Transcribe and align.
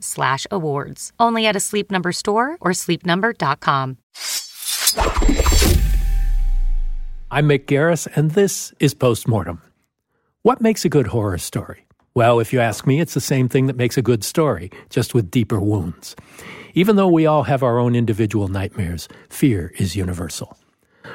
slash 0.00 0.46
awards. 0.50 1.12
Only 1.18 1.46
at 1.46 1.56
a 1.56 1.60
Sleep 1.60 1.90
Number 1.90 2.12
store 2.12 2.58
or 2.60 2.72
sleepnumber.com. 2.72 3.96
I'm 7.30 7.48
Mick 7.48 7.66
Garris, 7.66 8.06
and 8.16 8.30
this 8.30 8.72
is 8.80 8.94
Postmortem. 8.94 9.60
What 10.42 10.60
makes 10.60 10.84
a 10.84 10.88
good 10.88 11.08
horror 11.08 11.38
story? 11.38 11.84
Well, 12.14 12.40
if 12.40 12.52
you 12.52 12.60
ask 12.60 12.86
me, 12.86 13.00
it's 13.00 13.14
the 13.14 13.20
same 13.20 13.48
thing 13.48 13.66
that 13.66 13.76
makes 13.76 13.98
a 13.98 14.02
good 14.02 14.24
story, 14.24 14.70
just 14.88 15.14
with 15.14 15.30
deeper 15.30 15.60
wounds. 15.60 16.16
Even 16.74 16.96
though 16.96 17.08
we 17.08 17.26
all 17.26 17.42
have 17.42 17.62
our 17.62 17.78
own 17.78 17.94
individual 17.94 18.48
nightmares, 18.48 19.08
fear 19.28 19.72
is 19.78 19.94
universal. 19.94 20.56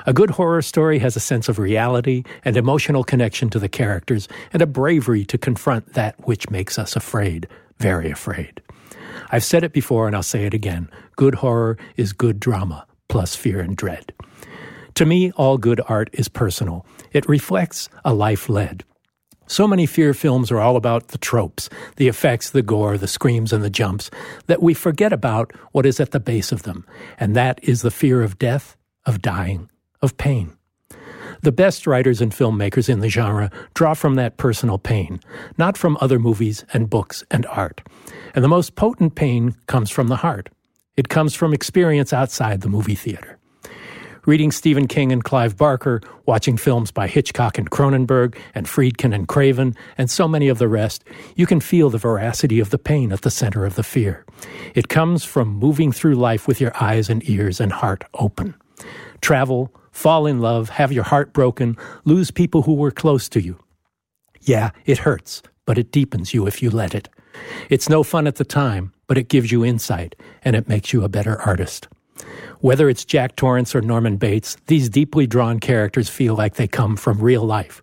A 0.06 0.14
good 0.14 0.30
horror 0.32 0.62
story 0.62 1.00
has 1.00 1.16
a 1.16 1.20
sense 1.20 1.50
of 1.50 1.60
reality 1.60 2.24
and 2.46 2.58
emotional 2.58 3.04
connection 3.04 3.50
to 3.50 3.60
the 3.60 3.70
characters 3.70 4.28
and 4.52 4.62
a 4.62 4.68
bravery 4.68 5.26
to 5.26 5.38
confront 5.38 5.94
that 5.94 6.16
which 6.28 6.50
makes 6.50 6.78
us 6.78 6.96
afraid, 6.96 7.48
very 7.84 8.10
afraid. 8.10 8.62
I've 9.30 9.44
said 9.44 9.64
it 9.66 9.74
before 9.74 10.08
and 10.08 10.16
I'll 10.16 10.24
say 10.24 10.46
it 10.46 10.54
again. 10.54 10.90
Good 11.18 11.36
horror 11.36 11.78
is 11.98 12.14
good 12.14 12.40
drama, 12.40 12.88
plus 13.10 13.36
fear 13.36 13.60
and 13.60 13.76
dread. 13.76 14.14
To 14.96 15.06
me, 15.06 15.32
all 15.32 15.58
good 15.58 15.82
art 15.90 16.10
is 16.14 16.30
personal. 16.30 16.86
It 17.12 17.28
reflects 17.28 17.90
a 18.06 18.14
life 18.14 18.48
led. 18.48 18.86
So 19.48 19.68
many 19.68 19.86
fear 19.86 20.14
films 20.14 20.50
are 20.50 20.62
all 20.62 20.78
about 20.78 21.10
the 21.10 21.18
tropes, 21.18 21.70
the 21.98 22.08
effects, 22.08 22.52
the 22.52 22.62
gore, 22.62 22.98
the 22.98 23.14
screams, 23.18 23.52
and 23.52 23.62
the 23.62 23.70
jumps, 23.82 24.10
that 24.48 24.64
we 24.64 24.74
forget 24.74 25.12
about 25.12 25.52
what 25.74 25.86
is 25.86 26.00
at 26.00 26.12
the 26.12 26.22
base 26.22 26.54
of 26.54 26.64
them, 26.64 26.86
and 27.20 27.36
that 27.36 27.60
is 27.62 27.82
the 27.82 27.92
fear 27.92 28.24
of 28.24 28.40
death, 28.40 28.78
of 29.06 29.22
dying, 29.22 29.70
of 30.02 30.16
pain. 30.16 30.56
The 31.44 31.52
best 31.52 31.86
writers 31.86 32.22
and 32.22 32.32
filmmakers 32.32 32.88
in 32.88 33.02
the 33.02 33.10
genre 33.10 33.52
draw 33.74 33.96
from 33.96 34.16
that 34.16 34.38
personal 34.38 34.78
pain, 34.78 35.20
not 35.58 35.78
from 35.78 35.98
other 36.00 36.18
movies 36.18 36.64
and 36.72 36.90
books 36.90 37.22
and 37.30 37.46
art. 37.48 37.82
And 38.34 38.46
the 38.46 38.48
most 38.48 38.76
potent 38.76 39.16
pain 39.16 39.54
comes 39.68 39.90
from 39.90 40.08
the 40.08 40.16
heart. 40.16 40.48
It 40.96 41.10
comes 41.10 41.36
from 41.36 41.54
experience 41.54 42.14
outside 42.14 42.62
the 42.62 42.70
movie 42.70 42.96
theater. 42.96 43.40
Reading 44.26 44.54
Stephen 44.54 44.88
King 44.88 45.12
and 45.12 45.22
Clive 45.22 45.58
Barker, 45.58 46.00
watching 46.26 46.56
films 46.56 46.92
by 46.92 47.08
Hitchcock 47.08 47.58
and 47.58 47.70
Cronenberg, 47.70 48.38
and 48.56 48.66
Friedkin 48.66 49.14
and 49.14 49.28
Craven, 49.28 49.76
and 49.98 50.10
so 50.10 50.30
many 50.30 50.48
of 50.48 50.60
the 50.60 50.70
rest, 50.70 51.04
you 51.36 51.46
can 51.46 51.60
feel 51.60 51.90
the 51.90 51.98
veracity 51.98 52.62
of 52.62 52.70
the 52.70 52.78
pain 52.78 53.12
at 53.12 53.24
the 53.24 53.30
center 53.30 53.66
of 53.66 53.76
the 53.76 53.84
fear. 53.84 54.26
It 54.76 54.88
comes 54.88 55.26
from 55.26 55.50
moving 55.50 55.92
through 55.92 56.16
life 56.16 56.48
with 56.48 56.62
your 56.62 56.72
eyes 56.82 57.10
and 57.10 57.28
ears 57.30 57.60
and 57.60 57.74
heart 57.74 58.06
open. 58.14 58.56
Travel, 59.20 59.74
fall 59.94 60.26
in 60.26 60.42
love, 60.42 60.68
have 60.70 60.92
your 60.92 61.06
heart 61.06 61.32
broken, 61.32 61.78
lose 62.04 62.32
people 62.32 62.64
who 62.64 62.74
were 62.74 62.92
close 62.92 63.30
to 63.30 63.42
you. 63.42 63.58
Yeah, 64.42 64.72
it 64.86 64.98
hurts, 64.98 65.42
but 65.66 65.78
it 65.78 65.92
deepens 65.92 66.34
you 66.34 66.46
if 66.46 66.62
you 66.62 66.70
let 66.70 66.94
it. 66.94 67.08
It's 67.70 67.88
no 67.88 68.04
fun 68.04 68.28
at 68.28 68.36
the 68.36 68.44
time, 68.44 68.92
but 69.08 69.18
it 69.18 69.30
gives 69.30 69.52
you 69.52 69.64
insight 69.64 70.16
and 70.44 70.56
it 70.56 70.68
makes 70.68 70.92
you 70.92 71.04
a 71.04 71.10
better 71.10 71.42
artist. 71.42 71.88
Whether 72.60 72.90
it's 72.90 73.06
Jack 73.06 73.36
Torrance 73.36 73.76
or 73.76 73.82
Norman 73.82 74.18
Bates, 74.18 74.58
these 74.68 74.90
deeply 74.90 75.28
drawn 75.28 75.60
characters 75.60 76.10
feel 76.10 76.36
like 76.36 76.56
they 76.56 76.68
come 76.68 76.96
from 76.96 77.20
real 77.20 77.44
life. 77.44 77.82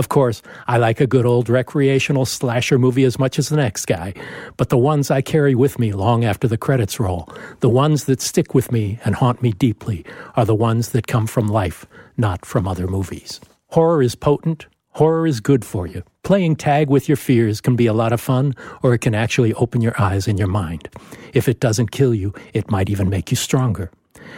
Of 0.00 0.08
course, 0.08 0.40
I 0.66 0.78
like 0.78 0.98
a 0.98 1.06
good 1.06 1.26
old 1.26 1.50
recreational 1.50 2.24
slasher 2.24 2.78
movie 2.78 3.04
as 3.04 3.18
much 3.18 3.38
as 3.38 3.50
the 3.50 3.56
next 3.56 3.84
guy, 3.84 4.14
but 4.56 4.70
the 4.70 4.78
ones 4.78 5.10
I 5.10 5.20
carry 5.20 5.54
with 5.54 5.78
me 5.78 5.92
long 5.92 6.24
after 6.24 6.48
the 6.48 6.56
credits 6.56 6.98
roll, 6.98 7.28
the 7.60 7.68
ones 7.68 8.06
that 8.06 8.22
stick 8.22 8.54
with 8.54 8.72
me 8.72 8.98
and 9.04 9.14
haunt 9.14 9.42
me 9.42 9.52
deeply, 9.52 10.06
are 10.36 10.46
the 10.46 10.54
ones 10.54 10.92
that 10.92 11.06
come 11.06 11.26
from 11.26 11.48
life, 11.48 11.84
not 12.16 12.46
from 12.46 12.66
other 12.66 12.86
movies. 12.86 13.40
Horror 13.72 14.02
is 14.02 14.14
potent, 14.14 14.68
Horror 14.92 15.26
is 15.26 15.40
good 15.40 15.66
for 15.66 15.86
you. 15.86 16.02
Playing 16.22 16.56
tag 16.56 16.88
with 16.88 17.06
your 17.06 17.16
fears 17.18 17.60
can 17.60 17.76
be 17.76 17.86
a 17.86 17.92
lot 17.92 18.14
of 18.14 18.22
fun, 18.22 18.54
or 18.82 18.94
it 18.94 19.02
can 19.02 19.14
actually 19.14 19.52
open 19.52 19.82
your 19.82 20.00
eyes 20.00 20.26
and 20.26 20.38
your 20.38 20.48
mind. 20.48 20.88
If 21.34 21.46
it 21.46 21.60
doesn't 21.60 21.90
kill 21.90 22.14
you, 22.14 22.32
it 22.54 22.70
might 22.70 22.88
even 22.88 23.10
make 23.10 23.30
you 23.30 23.36
stronger. 23.36 23.90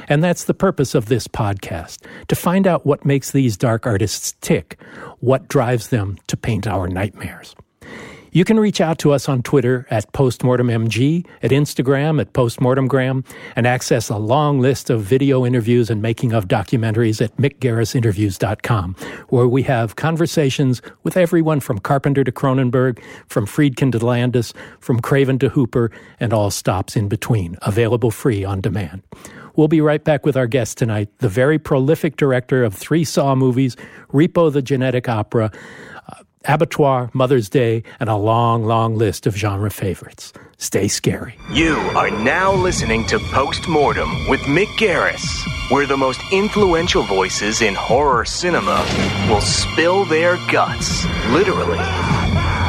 And 0.09 0.23
that's 0.23 0.45
the 0.45 0.55
purpose 0.55 0.95
of 0.95 1.07
this 1.07 1.29
podcast 1.29 2.05
to 2.29 2.37
find 2.37 2.67
out 2.67 2.87
what 2.87 3.05
makes 3.05 3.31
these 3.31 3.57
dark 3.57 3.87
artists 3.87 4.35
tick, 4.41 4.81
what 5.21 5.49
drives 5.49 5.89
them 5.89 6.19
to 6.27 6.37
paint 6.37 6.67
our 6.67 6.89
nightmares. 6.89 7.55
You 8.35 8.47
can 8.47 8.59
reach 8.59 8.81
out 8.81 8.99
to 9.01 9.13
us 9.13 9.29
on 9.29 9.43
Twitter 9.43 9.87
at 9.91 10.11
PostmortemMG, 10.15 11.27
at 11.43 11.51
Instagram 11.51 12.19
at 12.19 12.33
PostmortemGram, 12.33 13.27
and 13.55 13.67
access 13.67 14.09
a 14.09 14.17
long 14.17 14.59
list 14.59 14.89
of 14.89 15.03
video 15.03 15.45
interviews 15.45 15.91
and 15.91 16.01
making 16.01 16.33
of 16.33 16.49
documentaries 16.49 17.21
at 17.21 17.37
MickGarrisInterviews.com, 17.37 18.97
where 19.29 19.47
we 19.47 19.65
have 19.65 19.97
conversations 19.97 20.81
with 21.03 21.19
everyone 21.19 21.61
from 21.61 21.79
Carpenter 21.79 22.25
to 22.25 22.33
Cronenberg, 22.33 23.03
from 23.27 23.45
Friedkin 23.45 23.93
to 23.93 23.99
Landis, 23.99 24.55
from 24.81 25.01
Craven 25.01 25.39
to 25.41 25.51
Hooper, 25.51 25.91
and 26.19 26.33
all 26.33 26.51
stops 26.51 26.97
in 26.97 27.09
between, 27.09 27.59
available 27.61 28.11
free 28.11 28.45
on 28.45 28.63
demand. 28.63 29.03
We'll 29.55 29.69
be 29.69 29.81
right 29.81 30.03
back 30.03 30.25
with 30.25 30.37
our 30.37 30.47
guest 30.47 30.79
tonight, 30.79 31.11
the 31.19 31.29
very 31.29 31.59
prolific 31.59 32.17
director 32.17 32.65
of 32.65 32.75
three 32.75 33.05
Saw 33.05 33.35
movies, 33.35 33.77
Repo 34.13 34.53
the 34.53 34.63
Genetic 34.63 35.09
Opera, 35.09 35.51
uh, 36.09 36.23
Abattoir, 36.47 37.11
Mother's 37.13 37.49
Day, 37.49 37.83
and 38.01 38.09
a 38.09 38.17
long, 38.17 38.65
long 38.65 38.97
list 38.97 39.27
of 39.27 39.37
genre 39.37 39.71
favorites. 39.71 40.33
Stay 40.57 40.89
scary. 40.89 41.37
You 41.51 41.77
are 41.97 42.11
now 42.11 42.53
listening 42.55 43.07
to 43.09 43.19
Postmortem 43.19 44.29
with 44.29 44.41
Mick 44.43 44.69
Garris, 44.79 45.23
where 45.71 45.87
the 45.87 45.97
most 45.97 46.21
influential 46.33 47.03
voices 47.03 47.61
in 47.61 47.75
horror 47.75 48.25
cinema 48.25 48.87
will 49.29 49.41
spill 49.41 50.05
their 50.07 50.37
guts, 50.51 51.05
literally, 51.29 51.79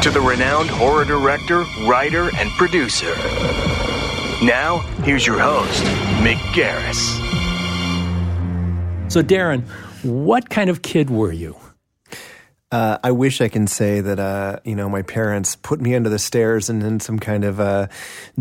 to 0.02 0.10
the 0.10 0.22
renowned 0.22 0.70
horror 0.70 1.06
director, 1.06 1.64
writer, 1.88 2.30
and 2.36 2.50
producer. 2.52 3.16
Now, 4.44 4.80
here's 5.04 5.26
your 5.26 5.40
host, 5.40 5.82
Mick 6.22 6.36
Garris. 6.52 7.00
So, 9.10 9.24
Darren, 9.24 9.64
what 10.04 10.50
kind 10.50 10.70
of 10.70 10.82
kid 10.82 11.10
were 11.10 11.32
you? 11.32 11.56
Uh, 12.70 12.98
I 13.02 13.12
wish 13.12 13.40
I 13.40 13.48
can 13.48 13.68
say 13.68 14.02
that 14.02 14.20
uh, 14.20 14.60
you 14.66 14.76
know 14.76 14.90
my 14.90 15.02
parents 15.02 15.56
put 15.56 15.80
me 15.80 15.96
under 15.96 16.10
the 16.10 16.20
stairs 16.20 16.70
and 16.70 16.84
in 16.84 17.00
some 17.00 17.20
kind 17.20 17.46
of 17.46 17.62
uh, 17.62 17.88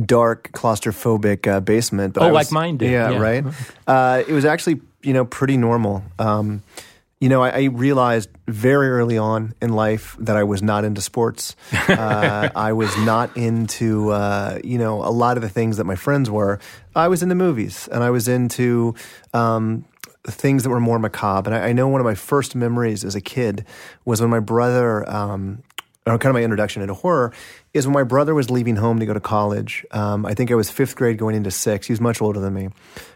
dark, 0.05 0.51
claustrophobic 0.53 1.47
uh, 1.47 1.61
basement. 1.61 2.15
But 2.15 2.25
oh, 2.25 2.33
was, 2.33 2.47
like 2.47 2.53
mine 2.53 2.79
did. 2.79 2.91
Yeah, 2.91 3.11
yeah. 3.11 3.19
right. 3.21 3.45
Uh, 3.87 4.25
it 4.27 4.33
was 4.33 4.45
actually 4.45 4.81
you 5.03 5.13
know 5.13 5.25
pretty 5.25 5.57
normal. 5.57 6.03
Um, 6.19 6.65
you 7.23 7.29
know, 7.29 7.41
I, 7.41 7.51
I, 7.51 7.63
realized 7.67 8.31
very 8.49 8.91
early 8.91 9.17
on 9.17 9.55
in 9.63 9.75
life 9.75 10.17
that 10.19 10.37
I 10.37 10.43
was 10.43 10.61
not 10.61 10.85
into 10.85 11.01
sports. 11.01 11.55
Uh, 11.93 12.49
I 12.55 12.73
was 12.73 12.97
not 12.99 13.37
into 13.37 14.07
you 14.65 14.79
know 14.79 15.05
a 15.05 15.13
lot 15.13 15.37
of 15.37 15.43
the 15.43 15.49
things 15.49 15.77
that 15.77 15.85
my 15.85 15.95
friends 15.95 16.31
were. 16.31 16.59
I 16.97 17.09
was 17.09 17.23
into 17.23 17.35
movies 17.35 17.89
and 17.93 18.03
I 18.03 18.11
was 18.11 18.29
into 18.29 18.95
um, 19.35 19.85
things 20.25 20.63
that 20.63 20.71
were 20.71 20.81
more 20.81 20.99
macabre. 20.99 21.51
And 21.51 21.55
I, 21.55 21.69
I, 21.69 21.73
know 21.73 21.89
one 21.89 22.01
of 22.01 22.05
my 22.05 22.15
first 22.15 22.55
memories 22.55 23.05
as 23.05 23.15
a 23.15 23.21
kid 23.21 23.67
was 24.05 24.21
when 24.21 24.31
my 24.31 24.41
brother, 24.41 25.09
um, 25.11 25.63
or 26.07 26.19
kind 26.19 26.31
of 26.31 26.35
my 26.35 26.43
introduction 26.43 26.83
into 26.83 26.95
horror, 26.95 27.33
is 27.75 27.87
when 27.87 27.95
my 27.95 28.03
brother 28.03 28.35
was 28.35 28.51
leaving 28.51 28.77
home 28.77 28.99
to 29.01 29.07
go 29.07 29.15
to 29.15 29.21
college. 29.21 29.87
Um, 29.93 30.27
I 30.27 30.35
think 30.35 30.51
I 30.51 30.55
was 30.55 30.71
fifth 30.71 30.95
grade 30.95 31.17
going 31.17 31.35
into 31.35 31.51
sixth. 31.51 31.89
He 31.89 31.93
was 31.93 32.01
much 32.01 32.21
older 32.21 32.39
than 32.39 32.53
me. 32.53 32.69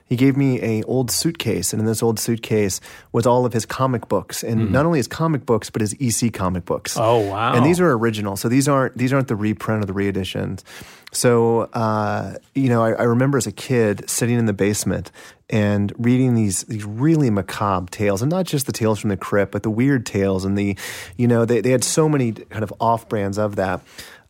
He 0.09 0.17
gave 0.17 0.37
me 0.37 0.63
a 0.63 0.83
old 0.85 1.11
suitcase, 1.11 1.73
and 1.73 1.81
in 1.81 1.87
this 1.87 2.03
old 2.03 2.21
suitcase 2.21 2.81
was 3.11 3.27
all 3.27 3.45
of 3.45 3.53
his 3.53 3.67
comic 3.67 4.09
books, 4.09 4.45
and 4.45 4.71
not 4.71 4.87
only 4.87 5.01
his 5.01 5.09
comic 5.09 5.45
books, 5.45 5.69
but 5.69 5.83
his 5.83 5.97
EC 6.01 6.33
comic 6.33 6.65
books. 6.65 6.97
Oh, 6.97 7.29
wow. 7.29 7.55
And 7.55 7.67
these 7.67 7.81
are 7.81 7.91
original, 7.91 8.37
so 8.37 8.49
these 8.49 8.69
aren't 8.69 8.97
these 8.97 9.13
aren't 9.13 9.27
the 9.27 9.35
reprint 9.35 9.83
or 9.83 9.87
the 9.87 9.93
reeditions. 9.93 10.65
So 11.13 11.63
uh, 11.73 12.37
you 12.55 12.69
know, 12.69 12.85
I, 12.85 12.93
I 12.93 13.03
remember 13.03 13.37
as 13.37 13.49
a 13.49 13.53
kid 13.53 14.09
sitting 14.09 14.39
in 14.39 14.47
the 14.47 14.53
basement 14.53 15.11
and 15.51 15.93
reading 15.99 16.35
these 16.35 16.63
these 16.65 16.85
really 16.85 17.31
macabre 17.31 17.91
tales, 17.91 18.23
and 18.23 18.31
not 18.31 18.47
just 18.47 18.67
the 18.67 18.73
tales 18.73 19.01
from 19.01 19.11
the 19.11 19.17
crypt, 19.17 19.51
but 19.51 19.65
the 19.65 19.71
weird 19.71 20.07
tales 20.07 20.45
and 20.45 20.57
the, 20.57 20.77
you 21.17 21.27
know, 21.27 21.45
they 21.45 21.61
they 21.61 21.71
had 21.71 21.83
so 21.83 22.09
many 22.09 22.33
kind 22.33 22.63
of 22.63 22.73
off 22.81 23.09
brands 23.09 23.39
of 23.39 23.57
that. 23.57 23.81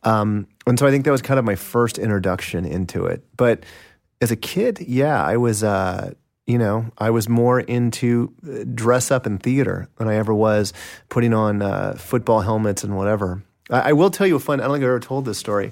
Um, 0.03 0.47
and 0.65 0.77
so 0.77 0.87
I 0.87 0.91
think 0.91 1.05
that 1.05 1.11
was 1.11 1.21
kind 1.21 1.39
of 1.39 1.45
my 1.45 1.55
first 1.55 1.97
introduction 1.97 2.65
into 2.65 3.05
it. 3.05 3.23
But 3.35 3.63
as 4.21 4.31
a 4.31 4.35
kid, 4.35 4.79
yeah, 4.87 5.23
I 5.23 5.37
was, 5.37 5.63
uh, 5.63 6.13
you 6.45 6.57
know, 6.57 6.91
I 6.97 7.09
was 7.09 7.27
more 7.29 7.59
into 7.59 8.33
uh, 8.47 8.63
dress 8.73 9.11
up 9.11 9.25
in 9.25 9.37
theater 9.37 9.87
than 9.97 10.07
I 10.07 10.15
ever 10.15 10.33
was 10.33 10.73
putting 11.09 11.33
on 11.33 11.61
uh, 11.61 11.93
football 11.93 12.41
helmets 12.41 12.83
and 12.83 12.95
whatever. 12.95 13.43
I, 13.69 13.89
I 13.89 13.93
will 13.93 14.09
tell 14.09 14.27
you 14.27 14.35
a 14.35 14.39
fun. 14.39 14.59
I 14.59 14.63
don't 14.63 14.73
think 14.73 14.83
I've 14.83 14.89
ever 14.89 14.99
told 14.99 15.25
this 15.25 15.37
story, 15.37 15.71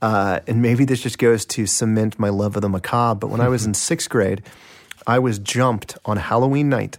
uh, 0.00 0.40
and 0.46 0.62
maybe 0.62 0.84
this 0.84 1.02
just 1.02 1.18
goes 1.18 1.44
to 1.46 1.66
cement 1.66 2.18
my 2.18 2.28
love 2.28 2.56
of 2.56 2.62
the 2.62 2.68
macabre. 2.68 3.20
But 3.20 3.30
when 3.30 3.40
I 3.40 3.48
was 3.48 3.66
in 3.66 3.74
sixth 3.88 4.08
grade, 4.08 4.42
I 5.06 5.18
was 5.18 5.38
jumped 5.38 5.98
on 6.04 6.16
Halloween 6.16 6.68
night 6.68 6.98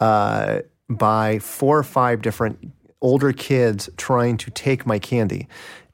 uh, 0.00 0.60
by 0.88 1.38
four 1.38 1.78
or 1.78 1.84
five 1.84 2.22
different 2.22 2.72
older 3.00 3.32
kids 3.32 3.88
trying 3.96 4.36
to 4.38 4.50
take 4.50 4.86
my 4.86 4.98
candy. 4.98 5.46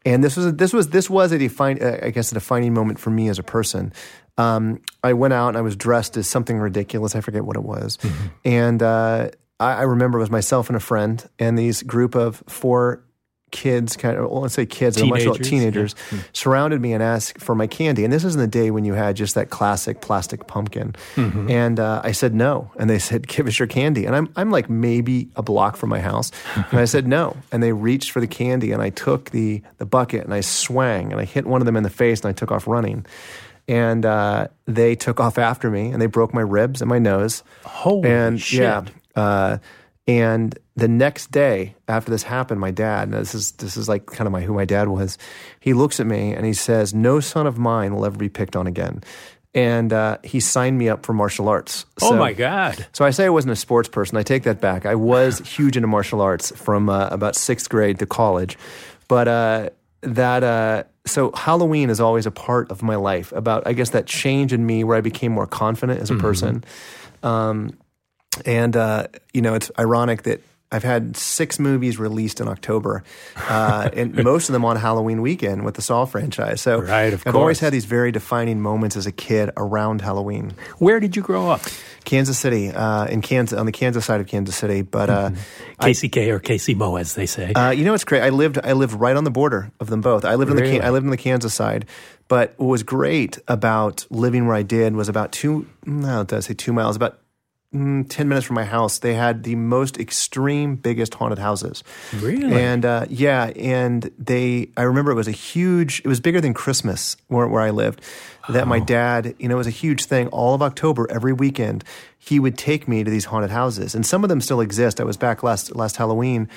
And 0.05 0.25
this 0.25 0.37
was 0.37 0.47
a, 0.47 0.53
this 0.53 0.73
was 0.73 0.89
this 0.89 1.11
was 1.11 1.33
a 1.33 1.39
define 1.39 1.83
uh, 1.83 1.99
I 2.03 2.11
guess 2.11 2.31
a 2.31 2.35
defining 2.35 2.73
moment 2.73 2.99
for 2.99 3.11
me 3.11 3.29
as 3.29 3.39
a 3.39 3.43
person. 3.43 3.93
Um, 4.39 4.81
I 5.05 5.13
went 5.13 5.35
out 5.35 5.49
and 5.49 5.59
I 5.59 5.61
was 5.61 5.77
dressed 5.77 6.17
as 6.17 6.27
something 6.27 6.59
ridiculous. 6.59 7.15
I 7.15 7.21
forget 7.21 7.45
what 7.45 7.57
it 7.57 7.63
was, 7.63 7.99
and 8.45 8.83
uh, 8.83 9.31
I, 9.59 9.73
I 9.73 9.83
remember 9.83 10.19
it 10.19 10.23
was 10.23 10.31
myself 10.31 10.69
and 10.69 10.77
a 10.77 10.81
friend 10.81 11.29
and 11.39 11.59
these 11.59 11.83
group 11.83 12.15
of 12.15 12.43
four 12.49 13.05
kids, 13.51 13.97
kind 13.97 14.17
of 14.17 14.31
well, 14.31 14.43
let's 14.43 14.55
say 14.55 14.67
kids, 14.67 14.97
they're 14.97 15.07
much 15.07 15.27
older- 15.27 15.43
Teenagers, 15.43 15.95
teenagers, 15.95 16.29
surrounded 16.33 16.81
me 16.81 16.93
and 16.93 17.03
asked 17.03 17.39
for 17.41 17.55
my 17.55 17.67
candy. 17.67 18.05
And 18.05 18.13
this 18.13 18.25
is 18.25 18.35
in 18.35 18.41
the 18.41 18.47
day 18.47 18.71
when 18.71 18.85
you 18.85 18.95
had 18.95 19.17
just 19.17 19.35
that 19.35 19.51
classic 19.51 20.01
plastic 20.01 20.47
pumpkin. 20.47 20.95
And 21.17 21.79
uh, 21.81 22.01
I 22.05 22.13
said 22.13 22.35
no, 22.35 22.71
and 22.79 22.89
they 22.89 22.99
said, 22.99 23.27
"Give 23.27 23.47
us 23.47 23.59
your 23.59 23.69
candy." 23.69 24.05
And 24.07 24.15
I'm 24.17 24.29
I'm 24.37 24.51
like 24.51 24.71
maybe 24.71 25.29
a 25.37 25.43
block 25.43 25.77
from 25.77 25.91
my 25.91 26.01
house, 26.01 26.31
and 26.71 26.79
I 26.81 26.85
said 26.85 27.07
no. 27.07 27.37
And 27.53 27.63
they 27.63 27.73
reached 27.73 28.11
for 28.13 28.21
the 28.21 28.27
candy, 28.27 28.73
and 28.73 28.81
I 28.83 28.91
took 28.91 29.31
the 29.31 29.63
the 29.79 29.87
bucket 29.87 30.25
and 30.25 30.35
I 30.35 30.41
swang 30.41 31.13
and 31.13 31.21
I 31.21 31.25
hit 31.25 31.47
one 31.47 31.61
of 31.61 31.67
them 31.67 31.77
in 31.77 31.83
the 31.83 31.91
face, 31.91 32.21
and 32.21 32.29
I 32.29 32.33
took 32.33 32.51
off 32.53 32.67
running. 32.67 33.05
And 33.69 34.05
uh, 34.05 34.49
they 34.67 34.97
took 34.97 35.21
off 35.21 35.39
after 35.39 35.71
me, 35.71 35.91
and 35.91 36.03
they 36.03 36.07
broke 36.07 36.35
my 36.35 36.41
ribs 36.41 36.83
and 36.83 36.89
my 36.89 36.99
nose. 36.99 37.45
Holy 37.65 38.09
and 38.11 38.41
shit. 38.41 38.61
yeah, 38.61 38.85
uh, 39.15 39.59
and 40.07 40.59
the 40.77 40.89
next 40.89 41.31
day 41.31 41.75
after 41.87 42.11
this 42.11 42.23
happened, 42.23 42.61
my 42.61 42.71
dad, 42.71 43.09
and 43.09 43.13
this 43.15 43.35
is 43.35 43.53
this 43.53 43.77
is 43.77 43.89
like 43.89 44.07
kind 44.07 44.27
of 44.27 44.33
my 44.33 44.41
who 44.41 44.55
my 44.55 44.65
dad 44.65 44.89
was. 44.89 45.19
He 45.61 45.73
looks 45.75 46.01
at 46.01 46.07
me 46.07 46.33
and 46.35 46.45
he 46.47 46.53
says, 46.55 46.93
"No 46.95 47.21
son 47.21 47.47
of 47.47 47.59
mine 47.59 47.95
will 47.95 48.05
ever 48.07 48.17
be 48.17 48.29
picked 48.29 48.57
on 48.57 48.67
again." 48.67 49.03
And 49.53 49.93
uh, 49.93 50.19
he 50.23 50.39
signed 50.39 50.79
me 50.79 50.89
up 50.89 51.05
for 51.05 51.13
martial 51.13 51.49
arts. 51.49 51.85
Oh 52.01 52.11
So- 52.11 52.17
my 52.17 52.33
God. 52.33 52.87
so 52.93 53.05
I 53.05 53.11
say 53.11 53.27
I 53.27 53.31
wasn't 53.31 53.53
a 53.53 53.57
sports 53.57 53.89
person. 53.89 54.17
I 54.17 54.23
take 54.23 54.45
that 54.45 54.61
back. 54.61 54.87
I 54.87 54.95
was 54.95 55.41
huge 55.41 55.77
into 55.77 55.89
martial 55.89 56.21
arts 56.21 56.53
from 56.57 56.89
uh, 56.89 57.09
about 57.09 57.35
sixth 57.37 57.69
grade 57.69 57.99
to 57.99 58.07
college, 58.07 58.57
but 59.09 59.27
uh, 59.29 59.71
that 60.03 60.43
uh, 60.45 60.85
so 61.05 61.33
Halloween 61.35 61.91
is 61.91 62.01
always 62.01 62.27
a 62.27 62.31
part 62.31 62.71
of 62.71 62.83
my 62.83 62.97
life. 62.97 63.33
About 63.33 63.67
I 63.67 63.73
guess 63.75 63.91
that 63.91 64.07
change 64.07 64.53
in 64.53 64.65
me 64.65 64.83
where 64.85 64.97
I 64.97 65.01
became 65.03 65.33
more 65.33 65.47
confident 65.47 66.01
as 66.01 66.11
a 66.11 66.17
person. 66.17 66.65
Um, 67.23 67.77
and 68.45 68.77
uh, 68.77 69.07
you 69.33 69.43
know, 69.43 69.55
it's 69.55 69.71
ironic 69.79 70.23
that 70.25 70.43
I've 70.73 70.85
had 70.85 71.17
six 71.17 71.59
movies 71.59 71.99
released 71.99 72.41
in 72.41 72.47
October, 72.47 73.03
uh, 73.37 73.91
and 73.95 74.15
most 74.23 74.49
of 74.49 74.53
them 74.53 74.65
on 74.65 74.77
Halloween 74.77 75.21
weekend 75.21 75.65
with 75.65 75.75
the 75.75 75.83
Saw 75.83 76.05
franchise. 76.05 76.61
So 76.61 76.81
Right, 76.81 77.13
of 77.13 77.27
I've 77.27 77.35
always 77.35 77.59
had 77.59 77.73
these 77.73 77.87
very 77.87 78.13
defining 78.13 78.61
moments 78.61 78.97
as 78.97 79.07
a 79.07 79.13
kid 79.13 79.51
around 79.57 80.01
Halloween. 80.01 80.55
Where 80.79 81.01
did 81.01 81.17
you 81.17 81.23
grow 81.23 81.51
up? 81.51 81.63
Kansas 82.05 82.39
City, 82.39 82.71
uh, 82.71 83.07
in 83.07 83.21
Kansas, 83.21 83.59
on 83.59 83.67
the 83.67 83.73
Kansas 83.73 84.05
side 84.05 84.21
of 84.21 84.29
Kansas 84.29 84.55
City. 84.55 84.83
But 84.83 85.11
uh, 85.11 85.31
KCK 85.81 86.29
or 86.29 86.39
KC 86.39 87.01
as 87.01 87.15
they 87.15 87.27
say. 87.27 87.53
uh, 87.53 87.71
you 87.71 87.85
know 87.85 87.93
what's 87.93 88.05
great? 88.05 88.23
I 88.23 88.29
lived 88.29 88.59
I 88.63 88.73
lived 88.73 88.95
right 88.95 89.17
on 89.17 89.25
the 89.25 89.31
border 89.31 89.73
of 89.81 89.91
them 89.91 90.01
both. 90.01 90.25
I 90.25 90.37
lived 90.37 90.51
on 90.51 90.57
the 90.57 90.81
I 90.81 90.91
lived 90.91 91.05
on 91.05 91.11
the 91.11 91.17
Kansas 91.17 91.53
side. 91.53 91.87
But 92.29 92.55
what 92.59 92.69
was 92.69 92.85
great 92.85 93.39
about 93.49 94.07
living 94.09 94.47
where 94.47 94.55
I 94.55 94.63
did 94.63 94.95
was 94.95 95.09
about 95.09 95.33
two. 95.33 95.67
No, 95.85 96.23
did 96.23 96.37
I 96.37 96.41
say 96.41 96.55
two 96.55 96.73
miles? 96.73 96.95
About 96.95 97.19
mm, 97.75 98.09
ten 98.09 98.29
minutes 98.29 98.47
from 98.47 98.55
my 98.55 98.65
house. 98.65 98.99
They 98.99 99.15
had 99.15 99.43
the 99.43 99.55
most 99.55 99.99
extreme, 99.99 100.77
biggest 100.77 101.15
haunted 101.15 101.39
houses. 101.39 101.83
Really? 102.15 102.61
And 102.61 102.85
uh, 102.85 103.07
yeah, 103.09 103.47
and 103.57 104.11
they. 104.19 104.71
I 104.77 104.83
remember 104.83 105.11
it 105.11 105.17
was 105.17 105.29
a 105.29 105.33
huge. 105.33 106.01
It 106.01 106.09
was 106.09 106.21
bigger 106.21 106.41
than 106.41 106.55
Christmas 106.55 107.17
where 107.29 107.47
where 107.49 107.63
I 107.63 107.71
lived. 107.71 108.01
That 108.49 108.67
my 108.67 108.81
dad, 108.81 109.37
you 109.39 109.49
know, 109.49 109.55
it 109.55 109.59
was 109.59 109.67
a 109.69 109.71
huge 109.71 110.07
thing. 110.07 110.27
All 110.29 110.55
of 110.55 110.63
October, 110.63 111.07
every 111.09 111.33
weekend, 111.33 111.85
he 112.19 112.41
would 112.41 112.59
take 112.59 112.89
me 112.89 113.05
to 113.05 113.11
these 113.11 113.27
haunted 113.27 113.51
houses, 113.51 113.95
and 113.95 114.05
some 114.05 114.25
of 114.25 114.29
them 114.29 114.41
still 114.41 114.61
exist. 114.61 115.01
I 115.01 115.05
was 115.05 115.17
back 115.17 115.43
last 115.43 115.77
last 115.77 115.97
Halloween. 115.97 116.49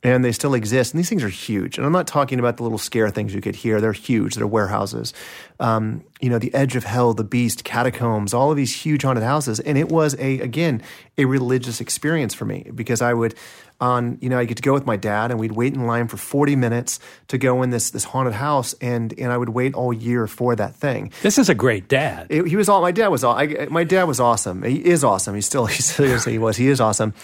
And 0.00 0.24
they 0.24 0.30
still 0.30 0.54
exist, 0.54 0.94
and 0.94 0.98
these 1.00 1.08
things 1.08 1.24
are 1.24 1.28
huge. 1.28 1.76
And 1.76 1.84
I'm 1.84 1.90
not 1.90 2.06
talking 2.06 2.38
about 2.38 2.56
the 2.56 2.62
little 2.62 2.78
scare 2.78 3.10
things 3.10 3.34
you 3.34 3.40
could 3.40 3.56
hear; 3.56 3.80
they're 3.80 3.92
huge. 3.92 4.36
They're 4.36 4.46
warehouses. 4.46 5.12
Um, 5.58 6.04
you 6.20 6.30
know, 6.30 6.38
the 6.38 6.54
Edge 6.54 6.76
of 6.76 6.84
Hell, 6.84 7.14
the 7.14 7.24
Beast, 7.24 7.64
catacombs, 7.64 8.32
all 8.32 8.52
of 8.52 8.56
these 8.56 8.72
huge 8.72 9.02
haunted 9.02 9.24
houses. 9.24 9.58
And 9.58 9.76
it 9.76 9.88
was 9.88 10.14
a 10.20 10.38
again 10.38 10.82
a 11.18 11.24
religious 11.24 11.80
experience 11.80 12.32
for 12.32 12.44
me 12.44 12.70
because 12.72 13.02
I 13.02 13.12
would 13.12 13.34
on 13.80 14.18
you 14.20 14.28
know 14.28 14.38
I 14.38 14.44
get 14.44 14.56
to 14.58 14.62
go 14.62 14.72
with 14.72 14.86
my 14.86 14.94
dad, 14.96 15.32
and 15.32 15.40
we'd 15.40 15.50
wait 15.52 15.74
in 15.74 15.84
line 15.88 16.06
for 16.06 16.16
40 16.16 16.54
minutes 16.54 17.00
to 17.26 17.36
go 17.36 17.62
in 17.64 17.70
this 17.70 17.90
this 17.90 18.04
haunted 18.04 18.34
house, 18.34 18.74
and 18.80 19.12
and 19.18 19.32
I 19.32 19.36
would 19.36 19.48
wait 19.48 19.74
all 19.74 19.92
year 19.92 20.28
for 20.28 20.54
that 20.54 20.76
thing. 20.76 21.10
this 21.22 21.38
is 21.38 21.48
a 21.48 21.56
great 21.56 21.88
dad. 21.88 22.28
It- 22.30 22.46
he 22.46 22.54
was 22.54 22.68
all 22.68 22.82
my 22.82 22.92
dad 22.92 23.08
was 23.08 23.24
all 23.24 23.34
I, 23.34 23.66
my 23.68 23.82
dad 23.82 24.04
was 24.04 24.20
awesome. 24.20 24.62
He 24.62 24.76
is 24.76 25.02
awesome. 25.02 25.34
He's 25.34 25.46
still 25.46 25.66
he 25.74 25.82
seriously 25.82 26.32
he 26.34 26.38
was. 26.38 26.56
He 26.56 26.68
is 26.68 26.80
awesome. 26.80 27.14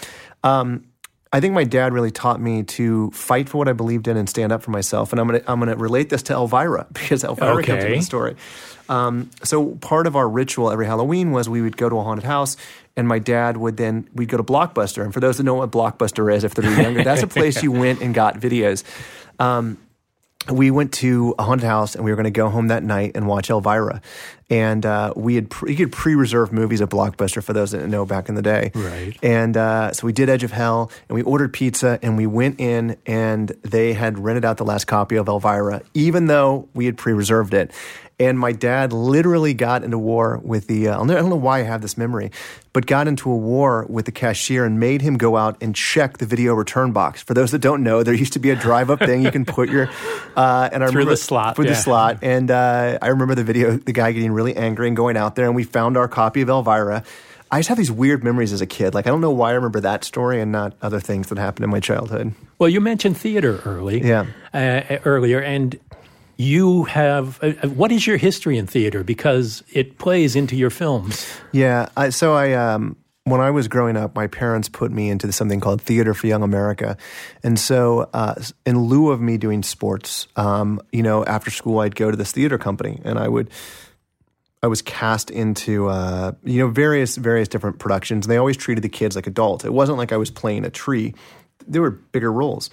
Um, 0.43 0.83
I 1.33 1.41
think 1.41 1.53
my 1.53 1.65
dad 1.65 1.91
really 1.91 2.11
taught 2.11 2.39
me 2.39 2.63
to 2.63 3.11
fight 3.11 3.49
for 3.49 3.57
what 3.57 3.67
I 3.67 3.73
believed 3.73 4.07
in 4.07 4.15
and 4.15 4.29
stand 4.29 4.51
up 4.53 4.63
for 4.63 4.71
myself. 4.71 5.11
And 5.11 5.19
I'm 5.19 5.27
gonna 5.27 5.41
I'm 5.47 5.59
gonna 5.59 5.75
relate 5.75 6.09
this 6.09 6.23
to 6.23 6.33
Elvira 6.33 6.87
because 6.93 7.23
Elvira 7.23 7.55
comes 7.63 7.69
Okay. 7.69 7.85
into 7.87 7.95
the 7.99 8.05
story. 8.05 8.35
Um, 8.87 9.31
so 9.43 9.71
part 9.75 10.05
of 10.07 10.15
our 10.15 10.29
ritual 10.29 10.71
every 10.71 10.85
Halloween 10.85 11.31
was 11.31 11.49
we 11.49 11.61
would 11.61 11.75
go 11.75 11.89
to 11.89 11.97
a 11.97 12.03
haunted 12.03 12.23
house, 12.25 12.55
and 12.95 13.07
my 13.07 13.19
dad 13.19 13.57
would 13.57 13.77
then 13.77 14.07
we'd 14.13 14.29
go 14.29 14.37
to 14.37 14.43
Blockbuster. 14.43 15.03
And 15.03 15.13
for 15.13 15.19
those 15.19 15.37
that 15.37 15.43
know 15.43 15.55
what 15.55 15.71
Blockbuster 15.71 16.33
is, 16.33 16.43
if 16.43 16.53
they're 16.53 16.81
younger, 16.81 17.03
that's 17.03 17.23
a 17.23 17.27
place 17.27 17.61
you 17.63 17.71
went 17.71 18.01
and 18.01 18.13
got 18.13 18.39
videos. 18.39 18.83
Um, 19.39 19.77
we 20.51 20.69
went 20.69 20.93
to 20.93 21.33
a 21.39 21.43
haunted 21.43 21.65
house 21.65 21.95
and 21.95 22.05
we 22.05 22.11
were 22.11 22.15
going 22.15 22.25
to 22.25 22.29
go 22.29 22.49
home 22.49 22.67
that 22.67 22.83
night 22.83 23.13
and 23.15 23.25
watch 23.27 23.49
Elvira. 23.49 23.99
And 24.49 24.85
uh, 24.85 25.11
we 25.15 25.35
had 25.35 25.49
pre- 25.49 25.71
you 25.71 25.77
could 25.77 25.91
pre-reserve 25.91 26.53
movies 26.53 26.79
at 26.79 26.89
Blockbuster 26.89 27.43
for 27.43 27.53
those 27.53 27.71
that 27.71 27.77
didn't 27.79 27.91
know 27.91 28.05
back 28.05 28.29
in 28.29 28.35
the 28.35 28.43
day. 28.43 28.71
Right. 28.75 29.17
And 29.23 29.57
uh, 29.57 29.91
so 29.91 30.05
we 30.05 30.13
did 30.13 30.29
Edge 30.29 30.43
of 30.43 30.51
Hell 30.51 30.91
and 31.09 31.15
we 31.15 31.23
ordered 31.23 31.51
pizza 31.51 31.97
and 32.03 32.15
we 32.15 32.27
went 32.27 32.59
in 32.59 32.95
and 33.07 33.49
they 33.63 33.93
had 33.93 34.19
rented 34.19 34.45
out 34.45 34.57
the 34.57 34.65
last 34.65 34.85
copy 34.85 35.15
of 35.15 35.27
Elvira, 35.27 35.81
even 35.95 36.27
though 36.27 36.69
we 36.75 36.85
had 36.85 36.95
pre-reserved 36.95 37.55
it. 37.55 37.71
And 38.17 38.39
my 38.39 38.53
dad 38.53 38.93
literally 38.93 39.53
got 39.53 39.83
into 39.83 39.97
war 39.97 40.39
with 40.41 40.67
the. 40.67 40.87
Uh, 40.87 41.03
I 41.03 41.05
don't 41.05 41.29
know 41.29 41.35
why 41.35 41.59
I 41.59 41.63
have 41.63 41.81
this 41.81 41.97
memory, 41.97 42.31
but 42.71 42.85
got 42.85 43.09
into 43.09 43.29
a 43.29 43.35
war 43.35 43.85
with 43.89 44.05
the 44.05 44.13
cashier 44.13 44.63
and 44.63 44.79
made 44.79 45.01
him 45.01 45.17
go 45.17 45.35
out 45.35 45.61
and 45.61 45.75
check 45.75 46.19
the 46.19 46.25
video 46.25 46.53
return 46.53 46.93
box. 46.93 47.21
For 47.21 47.33
those 47.33 47.51
that 47.51 47.59
don't 47.59 47.83
know, 47.83 48.03
there 48.03 48.13
used 48.13 48.31
to 48.31 48.39
be 48.39 48.51
a 48.51 48.55
drive-up 48.55 48.99
thing 48.99 49.21
you 49.21 49.31
can 49.31 49.43
put 49.43 49.67
your 49.67 49.89
uh, 50.37 50.69
and 50.71 50.81
I 50.81 50.87
Through 50.87 50.99
remember, 50.99 51.09
the 51.09 51.17
slot, 51.17 51.57
through 51.57 51.65
yeah. 51.65 51.71
the 51.71 51.75
slot. 51.75 52.19
And 52.21 52.49
uh, 52.49 52.99
I 53.01 53.07
remember 53.07 53.35
the 53.35 53.43
video, 53.43 53.75
the 53.75 53.91
guy 53.91 54.13
getting 54.13 54.31
really 54.35 54.55
angry 54.55 54.87
and 54.87 54.95
going 54.95 55.17
out 55.17 55.35
there, 55.35 55.45
and 55.45 55.55
we 55.55 55.63
found 55.63 55.97
our 55.97 56.07
copy 56.07 56.41
of 56.41 56.49
Elvira. 56.49 57.03
I 57.51 57.59
just 57.59 57.69
have 57.69 57.77
these 57.77 57.91
weird 57.91 58.23
memories 58.23 58.51
as 58.51 58.61
a 58.61 58.65
kid. 58.65 58.93
Like 58.93 59.07
I 59.07 59.09
don't 59.09 59.21
know 59.21 59.31
why 59.31 59.51
I 59.51 59.53
remember 59.53 59.79
that 59.81 60.03
story 60.03 60.41
and 60.41 60.51
not 60.51 60.75
other 60.81 60.99
things 60.99 61.29
that 61.29 61.37
happened 61.37 61.63
in 61.63 61.69
my 61.69 61.79
childhood. 61.79 62.33
Well, 62.59 62.69
you 62.69 62.81
mentioned 62.81 63.17
theater 63.17 63.61
early. 63.65 64.01
Yeah. 64.01 64.25
Uh, 64.53 64.97
earlier, 65.05 65.39
and 65.39 65.79
you 66.37 66.83
have. 66.85 67.41
Uh, 67.41 67.53
uh, 67.63 67.69
what 67.69 67.91
is 67.91 68.05
your 68.05 68.17
history 68.17 68.57
in 68.57 68.67
theater? 68.67 69.03
Because 69.03 69.63
it 69.71 69.97
plays 69.97 70.35
into 70.35 70.55
your 70.55 70.69
films. 70.69 71.27
Yeah. 71.51 71.89
I, 71.95 72.09
so 72.09 72.33
I, 72.33 72.53
um, 72.53 72.97
when 73.23 73.41
I 73.41 73.51
was 73.51 73.67
growing 73.67 73.95
up, 73.95 74.15
my 74.15 74.27
parents 74.27 74.67
put 74.67 74.91
me 74.91 75.09
into 75.09 75.31
something 75.31 75.59
called 75.59 75.81
Theater 75.81 76.13
for 76.13 76.27
Young 76.27 76.43
America, 76.43 76.97
and 77.43 77.59
so 77.59 78.09
uh, 78.13 78.35
in 78.65 78.79
lieu 78.79 79.11
of 79.11 79.21
me 79.21 79.37
doing 79.37 79.63
sports, 79.63 80.27
um, 80.35 80.79
you 80.91 81.01
know, 81.03 81.23
after 81.25 81.49
school 81.49 81.79
I'd 81.79 81.95
go 81.95 82.11
to 82.11 82.17
this 82.17 82.31
theater 82.31 82.57
company 82.57 83.01
and 83.03 83.17
I 83.17 83.27
would. 83.27 83.49
I 84.65 84.67
was 84.67 84.81
cast 84.81 85.29
into 85.29 85.87
uh, 85.89 86.31
you 86.43 86.59
know 86.59 86.67
various 86.67 87.17
various 87.17 87.47
different 87.47 87.77
productions, 87.77 88.25
and 88.25 88.31
they 88.31 88.37
always 88.37 88.57
treated 88.57 88.83
the 88.83 88.89
kids 88.89 89.15
like 89.15 89.27
adults. 89.27 89.63
It 89.63 89.71
wasn't 89.71 89.99
like 89.99 90.11
I 90.11 90.17
was 90.17 90.31
playing 90.31 90.65
a 90.65 90.71
tree; 90.71 91.13
they 91.67 91.77
were 91.77 91.91
bigger 91.91 92.33
roles. 92.33 92.71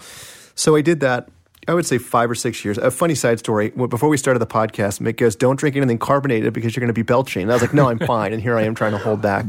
So 0.55 0.75
I 0.75 0.81
did 0.81 1.01
that, 1.01 1.29
I 1.69 1.75
would 1.75 1.87
say 1.87 1.99
five 1.99 2.29
or 2.31 2.35
six 2.35 2.65
years. 2.65 2.77
A 2.79 2.91
funny 2.91 3.15
side 3.15 3.39
story. 3.39 3.71
Before 3.71 4.09
we 4.09 4.17
started 4.17 4.41
the 4.41 4.47
podcast, 4.47 5.01
Mick 5.01 5.19
goes, 5.19 5.37
"Don't 5.37 5.57
drink 5.57 5.77
anything 5.77 5.99
carbonated 5.99 6.53
because 6.55 6.75
you're 6.75 6.81
going 6.81 6.89
to 6.89 6.95
be 6.95 7.03
belching." 7.03 7.43
And 7.43 7.53
I 7.53 7.55
was 7.55 7.63
like, 7.63 7.75
"No, 7.75 7.89
I'm 7.89 7.99
fine." 7.99 8.33
And 8.33 8.43
here 8.43 8.57
I 8.57 8.63
am 8.63 8.75
trying 8.75 8.93
to 8.93 8.99
hold 8.99 9.21
back. 9.21 9.47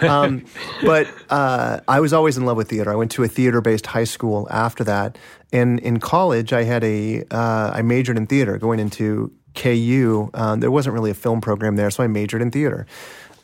Um, 0.08 0.44
but 0.82 1.08
uh, 1.30 1.80
I 1.88 2.00
was 2.00 2.12
always 2.12 2.36
in 2.38 2.46
love 2.46 2.56
with 2.56 2.70
theater. 2.70 2.90
I 2.90 2.94
went 2.94 3.10
to 3.12 3.24
a 3.24 3.28
theater-based 3.28 3.86
high 3.86 4.04
school 4.04 4.46
after 4.50 4.84
that, 4.84 5.18
and 5.52 5.80
in 5.80 5.98
college, 5.98 6.52
I 6.52 6.62
had 6.62 6.84
a 6.84 7.24
uh, 7.30 7.72
I 7.74 7.82
majored 7.82 8.16
in 8.16 8.26
theater. 8.26 8.56
Going 8.56 8.78
into 8.78 9.32
KU, 9.54 10.30
um, 10.34 10.60
there 10.60 10.70
wasn't 10.70 10.94
really 10.94 11.10
a 11.10 11.14
film 11.14 11.40
program 11.40 11.76
there, 11.76 11.90
so 11.90 12.02
I 12.02 12.06
majored 12.06 12.42
in 12.42 12.50
theater. 12.50 12.86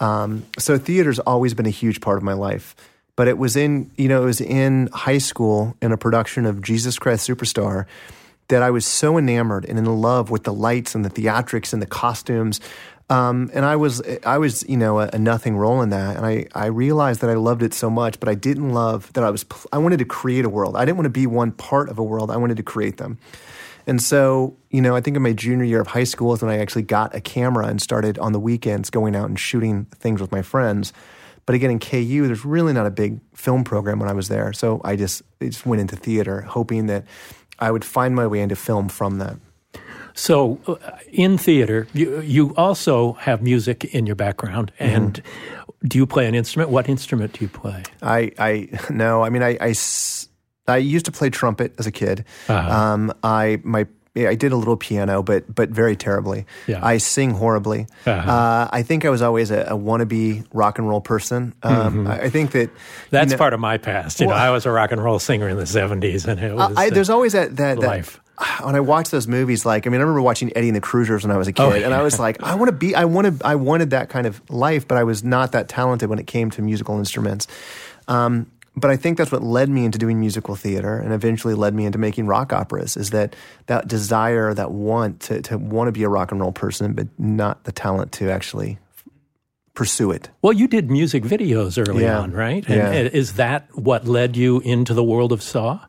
Um, 0.00 0.44
so 0.58 0.78
theater's 0.78 1.18
always 1.18 1.54
been 1.54 1.66
a 1.66 1.70
huge 1.70 2.00
part 2.00 2.18
of 2.18 2.22
my 2.22 2.34
life 2.34 2.75
but 3.16 3.28
it 3.28 3.38
was 3.38 3.56
in 3.56 3.90
you 3.96 4.08
know 4.08 4.22
it 4.22 4.26
was 4.26 4.40
in 4.40 4.88
high 4.92 5.18
school 5.18 5.75
in 5.82 5.90
a 5.90 5.96
production 5.96 6.44
of 6.44 6.62
Jesus 6.62 6.98
Christ 6.98 7.28
Superstar 7.28 7.86
that 8.48 8.62
I 8.62 8.70
was 8.70 8.86
so 8.86 9.18
enamored 9.18 9.64
and 9.64 9.78
in 9.78 9.84
love 9.86 10.30
with 10.30 10.44
the 10.44 10.52
lights 10.52 10.94
and 10.94 11.04
the 11.04 11.10
theatrics 11.10 11.72
and 11.72 11.82
the 11.82 11.86
costumes. 11.86 12.60
Um, 13.08 13.50
and 13.54 13.64
I 13.64 13.76
was 13.76 14.02
I 14.25 14.38
was 14.38 14.68
you 14.68 14.76
know 14.76 15.00
a, 15.00 15.10
a, 15.12 15.18
nothing 15.18 15.56
role 15.56 15.80
in 15.80 15.90
that, 15.90 16.16
and 16.16 16.26
I 16.26 16.46
I 16.54 16.66
realized 16.66 17.20
that 17.20 17.30
I 17.30 17.34
loved 17.34 17.62
it 17.62 17.72
so 17.72 17.88
much, 17.88 18.18
but 18.20 18.28
I 18.28 18.34
didn't 18.34 18.70
love 18.70 19.12
that 19.12 19.25
I 19.25 19.30
was 19.30 19.44
I 19.72 19.78
wanted 19.78 20.00
to 20.00 20.04
create 20.04 20.44
a 20.44 20.48
world. 20.48 20.76
I 20.76 20.84
didn't 20.84 20.96
want 20.96 21.06
to 21.06 21.10
be 21.10 21.26
one 21.26 21.52
part 21.52 21.88
of 21.88 21.98
a 21.98 22.02
world. 22.02 22.30
I 22.30 22.36
wanted 22.36 22.56
to 22.56 22.64
create 22.64 22.96
them. 22.96 23.18
And 23.87 24.02
so, 24.02 24.57
you 24.71 24.81
know, 24.81 24.97
I 24.97 25.00
think 25.00 25.16
in 25.16 25.23
my 25.23 25.33
junior 25.33 25.64
year 25.64 25.81
of 25.81 25.87
high 25.87 26.05
school 26.05 26.33
is 26.33 26.43
when 26.43 26.50
I 26.50 26.59
actually 26.59 26.83
got 26.83 27.14
a 27.14 27.21
camera 27.21 27.66
and 27.66 27.81
started 27.81 28.19
on 28.19 28.33
the 28.33 28.40
weekends 28.40 28.90
going 28.90 29.14
out 29.14 29.28
and 29.28 29.38
shooting 29.38 29.85
things 29.97 30.21
with 30.21 30.33
my 30.33 30.43
friends. 30.43 30.93
But 31.47 31.55
again, 31.55 31.71
in 31.71 31.78
KU, 31.78 32.26
there's 32.26 32.45
really 32.45 32.73
not 32.73 32.87
a 32.87 32.90
big 32.90 33.21
film 33.33 33.62
program 33.62 34.00
when 34.00 34.09
I 34.09 34.12
was 34.12 34.28
there. 34.28 34.52
So 34.52 34.81
I 34.85 34.97
just, 34.97 35.23
I 35.40 35.47
just 35.47 35.64
went 35.64 35.81
into 35.81 35.95
theater, 35.95 36.40
hoping 36.40 36.87
that 36.87 37.05
I 37.61 37.71
would 37.71 37.85
find 37.85 38.14
my 38.16 38.26
way 38.26 38.40
into 38.40 38.57
film 38.57 38.88
from 38.88 39.19
that. 39.19 39.37
So, 40.14 40.59
uh, 40.66 40.76
in 41.12 41.37
theater, 41.37 41.87
you, 41.93 42.21
you 42.21 42.55
also 42.57 43.12
have 43.14 43.43
music 43.43 43.85
in 43.85 44.07
your 44.07 44.16
background, 44.16 44.73
mm-hmm. 44.81 44.97
and 44.97 45.12
mm-hmm. 45.14 45.88
do 45.88 45.99
you 45.99 46.07
play 46.07 46.26
an 46.26 46.35
instrument? 46.35 46.71
What 46.71 46.88
instrument 46.88 47.35
do 47.35 47.45
you 47.45 47.50
play? 47.50 47.83
I, 48.00 48.33
I 48.38 48.69
no, 48.90 49.23
I 49.23 49.28
mean, 49.28 49.43
I, 49.43 49.59
I, 49.61 49.73
I 50.68 50.78
used 50.78 51.06
to 51.06 51.12
play 51.12 51.30
trumpet 51.30 51.75
as 51.78 51.87
a 51.87 51.92
kid. 51.92 52.25
Uh-huh. 52.49 52.70
Um, 52.70 53.12
I 53.23 53.61
my 53.62 53.87
I 54.16 54.35
did 54.35 54.52
a 54.52 54.56
little 54.56 54.76
piano, 54.76 55.23
but 55.23 55.52
but 55.52 55.68
very 55.68 55.94
terribly. 55.94 56.46
Yeah. 56.66 56.85
I 56.85 56.99
sing 56.99 57.32
horribly. 57.32 57.87
Uh-huh. 58.06 58.30
Uh, 58.30 58.68
I 58.73 58.82
think 58.82 59.04
I 59.04 59.11
was 59.11 59.20
always 59.20 59.50
a, 59.50 59.61
a 59.62 59.76
wannabe 59.76 60.46
rock 60.52 60.78
and 60.78 60.88
roll 60.88 61.00
person. 61.00 61.54
Um, 61.62 61.75
mm-hmm. 61.76 62.06
I, 62.06 62.20
I, 62.23 62.30
think 62.30 62.52
that 62.52 62.70
that's 63.11 63.30
you 63.30 63.37
know, 63.37 63.38
part 63.38 63.52
of 63.52 63.61
my 63.61 63.76
past. 63.76 64.20
You 64.20 64.28
well, 64.28 64.37
know, 64.37 64.42
I 64.42 64.50
was 64.50 64.64
a 64.64 64.70
rock 64.70 64.92
and 64.92 65.02
roll 65.02 65.18
singer 65.18 65.49
in 65.49 65.56
the 65.58 65.66
seventies, 65.66 66.26
and 66.26 66.40
it 66.40 66.54
was. 66.54 66.75
I, 66.76 66.90
there's 66.90 67.11
always 67.11 67.32
that 67.32 67.56
that, 67.56 67.78
that 67.80 67.87
life 67.87 68.20
when 68.62 68.75
I 68.75 68.80
watch 68.80 69.11
those 69.11 69.28
movies, 69.28 69.64
like 69.64 69.87
I 69.87 69.90
mean, 69.90 70.00
I 70.00 70.04
remember 70.04 70.23
watching 70.23 70.52
Eddie 70.56 70.68
and 70.68 70.76
the 70.76 70.80
Cruisers 70.80 71.25
when 71.25 71.30
I 71.30 71.38
was 71.38 71.49
a 71.49 71.50
oh, 71.50 71.52
kid, 71.52 71.62
oh, 71.62 71.75
yeah. 71.75 71.85
and 71.87 71.94
I 71.94 72.02
was 72.02 72.18
like, 72.18 72.42
I 72.42 72.54
want 72.54 72.68
to 72.68 72.76
be, 72.76 72.94
I 72.94 73.04
wanted, 73.04 73.42
I 73.42 73.54
wanted 73.54 73.90
that 73.90 74.08
kind 74.08 74.26
of 74.26 74.40
life, 74.50 74.87
but 74.87 74.99
I 74.99 75.04
was 75.04 75.25
not 75.25 75.52
that 75.52 75.68
talented 75.68 76.08
when 76.08 76.18
it 76.18 76.26
came 76.26 76.50
to 76.52 76.62
musical 76.62 76.99
instruments. 76.99 77.46
Um, 78.08 78.50
but 78.76 78.90
I 78.90 78.97
think 78.97 79.16
that's 79.16 79.33
what 79.33 79.42
led 79.42 79.71
me 79.71 79.85
into 79.85 79.99
doing 79.99 80.21
musical 80.21 80.54
theater 80.54 80.99
and 80.99 81.12
eventually 81.12 81.54
led 81.54 81.75
me 81.75 81.87
into 81.87 81.99
making 81.99 82.26
rock 82.26 82.52
operas 82.52 82.97
is 82.97 83.11
that 83.11 83.35
that 83.66 83.88
desire, 83.88 84.52
that 84.52 84.71
want 84.71 85.21
to, 85.21 85.40
to 85.42 85.59
want 85.59 85.88
to 85.88 85.92
be 85.92 86.02
a 86.02 86.09
rock 86.09 86.30
and 86.30 86.40
roll 86.40 86.52
person, 86.52 86.92
but 86.92 87.09
not 87.18 87.64
the 87.64 87.73
talent 87.73 88.12
to 88.12 88.30
actually 88.30 88.78
pursue 89.75 90.11
it. 90.11 90.30
Well, 90.42 90.52
you 90.52 90.68
did 90.68 90.90
music 90.90 91.23
videos 91.23 91.78
early 91.78 92.04
yeah. 92.04 92.18
on, 92.18 92.33
right? 92.33 92.66
And 92.68 92.76
yeah. 92.76 93.11
is 93.12 93.35
that 93.35 93.68
what 93.76 94.06
led 94.06 94.37
you 94.37 94.61
into 94.61 94.95
the 94.95 95.04
world 95.04 95.33
of 95.33 95.42
Saw? 95.42 95.80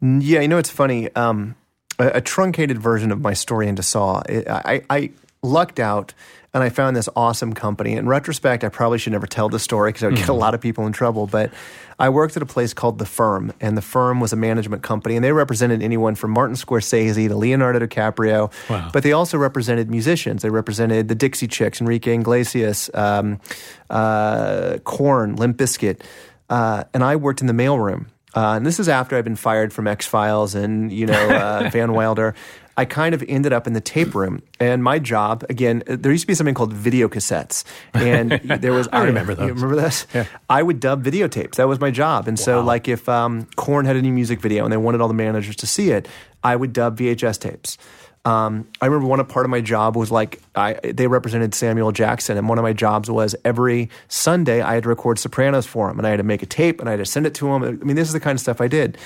Yeah, 0.00 0.40
you 0.40 0.48
know, 0.48 0.58
it's 0.58 0.70
funny. 0.70 1.14
Um, 1.14 1.54
a, 1.98 2.08
a, 2.14 2.20
truncated 2.20 2.78
version 2.78 3.12
of 3.12 3.20
my 3.20 3.34
story 3.34 3.68
into 3.68 3.82
Saw. 3.82 4.22
It, 4.28 4.48
I, 4.48 4.82
I 4.90 5.10
lucked 5.42 5.80
out 5.80 6.14
and 6.54 6.62
I 6.62 6.68
found 6.68 6.94
this 6.94 7.08
awesome 7.16 7.54
company. 7.54 7.92
In 7.92 8.06
retrospect, 8.06 8.62
I 8.62 8.68
probably 8.68 8.98
should 8.98 9.12
never 9.12 9.26
tell 9.26 9.48
the 9.48 9.58
story 9.58 9.88
because 9.90 10.02
I 10.02 10.06
would 10.08 10.16
get 10.16 10.28
a 10.28 10.32
mm-hmm. 10.32 10.40
lot 10.40 10.54
of 10.54 10.60
people 10.60 10.86
in 10.86 10.92
trouble. 10.92 11.26
But 11.26 11.50
I 11.98 12.10
worked 12.10 12.36
at 12.36 12.42
a 12.42 12.46
place 12.46 12.74
called 12.74 12.98
The 12.98 13.06
Firm, 13.06 13.52
and 13.60 13.76
The 13.76 13.82
Firm 13.82 14.20
was 14.20 14.34
a 14.34 14.36
management 14.36 14.82
company, 14.82 15.16
and 15.16 15.24
they 15.24 15.32
represented 15.32 15.82
anyone 15.82 16.14
from 16.14 16.30
Martin 16.30 16.56
Scorsese 16.56 17.28
to 17.28 17.36
Leonardo 17.36 17.78
DiCaprio. 17.78 18.52
Wow. 18.68 18.90
But 18.92 19.02
they 19.02 19.12
also 19.12 19.38
represented 19.38 19.90
musicians. 19.90 20.42
They 20.42 20.50
represented 20.50 21.08
the 21.08 21.14
Dixie 21.14 21.48
Chicks, 21.48 21.80
Enrique 21.80 22.14
Iglesias, 22.14 22.90
um, 22.92 23.40
uh, 23.88 24.78
Korn, 24.84 25.36
Limp 25.36 25.56
Bizkit. 25.56 26.02
Uh, 26.50 26.84
and 26.92 27.02
I 27.02 27.16
worked 27.16 27.40
in 27.40 27.46
the 27.46 27.54
mailroom. 27.54 28.06
Uh, 28.34 28.54
and 28.56 28.64
this 28.66 28.80
is 28.80 28.88
after 28.88 29.16
I've 29.16 29.24
been 29.24 29.36
fired 29.36 29.72
from 29.72 29.86
X 29.86 30.06
Files 30.06 30.54
and 30.54 30.90
you 30.90 31.06
know 31.06 31.28
uh, 31.28 31.70
Van 31.72 31.92
Wilder. 31.92 32.34
I 32.76 32.84
kind 32.84 33.14
of 33.14 33.22
ended 33.28 33.52
up 33.52 33.66
in 33.66 33.72
the 33.72 33.80
tape 33.80 34.14
room. 34.14 34.42
And 34.58 34.82
my 34.82 34.98
job, 34.98 35.44
again, 35.50 35.82
there 35.86 36.10
used 36.10 36.22
to 36.22 36.26
be 36.26 36.34
something 36.34 36.54
called 36.54 36.72
video 36.72 37.08
cassettes. 37.08 37.64
And 37.92 38.32
there 38.60 38.72
was, 38.72 38.88
I 38.92 39.04
remember 39.04 39.34
those. 39.34 39.50
remember 39.50 39.76
this? 39.76 40.06
Yeah. 40.14 40.26
I 40.48 40.62
would 40.62 40.80
dub 40.80 41.04
videotapes. 41.04 41.56
That 41.56 41.68
was 41.68 41.80
my 41.80 41.90
job. 41.90 42.28
And 42.28 42.38
wow. 42.38 42.44
so, 42.44 42.62
like, 42.62 42.88
if 42.88 43.08
um, 43.08 43.46
Korn 43.56 43.84
had 43.84 43.96
a 43.96 44.02
new 44.02 44.12
music 44.12 44.40
video 44.40 44.64
and 44.64 44.72
they 44.72 44.76
wanted 44.76 45.00
all 45.00 45.08
the 45.08 45.14
managers 45.14 45.56
to 45.56 45.66
see 45.66 45.90
it, 45.90 46.08
I 46.42 46.56
would 46.56 46.72
dub 46.72 46.98
VHS 46.98 47.38
tapes. 47.38 47.78
Um, 48.24 48.68
I 48.80 48.86
remember 48.86 49.08
one 49.08 49.24
part 49.26 49.46
of 49.46 49.50
my 49.50 49.60
job 49.60 49.96
was 49.96 50.12
like 50.12 50.40
I, 50.54 50.74
they 50.74 51.08
represented 51.08 51.54
Samuel 51.54 51.90
Jackson, 51.90 52.36
and 52.36 52.48
one 52.48 52.56
of 52.56 52.62
my 52.62 52.72
jobs 52.72 53.10
was 53.10 53.34
every 53.44 53.90
Sunday 54.06 54.62
I 54.62 54.74
had 54.74 54.84
to 54.84 54.88
record 54.88 55.18
Sopranos 55.18 55.66
for 55.66 55.90
him, 55.90 55.98
and 55.98 56.06
I 56.06 56.10
had 56.10 56.18
to 56.18 56.22
make 56.22 56.42
a 56.42 56.46
tape 56.46 56.78
and 56.78 56.88
I 56.88 56.92
had 56.92 56.98
to 56.98 57.06
send 57.06 57.26
it 57.26 57.34
to 57.36 57.48
him. 57.48 57.64
I 57.64 57.72
mean, 57.84 57.96
this 57.96 58.06
is 58.06 58.12
the 58.12 58.20
kind 58.20 58.36
of 58.36 58.40
stuff 58.40 58.60
I 58.60 58.68
did. 58.68 58.96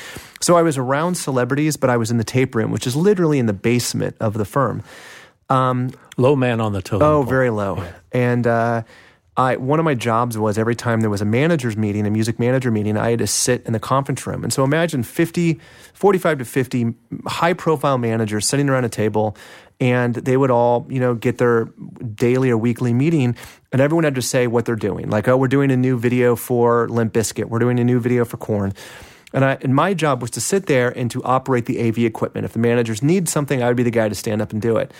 So 0.40 0.56
I 0.56 0.62
was 0.62 0.76
around 0.76 1.14
celebrities, 1.14 1.78
but 1.78 1.88
I 1.88 1.96
was 1.96 2.10
in 2.10 2.18
the 2.18 2.24
tape 2.24 2.54
room, 2.54 2.70
which 2.70 2.86
is 2.86 2.94
literally 2.94 3.38
in 3.38 3.46
the 3.46 3.54
basement 3.54 4.16
of 4.20 4.34
the 4.34 4.44
firm. 4.44 4.82
Um, 5.48 5.92
low 6.18 6.36
man 6.36 6.60
on 6.60 6.72
the 6.72 6.82
totem. 6.82 7.06
Oh, 7.06 7.22
very 7.22 7.50
low. 7.50 7.76
Yeah. 7.76 7.92
And 8.12 8.46
uh, 8.46 8.82
I, 9.36 9.56
one 9.56 9.78
of 9.78 9.84
my 9.84 9.94
jobs 9.94 10.38
was 10.38 10.56
every 10.56 10.74
time 10.74 11.00
there 11.00 11.10
was 11.10 11.20
a 11.20 11.26
manager's 11.26 11.76
meeting, 11.76 12.06
a 12.06 12.10
music 12.10 12.38
manager 12.38 12.70
meeting, 12.70 12.96
I 12.96 13.10
had 13.10 13.18
to 13.18 13.26
sit 13.26 13.64
in 13.66 13.74
the 13.74 13.80
conference 13.80 14.26
room. 14.26 14.42
And 14.42 14.52
so 14.52 14.64
imagine 14.64 15.02
50, 15.02 15.60
45 15.92 16.38
to 16.38 16.44
50 16.44 16.94
high 17.26 17.52
profile 17.52 17.98
managers 17.98 18.48
sitting 18.48 18.70
around 18.70 18.84
a 18.84 18.88
table 18.88 19.36
and 19.78 20.14
they 20.14 20.38
would 20.38 20.50
all, 20.50 20.86
you 20.88 20.98
know, 20.98 21.14
get 21.14 21.36
their 21.36 21.66
daily 22.14 22.48
or 22.48 22.56
weekly 22.56 22.94
meeting 22.94 23.36
and 23.72 23.82
everyone 23.82 24.04
had 24.04 24.14
to 24.14 24.22
say 24.22 24.46
what 24.46 24.64
they're 24.64 24.74
doing. 24.74 25.10
Like, 25.10 25.28
oh, 25.28 25.36
we're 25.36 25.48
doing 25.48 25.70
a 25.70 25.76
new 25.76 25.98
video 25.98 26.34
for 26.34 26.88
Limp 26.88 27.12
Bizkit. 27.12 27.44
We're 27.44 27.58
doing 27.58 27.78
a 27.78 27.84
new 27.84 28.00
video 28.00 28.24
for 28.24 28.38
Korn. 28.38 28.72
And, 29.34 29.44
I, 29.44 29.58
and 29.60 29.74
my 29.74 29.92
job 29.92 30.22
was 30.22 30.30
to 30.30 30.40
sit 30.40 30.64
there 30.64 30.96
and 30.96 31.10
to 31.10 31.22
operate 31.24 31.66
the 31.66 31.86
AV 31.86 31.98
equipment. 31.98 32.46
If 32.46 32.54
the 32.54 32.58
managers 32.58 33.02
need 33.02 33.28
something, 33.28 33.62
I 33.62 33.68
would 33.68 33.76
be 33.76 33.82
the 33.82 33.90
guy 33.90 34.08
to 34.08 34.14
stand 34.14 34.40
up 34.40 34.52
and 34.52 34.62
do 34.62 34.78
it. 34.78 34.92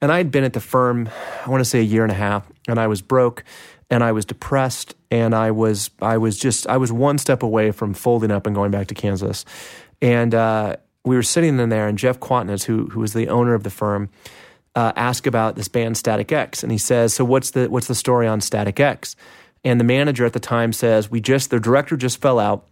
And 0.00 0.10
I 0.10 0.16
had 0.16 0.32
been 0.32 0.42
at 0.42 0.52
the 0.52 0.60
firm, 0.60 1.08
I 1.44 1.50
want 1.50 1.60
to 1.60 1.64
say 1.64 1.80
a 1.80 1.84
year 1.84 2.02
and 2.02 2.10
a 2.10 2.16
half, 2.16 2.44
and 2.68 2.78
I 2.78 2.86
was 2.86 3.02
broke 3.02 3.44
and 3.90 4.04
I 4.04 4.12
was 4.12 4.24
depressed 4.24 4.94
and 5.10 5.34
I 5.34 5.50
was 5.50 5.90
I 6.00 6.18
was 6.18 6.38
just 6.38 6.66
I 6.66 6.76
was 6.76 6.92
one 6.92 7.18
step 7.18 7.42
away 7.42 7.70
from 7.70 7.94
folding 7.94 8.30
up 8.30 8.46
and 8.46 8.54
going 8.54 8.70
back 8.70 8.88
to 8.88 8.94
Kansas. 8.94 9.44
And 10.00 10.34
uh, 10.34 10.76
we 11.04 11.16
were 11.16 11.22
sitting 11.22 11.58
in 11.58 11.68
there 11.70 11.88
and 11.88 11.98
Jeff 11.98 12.20
Kwatinetz, 12.20 12.64
who 12.64 12.86
who 12.86 13.00
was 13.00 13.14
the 13.14 13.28
owner 13.28 13.54
of 13.54 13.64
the 13.64 13.70
firm, 13.70 14.10
uh, 14.74 14.92
asked 14.94 15.26
about 15.26 15.56
this 15.56 15.68
band 15.68 15.96
Static 15.96 16.30
X. 16.30 16.62
And 16.62 16.70
he 16.70 16.78
says, 16.78 17.14
So 17.14 17.24
what's 17.24 17.52
the 17.52 17.68
what's 17.68 17.88
the 17.88 17.94
story 17.94 18.26
on 18.26 18.40
Static 18.40 18.78
X? 18.78 19.16
And 19.64 19.80
the 19.80 19.84
manager 19.84 20.24
at 20.24 20.34
the 20.34 20.40
time 20.40 20.72
says, 20.72 21.10
We 21.10 21.20
just 21.20 21.50
the 21.50 21.58
director 21.58 21.96
just 21.96 22.20
fell 22.20 22.38
out 22.38 22.66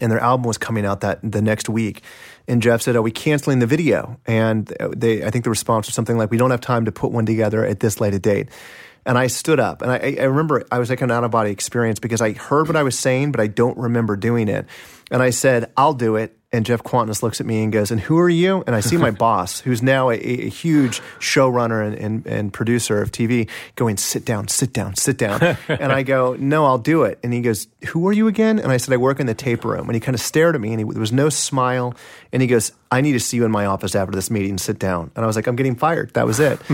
and 0.00 0.10
their 0.10 0.20
album 0.20 0.44
was 0.44 0.58
coming 0.58 0.86
out 0.86 1.00
that 1.02 1.18
the 1.22 1.42
next 1.42 1.68
week. 1.68 2.02
And 2.48 2.62
Jeff 2.62 2.82
said, 2.82 2.96
"Are 2.96 3.02
we 3.02 3.10
canceling 3.10 3.58
the 3.58 3.66
video?" 3.66 4.18
And 4.26 4.72
they, 4.96 5.24
I 5.24 5.30
think 5.30 5.44
the 5.44 5.50
response 5.50 5.86
was 5.86 5.94
something 5.94 6.16
like, 6.16 6.30
"We 6.30 6.38
don't 6.38 6.50
have 6.50 6.60
time 6.60 6.86
to 6.86 6.92
put 6.92 7.12
one 7.12 7.26
together 7.26 7.64
at 7.64 7.80
this 7.80 8.00
late 8.00 8.14
a 8.14 8.18
date." 8.18 8.48
And 9.04 9.18
I 9.18 9.26
stood 9.26 9.58
up, 9.58 9.82
and 9.82 9.90
I, 9.90 10.16
I 10.20 10.24
remember 10.24 10.64
I 10.70 10.78
was 10.78 10.88
like 10.88 11.00
an 11.00 11.10
out 11.10 11.24
of 11.24 11.30
body 11.30 11.50
experience 11.50 11.98
because 11.98 12.20
I 12.20 12.32
heard 12.32 12.68
what 12.68 12.76
I 12.76 12.82
was 12.82 12.98
saying, 12.98 13.32
but 13.32 13.40
I 13.40 13.48
don't 13.48 13.76
remember 13.76 14.16
doing 14.16 14.48
it. 14.48 14.66
And 15.10 15.22
I 15.22 15.30
said, 15.30 15.72
"I'll 15.76 15.94
do 15.94 16.16
it." 16.16 16.36
And 16.54 16.66
Jeff 16.66 16.82
Kwatinetz 16.82 17.22
looks 17.22 17.40
at 17.40 17.46
me 17.46 17.62
and 17.62 17.72
goes, 17.72 17.90
And 17.90 17.98
who 17.98 18.18
are 18.18 18.28
you? 18.28 18.62
And 18.66 18.76
I 18.76 18.80
see 18.80 18.98
my 18.98 19.10
boss, 19.26 19.60
who's 19.60 19.82
now 19.82 20.10
a, 20.10 20.16
a 20.16 20.50
huge 20.50 21.00
showrunner 21.18 21.86
and, 21.86 21.94
and, 21.94 22.26
and, 22.26 22.52
producer 22.52 23.00
of 23.00 23.10
TV, 23.10 23.48
going, 23.74 23.96
Sit 23.96 24.26
down, 24.26 24.48
sit 24.48 24.74
down, 24.74 24.94
sit 24.96 25.16
down. 25.16 25.56
and 25.68 25.90
I 25.90 26.02
go, 26.02 26.36
No, 26.38 26.66
I'll 26.66 26.78
do 26.78 27.04
it. 27.04 27.18
And 27.22 27.32
he 27.32 27.40
goes, 27.40 27.68
Who 27.88 28.06
are 28.06 28.12
you 28.12 28.28
again? 28.28 28.58
And 28.58 28.70
I 28.70 28.76
said, 28.76 28.92
I 28.92 28.98
work 28.98 29.18
in 29.18 29.26
the 29.26 29.34
tape 29.34 29.64
room. 29.64 29.88
And 29.88 29.94
he 29.94 30.00
kind 30.00 30.14
of 30.14 30.20
stared 30.20 30.54
at 30.54 30.60
me 30.60 30.72
and 30.72 30.80
he, 30.80 30.84
there 30.84 31.00
was 31.00 31.12
no 31.12 31.30
smile. 31.30 31.94
And 32.32 32.42
he 32.42 32.48
goes, 32.48 32.72
I 32.90 33.00
need 33.00 33.12
to 33.12 33.20
see 33.20 33.38
you 33.38 33.46
in 33.46 33.50
my 33.50 33.64
office 33.64 33.94
after 33.94 34.14
this 34.14 34.30
meeting. 34.30 34.58
Sit 34.58 34.78
down. 34.78 35.10
And 35.16 35.24
I 35.24 35.26
was 35.26 35.36
like, 35.36 35.46
I'm 35.46 35.56
getting 35.56 35.76
fired. 35.76 36.12
That 36.14 36.26
was 36.26 36.38
it. 36.38 36.60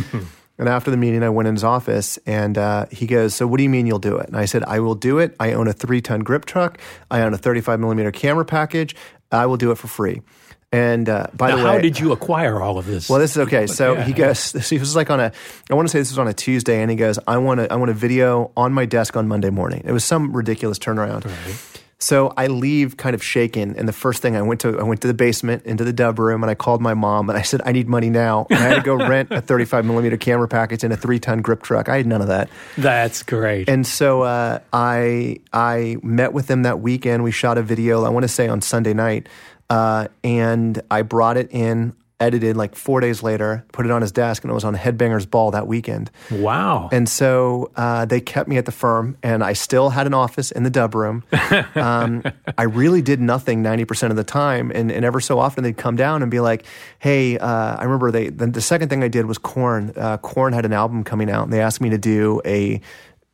And 0.58 0.68
after 0.68 0.90
the 0.90 0.96
meeting, 0.96 1.22
I 1.22 1.28
went 1.28 1.48
in 1.48 1.54
his 1.54 1.64
office 1.64 2.18
and 2.26 2.58
uh, 2.58 2.86
he 2.90 3.06
goes, 3.06 3.34
So, 3.34 3.46
what 3.46 3.58
do 3.58 3.62
you 3.62 3.68
mean 3.68 3.86
you'll 3.86 4.00
do 4.00 4.16
it? 4.16 4.26
And 4.26 4.36
I 4.36 4.44
said, 4.44 4.64
I 4.64 4.80
will 4.80 4.96
do 4.96 5.18
it. 5.18 5.36
I 5.38 5.52
own 5.52 5.68
a 5.68 5.72
three 5.72 6.00
ton 6.00 6.20
grip 6.20 6.44
truck. 6.44 6.78
I 7.10 7.20
own 7.22 7.32
a 7.32 7.38
35 7.38 7.78
millimeter 7.78 8.10
camera 8.10 8.44
package. 8.44 8.96
I 9.30 9.46
will 9.46 9.56
do 9.56 9.70
it 9.70 9.78
for 9.78 9.86
free. 9.86 10.22
And 10.70 11.08
uh, 11.08 11.28
by 11.34 11.48
now, 11.48 11.56
the 11.56 11.64
way, 11.64 11.70
how 11.70 11.78
did 11.78 11.98
you 11.98 12.12
acquire 12.12 12.60
all 12.60 12.76
of 12.76 12.84
this? 12.84 13.08
Well, 13.08 13.20
this 13.20 13.30
is 13.30 13.38
okay. 13.38 13.66
So 13.66 13.94
yeah. 13.94 14.04
he 14.04 14.12
goes. 14.12 14.52
He 14.68 14.78
was 14.78 14.94
like 14.94 15.08
on 15.08 15.18
a. 15.18 15.32
I 15.70 15.74
want 15.74 15.88
to 15.88 15.92
say 15.92 15.98
this 15.98 16.10
was 16.10 16.18
on 16.18 16.28
a 16.28 16.34
Tuesday, 16.34 16.82
and 16.82 16.90
he 16.90 16.96
goes, 16.96 17.18
"I 17.26 17.38
want 17.38 17.60
to. 17.60 17.72
I 17.72 17.76
want 17.76 17.90
a 17.90 17.94
video 17.94 18.52
on 18.54 18.74
my 18.74 18.84
desk 18.84 19.16
on 19.16 19.28
Monday 19.28 19.48
morning." 19.48 19.82
It 19.86 19.92
was 19.92 20.04
some 20.04 20.36
ridiculous 20.36 20.78
turnaround. 20.78 21.24
Right. 21.24 21.77
So 22.00 22.32
I 22.36 22.46
leave 22.46 22.96
kind 22.96 23.14
of 23.14 23.22
shaken, 23.24 23.74
and 23.76 23.88
the 23.88 23.92
first 23.92 24.22
thing 24.22 24.36
I 24.36 24.42
went 24.42 24.60
to 24.60 24.78
I 24.78 24.84
went 24.84 25.00
to 25.00 25.08
the 25.08 25.14
basement 25.14 25.66
into 25.66 25.82
the 25.82 25.92
dub 25.92 26.20
room, 26.20 26.44
and 26.44 26.50
I 26.50 26.54
called 26.54 26.80
my 26.80 26.94
mom, 26.94 27.28
and 27.28 27.36
I 27.36 27.42
said 27.42 27.60
I 27.64 27.72
need 27.72 27.88
money 27.88 28.08
now, 28.08 28.46
and 28.50 28.58
I 28.58 28.68
had 28.68 28.74
to 28.76 28.82
go 28.82 28.94
rent 29.08 29.32
a 29.32 29.40
35 29.40 29.84
millimeter 29.84 30.16
camera 30.16 30.46
package 30.46 30.84
and 30.84 30.92
a 30.92 30.96
three 30.96 31.18
ton 31.18 31.42
grip 31.42 31.62
truck. 31.62 31.88
I 31.88 31.96
had 31.96 32.06
none 32.06 32.20
of 32.20 32.28
that. 32.28 32.50
That's 32.76 33.24
great. 33.24 33.68
And 33.68 33.84
so 33.84 34.22
uh, 34.22 34.60
I 34.72 35.40
I 35.52 35.96
met 36.04 36.32
with 36.32 36.46
them 36.46 36.62
that 36.62 36.78
weekend. 36.78 37.24
We 37.24 37.32
shot 37.32 37.58
a 37.58 37.62
video. 37.62 38.04
I 38.04 38.10
want 38.10 38.22
to 38.22 38.28
say 38.28 38.46
on 38.46 38.60
Sunday 38.60 38.94
night, 38.94 39.28
uh, 39.68 40.06
and 40.22 40.80
I 40.92 41.02
brought 41.02 41.36
it 41.36 41.50
in 41.50 41.94
edited 42.20 42.56
like 42.56 42.74
four 42.74 43.00
days 43.00 43.22
later, 43.22 43.64
put 43.72 43.86
it 43.86 43.92
on 43.92 44.02
his 44.02 44.10
desk, 44.10 44.42
and 44.42 44.50
it 44.50 44.54
was 44.54 44.64
on 44.64 44.74
Headbangers 44.74 45.28
Ball 45.30 45.52
that 45.52 45.66
weekend. 45.66 46.10
Wow. 46.30 46.88
And 46.90 47.08
so 47.08 47.70
uh, 47.76 48.06
they 48.06 48.20
kept 48.20 48.48
me 48.48 48.56
at 48.56 48.66
the 48.66 48.72
firm, 48.72 49.16
and 49.22 49.44
I 49.44 49.52
still 49.52 49.90
had 49.90 50.06
an 50.06 50.14
office 50.14 50.50
in 50.50 50.64
the 50.64 50.70
dub 50.70 50.94
room. 50.94 51.24
Um, 51.74 52.22
I 52.56 52.64
really 52.64 53.02
did 53.02 53.20
nothing 53.20 53.62
90% 53.62 54.10
of 54.10 54.16
the 54.16 54.24
time. 54.24 54.70
And, 54.74 54.90
and 54.90 55.04
ever 55.04 55.20
so 55.20 55.38
often 55.38 55.64
they'd 55.64 55.76
come 55.76 55.96
down 55.96 56.22
and 56.22 56.30
be 56.30 56.40
like, 56.40 56.64
hey, 56.98 57.38
uh, 57.38 57.76
I 57.76 57.84
remember 57.84 58.10
they, 58.10 58.28
the, 58.28 58.46
the, 58.46 58.60
second 58.60 58.88
thing 58.88 59.02
I 59.02 59.08
did 59.08 59.26
was 59.26 59.38
Korn. 59.38 59.92
Uh, 59.96 60.18
Korn 60.18 60.52
had 60.52 60.64
an 60.64 60.72
album 60.72 61.04
coming 61.04 61.30
out, 61.30 61.44
and 61.44 61.52
they 61.52 61.60
asked 61.60 61.80
me 61.80 61.90
to 61.90 61.98
do 61.98 62.40
a 62.44 62.80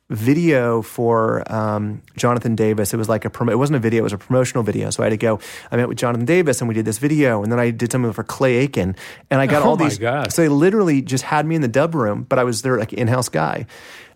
video 0.09 0.81
for 0.81 1.43
um, 1.51 2.01
Jonathan 2.15 2.55
Davis. 2.55 2.93
It 2.93 2.97
was 2.97 3.09
like 3.09 3.25
a 3.25 3.29
prom- 3.29 3.49
it 3.49 3.57
wasn't 3.57 3.77
a 3.77 3.79
video; 3.79 4.01
it 4.01 4.03
was 4.03 4.13
a 4.13 4.17
promotional 4.17 4.63
video. 4.63 4.89
So 4.89 5.03
I 5.03 5.07
had 5.07 5.11
to 5.11 5.17
go. 5.17 5.39
I 5.71 5.77
met 5.77 5.87
with 5.87 5.97
Jonathan 5.97 6.25
Davis, 6.25 6.61
and 6.61 6.67
we 6.67 6.73
did 6.73 6.85
this 6.85 6.97
video, 6.97 7.41
and 7.43 7.51
then 7.51 7.59
I 7.59 7.71
did 7.71 7.91
something 7.91 8.13
for 8.13 8.23
Clay 8.23 8.55
Aiken, 8.57 8.95
and 9.29 9.41
I 9.41 9.47
got 9.47 9.63
oh 9.63 9.69
all 9.69 9.75
these. 9.75 9.97
God. 9.97 10.31
So 10.31 10.41
they 10.41 10.49
literally 10.49 11.01
just 11.01 11.23
had 11.23 11.45
me 11.45 11.55
in 11.55 11.61
the 11.61 11.67
dub 11.67 11.95
room, 11.95 12.23
but 12.29 12.39
I 12.39 12.43
was 12.43 12.61
their 12.61 12.77
like 12.77 12.93
in-house 12.93 13.29
guy. 13.29 13.65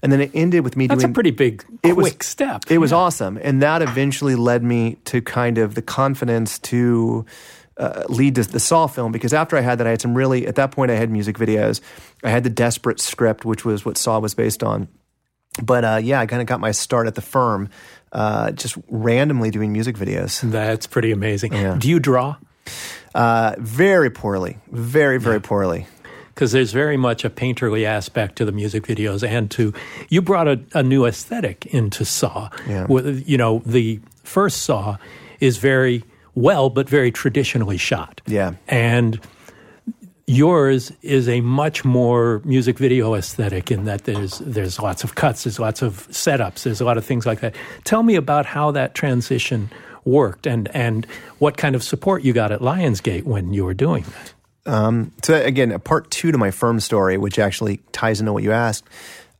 And 0.01 0.13
then 0.13 0.21
it 0.21 0.31
ended 0.33 0.63
with 0.63 0.77
me 0.77 0.87
That's 0.87 1.01
doing. 1.01 1.11
That's 1.11 1.11
a 1.11 1.13
pretty 1.13 1.31
big, 1.31 1.65
it 1.83 1.93
quick 1.93 2.19
was, 2.19 2.27
step. 2.27 2.61
It 2.69 2.77
was 2.77 2.91
Yeah. 2.91 2.97
awesome, 2.97 3.37
and 3.41 3.61
that 3.61 3.81
eventually 3.81 4.35
led 4.35 4.63
me 4.63 4.97
to 5.05 5.21
kind 5.21 5.57
of 5.57 5.75
the 5.75 5.81
confidence 5.81 6.57
to 6.59 7.25
uh, 7.75 8.03
lead 8.07 8.35
to 8.35 8.43
the 8.43 8.59
Saw 8.59 8.87
film 8.87 9.11
because 9.11 9.33
after 9.33 9.57
I 9.57 9.61
had 9.61 9.77
that, 9.79 9.87
I 9.87 9.89
had 9.89 10.01
some 10.01 10.13
really. 10.15 10.47
At 10.47 10.55
that 10.55 10.71
point, 10.71 10.91
I 10.91 10.95
had 10.95 11.09
music 11.09 11.37
videos. 11.37 11.81
I 12.23 12.29
had 12.29 12.43
the 12.43 12.49
Desperate 12.49 12.99
script, 13.01 13.43
which 13.43 13.65
was 13.65 13.83
what 13.83 13.97
Saw 13.97 14.19
was 14.19 14.33
based 14.33 14.63
on. 14.63 14.87
But 15.61 15.83
uh, 15.85 15.99
yeah, 16.01 16.19
I 16.19 16.25
kind 16.25 16.41
of 16.41 16.47
got 16.47 16.59
my 16.59 16.71
start 16.71 17.07
at 17.07 17.15
the 17.15 17.21
firm, 17.21 17.69
uh, 18.11 18.51
just 18.51 18.77
randomly 18.89 19.51
doing 19.51 19.71
music 19.71 19.95
videos. 19.95 20.41
That's 20.41 20.87
pretty 20.87 21.11
amazing. 21.11 21.53
Yeah. 21.53 21.75
Do 21.77 21.89
you 21.89 21.99
draw? 21.99 22.35
Uh, 23.15 23.55
very 23.57 24.09
poorly, 24.09 24.57
very 24.71 25.19
very 25.19 25.41
poorly. 25.41 25.87
Because 26.33 26.53
there's 26.53 26.71
very 26.71 26.95
much 26.95 27.25
a 27.25 27.29
painterly 27.29 27.83
aspect 27.83 28.37
to 28.37 28.45
the 28.45 28.53
music 28.53 28.83
videos, 28.83 29.27
and 29.27 29.51
to 29.51 29.73
you 30.07 30.21
brought 30.21 30.47
a, 30.47 30.61
a 30.73 30.81
new 30.81 31.05
aesthetic 31.05 31.65
into 31.65 32.05
Saw. 32.05 32.49
Yeah. 32.65 32.85
With, 32.87 33.27
you 33.27 33.37
know, 33.37 33.61
the 33.65 33.99
first 34.23 34.61
Saw 34.61 34.95
is 35.41 35.57
very 35.57 36.03
well, 36.35 36.69
but 36.69 36.87
very 36.87 37.11
traditionally 37.11 37.75
shot. 37.77 38.21
Yeah. 38.25 38.53
and 38.69 39.19
yours 40.29 40.91
is 41.01 41.27
a 41.27 41.41
much 41.41 41.83
more 41.83 42.39
music 42.45 42.77
video 42.77 43.15
aesthetic 43.15 43.71
in 43.71 43.85
that 43.85 44.03
there's 44.03 44.37
there's 44.39 44.79
lots 44.79 45.03
of 45.03 45.15
cuts, 45.15 45.43
there's 45.43 45.59
lots 45.59 45.81
of 45.81 46.07
setups, 46.09 46.63
there's 46.63 46.79
a 46.79 46.85
lot 46.85 46.97
of 46.97 47.03
things 47.03 47.25
like 47.25 47.39
that. 47.39 47.55
Tell 47.83 48.03
me 48.03 48.15
about 48.15 48.45
how 48.45 48.69
that 48.71 48.93
transition 48.93 49.71
worked 50.05 50.45
and 50.45 50.69
and 50.75 51.05
what 51.39 51.57
kind 51.57 51.75
of 51.75 51.83
support 51.83 52.23
you 52.23 52.31
got 52.31 52.51
at 52.51 52.59
Lionsgate 52.59 53.23
when 53.23 53.53
you 53.53 53.65
were 53.65 53.73
doing 53.73 54.03
that. 54.03 54.33
So 55.23 55.33
again, 55.33 55.71
a 55.71 55.79
part 55.79 56.11
two 56.11 56.31
to 56.31 56.37
my 56.37 56.51
firm 56.51 56.79
story, 56.79 57.17
which 57.17 57.39
actually 57.39 57.77
ties 57.91 58.19
into 58.19 58.31
what 58.31 58.43
you 58.43 58.51
asked. 58.51 58.85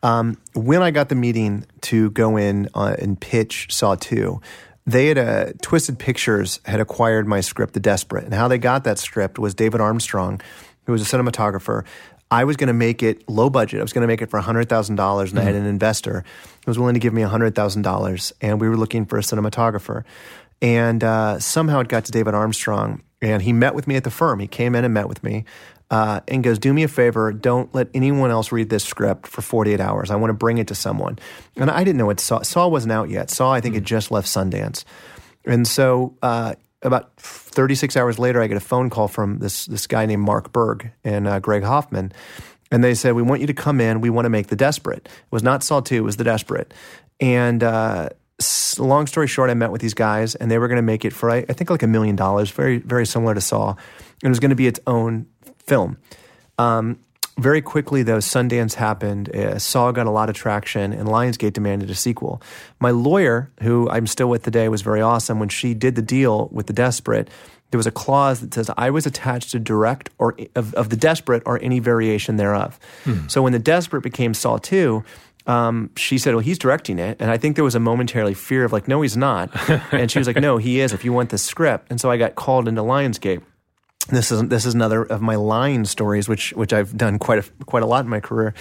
Um, 0.02 0.38
when 0.54 0.82
I 0.82 0.90
got 0.90 1.10
the 1.10 1.16
meeting 1.16 1.66
to 1.82 2.10
go 2.12 2.36
in 2.38 2.68
uh, 2.74 2.96
and 2.98 3.20
pitch 3.20 3.68
Saw 3.70 3.94
Two, 3.96 4.42
they 4.88 5.08
had 5.08 5.18
uh, 5.20 5.54
Twisted 5.62 6.00
Pictures 6.00 6.60
had 6.66 6.80
acquired 6.80 7.28
my 7.28 7.42
script, 7.42 7.74
The 7.74 7.80
Desperate, 7.80 8.24
and 8.24 8.34
how 8.34 8.48
they 8.48 8.58
got 8.58 8.86
that 8.86 8.98
script 8.98 9.38
was 9.38 9.54
David 9.54 9.82
Armstrong, 9.82 10.42
who 10.90 10.94
was 10.94 11.14
a 11.14 11.18
cinematographer. 11.18 11.86
I 12.32 12.46
was 12.46 12.58
going 12.58 12.68
to 12.70 12.74
make 12.74 13.04
it 13.04 13.30
low 13.30 13.48
budget. 13.52 13.80
I 13.80 13.84
was 13.84 13.94
going 13.94 14.02
to 14.02 14.08
make 14.08 14.24
it 14.24 14.32
for 14.32 14.40
hundred 14.40 14.70
thousand 14.70 14.96
dollars, 14.96 15.30
and 15.30 15.40
I 15.40 15.44
had 15.44 15.54
an 15.54 15.68
investor 15.68 16.24
who 16.66 16.70
was 16.70 16.80
willing 16.80 16.96
to 16.96 17.00
give 17.00 17.14
me 17.14 17.22
hundred 17.22 17.54
thousand 17.54 17.84
dollars, 17.84 18.34
and 18.42 18.60
we 18.60 18.68
were 18.68 18.76
looking 18.76 19.06
for 19.06 19.20
a 19.20 19.22
cinematographer. 19.22 20.04
And 20.64 21.04
uh, 21.04 21.38
somehow 21.40 21.80
it 21.82 21.90
got 21.90 22.06
to 22.06 22.12
David 22.12 22.34
Armstrong, 22.34 23.04
and 23.22 23.44
he 23.44 23.54
met 23.54 23.76
with 23.76 23.88
me 23.88 23.98
at 23.98 24.04
the 24.04 24.10
firm. 24.10 24.40
He 24.40 24.48
came 24.48 24.74
in 24.74 24.84
and 24.84 24.92
met 24.92 25.08
with 25.08 25.24
me, 25.24 25.46
uh, 25.92 26.22
and 26.28 26.44
goes, 26.44 26.58
"Do 26.58 26.74
me 26.74 26.82
a 26.82 26.88
favor, 26.88 27.32
don't 27.32 27.74
let 27.76 27.90
anyone 27.94 28.32
else 28.32 28.52
read 28.52 28.70
this 28.72 28.84
script 28.84 29.28
for 29.28 29.44
48 29.44 29.80
hours. 29.80 30.10
I 30.10 30.16
want 30.16 30.32
to 30.32 30.36
bring 30.36 30.58
it 30.58 30.70
to 30.70 30.76
someone." 30.76 31.20
And 31.56 31.70
I 31.70 31.84
didn't 31.84 31.98
know 31.98 32.08
what 32.08 32.20
Saw. 32.20 32.42
Saw 32.42 32.68
wasn't 32.68 32.94
out 32.94 33.12
yet. 33.12 33.30
Saw, 33.30 33.54
I 33.54 33.62
think, 33.62 33.76
had 33.76 33.86
just 33.86 34.10
left 34.10 34.28
Sundance, 34.28 34.86
and 35.46 35.68
so 35.68 36.16
uh, 36.24 36.56
about 36.82 37.16
36 37.18 37.98
hours 37.98 38.20
later, 38.20 38.42
I 38.42 38.48
get 38.48 38.58
a 38.58 38.62
phone 38.62 38.90
call 38.90 39.08
from 39.08 39.40
this 39.40 39.66
this 39.66 39.88
guy 39.88 40.06
named 40.06 40.24
Mark 40.24 40.52
Burg 40.52 40.92
and 41.04 41.28
uh, 41.28 41.40
Greg 41.40 41.64
Hoffman. 41.64 42.12
And 42.72 42.84
they 42.84 42.94
said, 42.94 43.16
We 43.16 43.22
want 43.22 43.42
you 43.42 43.48
to 43.48 43.54
come 43.54 43.82
in. 43.82 44.02
We 44.02 44.10
want 44.10 44.26
to 44.26 44.30
make 44.30 44.48
The 44.48 44.56
Desperate. 44.56 45.06
It 45.06 45.32
was 45.32 45.44
not 45.44 45.64
Saw 45.64 45.80
2, 45.82 45.96
it 45.96 46.02
was 46.02 46.18
The 46.18 46.24
Desperate. 46.24 46.74
And 47.20 47.64
uh, 47.64 48.10
long 48.78 49.08
story 49.08 49.28
short, 49.28 49.50
I 49.50 49.54
met 49.54 49.72
with 49.72 49.82
these 49.82 49.94
guys, 49.94 50.36
and 50.36 50.50
they 50.50 50.58
were 50.58 50.68
going 50.68 50.78
to 50.78 50.84
make 50.84 51.04
it 51.04 51.12
for, 51.12 51.30
I, 51.30 51.38
I 51.38 51.54
think, 51.54 51.70
like 51.70 51.84
a 51.84 51.88
million 51.88 52.16
dollars, 52.16 52.52
very, 52.52 52.78
very 52.78 53.06
similar 53.06 53.34
to 53.34 53.42
Saw. 53.42 53.72
And 53.72 53.78
it 54.24 54.30
was 54.30 54.40
going 54.40 54.52
to 54.52 54.56
be 54.56 54.68
its 54.68 54.80
own 54.88 55.28
film. 55.66 55.98
Um, 56.58 57.00
very 57.42 57.62
quickly, 57.62 58.04
though, 58.04 58.18
Sundance 58.18 58.74
happened. 58.74 59.34
Uh, 59.36 59.58
Saw 59.58 59.92
got 59.92 60.08
a 60.08 60.12
lot 60.12 60.30
of 60.30 60.36
traction, 60.36 60.94
and 60.94 61.08
Lionsgate 61.08 61.54
demanded 61.54 61.90
a 61.90 61.96
sequel. 61.96 62.42
My 62.80 62.92
lawyer, 62.92 63.52
who 63.62 63.90
I'm 63.90 64.08
still 64.08 64.30
with 64.30 64.44
today, 64.44 64.70
was 64.70 64.82
very 64.82 65.02
awesome. 65.02 65.40
When 65.40 65.50
she 65.50 65.74
did 65.74 65.96
the 65.96 66.02
deal 66.02 66.50
with 66.52 66.68
The 66.68 66.74
Desperate, 66.74 67.30
there 67.72 67.78
was 67.78 67.88
a 67.88 67.92
clause 67.92 68.42
that 68.42 68.54
says 68.54 68.70
I 68.78 68.90
was 68.90 69.06
attached 69.06 69.52
to 69.52 69.60
direct 69.60 70.10
or 70.18 70.36
of, 70.56 70.74
of 70.74 70.90
The 70.90 70.98
Desperate 70.98 71.44
or 71.46 71.62
any 71.62 71.80
variation 71.80 72.38
thereof. 72.38 72.80
So 73.28 73.42
when 73.42 73.54
The 73.54 73.60
Desperate 73.60 74.02
became 74.02 74.34
Saw 74.34 74.58
2, 74.58 75.04
um, 75.46 75.90
she 75.96 76.18
said, 76.18 76.36
"Well, 76.36 76.44
he's 76.44 76.60
directing 76.60 77.00
it," 77.00 77.18
and 77.20 77.32
I 77.32 77.38
think 77.38 77.56
there 77.56 77.64
was 77.64 77.74
a 77.74 77.80
momentary 77.80 78.36
fear 78.36 78.66
of 78.66 78.72
like, 78.72 78.88
"No, 78.88 79.02
he's 79.02 79.18
not," 79.18 79.50
and 79.92 80.12
she 80.12 80.20
was 80.20 80.28
like, 80.28 80.38
"No, 80.38 80.58
he 80.58 80.80
is. 80.80 80.94
If 80.94 81.04
you 81.04 81.12
want 81.12 81.30
the 81.30 81.40
script," 81.40 81.88
and 81.90 82.00
so 82.00 82.12
I 82.12 82.18
got 82.18 82.36
called 82.36 82.68
into 82.68 82.82
Lionsgate 82.82 83.42
this 84.10 84.32
is 84.32 84.44
this 84.44 84.66
is 84.66 84.74
another 84.74 85.04
of 85.04 85.22
my 85.22 85.36
line 85.36 85.86
stories, 85.86 86.28
which 86.28 86.52
which 86.54 86.74
I've 86.74 86.96
done 86.98 87.20
quite 87.20 87.40
a 87.40 87.64
quite 87.66 87.84
a 87.84 87.86
lot 87.86 88.06
in 88.06 88.10
my 88.10 88.20
career. 88.20 88.54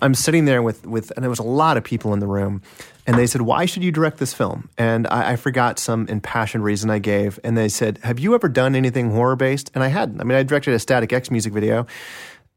I'm 0.00 0.14
sitting 0.14 0.44
there 0.44 0.62
with 0.62 0.86
with, 0.86 1.10
and 1.12 1.22
there 1.22 1.30
was 1.30 1.38
a 1.38 1.44
lot 1.44 1.76
of 1.76 1.84
people 1.84 2.12
in 2.12 2.20
the 2.20 2.26
room, 2.26 2.62
and 3.06 3.18
they 3.18 3.26
said, 3.26 3.42
"Why 3.42 3.66
should 3.66 3.82
you 3.82 3.90
direct 3.90 4.18
this 4.18 4.32
film?" 4.32 4.68
And 4.78 5.06
I, 5.08 5.32
I 5.32 5.36
forgot 5.36 5.78
some 5.78 6.06
impassioned 6.08 6.64
reason 6.64 6.90
I 6.90 6.98
gave, 6.98 7.38
and 7.42 7.56
they 7.56 7.68
said, 7.68 7.98
"Have 8.02 8.18
you 8.18 8.34
ever 8.34 8.48
done 8.48 8.74
anything 8.74 9.10
horror 9.10 9.36
based?" 9.36 9.70
And 9.74 9.82
I 9.82 9.88
hadn't. 9.88 10.20
I 10.20 10.24
mean, 10.24 10.38
I 10.38 10.42
directed 10.42 10.74
a 10.74 10.78
Static 10.78 11.12
X 11.12 11.30
music 11.30 11.52
video. 11.52 11.86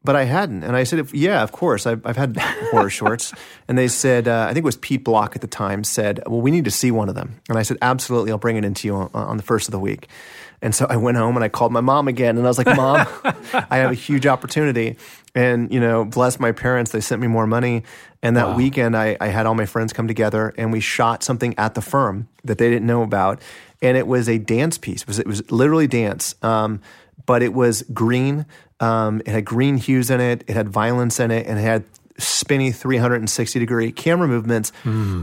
But 0.04 0.14
I 0.14 0.24
hadn't, 0.24 0.62
and 0.62 0.76
I 0.76 0.84
said, 0.84 1.12
"Yeah, 1.12 1.42
of 1.42 1.50
course. 1.50 1.84
I've, 1.84 2.06
I've 2.06 2.16
had 2.16 2.36
horror 2.70 2.88
shorts." 2.88 3.34
And 3.66 3.76
they 3.76 3.88
said, 3.88 4.28
uh, 4.28 4.46
"I 4.48 4.54
think 4.54 4.58
it 4.58 4.64
was 4.64 4.76
Pete 4.76 5.02
Block 5.02 5.34
at 5.34 5.40
the 5.40 5.48
time 5.48 5.82
said, 5.82 6.22
well, 6.24 6.40
we 6.40 6.52
need 6.52 6.66
to 6.66 6.70
see 6.70 6.92
one 6.92 7.08
of 7.08 7.16
them." 7.16 7.40
And 7.48 7.58
I 7.58 7.62
said, 7.62 7.78
"Absolutely, 7.82 8.30
I'll 8.30 8.38
bring 8.38 8.56
it 8.56 8.64
into 8.64 8.86
you 8.86 8.94
on, 8.94 9.10
on 9.12 9.36
the 9.36 9.42
first 9.42 9.66
of 9.66 9.72
the 9.72 9.80
week." 9.80 10.08
And 10.60 10.74
so 10.74 10.86
I 10.88 10.96
went 10.96 11.16
home 11.16 11.36
and 11.36 11.44
I 11.44 11.48
called 11.48 11.72
my 11.72 11.80
mom 11.80 12.08
again, 12.08 12.36
and 12.36 12.46
I 12.46 12.50
was 12.50 12.58
like, 12.58 12.74
"Mom, 12.76 13.06
I 13.24 13.76
have 13.78 13.90
a 13.90 13.94
huge 13.94 14.26
opportunity." 14.26 14.96
And 15.34 15.72
you 15.72 15.78
know, 15.80 16.04
bless 16.04 16.40
my 16.40 16.52
parents, 16.52 16.90
they 16.90 17.00
sent 17.00 17.20
me 17.20 17.28
more 17.28 17.46
money. 17.46 17.84
And 18.22 18.36
that 18.36 18.56
weekend, 18.56 18.96
I, 18.96 19.16
I 19.20 19.28
had 19.28 19.46
all 19.46 19.54
my 19.54 19.66
friends 19.66 19.92
come 19.92 20.08
together, 20.08 20.52
and 20.58 20.72
we 20.72 20.80
shot 20.80 21.22
something 21.22 21.54
at 21.56 21.74
the 21.74 21.80
firm 21.80 22.28
that 22.44 22.58
they 22.58 22.68
didn't 22.68 22.86
know 22.86 23.02
about, 23.02 23.40
and 23.80 23.96
it 23.96 24.08
was 24.08 24.28
a 24.28 24.38
dance 24.38 24.76
piece. 24.78 25.02
It 25.02 25.08
was, 25.08 25.18
it 25.20 25.26
was 25.26 25.50
literally 25.52 25.86
dance, 25.86 26.34
um, 26.42 26.80
but 27.26 27.42
it 27.42 27.54
was 27.54 27.82
green. 27.94 28.44
Um, 28.80 29.20
it 29.20 29.28
had 29.28 29.44
green 29.44 29.76
hues 29.76 30.10
in 30.10 30.20
it. 30.20 30.42
It 30.48 30.54
had 30.54 30.68
violence 30.68 31.20
in 31.20 31.30
it, 31.30 31.46
and 31.46 31.58
it 31.58 31.62
had 31.62 31.84
spinny 32.18 32.72
360 32.72 33.60
degree 33.60 33.92
camera 33.92 34.26
movements. 34.26 34.72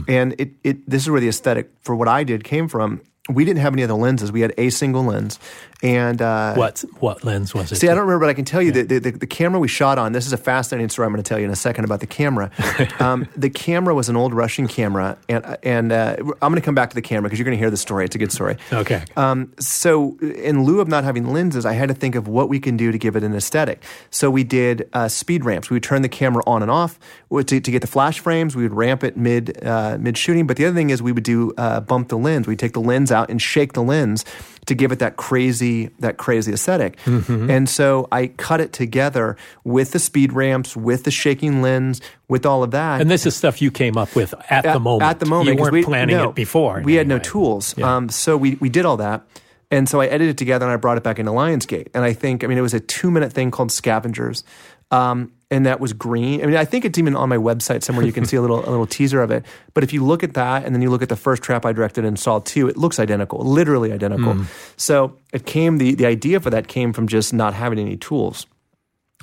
And 0.08 0.34
it, 0.38 0.52
it 0.64 0.88
this 0.88 1.02
is 1.02 1.10
where 1.10 1.20
the 1.20 1.28
aesthetic 1.28 1.70
for 1.82 1.94
what 1.94 2.08
I 2.08 2.24
did 2.24 2.42
came 2.44 2.68
from. 2.68 3.02
We 3.28 3.44
didn't 3.44 3.60
have 3.60 3.72
any 3.72 3.82
other 3.82 3.94
lenses. 3.94 4.30
We 4.30 4.40
had 4.40 4.54
a 4.56 4.70
single 4.70 5.04
lens, 5.04 5.38
and 5.82 6.22
uh, 6.22 6.54
What 6.54 6.84
what 7.00 7.24
lens 7.24 7.54
was 7.54 7.72
it? 7.72 7.76
See, 7.76 7.88
I 7.88 7.94
don't 7.94 8.06
remember, 8.06 8.26
but 8.26 8.30
I 8.30 8.34
can 8.34 8.44
tell 8.44 8.62
you 8.62 8.72
that 8.72 8.88
the, 8.88 8.98
the, 8.98 9.10
the 9.10 9.26
camera 9.26 9.60
we 9.60 9.68
shot 9.68 9.98
on. 9.98 10.12
This 10.12 10.26
is 10.26 10.32
a 10.32 10.38
fascinating 10.38 10.88
story. 10.88 11.06
I'm 11.06 11.12
going 11.12 11.22
to 11.22 11.28
tell 11.28 11.38
you 11.38 11.44
in 11.44 11.50
a 11.50 11.56
second 11.56 11.84
about 11.84 12.00
the 12.00 12.06
camera. 12.06 12.50
um, 13.00 13.28
the 13.36 13.50
camera 13.50 13.94
was 13.94 14.08
an 14.08 14.16
old 14.16 14.32
Russian 14.32 14.68
camera, 14.68 15.18
and 15.28 15.56
and 15.62 15.92
uh, 15.92 16.16
I'm 16.18 16.50
going 16.50 16.54
to 16.54 16.60
come 16.60 16.74
back 16.74 16.90
to 16.90 16.94
the 16.94 17.02
camera 17.02 17.24
because 17.24 17.38
you're 17.38 17.44
going 17.44 17.56
to 17.56 17.62
hear 17.62 17.70
the 17.70 17.76
story. 17.76 18.04
It's 18.04 18.14
a 18.14 18.18
good 18.18 18.32
story. 18.32 18.56
Okay. 18.72 19.04
Um, 19.16 19.52
so, 19.58 20.16
in 20.20 20.64
lieu 20.64 20.80
of 20.80 20.88
not 20.88 21.04
having 21.04 21.32
lenses, 21.32 21.66
I 21.66 21.72
had 21.72 21.88
to 21.88 21.94
think 21.94 22.14
of 22.14 22.28
what 22.28 22.48
we 22.48 22.60
can 22.60 22.76
do 22.76 22.92
to 22.92 22.98
give 22.98 23.16
it 23.16 23.24
an 23.24 23.34
aesthetic. 23.34 23.82
So 24.10 24.30
we 24.30 24.44
did 24.44 24.88
uh, 24.92 25.08
speed 25.08 25.44
ramps. 25.44 25.70
We 25.70 25.74
would 25.74 25.82
turn 25.82 26.02
the 26.02 26.08
camera 26.08 26.42
on 26.46 26.62
and 26.62 26.70
off 26.70 26.98
to, 27.30 27.42
to 27.44 27.60
get 27.60 27.80
the 27.80 27.86
flash 27.86 28.20
frames. 28.20 28.54
We 28.54 28.62
would 28.62 28.74
ramp 28.74 29.02
it 29.02 29.16
mid 29.16 29.64
uh, 29.64 29.98
mid 29.98 30.16
shooting. 30.16 30.46
But 30.46 30.56
the 30.56 30.66
other 30.66 30.74
thing 30.74 30.90
is 30.90 31.02
we 31.02 31.12
would 31.12 31.24
do 31.24 31.52
uh, 31.56 31.80
bump 31.80 32.08
the 32.08 32.18
lens. 32.18 32.46
We'd 32.46 32.58
take 32.58 32.72
the 32.72 32.80
lens 32.80 33.10
out 33.12 33.15
and 33.24 33.40
shake 33.40 33.72
the 33.72 33.82
lens 33.82 34.24
to 34.66 34.74
give 34.74 34.90
it 34.92 34.98
that 34.98 35.16
crazy 35.16 35.90
that 36.00 36.16
crazy 36.16 36.52
esthetic 36.52 36.96
Mm-hmm. 37.04 37.48
and 37.50 37.68
so 37.68 38.08
i 38.10 38.26
cut 38.26 38.60
it 38.60 38.72
together 38.72 39.36
with 39.64 39.92
the 39.92 39.98
speed 39.98 40.32
ramps 40.32 40.76
with 40.76 41.04
the 41.04 41.10
shaking 41.10 41.62
lens 41.62 42.00
with 42.28 42.44
all 42.44 42.62
of 42.62 42.72
that 42.72 43.00
And 43.00 43.08
this 43.10 43.26
is 43.26 43.36
stuff 43.36 43.62
you 43.62 43.70
came 43.70 43.96
up 43.96 44.14
with 44.16 44.34
at, 44.50 44.64
the 44.64 44.80
moment. 44.80 45.08
at 45.10 45.20
the 45.20 45.26
moment, 45.26 45.56
you 45.56 45.62
weren't 45.62 45.72
we, 45.72 45.84
planning 45.84 46.16
no, 46.16 46.30
it 46.30 46.34
before. 46.34 46.82
We 46.84 46.94
had 46.94 47.06
no 47.06 47.16
way. 47.16 47.22
tools, 47.22 47.74
Yeah. 47.78 47.94
um, 47.96 48.08
so 48.08 48.36
we 48.36 48.56
we 48.60 48.68
did 48.68 48.84
all 48.84 48.96
that, 48.96 49.22
and 49.70 49.88
so 49.88 50.00
I 50.00 50.06
edited 50.06 50.30
it 50.34 50.38
together 50.38 50.64
and 50.66 50.72
I 50.72 50.76
brought 50.76 50.96
it 50.96 51.04
back 51.04 51.18
into 51.20 51.30
Lionsgate. 51.32 51.88
And 51.94 52.04
I 52.04 52.12
think, 52.12 52.42
I 52.42 52.46
mean, 52.48 52.58
it 52.58 52.62
was 52.62 52.74
a 52.74 52.80
two 52.80 53.10
minute 53.10 53.32
thing 53.32 53.50
called 53.52 53.70
Scavengers, 53.70 54.42
um, 54.90 55.32
and 55.50 55.66
that 55.66 55.78
was 55.78 55.92
green. 55.92 56.42
I 56.42 56.46
mean, 56.46 56.56
I 56.56 56.64
think 56.64 56.84
it's 56.84 56.98
even 56.98 57.14
on 57.14 57.28
my 57.28 57.36
website 57.36 57.82
somewhere. 57.82 58.04
You 58.04 58.12
can 58.12 58.24
see 58.24 58.36
a 58.36 58.40
little 58.40 58.58
a 58.58 58.70
little 58.70 58.86
teaser 58.86 59.22
of 59.22 59.30
it. 59.30 59.44
But 59.74 59.84
if 59.84 59.92
you 59.92 60.04
look 60.04 60.22
at 60.24 60.34
that, 60.34 60.64
and 60.64 60.74
then 60.74 60.82
you 60.82 60.90
look 60.90 61.02
at 61.02 61.08
the 61.08 61.16
first 61.16 61.42
trap 61.42 61.64
I 61.64 61.72
directed 61.72 62.04
and 62.04 62.18
saw 62.18 62.40
two, 62.40 62.68
it 62.68 62.76
looks 62.76 62.98
identical, 62.98 63.38
literally 63.40 63.92
identical. 63.92 64.34
Hmm. 64.34 64.44
So 64.76 65.16
it 65.32 65.46
came 65.46 65.78
the 65.78 65.94
the 65.94 66.06
idea 66.06 66.40
for 66.40 66.50
that 66.50 66.68
came 66.68 66.92
from 66.92 67.06
just 67.06 67.32
not 67.32 67.54
having 67.54 67.78
any 67.78 67.96
tools. 67.96 68.46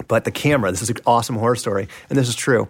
But 0.07 0.23
the 0.23 0.31
camera, 0.31 0.71
this 0.71 0.81
is 0.81 0.89
an 0.89 0.97
awesome 1.05 1.35
horror 1.35 1.55
story, 1.55 1.87
and 2.09 2.17
this 2.17 2.27
is 2.27 2.35
true. 2.35 2.67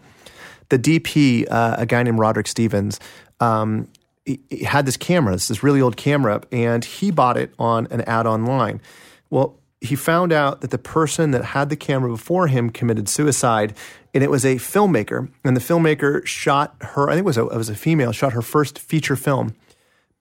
The 0.70 0.80
DP, 0.80 1.50
uh, 1.50 1.76
a 1.78 1.86
guy 1.86 2.04
named 2.04 2.20
Roderick 2.20 2.48
Stevens, 2.48 3.00
um, 3.40 3.88
he, 4.26 4.40
he 4.50 4.64
had 4.64 4.86
this 4.86 4.98
camera, 4.98 5.34
this, 5.34 5.48
this 5.48 5.64
really 5.64 5.82
old 5.82 5.96
camera, 5.96 6.42
and 6.52 6.84
he 6.84 7.12
bought 7.12 7.38
it 7.38 7.54
on 7.60 7.88
an 7.92 8.02
ad 8.02 8.26
online. 8.26 8.82
Well, 9.30 9.58
he 9.84 9.96
found 9.96 10.32
out 10.32 10.62
that 10.62 10.72
the 10.72 10.78
person 10.78 11.32
that 11.32 11.44
had 11.44 11.70
the 11.70 11.76
camera 11.76 12.10
before 12.10 12.48
him 12.48 12.70
committed 12.70 13.10
suicide, 13.10 13.76
and 14.14 14.24
it 14.24 14.32
was 14.32 14.46
a 14.46 14.56
filmmaker. 14.56 15.30
And 15.44 15.58
the 15.58 15.62
filmmaker 15.62 16.26
shot 16.26 16.76
her, 16.80 17.10
I 17.10 17.14
think 17.14 17.26
it 17.26 17.26
was 17.26 17.38
a, 17.38 17.48
it 17.48 17.58
was 17.58 17.70
a 17.70 17.76
female, 17.76 18.14
shot 18.14 18.32
her 18.34 18.42
first 18.42 18.80
feature 18.80 19.18
film. 19.18 19.54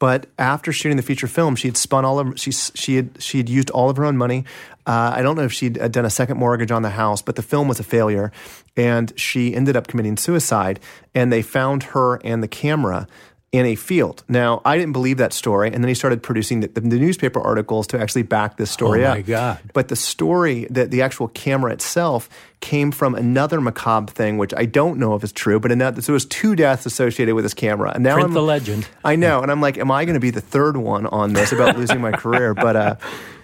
But 0.00 0.26
after 0.36 0.72
shooting 0.72 0.96
the 0.96 1.02
feature 1.04 1.28
film, 1.28 1.54
she 1.54 1.68
had 1.68 1.76
spun 1.76 2.04
all 2.04 2.18
of 2.18 2.36
she 2.36 2.50
she 2.50 2.96
had 2.96 3.22
she 3.22 3.38
had 3.38 3.48
used 3.48 3.70
all 3.70 3.88
of 3.88 3.96
her 3.98 4.04
own 4.04 4.16
money. 4.16 4.44
Uh, 4.84 5.12
I 5.14 5.22
don't 5.22 5.36
know 5.36 5.44
if 5.44 5.52
she'd 5.52 5.78
uh, 5.78 5.86
done 5.86 6.04
a 6.04 6.10
second 6.10 6.38
mortgage 6.38 6.72
on 6.72 6.82
the 6.82 6.90
house, 6.90 7.22
but 7.22 7.36
the 7.36 7.42
film 7.42 7.68
was 7.68 7.78
a 7.78 7.84
failure, 7.84 8.32
and 8.76 9.12
she 9.16 9.54
ended 9.54 9.76
up 9.76 9.86
committing 9.86 10.16
suicide. 10.16 10.80
And 11.14 11.32
they 11.32 11.40
found 11.40 11.84
her 11.94 12.16
and 12.24 12.42
the 12.42 12.48
camera 12.48 13.06
in 13.52 13.66
a 13.66 13.74
field. 13.74 14.24
Now, 14.28 14.62
I 14.64 14.78
didn't 14.78 14.94
believe 14.94 15.18
that 15.18 15.34
story, 15.34 15.68
and 15.68 15.84
then 15.84 15.88
he 15.88 15.94
started 15.94 16.22
producing 16.22 16.60
the, 16.60 16.68
the 16.68 16.80
newspaper 16.80 17.38
articles 17.38 17.86
to 17.88 18.00
actually 18.00 18.22
back 18.22 18.56
this 18.56 18.70
story 18.70 19.04
Oh, 19.04 19.10
up. 19.10 19.16
my 19.18 19.20
God. 19.22 19.58
But 19.74 19.88
the 19.88 19.96
story, 19.96 20.66
the, 20.70 20.86
the 20.86 21.02
actual 21.02 21.28
camera 21.28 21.70
itself, 21.72 22.30
came 22.60 22.90
from 22.92 23.14
another 23.14 23.60
macabre 23.60 24.10
thing, 24.10 24.38
which 24.38 24.54
I 24.56 24.64
don't 24.64 24.98
know 24.98 25.14
if 25.16 25.22
it's 25.22 25.32
true, 25.34 25.60
but 25.60 25.70
another, 25.70 26.00
so 26.00 26.06
there 26.06 26.14
was 26.14 26.24
two 26.24 26.56
deaths 26.56 26.86
associated 26.86 27.34
with 27.34 27.44
this 27.44 27.52
camera. 27.52 27.92
And 27.94 28.02
now 28.02 28.14
Print 28.14 28.28
I'm, 28.28 28.32
the 28.34 28.42
legend. 28.42 28.88
I 29.04 29.16
know, 29.16 29.42
and 29.42 29.50
I'm 29.52 29.60
like, 29.60 29.76
am 29.76 29.90
I 29.90 30.06
going 30.06 30.14
to 30.14 30.20
be 30.20 30.30
the 30.30 30.40
third 30.40 30.78
one 30.78 31.04
on 31.06 31.34
this 31.34 31.52
about 31.52 31.76
losing 31.76 32.00
my 32.00 32.12
career? 32.12 32.54
But 32.62 32.76
uh, 32.76 32.94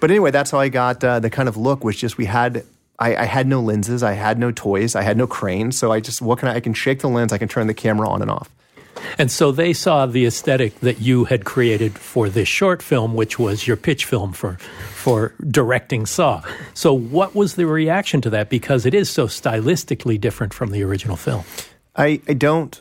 but 0.01 0.11
anyway, 0.11 0.31
that's 0.31 0.51
how 0.53 0.59
I 0.61 0.69
got 0.71 1.05
uh, 1.05 1.21
the 1.21 1.29
kind 1.29 1.49
of 1.51 1.57
look. 1.59 1.85
which 1.85 1.99
just 1.99 2.17
we 2.17 2.25
had. 2.25 2.65
I, 3.01 3.15
I 3.15 3.25
had 3.27 3.47
no 3.47 3.61
lenses, 3.61 4.03
I 4.03 4.13
had 4.15 4.39
no 4.41 4.51
toys, 4.53 4.97
I 4.97 5.03
had 5.03 5.17
no 5.17 5.27
crane, 5.29 5.71
so 5.71 5.93
I 5.93 6.01
just 6.01 6.21
what 6.23 6.39
can 6.41 6.49
I? 6.49 6.55
I 6.57 6.61
can 6.61 6.73
shake 6.75 7.01
the 7.01 7.09
lens, 7.09 7.33
I 7.33 7.39
can 7.39 7.47
turn 7.47 7.67
the 7.69 7.75
camera 7.75 8.09
on 8.09 8.23
and 8.23 8.31
off. 8.31 8.49
And 9.19 9.31
so 9.31 9.53
they 9.53 9.73
saw 9.73 10.07
the 10.07 10.27
aesthetic 10.27 10.81
that 10.81 11.01
you 11.01 11.25
had 11.25 11.45
created 11.45 11.99
for 11.99 12.29
this 12.29 12.49
short 12.49 12.83
film, 12.83 13.15
which 13.15 13.39
was 13.39 13.67
your 13.67 13.77
pitch 13.77 14.05
film 14.05 14.33
for 14.33 14.59
for 15.09 15.35
directing 15.49 16.07
Saw. 16.07 16.43
So 16.75 16.93
what 16.93 17.35
was 17.35 17.55
the 17.55 17.67
reaction 17.67 18.21
to 18.23 18.31
that? 18.31 18.51
Because 18.51 18.85
it 18.85 18.95
is 18.95 19.09
so 19.09 19.27
stylistically 19.27 20.21
different 20.21 20.53
from 20.53 20.71
the 20.71 20.83
original 20.83 21.17
film. 21.17 21.45
I, 21.97 22.21
I 22.29 22.35
don't. 22.35 22.81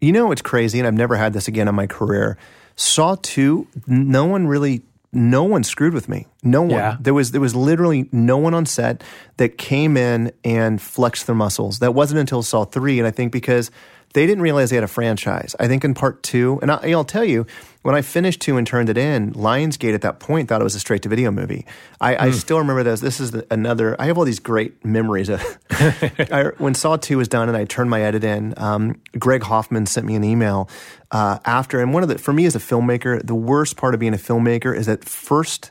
You 0.00 0.12
know, 0.12 0.30
it's 0.30 0.42
crazy, 0.42 0.78
and 0.78 0.86
I've 0.86 0.94
never 0.94 1.16
had 1.16 1.32
this 1.32 1.48
again 1.48 1.68
in 1.68 1.74
my 1.74 1.86
career. 1.86 2.36
Saw 2.76 3.16
two, 3.22 3.66
no 3.86 4.26
one 4.26 4.46
really, 4.46 4.82
no 5.12 5.44
one 5.44 5.64
screwed 5.64 5.94
with 5.94 6.08
me. 6.08 6.26
No 6.42 6.62
one. 6.62 6.70
Yeah. 6.72 6.96
There 7.00 7.14
was 7.14 7.32
there 7.32 7.40
was 7.40 7.56
literally 7.56 8.08
no 8.12 8.36
one 8.36 8.52
on 8.52 8.66
set 8.66 9.02
that 9.38 9.56
came 9.56 9.96
in 9.96 10.32
and 10.44 10.80
flexed 10.80 11.26
their 11.26 11.34
muscles. 11.34 11.78
That 11.78 11.94
wasn't 11.94 12.20
until 12.20 12.42
Saw 12.42 12.64
three, 12.64 12.98
and 12.98 13.06
I 13.06 13.10
think 13.10 13.32
because 13.32 13.70
they 14.14 14.26
didn't 14.26 14.42
realize 14.42 14.70
they 14.70 14.76
had 14.76 14.84
a 14.84 14.88
franchise. 14.88 15.54
I 15.60 15.68
think 15.68 15.84
in 15.84 15.94
part 15.94 16.22
two, 16.22 16.58
and 16.62 16.70
I, 16.70 16.90
I'll 16.90 17.04
tell 17.04 17.24
you, 17.24 17.46
when 17.82 17.94
I 17.94 18.02
finished 18.02 18.40
two 18.40 18.56
and 18.56 18.66
turned 18.66 18.88
it 18.88 18.98
in, 18.98 19.32
Lionsgate 19.34 19.94
at 19.94 20.00
that 20.00 20.18
point 20.18 20.48
thought 20.48 20.60
it 20.60 20.64
was 20.64 20.74
a 20.74 20.80
straight 20.80 21.02
to 21.02 21.08
video 21.08 21.30
movie. 21.30 21.64
I, 22.00 22.16
I 22.26 22.30
still 22.32 22.58
remember 22.58 22.82
this. 22.82 23.00
This 23.00 23.20
is 23.20 23.34
another. 23.50 23.94
I 24.00 24.06
have 24.06 24.18
all 24.18 24.24
these 24.24 24.40
great 24.40 24.84
memories 24.84 25.28
of 25.28 25.40
I, 25.70 26.50
when 26.58 26.74
Saw 26.74 26.96
two 26.96 27.18
was 27.18 27.28
done 27.28 27.48
and 27.48 27.56
I 27.56 27.64
turned 27.64 27.88
my 27.88 28.02
edit 28.02 28.24
in. 28.24 28.54
Um, 28.56 29.00
Greg 29.18 29.44
Hoffman 29.44 29.86
sent 29.86 30.06
me 30.06 30.16
an 30.16 30.24
email 30.24 30.68
uh, 31.12 31.38
after, 31.44 31.80
and 31.80 31.94
one 31.94 32.02
of 32.02 32.08
the 32.08 32.18
for 32.18 32.32
me 32.32 32.46
as 32.46 32.56
a 32.56 32.58
filmmaker, 32.58 33.24
the 33.24 33.34
worst 33.34 33.76
part 33.76 33.94
of 33.94 34.00
being 34.00 34.14
a 34.14 34.18
filmmaker 34.18 34.76
is 34.76 34.86
that 34.86 35.04
first 35.04 35.70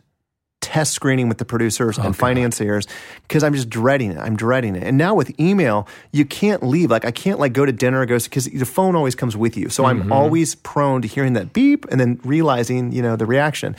test 0.66 0.94
screening 0.94 1.30
with 1.30 1.38
the 1.38 1.46
producers 1.46 2.00
and 2.00 2.18
financiers 2.18 2.88
because 3.28 3.44
I'm 3.44 3.54
just 3.54 3.70
dreading 3.70 4.12
it. 4.12 4.18
I'm 4.18 4.36
dreading 4.36 4.76
it. 4.76 4.82
And 4.82 4.98
now 4.98 5.14
with 5.14 5.40
email, 5.40 5.88
you 6.12 6.26
can't 6.26 6.64
leave. 6.64 6.90
Like 6.90 7.06
I 7.06 7.12
can't 7.12 7.40
like 7.40 7.54
go 7.54 7.68
to 7.68 7.72
dinner 7.72 8.02
or 8.02 8.08
go 8.08 8.18
because 8.18 8.46
the 8.46 8.66
phone 8.66 8.96
always 8.96 9.14
comes 9.14 9.38
with 9.38 9.58
you. 9.58 9.70
So 9.70 9.86
I'm 9.86 10.02
mm-hmm. 10.02 10.12
always 10.12 10.56
prone 10.56 11.04
to 11.04 11.08
hearing 11.08 11.34
that 11.34 11.54
beep 11.54 11.86
and 11.92 12.00
then 12.00 12.20
realizing, 12.24 12.92
you 12.92 13.04
know, 13.04 13.16
the 13.16 13.28
reaction. 13.28 13.76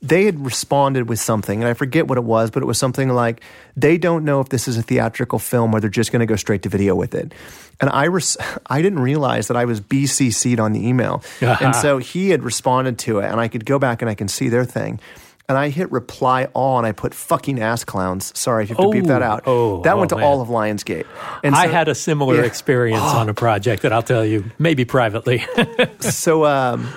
They 0.00 0.24
had 0.24 0.44
responded 0.44 1.08
with 1.08 1.18
something, 1.18 1.62
and 1.62 1.68
I 1.68 1.72
forget 1.72 2.06
what 2.06 2.18
it 2.18 2.24
was, 2.24 2.50
but 2.50 2.62
it 2.62 2.66
was 2.66 2.78
something 2.78 3.08
like 3.08 3.40
they 3.74 3.96
don't 3.96 4.24
know 4.24 4.40
if 4.40 4.50
this 4.50 4.68
is 4.68 4.76
a 4.76 4.82
theatrical 4.82 5.38
film 5.38 5.74
or 5.74 5.80
they're 5.80 5.88
just 5.88 6.12
going 6.12 6.20
to 6.20 6.26
go 6.26 6.36
straight 6.36 6.62
to 6.62 6.68
video 6.68 6.94
with 6.94 7.14
it. 7.14 7.32
And 7.80 7.88
I, 7.88 8.04
res- 8.04 8.36
I 8.66 8.82
didn't 8.82 9.00
realize 9.00 9.48
that 9.48 9.56
I 9.56 9.64
was 9.64 9.80
BCC'd 9.80 10.60
on 10.60 10.74
the 10.74 10.86
email, 10.86 11.24
and 11.40 11.74
so 11.74 11.98
he 11.98 12.28
had 12.28 12.42
responded 12.42 12.98
to 13.00 13.20
it, 13.20 13.24
and 13.24 13.40
I 13.40 13.48
could 13.48 13.64
go 13.64 13.78
back 13.78 14.02
and 14.02 14.10
I 14.10 14.14
can 14.14 14.28
see 14.28 14.50
their 14.50 14.66
thing. 14.66 15.00
And 15.46 15.58
I 15.58 15.68
hit 15.68 15.92
reply 15.92 16.46
all, 16.54 16.78
and 16.78 16.86
I 16.86 16.92
put 16.92 17.12
fucking 17.12 17.60
ass 17.60 17.84
clowns. 17.84 18.32
Sorry 18.38 18.64
if 18.64 18.70
you 18.70 18.76
have 18.76 18.86
to 18.86 18.90
beep 18.90 19.04
that 19.08 19.20
Oh, 19.20 19.26
out. 19.26 19.42
oh, 19.46 19.82
that 19.82 19.92
oh, 19.94 19.98
went 19.98 20.08
to 20.10 20.16
man. 20.16 20.24
all 20.24 20.40
of 20.40 20.48
Lionsgate. 20.48 21.04
And 21.42 21.54
I 21.54 21.66
had 21.66 21.86
a 21.88 21.94
similar 21.94 22.36
Yeah. 22.36 22.42
experience 22.46 23.02
on 23.02 23.28
a 23.28 23.34
project 23.34 23.82
that 23.82 23.92
I'll 23.92 24.02
tell 24.02 24.24
you, 24.24 24.44
maybe 24.58 24.86
privately. 24.86 25.44
so 26.00 26.46
um, 26.46 26.88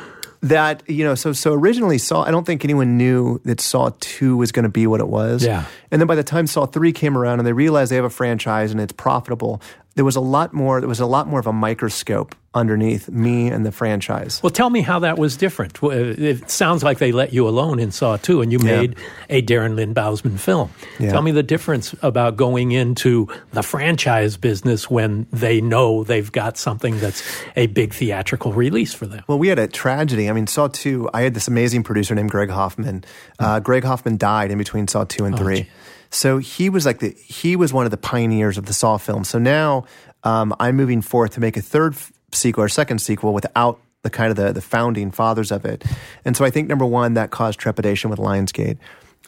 that 0.43 0.81
you 0.87 1.03
know, 1.03 1.13
so 1.15 1.33
so 1.33 1.51
originally 1.53 1.97
Saw. 1.97 2.23
I 2.23 2.31
don't 2.31 2.45
think 2.45 2.63
anyone 2.63 2.95
knew 2.95 3.41
that 3.43 3.59
Saw 3.59 3.89
Two 3.99 4.37
was 4.37 4.53
going 4.53 4.63
to 4.63 4.69
be 4.69 4.87
what 4.87 5.01
it 5.01 5.09
was. 5.09 5.43
Yeah. 5.43 5.65
And 5.91 5.99
then 5.99 6.07
by 6.07 6.15
the 6.15 6.23
time 6.23 6.47
Saw 6.47 6.65
Three 6.65 6.93
came 6.93 7.17
around 7.17 7.39
and 7.39 7.45
they 7.47 7.51
realized 7.53 7.91
they 7.91 7.95
have 7.97 8.05
a 8.05 8.09
franchise 8.09 8.71
and 8.71 8.79
it's 8.79 8.93
profitable, 8.93 9.61
there 9.97 10.05
was 10.05 10.15
a 10.15 10.21
lot 10.21 10.53
more. 10.53 10.79
There 10.79 10.87
was 10.87 10.99
a 11.01 11.05
lot 11.05 11.27
more 11.27 11.39
of 11.39 11.47
a 11.47 11.53
microscope 11.53 12.33
underneath 12.53 13.07
me 13.09 13.49
and 13.49 13.63
the 13.65 13.71
franchise. 13.71 14.39
well, 14.41 14.49
tell 14.49 14.71
me 14.71 14.81
how 14.81 14.97
that 14.99 15.19
was 15.19 15.37
different. 15.37 15.77
It 15.83 16.49
sounds 16.49 16.81
like 16.83 16.97
they 16.97 17.11
let 17.11 17.31
you 17.31 17.47
alone 17.47 17.77
in 17.77 17.91
Saw 17.91 18.17
2, 18.17 18.41
and 18.41 18.51
you 18.51 18.57
Yeah. 18.59 18.77
made 18.77 18.95
a 19.29 19.43
Darren 19.43 19.75
Lynn 19.75 19.93
Bousman 19.93 20.39
film. 20.39 20.71
Yeah. 20.97 21.11
Tell 21.11 21.21
me 21.21 21.29
the 21.31 21.43
difference 21.43 21.93
about 22.01 22.35
going 22.35 22.71
into 22.71 23.27
the 23.53 23.61
franchise 23.61 24.37
business 24.37 24.89
when 24.89 25.27
they 25.31 25.61
know 25.61 26.03
they've 26.03 26.31
got 26.31 26.57
something 26.57 26.99
that's 26.99 27.21
a 27.55 27.67
big 27.67 27.93
theatrical 27.93 28.53
release 28.53 28.93
for 28.93 29.05
them. 29.05 29.23
Well, 29.27 29.37
we 29.37 29.49
had 29.49 29.59
a 29.59 29.67
tragedy. 29.67 30.27
I 30.27 30.33
mean, 30.33 30.47
Saw 30.47 30.67
2, 30.67 31.09
I 31.13 31.21
had 31.21 31.35
this 31.35 31.47
amazing 31.47 31.83
producer 31.83 32.15
named 32.15 32.31
Greg 32.31 32.49
Hoffman. 32.49 33.03
Uh, 33.37 33.59
Greg 33.59 33.83
Hoffman 33.83 34.17
died 34.17 34.49
in 34.49 34.57
between 34.57 34.87
Saw 34.87 35.03
2 35.03 35.25
and 35.25 35.37
3. 35.37 35.67
So 36.09 36.37
he 36.37 36.69
was 36.69 36.85
like 36.85 36.99
the, 36.99 37.09
he 37.11 37.55
was 37.55 37.73
one 37.73 37.85
of 37.85 37.91
the 37.91 37.97
pioneers 37.97 38.57
of 38.57 38.65
the 38.65 38.73
Saw 38.73 38.97
film. 38.97 39.23
So 39.23 39.39
now 39.39 39.85
um, 40.23 40.53
I'm 40.59 40.75
moving 40.75 41.01
forth 41.01 41.31
to 41.33 41.39
make 41.39 41.57
a 41.57 41.61
third 41.61 41.93
f- 41.93 42.11
sequel 42.31 42.63
or 42.63 42.69
second 42.69 42.99
sequel 42.99 43.33
without 43.33 43.79
the 44.03 44.09
kind 44.09 44.29
of 44.29 44.37
the, 44.37 44.53
the 44.53 44.61
founding 44.61 45.11
fathers 45.11 45.51
of 45.51 45.65
it. 45.65 45.83
And 46.23 46.37
so 46.37 46.45
I 46.45 46.49
think 46.49 46.69
number 46.69 46.85
one, 46.85 47.15
that 47.15 47.31
caused 47.31 47.59
trepidation 47.59 48.09
with 48.09 48.19
Lionsgate. 48.19 48.77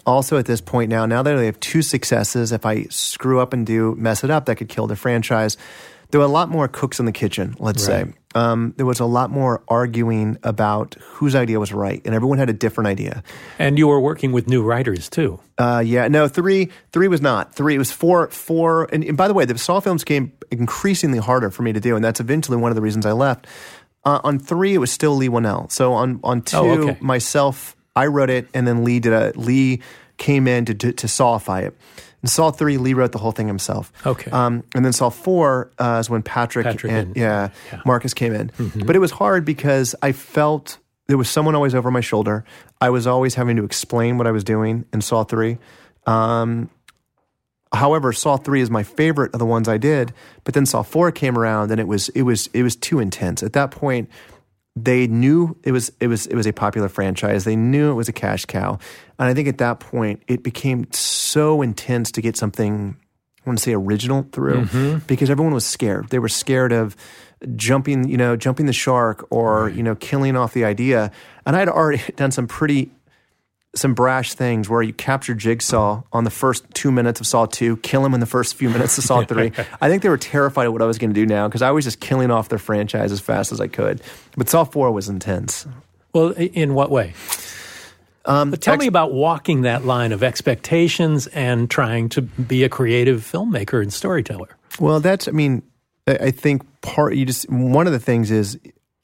Also, 0.06 0.38
at 0.38 0.46
this 0.46 0.62
point 0.62 0.90
now, 0.90 1.06
now 1.06 1.22
that 1.22 1.36
they 1.36 1.46
have 1.46 1.60
two 1.60 1.82
successes, 1.82 2.52
if 2.52 2.66
I 2.66 2.84
screw 2.84 3.40
up 3.40 3.52
and 3.52 3.66
do 3.66 3.96
mess 3.96 4.24
it 4.24 4.30
up, 4.30 4.46
that 4.46 4.56
could 4.56 4.70
kill 4.70 4.88
the 4.88 4.96
franchise. 4.96 5.58
There 6.12 6.20
were 6.20 6.26
a 6.26 6.30
lot 6.30 6.50
more 6.50 6.68
cooks 6.68 7.00
in 7.00 7.06
the 7.06 7.12
kitchen, 7.12 7.56
let's 7.60 7.84
say. 7.84 8.06
Um, 8.36 8.74
there 8.78 8.86
was 8.86 9.00
a 9.00 9.06
lot 9.06 9.30
more 9.32 9.64
arguing 9.68 10.38
about 10.44 10.96
whose 11.02 11.36
idea 11.36 11.60
was 11.60 11.72
right, 11.74 12.02
and 12.06 12.14
everyone 12.16 12.38
had 12.38 12.50
a 12.50 12.54
different 12.54 12.88
idea. 12.88 13.24
And 13.58 13.78
you 13.78 13.88
were 13.88 14.00
working 14.00 14.32
with 14.32 14.48
new 14.48 14.64
writers, 14.64 15.10
too. 15.10 15.40
Uh, 15.58 15.84
yeah, 15.86 16.08
no, 16.08 16.28
three, 16.28 16.70
three 16.92 17.08
was 17.08 17.22
not 17.22 17.54
three. 17.56 17.76
It 17.76 17.80
was 17.80 17.92
four, 17.92 18.28
four. 18.30 18.88
And, 18.94 19.04
and 19.04 19.18
by 19.18 19.28
the 19.28 19.34
way, 19.34 19.46
the 19.46 19.58
Saw 19.58 19.80
films 19.80 20.04
came 20.04 20.32
increasingly 20.52 21.20
harder 21.20 21.50
for 21.52 21.64
me 21.64 21.74
to 21.74 21.80
do, 21.80 21.96
and 21.96 22.04
that's 22.04 22.20
eventually 22.20 22.58
one 22.58 22.72
of 22.72 22.76
the 22.76 22.82
reasons 22.82 23.06
I 23.06 23.12
left. 23.14 23.46
Uh, 24.06 24.20
on 24.24 24.40
three, 24.40 24.74
it 24.74 24.80
was 24.80 24.92
still 24.92 25.16
Leigh 25.16 25.30
Whannell. 25.30 25.72
So 25.72 25.94
on 25.94 26.20
on 26.24 26.42
two, 26.42 26.58
Oh, 26.58 26.70
okay. 26.90 26.98
myself, 27.02 27.76
I 27.96 28.06
wrote 28.08 28.30
it, 28.30 28.48
and 28.54 28.68
then 28.68 28.84
Leigh 28.84 29.00
did 29.00 29.14
a 29.14 29.32
Leigh 29.36 29.82
came 30.18 30.48
in 30.48 30.66
to 30.66 30.74
to, 30.74 30.94
to 30.94 31.08
sawify 31.08 31.64
it. 31.64 31.76
And 32.22 32.30
Saw 32.30 32.52
three, 32.52 32.78
Leigh 32.78 32.94
wrote 32.94 33.12
the 33.12 33.18
whole 33.18 33.32
thing 33.32 33.48
himself. 33.48 33.92
Okay. 34.06 34.30
Um, 34.32 34.64
and 34.76 34.84
then 34.84 34.92
Saw 34.94 35.10
four 35.10 35.72
uh, 35.80 35.98
is 36.00 36.10
when 36.10 36.22
Patrick, 36.22 36.66
Patrick 36.66 36.92
and, 36.92 37.08
and- 37.08 37.16
yeah, 37.18 37.50
yeah. 37.68 37.78
Mm-hmm. 37.78 37.88
Marcus 37.90 38.14
came 38.14 38.34
in. 38.34 38.52
But 38.86 38.96
it 38.96 39.00
was 39.00 39.12
hard 39.12 39.46
because 39.46 39.96
I 40.02 40.12
felt 40.12 40.78
there 41.08 41.18
was 41.18 41.30
someone 41.30 41.56
always 41.56 41.74
over 41.74 41.90
my 41.92 42.02
shoulder. 42.02 42.44
I 42.82 42.90
was 42.90 43.08
always 43.08 43.36
having 43.36 43.56
to 43.56 43.64
explain 43.64 44.18
what 44.18 44.28
I 44.28 44.32
was 44.32 44.44
doing 44.44 44.86
in 44.94 45.02
Saw 45.02 45.24
3. 45.24 45.58
Um, 46.06 46.70
however, 47.74 48.14
Saw 48.14 48.38
3 48.38 48.62
is 48.62 48.70
my 48.70 48.84
favorite 48.84 49.34
of 49.34 49.40
the 49.40 49.46
ones 49.46 49.68
I 49.68 49.78
did, 49.78 50.14
but 50.44 50.54
then 50.54 50.66
Saw 50.66 50.84
4 50.84 51.12
came 51.12 51.38
around 51.38 51.72
and 51.72 51.80
it 51.80 51.88
was 51.88 52.10
it 52.10 52.24
was 52.24 52.48
it 52.54 52.64
was 52.64 52.76
too 52.76 53.00
intense. 53.00 53.44
At 53.44 53.54
that 53.54 53.72
point, 53.72 54.10
they 54.76 55.08
knew 55.08 55.58
it 55.64 55.72
was 55.72 55.92
it 56.00 56.08
was 56.08 56.28
it 56.28 56.36
was 56.36 56.46
a 56.48 56.54
popular 56.54 56.90
franchise. 56.90 57.44
They 57.44 57.56
knew 57.56 57.92
it 57.92 57.96
was 57.96 58.08
a 58.10 58.14
cash 58.14 58.46
cow, 58.46 58.80
and 59.18 59.28
I 59.30 59.34
think 59.34 59.48
at 59.48 59.58
that 59.58 59.80
point 59.80 60.24
it 60.28 60.44
became 60.44 60.88
so 60.92 61.62
intense 61.62 62.12
to 62.14 62.22
get 62.22 62.38
something. 62.38 62.96
I 63.46 63.50
want 63.50 63.58
to 63.60 63.64
say 63.64 63.74
original 63.74 64.28
through 64.34 64.66
Mm-hmm. 64.66 64.98
because 65.08 65.30
everyone 65.30 65.54
was 65.54 65.66
scared. 65.66 66.10
They 66.10 66.20
were 66.20 66.28
scared 66.30 66.74
of 66.74 66.96
jumping, 67.56 68.08
you 68.10 68.18
know, 68.18 68.36
jumping 68.36 68.66
the 68.66 68.74
shark 68.74 69.26
or 69.32 69.70
you 69.70 69.82
know 69.82 69.96
killing 69.96 70.36
off 70.36 70.54
the 70.54 70.66
idea. 70.66 71.12
And 71.46 71.56
I'd 71.56 71.70
already 71.70 72.02
done 72.16 72.32
some 72.32 72.48
pretty 72.48 72.92
some 73.76 73.94
brash 73.94 74.34
things 74.34 74.68
where 74.68 74.82
you 74.82 74.94
capture 74.94 75.36
Jigsaw 75.36 76.02
on 76.12 76.24
the 76.24 76.32
first 76.32 76.66
two 76.74 76.92
minutes 76.92 77.20
of 77.20 77.28
Saw 77.28 77.46
2, 77.46 77.78
kill 77.78 78.04
him 78.04 78.14
in 78.14 78.20
the 78.20 78.26
first 78.26 78.56
few 78.56 78.70
minutes 78.70 78.98
of 78.98 79.04
Saw 79.04 79.24
3. 79.26 79.52
I 79.80 79.90
think 79.90 80.02
they 80.02 80.10
were 80.10 80.18
terrified 80.18 80.68
of 80.68 80.74
what 80.74 80.82
I 80.82 80.86
was 80.86 80.98
going 80.98 81.12
to 81.12 81.14
do 81.14 81.26
now 81.26 81.48
because 81.48 81.62
I 81.62 81.72
was 81.72 81.86
just 81.86 82.00
killing 82.00 82.32
off 82.32 82.50
their 82.50 82.60
franchise 82.60 83.12
as 83.12 83.20
fast 83.20 83.52
as 83.52 83.62
I 83.62 83.68
could. 83.68 84.02
But 84.36 84.50
Saw 84.50 84.64
4 84.64 84.92
was 84.92 85.08
intense. 85.08 85.68
Well, 86.14 86.32
in 86.32 86.74
what 86.74 86.90
way? 86.90 87.14
Um, 88.26 88.52
but 88.52 88.62
tell 88.62 88.74
ex- 88.74 88.82
me 88.82 88.88
about 88.88 89.14
walking 89.14 89.62
that 89.62 89.86
line 89.86 90.12
of 90.12 90.24
expectations 90.24 91.28
and 91.28 91.70
trying 91.70 92.10
to 92.10 92.22
be 92.22 92.64
a 92.64 92.70
creative 92.70 93.22
filmmaker 93.22 93.82
and 93.82 93.94
storyteller. 93.94 94.50
Well, 94.80 95.00
that's, 95.00 95.28
I 95.28 95.32
mean, 95.32 95.64
I 96.08 96.16
I 96.16 96.32
think 96.32 96.64
part, 96.82 97.16
you 97.16 97.26
just, 97.26 97.50
one 97.50 97.86
of 97.88 97.94
the 97.94 98.00
things 98.00 98.32
is 98.32 98.60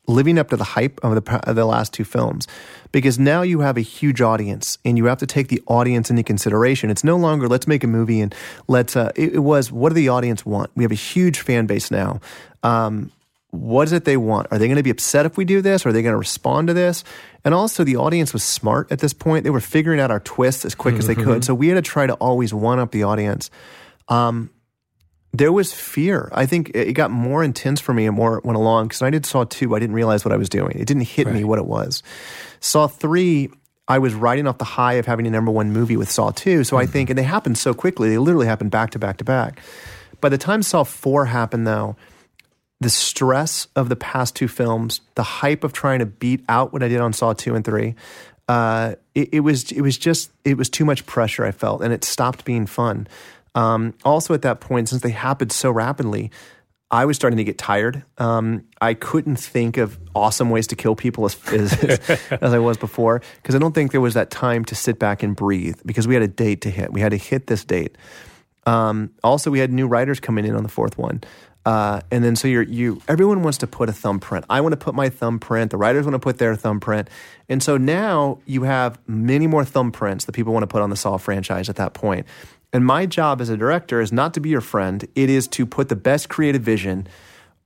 living 0.07 0.37
up 0.37 0.49
to 0.49 0.57
the 0.57 0.63
hype 0.63 0.99
of 1.03 1.15
the, 1.15 1.49
of 1.49 1.55
the 1.55 1.65
last 1.65 1.93
two 1.93 2.03
films 2.03 2.47
because 2.91 3.17
now 3.19 3.41
you 3.41 3.59
have 3.59 3.77
a 3.77 3.81
huge 3.81 4.21
audience 4.21 4.77
and 4.85 4.97
you 4.97 5.05
have 5.05 5.17
to 5.17 5.27
take 5.27 5.47
the 5.47 5.61
audience 5.67 6.09
into 6.09 6.23
consideration. 6.23 6.89
It's 6.89 7.03
no 7.03 7.17
longer 7.17 7.47
let's 7.47 7.67
make 7.67 7.83
a 7.83 7.87
movie 7.87 8.21
and 8.21 8.33
let's, 8.67 8.95
uh, 8.95 9.11
it, 9.15 9.35
it 9.35 9.39
was 9.39 9.71
what 9.71 9.89
do 9.89 9.95
the 9.95 10.09
audience 10.09 10.45
want? 10.45 10.71
We 10.75 10.83
have 10.83 10.91
a 10.91 10.95
huge 10.95 11.39
fan 11.39 11.65
base 11.65 11.91
now. 11.91 12.21
Um, 12.63 13.11
what 13.51 13.87
is 13.87 13.93
it 13.93 14.05
they 14.05 14.17
want? 14.17 14.47
Are 14.51 14.57
they 14.57 14.67
going 14.67 14.77
to 14.77 14.83
be 14.83 14.89
upset 14.89 15.25
if 15.25 15.37
we 15.37 15.45
do 15.45 15.61
this? 15.61 15.85
Are 15.85 15.93
they 15.93 16.01
going 16.01 16.13
to 16.13 16.17
respond 16.17 16.67
to 16.67 16.73
this? 16.73 17.03
And 17.43 17.53
also, 17.53 17.83
the 17.83 17.95
audience 17.95 18.33
was 18.33 18.43
smart 18.43 18.91
at 18.91 18.99
this 18.99 19.13
point. 19.13 19.43
They 19.43 19.49
were 19.49 19.59
figuring 19.59 19.99
out 19.99 20.11
our 20.11 20.19
twists 20.19 20.65
as 20.65 20.75
quick 20.75 20.95
as 20.95 21.07
they 21.07 21.15
could. 21.15 21.43
So 21.45 21.53
we 21.53 21.67
had 21.67 21.75
to 21.75 21.81
try 21.81 22.07
to 22.07 22.13
always 22.15 22.53
one 22.53 22.79
up 22.79 22.91
the 22.91 23.03
audience. 23.03 23.49
Um, 24.07 24.49
there 25.37 25.51
was 25.51 25.73
fear. 25.73 26.29
I 26.31 26.45
think 26.45 26.71
it 26.73 26.93
got 26.93 27.11
more 27.11 27.43
intense 27.43 27.79
for 27.79 27.93
me 27.93 28.05
and 28.05 28.15
more 28.15 28.41
went 28.43 28.57
along 28.57 28.87
because 28.87 29.01
I 29.01 29.09
did 29.09 29.25
Saw 29.25 29.43
2. 29.43 29.75
I 29.75 29.79
didn't 29.79 29.95
realize 29.95 30.23
what 30.23 30.33
I 30.33 30.37
was 30.37 30.49
doing. 30.49 30.77
It 30.79 30.85
didn't 30.85 31.03
hit 31.03 31.27
me 31.27 31.43
what 31.43 31.59
it 31.59 31.65
was. 31.65 32.03
Saw 32.59 32.87
3, 32.87 33.49
I 33.87 33.99
was 33.99 34.13
riding 34.13 34.47
off 34.47 34.57
the 34.57 34.65
high 34.65 34.93
of 34.93 35.05
having 35.05 35.27
a 35.27 35.29
number 35.29 35.51
one 35.51 35.71
movie 35.71 35.97
with 35.97 36.09
Saw 36.09 36.31
2. 36.31 36.63
So 36.63 36.77
I 36.77 36.85
think, 36.85 37.09
and 37.09 37.17
they 37.17 37.23
happened 37.23 37.57
so 37.57 37.73
quickly, 37.73 38.09
they 38.09 38.17
literally 38.17 38.47
happened 38.47 38.71
back 38.71 38.91
to 38.91 38.99
back 38.99 39.17
to 39.17 39.23
back. 39.23 39.61
By 40.21 40.29
the 40.29 40.37
time 40.37 40.63
Saw 40.63 40.83
4 40.83 41.25
happened, 41.25 41.67
though, 41.67 41.95
the 42.79 42.89
stress 42.89 43.67
of 43.75 43.89
the 43.89 43.95
past 43.95 44.35
two 44.35 44.47
films, 44.47 45.01
the 45.15 45.23
hype 45.23 45.63
of 45.63 45.73
trying 45.73 45.99
to 45.99 46.05
beat 46.05 46.43
out 46.49 46.73
what 46.73 46.83
I 46.83 46.87
did 46.87 46.99
on 46.99 47.13
Saw 47.13 47.33
2 47.33 47.55
and 47.55 47.65
3, 47.65 47.95
uh, 48.47 48.95
it, 49.15 49.29
it 49.33 49.39
was 49.39 49.71
it 49.71 49.81
was 49.81 49.97
just 49.97 50.31
it 50.43 50.55
was 50.55 50.69
too 50.69 50.85
much 50.85 51.05
pressure 51.07 51.45
I 51.45 51.51
felt, 51.51 51.81
and 51.81 51.91
it 51.91 52.03
stopped 52.03 52.45
being 52.45 52.67
fun. 52.67 53.07
Um, 53.55 53.93
also, 54.03 54.33
at 54.33 54.43
that 54.43 54.59
point, 54.59 54.89
since 54.89 55.01
they 55.01 55.09
happened 55.09 55.51
so 55.51 55.71
rapidly, 55.71 56.29
I 56.91 57.05
was 57.05 57.15
starting 57.15 57.37
to 57.37 57.43
get 57.43 57.57
tired. 57.57 58.03
Um, 58.17 58.65
I 58.79 58.93
couldn't 58.93 59.37
think 59.37 59.77
of 59.77 59.97
awesome 60.13 60.49
ways 60.49 60.67
to 60.67 60.75
kill 60.75 60.95
people 60.95 61.25
as 61.25 61.37
as, 61.51 61.73
as 62.31 62.53
I 62.53 62.59
was 62.59 62.77
before 62.77 63.21
because 63.37 63.55
I 63.55 63.57
don't 63.57 63.73
think 63.73 63.91
there 63.91 64.01
was 64.01 64.13
that 64.13 64.29
time 64.29 64.63
to 64.65 64.75
sit 64.75 64.99
back 64.99 65.23
and 65.23 65.35
breathe 65.35 65.79
because 65.85 66.07
we 66.07 66.13
had 66.13 66.23
a 66.23 66.27
date 66.27 66.61
to 66.61 66.69
hit. 66.69 66.93
We 66.93 67.01
had 67.01 67.11
to 67.11 67.17
hit 67.17 67.47
this 67.47 67.63
date. 67.63 67.97
Um, 68.67 69.11
also, 69.23 69.49
we 69.49 69.59
had 69.59 69.71
new 69.71 69.87
writers 69.87 70.19
coming 70.19 70.45
in 70.45 70.55
on 70.55 70.63
the 70.63 70.69
fourth 70.69 70.97
one. 70.97 71.21
Uh, 71.65 71.99
and 72.11 72.23
then 72.23 72.35
so 72.35 72.47
you're 72.47 72.61
you 72.61 73.01
everyone 73.07 73.41
wants 73.41 73.57
to 73.57 73.67
put 73.67 73.89
a 73.89 73.93
thumbprint. 73.93 74.45
I 74.51 74.61
want 74.61 74.73
to 74.73 74.77
put 74.77 74.93
my 74.93 75.09
thumbprint. 75.09 75.71
The 75.71 75.77
writers 75.77 76.05
want 76.05 76.13
to 76.13 76.19
put 76.19 76.37
their 76.37 76.55
thumbprint. 76.55 77.09
And 77.49 77.63
so 77.63 77.77
now 77.77 78.37
you 78.45 78.63
have 78.63 78.99
many 79.07 79.47
more 79.47 79.63
thumbprints 79.63 80.27
that 80.27 80.33
people 80.33 80.53
want 80.53 80.61
to 80.61 80.67
put 80.67 80.83
on 80.83 80.91
the 80.91 80.95
Saw 80.95 81.17
franchise 81.17 81.67
at 81.67 81.77
that 81.77 81.95
point. 81.95 82.27
And 82.75 82.85
my 82.85 83.05
job 83.05 83.39
as 83.41 83.49
a 83.49 83.57
director 83.57 84.01
is 84.01 84.11
not 84.11 84.33
to 84.33 84.39
be 84.41 84.49
your 84.49 84.61
friend. 84.61 85.05
It 85.15 85.29
is 85.29 85.47
to 85.49 85.65
put 85.65 85.87
the 85.89 85.95
best 85.95 86.27
creative 86.29 86.61
vision 86.61 87.07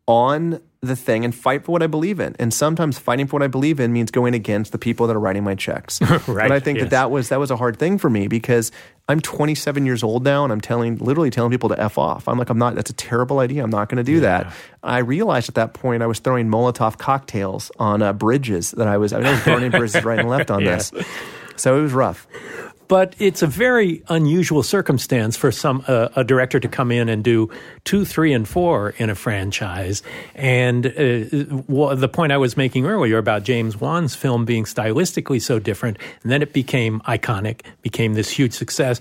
on 0.07 0.61
the 0.81 0.95
thing 0.95 1.25
and 1.25 1.35
fight 1.35 1.65
for 1.65 1.71
what 1.73 1.83
I 1.83 1.87
believe 1.87 2.19
in. 2.19 2.35
And 2.39 2.53
sometimes 2.53 2.97
fighting 2.97 3.27
for 3.27 3.35
what 3.37 3.43
I 3.43 3.47
believe 3.47 3.79
in 3.79 3.91
means 3.91 4.11
going 4.11 4.33
against 4.33 4.71
the 4.71 4.77
people 4.77 5.07
that 5.07 5.15
are 5.15 5.19
writing 5.19 5.43
my 5.43 5.55
checks. 5.55 5.99
Right, 6.27 6.47
But 6.47 6.51
I 6.51 6.59
think 6.59 6.77
yes. 6.77 6.85
that 6.85 6.89
that 6.91 7.11
was 7.11 7.29
that 7.29 7.39
was 7.39 7.51
a 7.51 7.57
hard 7.57 7.77
thing 7.77 7.97
for 7.97 8.09
me 8.09 8.27
because 8.27 8.71
I'm 9.09 9.19
27 9.19 9.85
years 9.85 10.03
old 10.03 10.23
now 10.23 10.43
and 10.43 10.53
I'm 10.53 10.61
telling 10.61 10.97
literally 10.99 11.31
telling 11.31 11.51
people 11.51 11.69
to 11.69 11.79
f 11.81 11.97
off. 11.97 12.27
I'm 12.27 12.37
like 12.37 12.49
I'm 12.49 12.57
not. 12.59 12.75
That's 12.75 12.89
a 12.91 12.93
terrible 12.93 13.39
idea. 13.39 13.63
I'm 13.63 13.69
not 13.71 13.89
going 13.89 13.97
to 13.97 14.03
do 14.03 14.19
that. 14.21 14.53
I 14.83 14.99
realized 14.99 15.49
at 15.49 15.55
that 15.55 15.73
point 15.73 16.01
I 16.01 16.07
was 16.07 16.19
throwing 16.19 16.47
Molotov 16.49 16.97
cocktails 16.97 17.71
on 17.79 18.01
uh, 18.01 18.13
bridges 18.13 18.71
that 18.71 18.87
I 18.87 18.97
was 18.97 19.11
I 19.11 19.19
was 19.19 19.43
burning 19.43 19.71
bridges 19.79 20.03
right 20.05 20.19
and 20.19 20.29
left 20.29 20.49
on 20.51 20.61
Yeah. 20.63 20.75
this. 20.75 20.91
So 21.57 21.77
it 21.77 21.81
was 21.81 21.91
rough. 21.93 22.25
But 22.89 23.15
it's 23.19 23.43
a 23.43 23.47
very 23.47 24.03
unusual 24.09 24.63
circumstance 24.63 25.37
for 25.37 25.51
some 25.51 25.85
uh, 25.87 26.09
a 26.15 26.23
director 26.23 26.59
to 26.59 26.67
come 26.67 26.91
in 26.91 27.07
and 27.07 27.23
do 27.23 27.49
two, 27.85 28.03
three, 28.03 28.33
and 28.33 28.47
four 28.47 28.95
in 28.97 29.11
a 29.11 29.15
franchise. 29.15 30.01
And 30.33 30.87
uh, 30.87 30.89
the 31.95 32.09
point 32.11 32.31
I 32.31 32.37
was 32.37 32.57
making 32.57 32.87
earlier 32.87 33.19
about 33.19 33.43
James 33.43 33.79
Wan's 33.79 34.15
film 34.15 34.43
being 34.43 34.65
stylistically 34.65 35.39
so 35.39 35.59
different, 35.59 35.97
and 36.23 36.31
then 36.31 36.41
it 36.41 36.51
became 36.51 36.99
iconic, 37.01 37.61
became 37.83 38.15
this 38.15 38.29
huge 38.31 38.53
success 38.53 38.99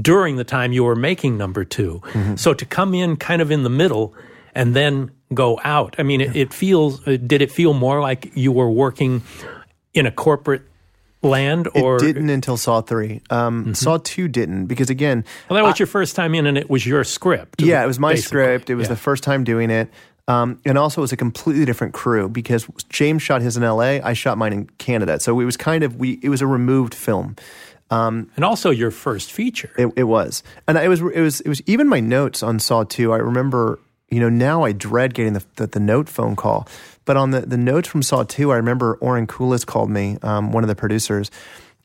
during 0.00 0.36
the 0.36 0.44
time 0.44 0.72
you 0.72 0.82
were 0.84 0.96
making 0.96 1.36
number 1.36 1.64
2 1.64 2.02
So 2.36 2.54
to 2.54 2.64
come 2.64 2.94
in 2.94 3.16
kind 3.16 3.42
of 3.42 3.50
in 3.50 3.62
the 3.62 3.70
middle 3.70 4.14
and 4.54 4.74
then 4.74 5.10
go 5.34 5.60
out, 5.62 5.94
I 5.98 6.02
mean, 6.02 6.22
it, 6.22 6.34
it 6.34 6.54
feels. 6.54 7.06
Uh, 7.06 7.18
did 7.18 7.42
it 7.42 7.52
feel 7.52 7.74
more 7.74 8.00
like 8.00 8.32
you 8.34 8.52
were 8.52 8.70
working 8.70 9.22
in 9.92 10.06
a 10.06 10.10
corporate? 10.10 10.62
Land 11.22 11.68
or 11.74 11.96
It 11.96 12.00
didn't 12.14 12.30
until 12.30 12.56
Saw 12.56 12.80
three. 12.80 13.20
Um, 13.30 13.74
Saw 13.74 13.98
two 13.98 14.28
didn't 14.28 14.66
because 14.66 14.90
again, 14.90 15.24
Well, 15.48 15.56
that 15.62 15.68
was 15.68 15.78
your 15.78 15.86
first 15.86 16.14
time 16.16 16.34
in, 16.34 16.46
and 16.46 16.56
it 16.56 16.70
was 16.70 16.86
your 16.86 17.04
script. 17.04 17.60
Yeah, 17.60 17.82
it 17.82 17.86
was 17.86 17.98
my 17.98 18.12
basically. 18.12 18.28
script. 18.28 18.70
It 18.70 18.74
was 18.76 18.84
Yeah. 18.86 18.90
the 18.94 19.00
first 19.00 19.24
time 19.24 19.44
doing 19.44 19.70
it. 19.70 19.90
Um, 20.28 20.60
and 20.66 20.76
also, 20.76 21.00
it 21.00 21.02
was 21.02 21.12
a 21.12 21.16
completely 21.16 21.64
different 21.64 21.94
crew 21.94 22.28
because 22.28 22.66
James 22.90 23.22
shot 23.22 23.40
his 23.40 23.56
in 23.56 23.62
LA. 23.62 23.98
I 24.04 24.12
shot 24.12 24.36
mine 24.36 24.52
in 24.52 24.66
Canada. 24.78 25.18
So 25.20 25.40
it 25.40 25.44
was 25.44 25.56
kind 25.56 25.82
of 25.82 25.96
we. 25.96 26.18
It 26.22 26.28
was 26.28 26.42
a 26.42 26.46
removed 26.46 26.94
film. 26.94 27.36
and 27.90 28.44
also 28.44 28.70
your 28.70 28.90
first 28.90 29.32
feature. 29.32 29.70
It, 29.78 29.90
it 29.96 30.04
was, 30.04 30.42
and 30.66 30.76
it 30.76 30.88
was. 30.88 31.00
It 31.00 31.20
was. 31.22 31.40
It 31.40 31.48
was 31.48 31.62
even 31.66 31.88
my 31.88 32.00
notes 32.00 32.42
on 32.42 32.58
Saw 32.58 32.84
Two. 32.84 33.12
I 33.12 33.16
remember. 33.16 33.78
You 34.10 34.20
know, 34.20 34.30
now 34.30 34.64
I 34.64 34.72
dread 34.72 35.12
getting 35.14 35.32
the 35.34 35.44
the, 35.56 35.66
the 35.66 35.80
note 35.80 36.08
phone 36.08 36.36
call. 36.36 36.68
But 37.08 37.16
on 37.16 37.30
the, 37.30 37.40
the 37.40 37.56
notes 37.56 37.88
from 37.88 38.02
Saw 38.02 38.22
Two, 38.22 38.52
I 38.52 38.56
remember 38.56 38.98
Oren 39.00 39.26
Koules 39.26 39.64
called 39.64 39.88
me, 39.88 40.18
um, 40.20 40.52
one 40.52 40.62
of 40.62 40.68
the 40.68 40.74
producers, 40.74 41.30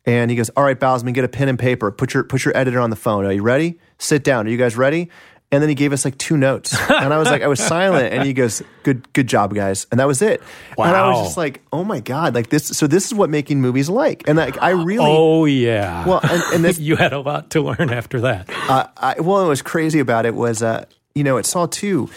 and 0.06 0.30
he 0.30 0.36
goes, 0.36 0.50
"All 0.50 0.66
right, 0.66 0.78
Bousman, 0.78 1.14
get 1.14 1.24
a 1.24 1.30
pen 1.30 1.48
and 1.48 1.58
paper. 1.58 1.92
Put 1.92 2.14
your 2.14 2.26
put 2.26 2.44
your 2.44 2.56
editor 2.58 2.82
on 2.82 2.90
the 2.90 2.98
phone. 2.98 3.24
Are 3.26 3.32
you 3.32 3.42
ready? 3.42 3.80
Sit 4.00 4.26
down. 4.26 4.48
Are 4.48 4.50
you 4.50 4.58
guys 4.58 4.76
ready?" 4.76 5.10
And 5.50 5.62
then 5.62 5.70
he 5.70 5.76
gave 5.76 5.94
us 5.94 6.04
like 6.04 6.18
two 6.18 6.36
notes, 6.36 6.78
and 6.90 7.14
I 7.14 7.18
was 7.20 7.30
like, 7.30 7.42
I 7.42 7.48
was 7.48 7.62
silent, 7.62 8.14
and 8.14 8.26
he 8.26 8.34
goes, 8.34 8.62
"Good, 8.84 9.14
good 9.14 9.28
job, 9.28 9.56
guys," 9.56 9.88
and 9.92 10.00
that 10.02 10.08
was 10.08 10.22
it. 10.22 10.44
Wow. 10.78 10.88
And 10.88 10.96
I 10.98 11.08
was 11.08 11.28
just 11.28 11.38
like, 11.38 11.62
"Oh 11.72 11.86
my 11.86 12.02
god!" 12.02 12.36
Like 12.36 12.50
this. 12.50 12.68
So 12.68 12.86
this 12.86 13.06
is 13.06 13.14
what 13.14 13.30
making 13.30 13.62
movies 13.62 13.88
like, 13.88 14.28
and 14.28 14.38
like 14.38 14.62
I 14.62 14.72
really. 14.72 15.06
oh 15.08 15.46
yeah. 15.46 16.06
Well, 16.06 16.20
and, 16.22 16.44
and 16.54 16.66
this, 16.66 16.80
you 16.88 16.98
had 16.98 17.14
a 17.14 17.20
lot 17.22 17.52
to 17.52 17.62
learn 17.62 17.92
after 17.92 18.20
that. 18.20 18.50
uh, 18.68 18.88
I, 18.98 19.22
well, 19.22 19.44
what 19.44 19.48
was 19.48 19.62
crazy 19.62 20.00
about 20.00 20.26
it 20.26 20.36
was, 20.36 20.62
uh, 20.62 20.84
you 21.16 21.24
know, 21.24 21.38
it 21.38 21.46
Saw 21.46 21.66
2, 21.66 22.10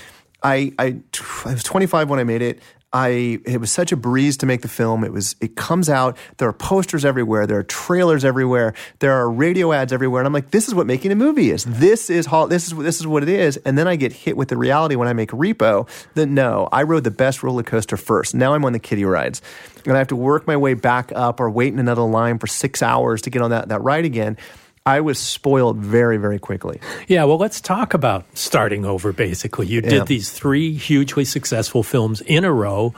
I, 0.43 0.73
I, 0.79 0.97
I 1.45 1.53
was 1.53 1.63
25 1.63 2.09
when 2.09 2.19
I 2.19 2.25
made 2.25 2.43
it. 2.43 2.61
I, 2.93 3.41
it 3.45 3.61
was 3.61 3.71
such 3.71 3.93
a 3.93 3.97
breeze 3.97 4.37
to 4.39 4.47
make 4.47 4.63
the 4.63 4.69
film. 4.69 5.05
It 5.05 5.13
was, 5.13 5.37
it 5.41 5.57
comes 5.57 5.89
out. 5.89 6.17
There 6.39 6.49
are 6.49 6.53
posters 6.53 7.05
everywhere. 7.05 7.47
There 7.47 7.59
are 7.59 7.65
trailers 7.65 8.25
everywhere. 8.25 8.75
There 9.01 9.13
are 9.13 9.31
radio 9.31 9.73
ads 9.73 9.93
everywhere. 9.93 10.23
And 10.23 10.27
I'm 10.27 10.33
like, 10.33 10.51
this 10.51 10.69
is 10.69 10.75
what 10.75 10.87
making 10.87 11.13
a 11.13 11.17
movie 11.17 11.51
is. 11.51 11.65
This 11.65 12.09
is 12.09 12.27
this 12.49 12.69
is, 12.69 12.79
this 12.79 13.01
is 13.01 13.07
what 13.07 13.23
it 13.23 13.29
is. 13.29 13.57
And 13.59 13.77
then 13.77 13.89
I 13.89 13.97
get 13.97 14.13
hit 14.13 14.37
with 14.37 14.49
the 14.49 14.57
reality 14.57 14.95
when 14.95 15.09
I 15.09 15.13
make 15.13 15.31
Repo 15.31 15.89
that 16.15 16.27
no, 16.27 16.69
I 16.73 16.85
rode 16.85 17.05
the 17.05 17.11
best 17.11 17.43
roller 17.43 17.63
coaster 17.63 17.97
first. 17.97 18.35
Now 18.35 18.55
I'm 18.55 18.65
on 18.65 18.73
the 18.73 18.79
kiddie 18.79 19.05
rides 19.05 19.43
and 19.85 19.95
I 19.95 19.99
have 19.99 20.09
to 20.09 20.17
work 20.17 20.47
my 20.47 20.57
way 20.57 20.75
back 20.75 21.13
up 21.15 21.41
or 21.41 21.51
wait 21.51 21.73
in 21.73 21.79
another 21.79 22.03
line 22.03 22.39
for 22.39 22.47
six 22.47 22.83
hours 22.83 23.21
to 23.23 23.31
get 23.31 23.43
on 23.43 23.51
that, 23.51 23.69
that 23.69 23.83
ride 23.83 24.05
again. 24.05 24.37
I 24.87 25.01
was 25.01 25.19
spoiled 25.19 25.79
very, 25.79 26.17
very 26.17 26.39
quickly. 26.39 26.81
Yeah, 27.09 27.25
well, 27.25 27.39
let's 27.39 27.61
talk 27.61 27.93
about 27.93 28.25
starting 28.35 28.85
over. 28.85 29.13
Basically, 29.13 29.67
you 29.67 29.81
Yeah. 29.83 29.91
did 29.91 30.07
these 30.07 30.31
three 30.31 30.75
hugely 30.75 31.25
successful 31.25 31.83
films 31.83 32.21
in 32.21 32.45
a 32.45 32.53
row, 32.53 32.95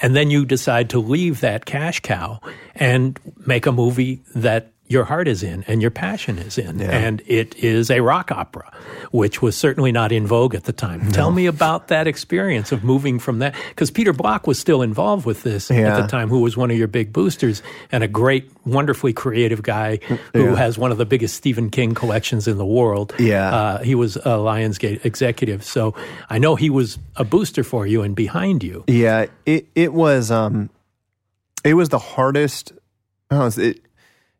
and 0.00 0.14
then 0.14 0.30
you 0.30 0.46
decide 0.46 0.88
to 0.90 1.00
leave 1.00 1.40
that 1.40 1.64
cash 1.66 1.98
cow 2.00 2.40
and 2.76 3.18
make 3.44 3.66
a 3.66 3.72
movie 3.72 4.20
that 4.36 4.70
your 4.88 5.04
heart 5.04 5.26
is 5.28 5.42
in 5.42 5.64
and 5.66 5.82
your 5.82 5.90
passion 5.90 6.38
is 6.38 6.58
in. 6.58 6.80
And 6.80 7.22
it 7.26 7.54
is 7.56 7.90
a 7.90 8.00
rock 8.00 8.30
opera, 8.30 8.70
which 9.10 9.42
was 9.42 9.56
certainly 9.56 9.90
not 9.92 10.12
in 10.12 10.26
vogue 10.26 10.54
at 10.54 10.64
the 10.64 10.72
time. 10.72 11.10
Tell 11.12 11.30
me 11.32 11.46
about 11.46 11.88
that 11.88 12.06
experience 12.06 12.70
of 12.72 12.84
moving 12.84 13.18
from 13.18 13.40
that. 13.40 13.54
Because 13.70 13.90
Peter 13.90 14.12
Block 14.12 14.46
was 14.46 14.58
still 14.58 14.82
involved 14.82 15.26
with 15.26 15.42
this 15.42 15.70
at 15.70 16.00
the 16.00 16.06
time, 16.06 16.28
who 16.28 16.40
was 16.40 16.56
one 16.56 16.70
of 16.70 16.76
your 16.78 16.88
big 16.88 17.12
boosters 17.12 17.62
and 17.90 18.04
a 18.04 18.08
great, 18.08 18.50
wonderfully 18.64 19.12
creative 19.12 19.62
guy 19.62 19.96
who 20.32 20.44
Yeah. 20.44 20.56
has 20.56 20.78
one 20.78 20.92
of 20.92 20.98
the 20.98 21.06
biggest 21.06 21.34
Stephen 21.34 21.70
King 21.70 21.94
collections 21.94 22.46
in 22.46 22.56
the 22.58 22.66
world. 22.66 23.14
Yeah. 23.18 23.54
Uh, 23.54 23.78
he 23.82 23.94
was 23.94 24.16
a 24.16 24.20
Lionsgate 24.38 25.04
executive. 25.04 25.64
So 25.64 25.94
I 26.30 26.38
know 26.38 26.54
he 26.56 26.70
was 26.70 26.98
a 27.16 27.24
booster 27.24 27.64
for 27.64 27.86
you 27.86 28.02
and 28.02 28.14
behind 28.14 28.62
you. 28.62 28.84
Yeah, 28.86 29.26
it 29.46 29.66
it 29.74 29.92
was 29.92 30.30
um, 30.30 30.70
it 31.64 31.74
was 31.74 31.88
the 31.88 31.98
hardest. 31.98 32.72
Oh, 33.30 33.50
it 33.56 33.80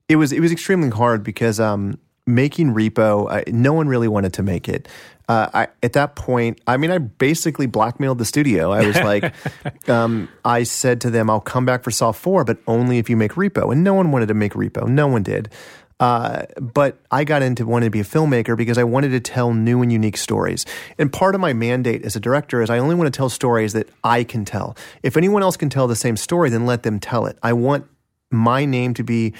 it 0.08 0.16
was 0.16 0.32
it 0.32 0.40
was 0.40 0.52
extremely 0.52 0.90
hard 0.90 1.22
because 1.22 1.58
um, 1.60 1.98
making 2.26 2.74
Repo, 2.74 3.30
I, 3.30 3.44
no 3.50 3.72
one 3.72 3.88
really 3.88 4.08
wanted 4.08 4.32
to 4.34 4.42
make 4.42 4.68
it. 4.68 4.88
Uh, 5.28 5.48
I 5.52 5.68
at 5.82 5.94
that 5.94 6.14
point, 6.14 6.60
I 6.66 6.76
mean, 6.76 6.90
I 6.90 6.98
basically 6.98 7.66
blackmailed 7.66 8.18
the 8.18 8.24
studio. 8.24 8.70
I 8.72 8.86
was 8.86 8.96
like, 8.96 9.34
um, 9.88 10.28
I 10.44 10.62
said 10.62 11.00
to 11.02 11.10
them, 11.10 11.28
"I'll 11.28 11.40
come 11.40 11.64
back 11.64 11.82
for 11.82 11.90
Saw 11.90 12.12
Four, 12.12 12.44
but 12.44 12.58
only 12.66 12.98
if 12.98 13.10
you 13.10 13.16
make 13.16 13.32
Repo." 13.32 13.72
And 13.72 13.82
no 13.82 13.94
one 13.94 14.12
wanted 14.12 14.26
to 14.26 14.34
make 14.34 14.52
Repo. 14.52 14.86
No 14.86 15.08
one 15.08 15.22
did. 15.22 15.50
Uh, 15.98 16.42
but 16.60 16.98
I 17.10 17.24
got 17.24 17.40
into 17.40 17.64
wanting 17.64 17.86
to 17.86 17.90
be 17.90 18.00
a 18.00 18.04
filmmaker 18.04 18.54
because 18.54 18.76
I 18.76 18.84
wanted 18.84 19.10
to 19.10 19.20
tell 19.20 19.54
new 19.54 19.80
and 19.80 19.90
unique 19.90 20.18
stories. 20.18 20.66
And 20.98 21.10
part 21.10 21.34
of 21.34 21.40
my 21.40 21.54
mandate 21.54 22.04
as 22.04 22.14
a 22.14 22.20
director 22.20 22.60
is 22.60 22.68
I 22.68 22.78
only 22.78 22.94
want 22.94 23.12
to 23.12 23.16
tell 23.16 23.30
stories 23.30 23.72
that 23.72 23.88
I 24.04 24.22
can 24.22 24.44
tell. 24.44 24.76
If 25.02 25.16
anyone 25.16 25.42
else 25.42 25.56
can 25.56 25.70
tell 25.70 25.88
the 25.88 25.96
same 25.96 26.18
story, 26.18 26.50
then 26.50 26.66
let 26.66 26.82
them 26.82 27.00
tell 27.00 27.24
it. 27.24 27.38
I 27.42 27.54
want 27.54 27.86
my 28.30 28.66
name 28.66 28.92
to 28.94 29.04
be 29.04 29.32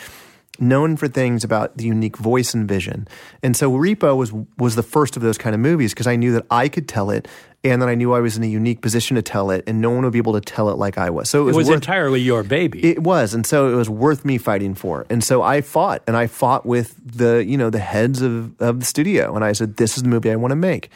known 0.60 0.96
for 0.96 1.08
things 1.08 1.44
about 1.44 1.76
the 1.76 1.84
unique 1.84 2.16
voice 2.16 2.54
and 2.54 2.68
vision. 2.68 3.06
And 3.42 3.56
so 3.56 3.70
Repo 3.72 4.16
was 4.16 4.32
was 4.58 4.74
the 4.76 4.82
first 4.82 5.16
of 5.16 5.22
those 5.22 5.38
kind 5.38 5.54
of 5.54 5.60
movies 5.60 5.92
because 5.92 6.06
I 6.06 6.16
knew 6.16 6.32
that 6.32 6.46
I 6.50 6.68
could 6.68 6.88
tell 6.88 7.10
it 7.10 7.28
and 7.64 7.82
that 7.82 7.88
I 7.88 7.94
knew 7.96 8.12
I 8.12 8.20
was 8.20 8.36
in 8.36 8.44
a 8.44 8.46
unique 8.46 8.80
position 8.80 9.16
to 9.16 9.22
tell 9.22 9.50
it 9.50 9.64
and 9.66 9.80
no 9.80 9.90
one 9.90 10.04
would 10.04 10.12
be 10.12 10.18
able 10.18 10.34
to 10.34 10.40
tell 10.40 10.68
it 10.70 10.78
like 10.78 10.98
I 10.98 11.10
was. 11.10 11.28
So 11.28 11.40
it 11.40 11.42
It 11.42 11.46
was, 11.46 11.56
was 11.56 11.68
worth 11.68 11.74
entirely 11.76 12.20
your 12.20 12.42
baby. 12.44 12.84
it 12.84 13.02
was, 13.02 13.34
and 13.34 13.44
so 13.46 13.72
it 13.72 13.76
was 13.76 13.88
worth 13.90 14.24
me 14.24 14.38
fighting 14.38 14.74
for. 14.74 15.04
And 15.10 15.24
so 15.24 15.42
I 15.42 15.60
fought, 15.62 16.02
and 16.06 16.16
I 16.16 16.26
fought 16.28 16.64
with 16.64 16.94
the 17.04 17.44
you 17.44 17.56
know 17.56 17.70
the 17.70 17.80
heads 17.80 18.22
of 18.22 18.60
of 18.60 18.78
the 18.80 18.86
studio, 18.86 19.34
and 19.34 19.44
I 19.44 19.52
said, 19.52 19.76
"This 19.76 19.96
is 19.96 20.02
the 20.04 20.08
movie 20.08 20.30
I 20.30 20.36
want 20.36 20.52
to 20.52 20.56
make." 20.56 20.90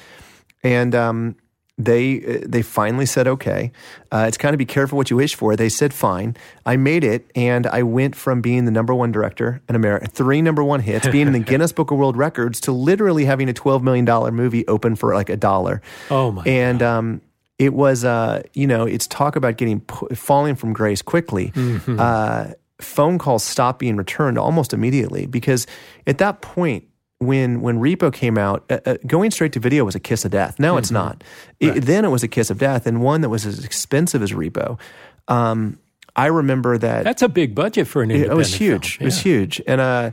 And 0.62 0.94
um, 0.94 1.36
they 1.84 2.22
uh, 2.24 2.46
they 2.46 2.62
finally 2.62 3.06
said, 3.06 3.26
"Okay." 3.26 3.72
Uh, 4.12 4.24
it's 4.28 4.36
kind 4.36 4.54
of 4.54 4.58
be 4.58 4.66
careful 4.66 4.96
what 4.96 5.10
you 5.10 5.16
wish 5.16 5.34
for. 5.34 5.56
They 5.56 5.68
said, 5.68 5.94
"Fine." 5.94 6.36
I 6.66 6.76
made 6.76 7.04
it, 7.04 7.30
and 7.34 7.66
I 7.66 7.82
went 7.82 8.14
from 8.14 8.40
being 8.40 8.64
the 8.64 8.70
number 8.70 8.94
one 8.94 9.12
director 9.12 9.60
in 9.68 9.74
America, 9.74 10.06
three 10.08 10.42
number 10.42 10.62
one 10.62 10.80
hits, 10.80 11.08
being 11.08 11.26
in 11.26 11.32
the 11.32 11.38
Guinness 11.50 11.72
Book 11.72 11.90
of 11.90 11.98
World 11.98 12.16
Records, 12.16 12.60
to 12.62 12.72
literally 12.72 13.24
having 13.24 13.48
a 13.48 13.52
twelve 13.52 13.82
million 13.82 14.04
dollar 14.04 14.30
movie 14.30 14.66
open 14.66 14.96
for 14.96 15.14
like 15.14 15.30
a 15.30 15.36
dollar. 15.36 15.82
Oh, 16.10 16.30
my 16.30 16.42
And 16.44 16.82
um, 16.82 17.20
it 17.58 17.74
was, 17.74 18.04
uh, 18.04 18.42
you 18.54 18.66
know, 18.66 18.86
it's 18.86 19.06
talk 19.06 19.36
about 19.36 19.56
getting 19.56 19.80
falling 20.14 20.54
from 20.54 20.72
grace 20.72 21.02
quickly. 21.02 21.52
Uh, 22.00 22.52
phone 22.80 23.18
calls 23.18 23.44
stopped 23.44 23.78
being 23.78 23.96
returned 23.96 24.38
almost 24.38 24.72
immediately 24.72 25.26
because 25.26 25.66
at 26.06 26.18
that 26.18 26.40
point, 26.40 26.84
when 27.20 27.60
when 27.60 27.78
Repo 27.78 28.12
came 28.12 28.38
out, 28.38 28.64
uh, 28.70 28.78
uh, 28.84 28.96
going 29.06 29.30
straight 29.30 29.52
to 29.52 29.60
video 29.60 29.84
was 29.84 29.94
a 29.94 30.00
kiss 30.00 30.24
of 30.24 30.30
death. 30.32 30.58
Now 30.58 30.78
it's 30.78 30.90
not. 30.90 31.22
It, 31.60 31.84
Then 31.84 32.04
it 32.04 32.08
was 32.08 32.22
a 32.22 32.28
kiss 32.28 32.50
of 32.50 32.58
death, 32.58 32.86
and 32.86 33.02
one 33.02 33.20
that 33.20 33.28
was 33.28 33.46
as 33.46 33.64
expensive 33.64 34.22
as 34.22 34.32
Repo. 34.32 34.80
Um, 35.28 35.78
I 36.16 36.26
remember 36.26 36.78
that 36.78 37.04
That's 37.04 37.22
a 37.22 37.28
big 37.28 37.54
budget 37.54 37.86
for 37.86 38.02
an 38.02 38.10
independent 38.10 38.32
it 38.32 38.36
was 38.36 38.54
huge. 38.54 38.96
film. 38.96 39.04
It 39.04 39.06
was 39.06 39.20
huge. 39.20 39.62
And 39.66 39.80
uh, 39.80 40.10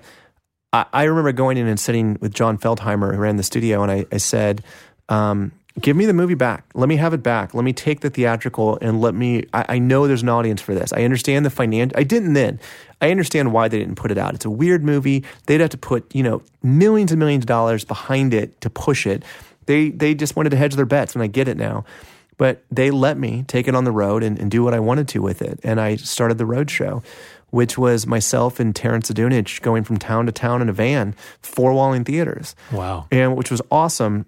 I, 0.74 0.86
I 0.94 1.04
remember 1.04 1.32
going 1.32 1.58
in 1.58 1.68
and 1.68 1.80
sitting 1.80 2.18
with 2.22 2.34
Jon 2.34 2.58
Feltheimer, 2.58 3.16
who 3.16 3.22
ran 3.22 3.38
the 3.38 3.44
studio, 3.44 3.82
and 3.84 3.92
I, 3.92 4.06
I 4.12 4.18
said, 4.18 4.64
um, 5.10 5.54
"Give 5.82 5.96
me 5.96 6.06
the 6.06 6.14
movie 6.14 6.34
back. 6.34 6.66
Let 6.74 6.90
me 6.90 6.96
have 6.98 7.14
it 7.14 7.24
back. 7.24 7.54
Let 7.54 7.64
me 7.64 7.74
take 7.74 8.02
the 8.02 8.10
theatrical 8.10 8.78
and 8.82 9.02
let 9.02 9.14
me. 9.14 9.46
I, 9.54 9.66
I 9.70 9.80
know 9.80 10.08
there's 10.08 10.24
an 10.24 10.30
audience 10.30 10.62
for 10.62 10.74
this. 10.74 10.92
I 10.94 11.04
understand 11.04 11.46
the 11.46 11.50
financial. 11.50 11.98
I 12.00 12.04
didn't 12.04 12.34
then. 12.34 12.60
I 13.02 13.12
understand 13.12 13.54
why 13.54 13.68
they 13.68 13.78
didn't 13.78 13.96
put 13.96 14.12
it 14.12 14.18
out. 14.18 14.34
It's 14.34 14.46
a 14.46 14.50
weird 14.50 14.84
movie. 14.84 15.24
They'd 15.46 15.62
have 15.62 15.70
to 15.72 15.78
put 15.78 16.14
you 16.16 16.24
know 16.24 16.42
millions 16.64 17.12
and 17.12 17.20
millions 17.20 17.44
of 17.44 17.48
dollars 17.48 17.86
behind 17.86 18.34
it 18.34 18.60
to 18.62 18.70
push 18.70 19.06
it. 19.06 19.24
They 19.66 19.90
they 19.90 20.16
just 20.16 20.36
wanted 20.36 20.50
to 20.52 20.58
hedge 20.58 20.76
their 20.76 20.86
bets, 20.86 21.14
and 21.14 21.24
I 21.24 21.28
get 21.28 21.48
it 21.48 21.58
now." 21.58 21.86
But 22.38 22.64
they 22.70 22.92
let 22.92 23.18
me 23.18 23.44
take 23.48 23.68
it 23.68 23.74
on 23.74 23.84
the 23.84 23.92
road 23.92 24.22
and, 24.22 24.38
and 24.38 24.52
do 24.52 24.64
what 24.64 24.76
I 24.76 24.80
wanted 24.80 25.08
to 25.10 25.24
with 25.24 25.42
it. 25.42 25.60
And 25.64 25.82
I 25.82 25.96
started 25.96 26.38
the 26.38 26.46
road 26.46 26.70
show, 26.70 27.02
which 27.50 27.80
was 27.80 28.06
myself 28.06 28.60
and 28.60 28.76
Terrance 28.76 29.10
Zdunich 29.10 29.62
going 29.62 29.84
from 29.84 29.98
town 29.98 30.28
to 30.28 30.32
town 30.32 30.62
in 30.62 30.70
a 30.70 30.74
van, 30.74 31.16
four 31.42 31.74
walling 31.74 32.04
theaters. 32.04 32.56
Wow. 32.72 33.08
And 33.12 33.36
which 33.36 33.50
was 33.50 33.60
awesome 33.72 34.28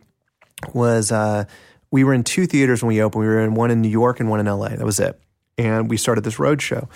was 0.74 1.12
uh, 1.12 1.45
we 1.91 2.04
were 2.04 2.13
in 2.13 2.24
two 2.24 2.45
theaters 2.45 2.84
when 2.84 2.89
we 2.89 3.02
opened. 3.02 3.22
We 3.22 3.28
were 3.28 3.39
in 3.41 3.56
one 3.56 3.72
in 3.72 3.82
New 3.82 3.89
York 3.89 4.19
and 4.19 4.30
one 4.30 4.39
in 4.39 4.45
LA. 4.45 4.69
That 4.69 4.86
was 4.86 5.00
it. 5.00 5.19
And 5.58 5.89
we 5.89 5.98
started 5.98 6.24
this 6.24 6.39
road 6.39 6.62
show. 6.62 6.88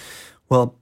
Well, 0.49 0.75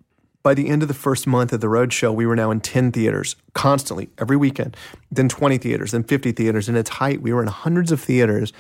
by 0.44 0.54
the 0.54 0.70
end 0.70 0.82
of 0.82 0.88
the 0.88 0.94
first 0.96 1.28
month 1.28 1.54
of 1.54 1.62
the 1.62 1.70
road 1.70 1.94
show, 1.94 2.12
we 2.12 2.26
were 2.26 2.36
now 2.36 2.50
in 2.52 2.62
10 2.62 2.92
theaters 2.92 3.36
constantly, 3.54 4.10
every 4.18 4.36
weekend, 4.38 4.76
then 5.12 5.30
20 5.30 5.58
theaters, 5.60 5.92
then 5.92 6.04
50 6.04 6.32
theaters. 6.32 6.68
In 6.68 6.76
its 6.76 6.90
height, 6.90 7.22
we 7.22 7.32
were 7.32 7.42
in 7.44 7.48
hundreds 7.48 7.92
of 7.92 8.02
theaters 8.02 8.52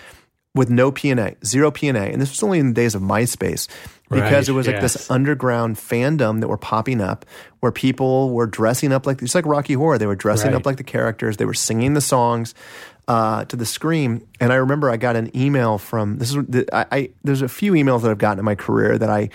with 0.53 0.69
no 0.69 0.91
P&A, 0.91 1.35
zero 1.45 1.71
P&A. 1.71 1.93
And 1.93 2.21
this 2.21 2.29
was 2.29 2.43
only 2.43 2.59
in 2.59 2.67
the 2.67 2.73
days 2.73 2.93
of 2.93 3.01
MySpace 3.01 3.67
because 4.09 4.31
Right, 4.31 4.49
it 4.49 4.51
was 4.51 4.67
like 4.67 4.81
yes. 4.81 4.93
this 4.93 5.09
underground 5.09 5.77
fandom 5.77 6.41
that 6.41 6.49
were 6.49 6.57
popping 6.57 6.99
up 6.99 7.25
where 7.61 7.71
people 7.71 8.31
were 8.31 8.47
dressing 8.47 8.91
up 8.91 9.05
like, 9.07 9.21
it's 9.21 9.33
like 9.33 9.45
Rocky 9.45 9.73
Horror. 9.73 9.97
They 9.97 10.07
were 10.07 10.15
dressing 10.15 10.51
Right. 10.51 10.57
up 10.57 10.65
like 10.65 10.75
the 10.77 10.83
characters. 10.83 11.37
They 11.37 11.45
were 11.45 11.53
singing 11.53 11.93
the 11.93 12.01
songs 12.01 12.53
uh, 13.07 13.45
to 13.45 13.55
the 13.55 13.65
scream. 13.65 14.25
And 14.39 14.51
I 14.53 14.55
remember 14.55 14.89
I 14.89 14.97
got 14.97 15.15
an 15.15 15.35
email 15.35 15.77
from 15.77 16.17
this 16.17 16.29
is 16.35 16.37
the- 16.47 16.67
I, 16.73 16.85
I 16.91 17.09
there's 17.23 17.41
a 17.41 17.49
few 17.49 17.73
emails 17.73 18.01
that 18.03 18.11
I've 18.11 18.17
gotten 18.17 18.39
in 18.39 18.45
my 18.45 18.55
career 18.55 18.97
that 18.97 19.09
I 19.09 19.29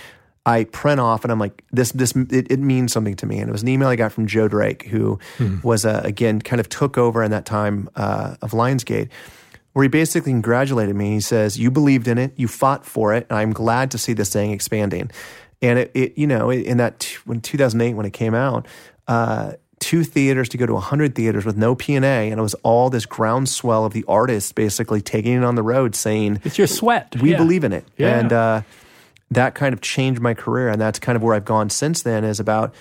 I 0.47 0.63
print 0.65 1.01
off 1.01 1.25
and 1.25 1.33
I'm 1.33 1.41
like 1.41 1.65
this 1.73 1.91
this 1.93 2.15
it, 2.15 2.51
it 2.53 2.61
means 2.61 2.93
something 2.93 3.17
to 3.17 3.27
me. 3.27 3.41
And 3.41 3.49
it 3.49 3.53
was 3.53 3.63
an 3.63 3.69
email 3.69 3.89
I 3.89 3.97
got 3.97 4.13
from 4.13 4.27
Joe 4.29 4.47
Drake, 4.49 4.85
who 4.87 5.19
was 5.65 5.85
uh, 5.85 6.01
again 6.05 6.41
kind 6.41 6.61
of 6.61 6.69
took 6.69 6.97
over 6.97 7.23
in 7.25 7.31
that 7.33 7.45
time 7.47 7.89
uh, 7.97 8.37
of 8.43 8.53
Lionsgate. 8.53 9.09
Where 9.73 9.83
he 9.83 9.89
basically 9.89 10.33
congratulated 10.33 10.97
me. 10.97 11.15
He 11.15 11.21
says, 11.21 11.59
"You 11.59 11.71
believed 11.71 12.09
in 12.09 12.17
it. 12.17 12.33
You 12.37 12.49
fought 12.49 12.87
for 12.87 13.13
it. 13.13 13.27
And 13.29 13.39
I'm 13.39 13.53
glad 13.53 13.91
to 13.91 13.99
see 13.99 14.15
this 14.15 14.33
thing 14.33 14.53
expanding." 14.53 15.11
And 15.61 15.79
it, 15.81 15.91
it 15.95 16.17
you 16.17 16.27
know, 16.27 16.49
in 16.51 16.79
that 16.79 17.01
t- 17.01 17.17
when 17.27 17.41
2008 17.43 17.95
when 17.95 18.07
it 18.07 18.13
came 18.13 18.35
out, 18.35 18.67
uh, 19.09 19.53
two 19.79 20.03
theaters 20.05 20.49
to 20.49 20.57
go 20.57 20.65
to 20.67 20.73
100 20.75 21.15
theaters 21.15 21.45
with 21.45 21.57
no 21.57 21.75
P&A 21.75 21.99
and 22.31 22.39
it 22.39 22.43
was 22.43 22.55
all 22.63 22.89
this 22.91 23.05
groundswell 23.07 23.85
of 23.85 23.93
the 23.93 24.05
artists 24.09 24.51
basically 24.53 25.01
taking 25.03 25.35
it 25.35 25.45
on 25.45 25.55
the 25.55 25.63
road 25.63 25.95
saying 25.95 26.41
It's 26.45 26.57
your 26.59 26.67
sweat. 26.67 27.15
we 27.21 27.33
Yeah. 27.33 27.37
believe 27.37 27.63
in 27.65 27.73
it 27.73 27.85
Yeah. 27.99 28.19
and 28.19 28.33
uh, 28.33 28.63
that 29.31 29.55
kind 29.55 29.73
of 29.75 29.81
changed 29.83 30.21
my 30.21 30.35
career 30.35 30.69
and 30.69 30.81
that's 30.81 30.99
kind 30.99 31.15
of 31.17 31.23
where 31.23 31.35
I've 31.35 31.45
gone 31.45 31.69
since 31.71 32.03
then 32.03 32.25
is 32.25 32.41
about 32.41 32.75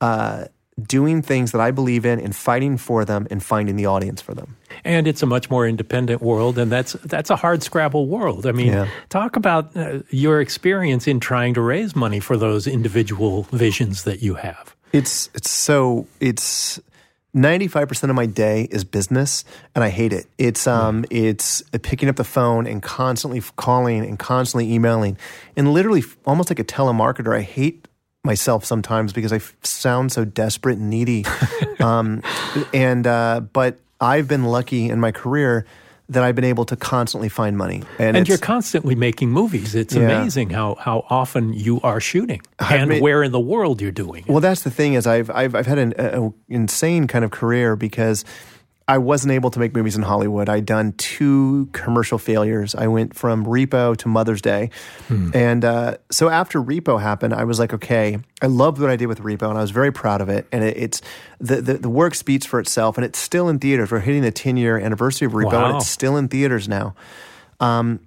uh, 0.00 0.46
doing 0.82 1.20
things 1.22 1.52
that 1.52 1.60
I 1.60 1.70
believe 1.70 2.04
in 2.06 2.18
and 2.18 2.34
fighting 2.34 2.78
for 2.78 3.04
them 3.04 3.26
and 3.30 3.42
finding 3.42 3.76
the 3.76 3.86
audience 3.86 4.20
for 4.20 4.34
them 4.34 4.56
and 4.84 5.06
it's 5.06 5.22
a 5.22 5.26
much 5.26 5.50
more 5.50 5.66
independent 5.68 6.22
world, 6.22 6.56
and 6.58 6.72
that's 6.72 6.94
that's 7.04 7.28
a 7.28 7.36
hard 7.36 7.62
scrabble 7.62 8.06
world. 8.06 8.46
I 8.46 8.52
mean, 8.52 8.68
Yeah. 8.68 8.86
talk 9.10 9.36
about 9.36 9.76
uh, 9.76 9.98
your 10.10 10.40
experience 10.40 11.06
in 11.06 11.20
trying 11.20 11.52
to 11.54 11.60
raise 11.60 11.94
money 11.94 12.18
for 12.18 12.36
those 12.38 12.66
individual 12.66 13.42
visions 13.52 14.04
that 14.04 14.22
you 14.22 14.34
have. 14.36 14.74
It's 14.92 15.30
it's 15.34 15.50
so 15.50 16.06
it's 16.20 16.80
ninety 17.32 17.68
five 17.68 17.88
percent 17.88 18.10
of 18.10 18.16
my 18.16 18.26
day 18.26 18.68
is 18.70 18.84
business, 18.84 19.44
and 19.74 19.84
I 19.84 19.88
hate 19.88 20.12
it. 20.12 20.26
It's 20.38 20.66
um 20.66 21.04
it's 21.10 21.62
picking 21.82 22.08
up 22.08 22.16
the 22.16 22.24
phone 22.24 22.66
and 22.66 22.82
constantly 22.82 23.42
calling 23.56 24.04
and 24.04 24.18
constantly 24.18 24.72
emailing, 24.72 25.16
and 25.56 25.72
literally 25.72 26.02
almost 26.26 26.50
like 26.50 26.58
a 26.58 26.64
telemarketer. 26.64 27.36
I 27.36 27.42
hate 27.42 27.86
myself 28.24 28.64
sometimes 28.64 29.12
because 29.12 29.32
I 29.32 29.36
f- 29.36 29.56
sound 29.62 30.12
so 30.12 30.24
desperate 30.24 30.78
and 30.78 30.90
needy. 30.90 31.24
um, 31.80 32.22
and 32.74 33.06
uh, 33.06 33.40
but 33.40 33.78
I've 34.00 34.28
been 34.28 34.44
lucky 34.44 34.88
in 34.88 35.00
my 35.00 35.12
career 35.12 35.66
that 36.10 36.22
I've 36.24 36.34
been 36.34 36.44
able 36.44 36.64
to 36.66 36.76
constantly 36.76 37.28
find 37.28 37.56
money, 37.56 37.82
and, 37.98 38.16
And 38.16 38.28
you're 38.28 38.36
constantly 38.38 38.94
making 38.94 39.30
movies. 39.30 39.74
It's 39.74 39.94
Yeah. 39.94 40.02
amazing 40.10 40.50
how, 40.50 40.74
how 40.74 41.04
often 41.08 41.52
you 41.54 41.80
are 41.82 42.00
shooting 42.00 42.40
and 42.58 42.88
made- 42.88 43.02
where 43.02 43.22
in 43.22 43.32
the 43.32 43.40
world 43.40 43.80
you're 43.80 43.92
doing 44.04 44.24
it. 44.26 44.28
Well, 44.28 44.40
that's 44.40 44.62
the 44.62 44.70
thing 44.70 44.94
is 44.94 45.06
I've 45.06 45.30
I've 45.30 45.54
I've 45.54 45.66
had 45.66 45.78
an 45.78 45.94
a, 45.98 46.22
a 46.26 46.32
insane 46.48 47.06
kind 47.06 47.24
of 47.24 47.30
career 47.30 47.76
because 47.76 48.24
I 48.90 48.98
wasn't 48.98 49.32
able 49.32 49.50
to 49.50 49.58
make 49.60 49.72
movies 49.74 49.94
in 49.96 50.02
Hollywood. 50.02 50.48
I'd 50.48 50.66
done 50.66 50.92
two 50.98 51.68
commercial 51.72 52.18
failures. 52.18 52.74
I 52.74 52.88
went 52.88 53.14
from 53.14 53.46
Repo 53.46 53.96
to 53.98 54.08
Mother's 54.08 54.42
Day, 54.42 54.70
and 55.08 55.64
uh, 55.64 55.96
so 56.10 56.28
after 56.28 56.60
Repo 56.60 57.00
happened, 57.00 57.32
I 57.32 57.44
was 57.44 57.58
like, 57.58 57.72
okay, 57.74 58.18
I 58.42 58.46
loved 58.46 58.80
what 58.80 58.90
I 58.90 58.96
did 58.96 59.06
with 59.06 59.20
Repo, 59.20 59.48
and 59.48 59.56
I 59.56 59.60
was 59.60 59.70
very 59.70 59.92
proud 59.92 60.20
of 60.20 60.28
it. 60.28 60.46
And 60.50 60.64
it, 60.64 60.76
it's 60.76 61.02
the, 61.38 61.60
the 61.62 61.74
the 61.74 61.88
work 61.88 62.14
speaks 62.14 62.44
for 62.46 62.58
itself, 62.58 62.98
and 62.98 63.04
it's 63.04 63.18
still 63.18 63.48
in 63.48 63.58
theaters. 63.60 63.90
We're 63.92 64.00
hitting 64.00 64.22
the 64.22 64.32
ten 64.32 64.56
year 64.56 64.76
anniversary 64.78 65.26
of 65.26 65.32
Repo, 65.32 65.52
Wow. 65.52 65.66
and 65.68 65.76
it's 65.76 65.86
still 65.88 66.16
in 66.16 66.26
theaters 66.28 66.68
now. 66.68 66.94
Um, 67.60 68.00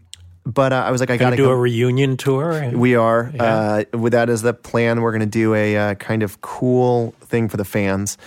but 0.45 0.73
uh, 0.73 0.83
I 0.85 0.91
was 0.91 0.99
like, 0.99 1.09
I 1.09 1.15
got 1.15 1.29
to 1.29 1.37
do 1.37 1.49
a 1.49 1.55
reunion 1.55 2.17
tour. 2.17 2.69
we 2.75 2.95
are. 2.95 3.31
Uh, 3.39 3.83
with 3.93 4.11
that 4.11 4.29
as 4.29 4.41
the 4.41 4.53
plan, 4.53 4.99
we're 5.01 5.11
going 5.11 5.21
to 5.21 5.25
do 5.43 5.53
a 5.55 5.77
uh, 5.77 5.95
kind 5.95 6.21
of 6.23 6.41
cool 6.41 7.13
thing 7.21 7.47
for 7.47 7.55
the 7.55 7.63
fans. 7.63 8.17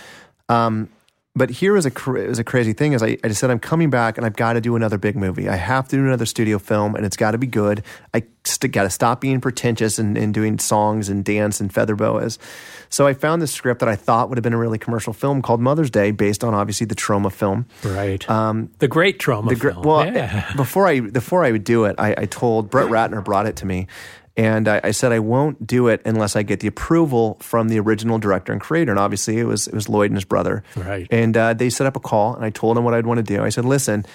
Um, 0.49 0.89
but 1.37 1.49
here 1.49 1.77
is 1.77 1.85
a 1.85 1.91
was 2.11 2.39
a 2.39 2.43
crazy 2.43 2.73
thing 2.73 2.93
is 2.93 3.03
I, 3.03 3.17
I 3.23 3.27
just 3.27 3.39
said 3.39 3.51
I'm 3.51 3.59
coming 3.59 3.89
back 3.89 4.17
and 4.17 4.25
I've 4.25 4.35
got 4.35 4.53
to 4.53 4.61
do 4.61 4.75
another 4.75 4.97
big 4.97 5.15
movie. 5.15 5.47
I 5.47 5.55
have 5.55 5.87
to 5.89 5.95
do 5.95 6.03
another 6.03 6.25
studio 6.25 6.57
film 6.57 6.95
and 6.95 7.05
it's 7.05 7.15
got 7.17 7.31
to 7.31 7.37
be 7.37 7.47
good. 7.47 7.83
I 8.13 8.23
st- 8.43 8.71
got 8.71 8.83
to 8.83 8.89
stop 8.89 9.21
being 9.21 9.39
pretentious 9.39 9.99
and, 9.99 10.17
and 10.17 10.33
doing 10.33 10.59
songs 10.59 11.09
and 11.09 11.23
dance 11.23 11.59
and 11.59 11.73
feather 11.73 11.95
boas. 11.95 12.39
So 12.89 13.05
I 13.05 13.13
found 13.13 13.41
this 13.41 13.51
script 13.51 13.79
that 13.81 13.89
I 13.89 13.95
thought 13.95 14.29
would 14.29 14.37
have 14.37 14.43
been 14.43 14.53
a 14.53 14.57
really 14.57 14.77
commercial 14.77 15.13
film 15.13 15.41
called 15.41 15.59
Mother's 15.59 15.89
Day, 15.89 16.11
based 16.11 16.43
on 16.43 16.53
obviously 16.53 16.85
the 16.85 16.95
Troma 16.95 17.31
film. 17.31 17.65
Right. 17.83 18.27
Um, 18.29 18.71
the 18.79 18.87
great 18.87 19.19
Troma 19.19 19.49
the 19.49 19.55
gr- 19.55 19.71
film. 19.71 19.83
Well, 19.83 20.05
yeah. 20.05 20.53
before 20.55 20.87
I 20.87 21.01
before 21.01 21.43
I 21.43 21.51
would 21.51 21.63
do 21.63 21.85
it, 21.85 21.95
I, 21.97 22.15
I 22.17 22.25
told 22.25 22.69
Brett 22.69 22.87
Ratner 22.87 23.23
brought 23.23 23.45
it 23.45 23.57
to 23.57 23.65
me. 23.65 23.87
And 24.37 24.67
I, 24.67 24.79
I, 24.83 24.91
said 24.91 25.11
I 25.11 25.19
won't 25.19 25.65
do 25.65 25.87
it 25.87 25.99
unless 26.05 26.35
I 26.35 26.43
get 26.43 26.59
the 26.59 26.67
approval 26.67 27.37
from 27.41 27.69
the 27.69 27.79
original 27.79 28.19
director 28.19 28.51
and 28.51 28.61
creator. 28.61 28.91
And 28.91 28.99
obviously, 28.99 29.39
it 29.39 29.45
was 29.45 29.67
it 29.67 29.73
was 29.73 29.89
Lloyd 29.89 30.11
and 30.11 30.15
his 30.15 30.25
brother. 30.25 30.63
Right. 30.75 31.07
And 31.09 31.35
uh, 31.35 31.55
they 31.55 31.71
set 31.71 31.87
up 31.87 31.95
a 31.95 31.99
call, 31.99 32.35
and 32.35 32.45
I 32.45 32.51
told 32.51 32.77
them 32.77 32.83
what 32.83 32.93
I'd 32.93 33.07
want 33.07 33.17
to 33.17 33.23
do. 33.23 33.43
I 33.43 33.49
said, 33.49 33.65
"Listen, 33.65 34.05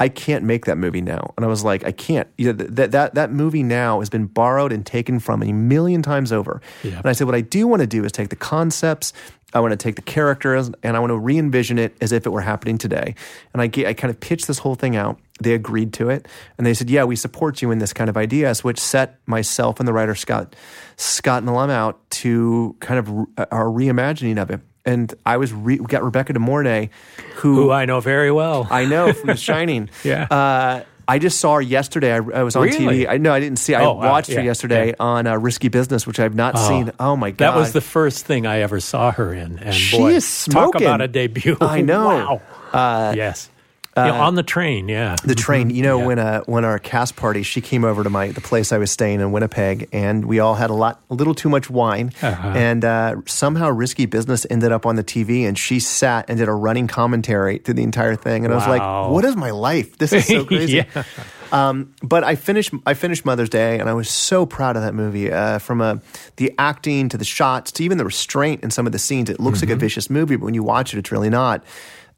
I 0.00 0.08
can't 0.08 0.44
make 0.44 0.64
that 0.66 0.78
movie 0.78 1.00
now." 1.00 1.32
And 1.36 1.46
I 1.46 1.48
was 1.48 1.62
like, 1.62 1.84
"I 1.84 1.92
can't. 1.92 2.26
You 2.36 2.52
know, 2.52 2.64
that 2.64 2.90
that 2.90 3.14
that 3.14 3.30
movie 3.30 3.62
now 3.62 4.00
has 4.00 4.10
been 4.10 4.26
borrowed 4.26 4.72
and 4.72 4.84
taken 4.84 5.20
from 5.20 5.44
a 5.44 5.52
million 5.52 6.02
times 6.02 6.32
over." 6.32 6.60
Yeah. 6.82 6.98
And 6.98 7.06
I 7.06 7.12
said, 7.12 7.28
"What 7.28 7.36
I 7.36 7.40
do 7.40 7.68
want 7.68 7.80
to 7.80 7.86
do 7.86 8.04
is 8.04 8.10
take 8.10 8.30
the 8.30 8.36
concepts." 8.36 9.12
I 9.54 9.60
want 9.60 9.72
to 9.72 9.78
take 9.78 9.96
the 9.96 10.02
characters 10.02 10.70
and 10.82 10.94
I 10.94 11.00
want 11.00 11.10
to 11.10 11.18
re 11.18 11.38
envision 11.38 11.78
it 11.78 11.96
as 12.02 12.12
if 12.12 12.26
it 12.26 12.30
were 12.30 12.42
happening 12.42 12.76
today. 12.76 13.14
And 13.54 13.62
I, 13.62 13.64
I 13.88 13.94
kind 13.94 14.10
of 14.10 14.20
pitched 14.20 14.46
this 14.46 14.58
whole 14.58 14.74
thing 14.74 14.94
out. 14.94 15.18
They 15.40 15.54
agreed 15.54 15.92
to 15.94 16.10
it. 16.10 16.26
And 16.56 16.66
they 16.66 16.74
said, 16.74 16.90
Yeah, 16.90 17.04
we 17.04 17.16
support 17.16 17.62
you 17.62 17.70
in 17.70 17.78
this 17.78 17.92
kind 17.92 18.10
of 18.10 18.16
idea. 18.16 18.54
So 18.54 18.62
which 18.62 18.80
set 18.80 19.18
myself 19.26 19.78
and 19.78 19.86
the 19.88 19.92
writer 19.92 20.14
Scott, 20.14 20.54
Scott 20.96 21.44
Milam 21.44 21.70
out 21.70 21.98
to 22.10 22.76
kind 22.80 22.98
of 22.98 23.10
re- 23.10 23.26
our 23.50 23.66
reimagining 23.66 24.40
of 24.40 24.50
it. 24.50 24.60
And 24.84 25.12
I 25.26 25.36
was 25.36 25.52
re- 25.52 25.78
we 25.78 25.86
got 25.86 26.02
Rebecca 26.02 26.32
De 26.32 26.38
Mornay, 26.40 26.88
who, 27.36 27.54
Who 27.56 27.70
I 27.70 27.84
know 27.84 28.00
very 28.00 28.32
well. 28.32 28.66
I 28.70 28.84
know 28.86 29.12
from 29.12 29.26
The 29.28 29.36
Shining. 29.48 29.90
Yeah. 30.02 30.24
Uh, 30.30 30.84
I 31.10 31.18
just 31.18 31.40
saw 31.40 31.54
her 31.54 31.60
yesterday. 31.62 32.12
I, 32.12 32.16
I 32.16 32.42
was 32.42 32.54
on 32.56 32.64
Really? 32.64 33.04
TV. 33.04 33.08
I 33.08 33.16
no, 33.16 33.32
I 33.32 33.40
didn't 33.40 33.58
see. 33.58 33.74
I 33.74 33.84
Oh, 33.84 33.94
watched 33.94 34.28
her 34.28 34.34
Yeah, 34.40 34.42
yesterday 34.42 34.88
yeah. 34.88 34.94
on 35.00 35.26
uh, 35.26 35.36
Risky 35.38 35.68
Business, 35.68 36.06
which 36.06 36.20
I've 36.20 36.34
not 36.34 36.58
seen. 36.58 36.90
Oh 37.00 37.16
my 37.16 37.30
god, 37.30 37.52
That 37.54 37.58
was 37.58 37.72
the 37.72 37.80
first 37.80 38.26
thing 38.26 38.46
I 38.46 38.58
ever 38.60 38.78
saw 38.80 39.10
her 39.12 39.32
in. 39.32 39.58
And 39.58 39.74
She 39.74 39.96
boy, 39.96 40.12
is 40.14 40.24
talk 40.46 40.52
smoking. 40.74 40.82
about 40.82 41.00
a 41.00 41.08
debut. 41.08 41.56
I 41.60 41.80
know. 41.80 42.42
Wow. 42.74 43.12
yes. 43.14 43.48
Yeah, 44.06 44.20
on 44.22 44.34
the 44.34 44.42
train, 44.42 44.88
yeah. 44.88 45.16
the 45.24 45.34
train. 45.34 45.70
You 45.70 45.82
know, 45.82 45.98
Mm-hmm. 45.98 46.00
Yeah. 46.02 46.06
when 46.06 46.18
uh, 46.18 46.40
when 46.46 46.64
our 46.64 46.78
cast 46.78 47.16
party, 47.16 47.42
she 47.42 47.60
came 47.60 47.84
over 47.84 48.04
to 48.04 48.10
my 48.10 48.28
the 48.28 48.40
place 48.40 48.72
I 48.72 48.78
was 48.78 48.90
staying 48.90 49.20
in 49.20 49.32
Winnipeg, 49.32 49.88
and 49.92 50.24
we 50.26 50.38
all 50.38 50.54
had 50.54 50.70
a 50.70 50.74
lot, 50.74 51.00
a 51.10 51.14
little 51.14 51.34
too 51.34 51.48
much 51.48 51.68
wine, 51.70 52.12
Uh-huh. 52.22 52.48
and 52.54 52.84
uh, 52.84 53.16
somehow 53.26 53.68
Risky 53.70 54.06
Business 54.06 54.46
ended 54.50 54.72
up 54.72 54.86
on 54.86 54.96
the 54.96 55.04
TV, 55.04 55.46
and 55.48 55.58
she 55.58 55.80
sat 55.80 56.26
and 56.28 56.38
did 56.38 56.48
a 56.48 56.52
running 56.54 56.86
commentary 56.86 57.58
through 57.58 57.74
the 57.74 57.82
entire 57.82 58.16
thing, 58.16 58.44
and 58.44 58.52
I 58.52 58.56
was 58.56 58.66
like, 58.68 58.82
"What 59.10 59.24
is 59.24 59.34
my 59.36 59.50
life? 59.50 59.98
This 59.98 60.12
is 60.12 60.26
so 60.26 60.44
crazy." 60.50 60.76
Yeah. 60.76 61.02
Um, 61.50 61.94
but 62.02 62.24
I 62.24 62.34
finished 62.34 62.74
I 62.84 62.92
finished 62.94 63.24
Mother's 63.24 63.48
Day, 63.48 63.78
and 63.80 63.88
I 63.88 63.94
was 63.94 64.10
so 64.10 64.44
proud 64.44 64.76
of 64.76 64.82
that 64.82 64.94
movie. 64.94 65.32
Uh, 65.32 65.58
from 65.58 65.80
uh, 65.80 65.96
the 66.36 66.52
acting 66.58 67.08
to 67.08 67.16
the 67.16 67.24
shots 67.24 67.72
to 67.72 67.84
even 67.84 67.96
the 67.98 68.04
restraint 68.04 68.62
in 68.62 68.70
some 68.70 68.84
of 68.86 68.92
the 68.92 68.98
scenes, 68.98 69.30
it 69.30 69.40
looks 69.40 69.62
like 69.62 69.70
a 69.70 69.72
Mm-hmm. 69.72 69.80
vicious 69.80 70.10
movie, 70.10 70.36
but 70.36 70.44
when 70.44 70.54
you 70.54 70.62
watch 70.62 70.92
it, 70.94 70.98
it's 70.98 71.10
really 71.10 71.30
not. 71.30 71.64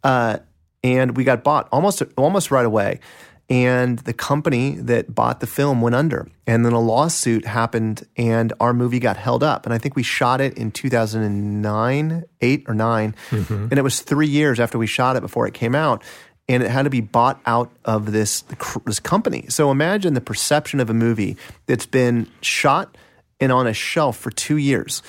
Uh, 0.03 0.39
and 0.83 1.17
we 1.17 1.25
got 1.25 1.45
bought 1.45 1.69
almost 1.73 2.03
almost 2.17 2.51
right 2.51 2.67
away. 2.67 3.01
And 3.49 3.99
the 4.01 4.13
company 4.13 4.77
that 4.77 5.13
bought 5.13 5.41
the 5.41 5.47
film 5.47 5.81
went 5.81 5.97
under. 5.97 6.29
And 6.47 6.65
then 6.65 6.73
a 6.73 6.81
lawsuit 6.81 7.45
happened, 7.45 8.07
and 8.17 8.53
our 8.61 8.73
movie 8.73 9.01
got 9.01 9.17
held 9.17 9.43
up. 9.43 9.67
And 9.67 9.75
I 9.75 9.79
think 9.79 9.97
we 9.97 10.05
shot 10.05 10.41
it 10.41 10.57
in 10.57 10.71
2009, 10.71 12.25
eight 12.43 12.65
or 12.69 12.75
9 12.75 13.15
mm-hmm. 13.31 13.55
And 13.55 13.73
it 13.73 13.83
was 13.83 14.03
three 14.03 14.29
years 14.29 14.61
after 14.61 14.79
we 14.79 14.87
shot 14.87 15.17
it 15.17 15.21
before 15.21 15.49
it 15.49 15.55
came 15.55 15.75
out. 15.75 16.05
And 16.49 16.63
it 16.63 16.71
had 16.71 16.83
to 16.83 16.91
be 16.91 17.01
bought 17.01 17.41
out 17.45 17.73
of 17.85 18.13
this, 18.13 18.45
this 18.87 19.01
company. 19.01 19.47
So 19.49 19.73
imagine 19.73 20.15
the 20.15 20.21
perception 20.21 20.79
of 20.79 20.89
a 20.89 20.95
movie 20.95 21.37
that's 21.67 21.87
been 21.87 22.29
shot 22.43 22.97
and 23.41 23.51
on 23.53 23.67
a 23.67 23.73
shelf 23.73 24.17
for 24.19 24.31
two 24.31 24.57
years. 24.57 25.03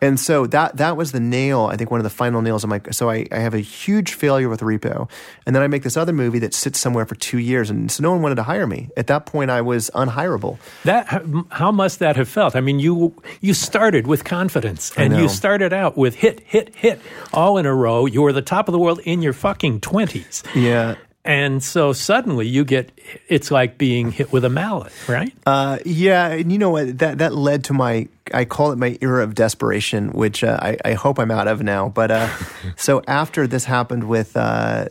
And 0.00 0.18
so 0.20 0.46
that 0.48 0.76
that 0.76 0.96
was 0.96 1.12
the 1.12 1.20
nail, 1.20 1.66
I 1.66 1.76
think 1.76 1.90
one 1.90 2.00
of 2.00 2.04
the 2.04 2.10
final 2.10 2.42
nails 2.42 2.64
of 2.64 2.70
my 2.70 2.80
so 2.90 3.10
I, 3.10 3.26
I 3.32 3.38
have 3.38 3.54
a 3.54 3.60
huge 3.60 4.14
failure 4.14 4.48
with 4.48 4.60
Repo. 4.60 5.08
And 5.46 5.56
then 5.56 5.62
I 5.62 5.66
make 5.66 5.82
this 5.82 5.96
other 5.96 6.12
movie 6.12 6.38
that 6.40 6.54
sits 6.54 6.78
somewhere 6.78 7.06
for 7.06 7.14
two 7.14 7.38
years 7.38 7.70
and 7.70 7.90
so 7.90 8.02
no 8.02 8.10
one 8.12 8.22
wanted 8.22 8.36
to 8.36 8.42
hire 8.44 8.66
me. 8.66 8.90
At 8.96 9.06
that 9.08 9.26
point 9.26 9.50
I 9.50 9.60
was 9.60 9.90
unhireable. 9.94 10.58
That 10.84 11.24
how 11.50 11.72
must 11.72 11.98
that 11.98 12.16
have 12.16 12.28
felt? 12.28 12.54
I 12.56 12.60
mean, 12.60 12.78
you 12.80 13.14
you 13.40 13.54
started 13.54 14.06
with 14.06 14.24
confidence, 14.24 14.92
and 14.96 15.16
you 15.16 15.28
started 15.28 15.72
out 15.72 15.96
with 15.96 16.14
hit, 16.16 16.40
hit, 16.40 16.74
hit, 16.74 17.00
all 17.32 17.58
in 17.58 17.66
a 17.66 17.74
row. 17.74 18.06
You 18.06 18.22
were 18.22 18.32
the 18.32 18.42
top 18.42 18.68
of 18.68 18.72
the 18.72 18.78
world 18.78 19.00
in 19.04 19.22
your 19.22 19.32
fucking 19.32 19.80
twenties, 19.80 20.42
Yeah. 20.54 20.96
And 21.24 21.62
so 21.62 21.92
suddenly 21.92 22.46
you 22.46 22.64
get 22.64 22.98
it's 23.28 23.50
like 23.50 23.76
being 23.76 24.10
hit 24.10 24.32
with 24.32 24.44
a 24.44 24.48
mallet, 24.48 24.92
right? 25.08 25.32
Uh, 25.44 25.78
yeah, 25.84 26.28
and 26.28 26.50
you 26.50 26.58
know 26.58 26.70
what? 26.70 26.98
That 26.98 27.18
that 27.18 27.34
led 27.34 27.64
to 27.64 27.72
my 27.74 28.08
I 28.32 28.44
call 28.44 28.72
it 28.72 28.78
my 28.78 28.96
era 29.00 29.22
of 29.22 29.34
desperation, 29.34 30.12
which 30.12 30.42
uh, 30.42 30.58
I, 30.60 30.76
I 30.84 30.92
hope 30.94 31.18
I'm 31.18 31.30
out 31.30 31.48
of 31.48 31.62
now. 31.62 31.88
But 31.88 32.10
uh, 32.10 32.28
so 32.76 33.02
after 33.06 33.46
this 33.46 33.64
happened 33.64 34.04
with 34.04 34.36
uh, 34.36 34.86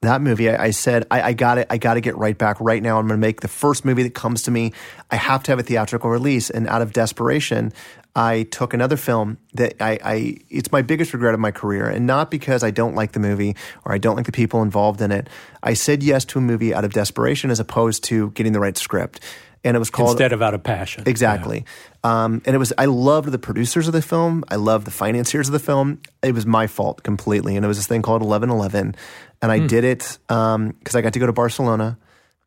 that 0.00 0.20
movie, 0.20 0.50
I, 0.50 0.66
I 0.66 0.70
said 0.70 1.06
I, 1.10 1.22
I 1.22 1.32
got 1.32 1.58
it. 1.58 1.68
I 1.70 1.78
got 1.78 1.94
to 1.94 2.00
get 2.00 2.16
right 2.16 2.36
back 2.36 2.56
right 2.60 2.82
now. 2.82 2.98
I'm 2.98 3.06
going 3.06 3.20
to 3.20 3.26
make 3.26 3.40
the 3.40 3.48
first 3.48 3.84
movie 3.84 4.02
that 4.02 4.14
comes 4.14 4.42
to 4.42 4.50
me. 4.50 4.72
I 5.12 5.16
have 5.16 5.44
to 5.44 5.52
have 5.52 5.60
a 5.60 5.62
theatrical 5.62 6.10
release, 6.10 6.50
and 6.50 6.66
out 6.66 6.82
of 6.82 6.92
desperation. 6.92 7.72
I 8.16 8.44
took 8.44 8.74
another 8.74 8.96
film 8.96 9.38
that 9.54 9.74
I, 9.80 9.98
I, 10.04 10.36
it's 10.48 10.72
my 10.72 10.82
biggest 10.82 11.12
regret 11.12 11.34
of 11.34 11.40
my 11.40 11.50
career, 11.50 11.88
and 11.88 12.06
not 12.06 12.30
because 12.30 12.64
I 12.64 12.70
don't 12.70 12.94
like 12.94 13.12
the 13.12 13.20
movie 13.20 13.54
or 13.84 13.92
I 13.92 13.98
don't 13.98 14.16
like 14.16 14.26
the 14.26 14.32
people 14.32 14.62
involved 14.62 15.00
in 15.00 15.12
it. 15.12 15.28
I 15.62 15.74
said 15.74 16.02
yes 16.02 16.24
to 16.26 16.38
a 16.38 16.42
movie 16.42 16.74
out 16.74 16.84
of 16.84 16.92
desperation 16.92 17.50
as 17.50 17.60
opposed 17.60 18.04
to 18.04 18.30
getting 18.30 18.52
the 18.52 18.60
right 18.60 18.76
script, 18.76 19.20
and 19.64 19.76
it 19.76 19.78
was 19.78 19.90
called 19.90 20.12
Instead 20.12 20.32
of 20.32 20.42
out 20.42 20.54
of 20.54 20.62
passion, 20.62 21.04
Exactly. 21.06 21.64
Um, 22.04 22.42
and 22.46 22.54
it 22.54 22.58
was, 22.58 22.72
I 22.78 22.86
loved 22.86 23.30
the 23.30 23.38
producers 23.38 23.86
of 23.86 23.92
the 23.92 24.02
film. 24.02 24.44
I 24.48 24.56
loved 24.56 24.86
the 24.86 24.90
financiers 24.90 25.48
of 25.48 25.52
the 25.52 25.58
film. 25.58 26.00
It 26.22 26.32
was 26.32 26.46
my 26.46 26.66
fault 26.66 27.02
completely. 27.02 27.56
And 27.56 27.64
it 27.64 27.68
was 27.68 27.76
this 27.76 27.86
thing 27.86 28.02
called 28.02 28.22
1111. 28.22 28.94
And 29.42 29.52
I 29.52 29.58
did 29.58 29.84
it 29.84 30.18
because 30.28 30.94
I 30.94 31.00
got 31.00 31.12
to 31.12 31.18
go 31.18 31.26
to 31.26 31.32
Barcelona 31.32 31.98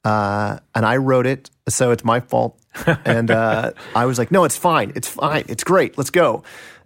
uh, 0.04 0.60
and 0.76 0.86
I 0.86 0.98
wrote 0.98 1.26
it. 1.28 1.50
So 1.70 1.92
it's 1.92 2.04
my 2.04 2.20
fault. 2.20 2.60
and 3.06 3.30
uh, 3.32 3.72
I 3.96 4.06
was 4.06 4.18
like, 4.18 4.32
no, 4.32 4.44
it's 4.44 4.58
fine. 4.58 4.92
It's 4.96 5.08
fine. 5.08 5.46
It's 5.48 5.64
great. 5.64 5.98
Let's 5.98 6.10
go. 6.10 6.44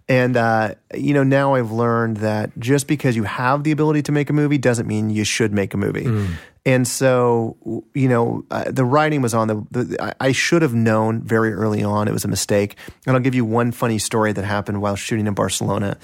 And, 0.08 0.36
uh, 0.36 0.74
you 0.94 1.14
know, 1.14 1.24
now 1.24 1.54
I've 1.54 1.72
learned 1.72 2.18
that 2.18 2.56
just 2.60 2.86
because 2.86 3.16
you 3.16 3.24
have 3.24 3.64
the 3.64 3.72
ability 3.72 4.02
to 4.02 4.12
make 4.12 4.30
a 4.30 4.32
movie 4.32 4.56
doesn't 4.58 4.86
mean 4.86 5.10
you 5.10 5.24
should 5.24 5.52
make 5.52 5.74
a 5.74 5.76
movie. 5.76 6.06
And 6.64 6.86
so, 6.86 7.56
you 7.94 8.08
know, 8.08 8.44
uh, 8.50 8.64
the 8.70 8.84
writing 8.84 9.22
was 9.22 9.34
on 9.34 9.48
the, 9.48 9.66
the. 9.70 9.96
I- 10.02 10.14
I 10.28 10.32
should 10.32 10.62
have 10.62 10.74
known 10.74 11.22
very 11.22 11.52
early 11.52 11.82
on 11.82 12.06
it 12.08 12.12
was 12.12 12.24
a 12.24 12.28
mistake. 12.28 12.76
And 13.06 13.16
I'll 13.16 13.22
give 13.22 13.34
you 13.36 13.44
one 13.44 13.70
funny 13.72 13.98
story 13.98 14.32
that 14.32 14.44
happened 14.44 14.80
while 14.80 14.96
shooting 14.96 15.26
in 15.26 15.34
Barcelona. 15.34 15.96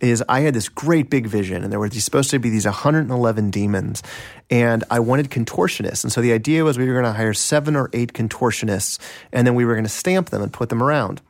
Is 0.00 0.24
I 0.28 0.40
had 0.40 0.54
this 0.54 0.68
great 0.68 1.10
big 1.10 1.26
vision, 1.26 1.62
and 1.62 1.72
there 1.72 1.78
were 1.78 1.88
these, 1.88 2.04
supposed 2.04 2.30
to 2.30 2.38
be 2.38 2.48
these 2.48 2.64
111 2.64 3.50
demons, 3.50 4.02
and 4.50 4.82
I 4.90 5.00
wanted 5.00 5.30
contortionists. 5.30 6.04
And 6.04 6.12
so 6.12 6.20
the 6.20 6.32
idea 6.32 6.64
was 6.64 6.78
we 6.78 6.86
were 6.86 6.94
going 6.94 7.04
to 7.04 7.12
hire 7.12 7.34
seven 7.34 7.76
or 7.76 7.90
eight 7.92 8.12
contortionists, 8.12 8.98
and 9.32 9.46
then 9.46 9.54
we 9.54 9.64
were 9.64 9.74
going 9.74 9.84
to 9.84 9.90
stamp 9.90 10.30
them 10.30 10.42
and 10.42 10.52
put 10.52 10.70
them 10.70 10.82
around. 10.82 11.20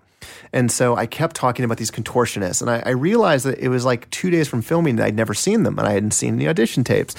And 0.53 0.71
so 0.71 0.97
I 0.97 1.07
kept 1.07 1.37
talking 1.37 1.65
about 1.65 1.79
these 1.79 1.91
contortionists, 1.91 2.61
and 2.61 2.71
I, 2.71 2.83
I 2.85 2.91
realized 2.91 3.47
that 3.47 3.59
it 3.59 3.69
was 3.69 3.85
like 3.85 4.09
two 4.11 4.31
days 4.31 4.49
from 4.49 4.63
filming 4.63 4.97
that 4.97 5.07
I'd 5.07 5.17
never 5.17 5.35
seen 5.35 5.63
them, 5.63 5.79
and 5.79 5.87
I 5.87 5.93
hadn't 5.93 6.13
seen 6.13 6.37
the 6.37 6.49
audition 6.49 6.85
tapes. 6.85 7.15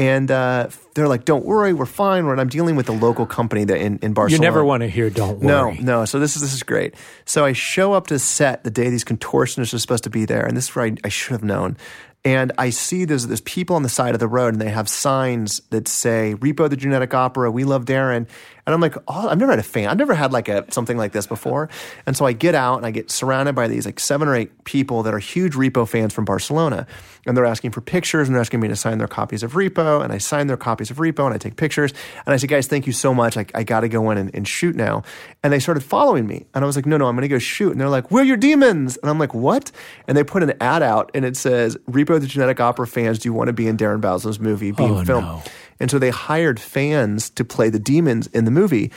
And 0.00 0.30
uh, 0.30 0.70
they're 0.94 1.08
like, 1.08 1.26
"Don't 1.26 1.44
worry, 1.44 1.74
we're 1.74 1.84
fine." 1.84 2.24
And 2.24 2.40
I'm 2.40 2.48
dealing 2.48 2.74
with 2.74 2.86
the 2.86 2.92
local 2.92 3.26
company 3.26 3.64
that 3.64 3.76
in, 3.76 3.98
in 3.98 4.14
you 4.28 4.38
never 4.38 4.64
want 4.64 4.80
to 4.80 4.88
hear 4.88 5.10
"Don't 5.10 5.40
worry." 5.40 5.76
No, 5.76 5.98
no. 5.98 6.04
So 6.06 6.18
this 6.18 6.36
is 6.36 6.40
this 6.40 6.54
is 6.54 6.62
great. 6.62 6.94
So 7.26 7.44
I 7.44 7.52
show 7.52 7.92
up 7.92 8.06
to 8.06 8.18
set 8.18 8.64
the 8.64 8.70
day 8.70 8.88
these 8.88 9.04
contortionists 9.04 9.74
are 9.74 9.78
supposed 9.78 10.04
to 10.04 10.10
be 10.10 10.24
there, 10.24 10.46
and 10.46 10.56
this 10.56 10.70
is 10.70 10.74
where 10.74 10.86
I, 10.86 10.96
I 11.04 11.10
should 11.10 11.32
have 11.32 11.44
known. 11.44 11.76
And 12.24 12.50
I 12.56 12.70
see 12.70 13.04
there's 13.04 13.26
there's 13.26 13.42
people 13.42 13.76
on 13.76 13.82
the 13.82 13.90
side 13.90 14.14
of 14.14 14.20
the 14.20 14.28
road, 14.28 14.54
and 14.54 14.60
they 14.62 14.70
have 14.70 14.88
signs 14.88 15.60
that 15.68 15.86
say 15.86 16.34
"Repo 16.38 16.70
the 16.70 16.76
Genetic 16.76 17.12
Opera," 17.12 17.50
"We 17.50 17.64
love 17.64 17.84
Darren," 17.84 18.26
and 18.66 18.74
I'm 18.74 18.80
like, 18.80 18.94
oh, 19.08 19.28
I've 19.28 19.38
never 19.38 19.52
had 19.52 19.58
a 19.58 19.62
fan. 19.64 19.88
I've 19.88 19.98
never 19.98 20.14
had 20.14 20.32
like 20.32 20.48
a 20.48 20.64
something 20.72 20.96
like 20.96 21.12
this 21.12 21.26
before. 21.26 21.68
And 22.06 22.16
so 22.16 22.26
I 22.26 22.32
get 22.32 22.54
out 22.54 22.76
and 22.76 22.86
I 22.86 22.90
get 22.90 23.10
surrounded 23.10 23.54
by 23.54 23.68
these 23.68 23.86
like 23.86 23.98
seven 24.00 24.28
or 24.28 24.34
eight 24.36 24.64
people 24.64 25.02
that 25.04 25.14
are 25.14 25.18
huge 25.18 25.54
Repo 25.54 25.88
fans 25.88 26.12
from 26.14 26.24
Barcelona, 26.24 26.86
and 27.26 27.36
they're 27.36 27.44
asking 27.46 27.70
for 27.72 27.80
pictures 27.80 28.28
and 28.28 28.34
they're 28.34 28.40
asking 28.40 28.60
me 28.60 28.68
to 28.68 28.76
sign 28.76 28.98
their 28.98 29.08
copies 29.08 29.42
of 29.42 29.52
Repo, 29.52 30.02
and 30.02 30.12
I 30.12 30.18
sign 30.18 30.46
their 30.46 30.56
copies 30.56 30.90
of 30.90 30.98
Repo 30.98 31.24
and 31.26 31.34
I 31.34 31.38
take 31.38 31.56
pictures, 31.56 31.92
and 32.26 32.32
I 32.32 32.36
say, 32.36 32.46
guys, 32.46 32.66
thank 32.66 32.86
you 32.86 32.92
so 32.92 33.12
much. 33.14 33.36
I, 33.36 33.46
I 33.54 33.62
got 33.62 33.80
to 33.80 33.88
go 33.88 34.10
in 34.10 34.18
and, 34.18 34.34
and 34.34 34.46
shoot 34.46 34.74
now. 34.76 35.02
And 35.42 35.52
they 35.52 35.58
started 35.58 35.82
following 35.82 36.26
me, 36.26 36.46
and 36.54 36.64
I 36.64 36.66
was 36.66 36.76
like, 36.76 36.86
no, 36.86 36.96
no, 36.96 37.06
I'm 37.06 37.14
going 37.16 37.22
to 37.22 37.28
go 37.28 37.38
shoot. 37.38 37.72
And 37.72 37.80
they're 37.80 37.88
like, 37.88 38.10
we're 38.10 38.22
your 38.24 38.36
demons, 38.36 38.96
and 38.98 39.10
I'm 39.10 39.18
like, 39.18 39.34
what? 39.34 39.72
And 40.06 40.16
they 40.16 40.24
put 40.24 40.42
an 40.42 40.52
ad 40.60 40.82
out, 40.82 41.10
and 41.14 41.24
it 41.24 41.36
says, 41.36 41.76
Repo 41.90 42.20
the 42.20 42.26
Genetic 42.26 42.60
Opera 42.60 42.86
fans, 42.86 43.18
do 43.18 43.28
you 43.28 43.32
want 43.32 43.48
to 43.48 43.52
be 43.52 43.66
in 43.66 43.76
Darren 43.76 44.00
Bousman's 44.00 44.38
movie 44.40 44.70
being 44.70 44.98
Oh, 44.98 45.04
filmed? 45.04 45.26
no. 45.26 45.42
And 45.80 45.90
so 45.90 45.98
they 45.98 46.10
hired 46.10 46.60
fans 46.60 47.30
to 47.30 47.44
play 47.44 47.70
the 47.70 47.78
demons 47.80 48.26
in 48.28 48.44
the 48.44 48.50
movie. 48.50 48.92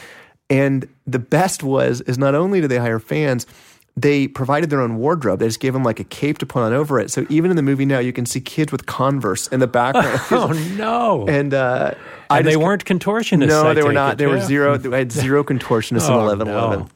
And 0.50 0.88
the 1.08 1.20
best 1.20 1.64
was 1.64 2.02
is 2.02 2.18
not 2.18 2.36
only 2.36 2.62
did 2.62 2.70
they 2.70 2.78
hire 2.78 3.00
fans, 3.00 3.48
they 3.96 4.28
provided 4.28 4.70
their 4.70 4.82
own 4.82 4.98
wardrobe. 4.98 5.40
They 5.40 5.46
just 5.48 5.60
gave 5.60 5.72
them 5.74 5.84
like 5.84 6.00
a 6.00 6.04
cape 6.04 6.40
to 6.40 6.46
put 6.46 6.62
on 6.64 6.74
over 6.74 7.00
it. 7.00 7.10
So 7.12 7.26
even 7.30 7.50
in 7.52 7.56
the 7.58 7.62
movie 7.64 7.86
now, 7.86 8.00
you 8.00 8.12
can 8.12 8.26
see 8.26 8.42
kids 8.42 8.72
with 8.72 8.86
Converse 8.86 9.48
in 9.48 9.60
the 9.60 9.68
background. 9.68 10.20
Oh 10.32 10.52
no! 10.76 11.28
and 11.28 11.54
uh, 11.54 11.94
And 12.30 12.46
they 12.46 12.54
just- 12.54 12.64
weren't 12.64 12.86
contortionists. 12.86 13.48
No, 13.48 13.68
I 13.68 13.74
they 13.74 13.84
were 13.84 13.94
not. 13.94 14.14
it, 14.14 14.18
They 14.18 14.28
were 14.28 14.42
zero. 14.42 14.80
I 14.94 14.98
had 14.98 15.12
zero 15.12 15.44
contortionists 15.44 16.08
in 16.08 16.14
Oh, 16.14 16.22
eleven 16.22 16.48
eleven. 16.48 16.80
no. 16.80 16.88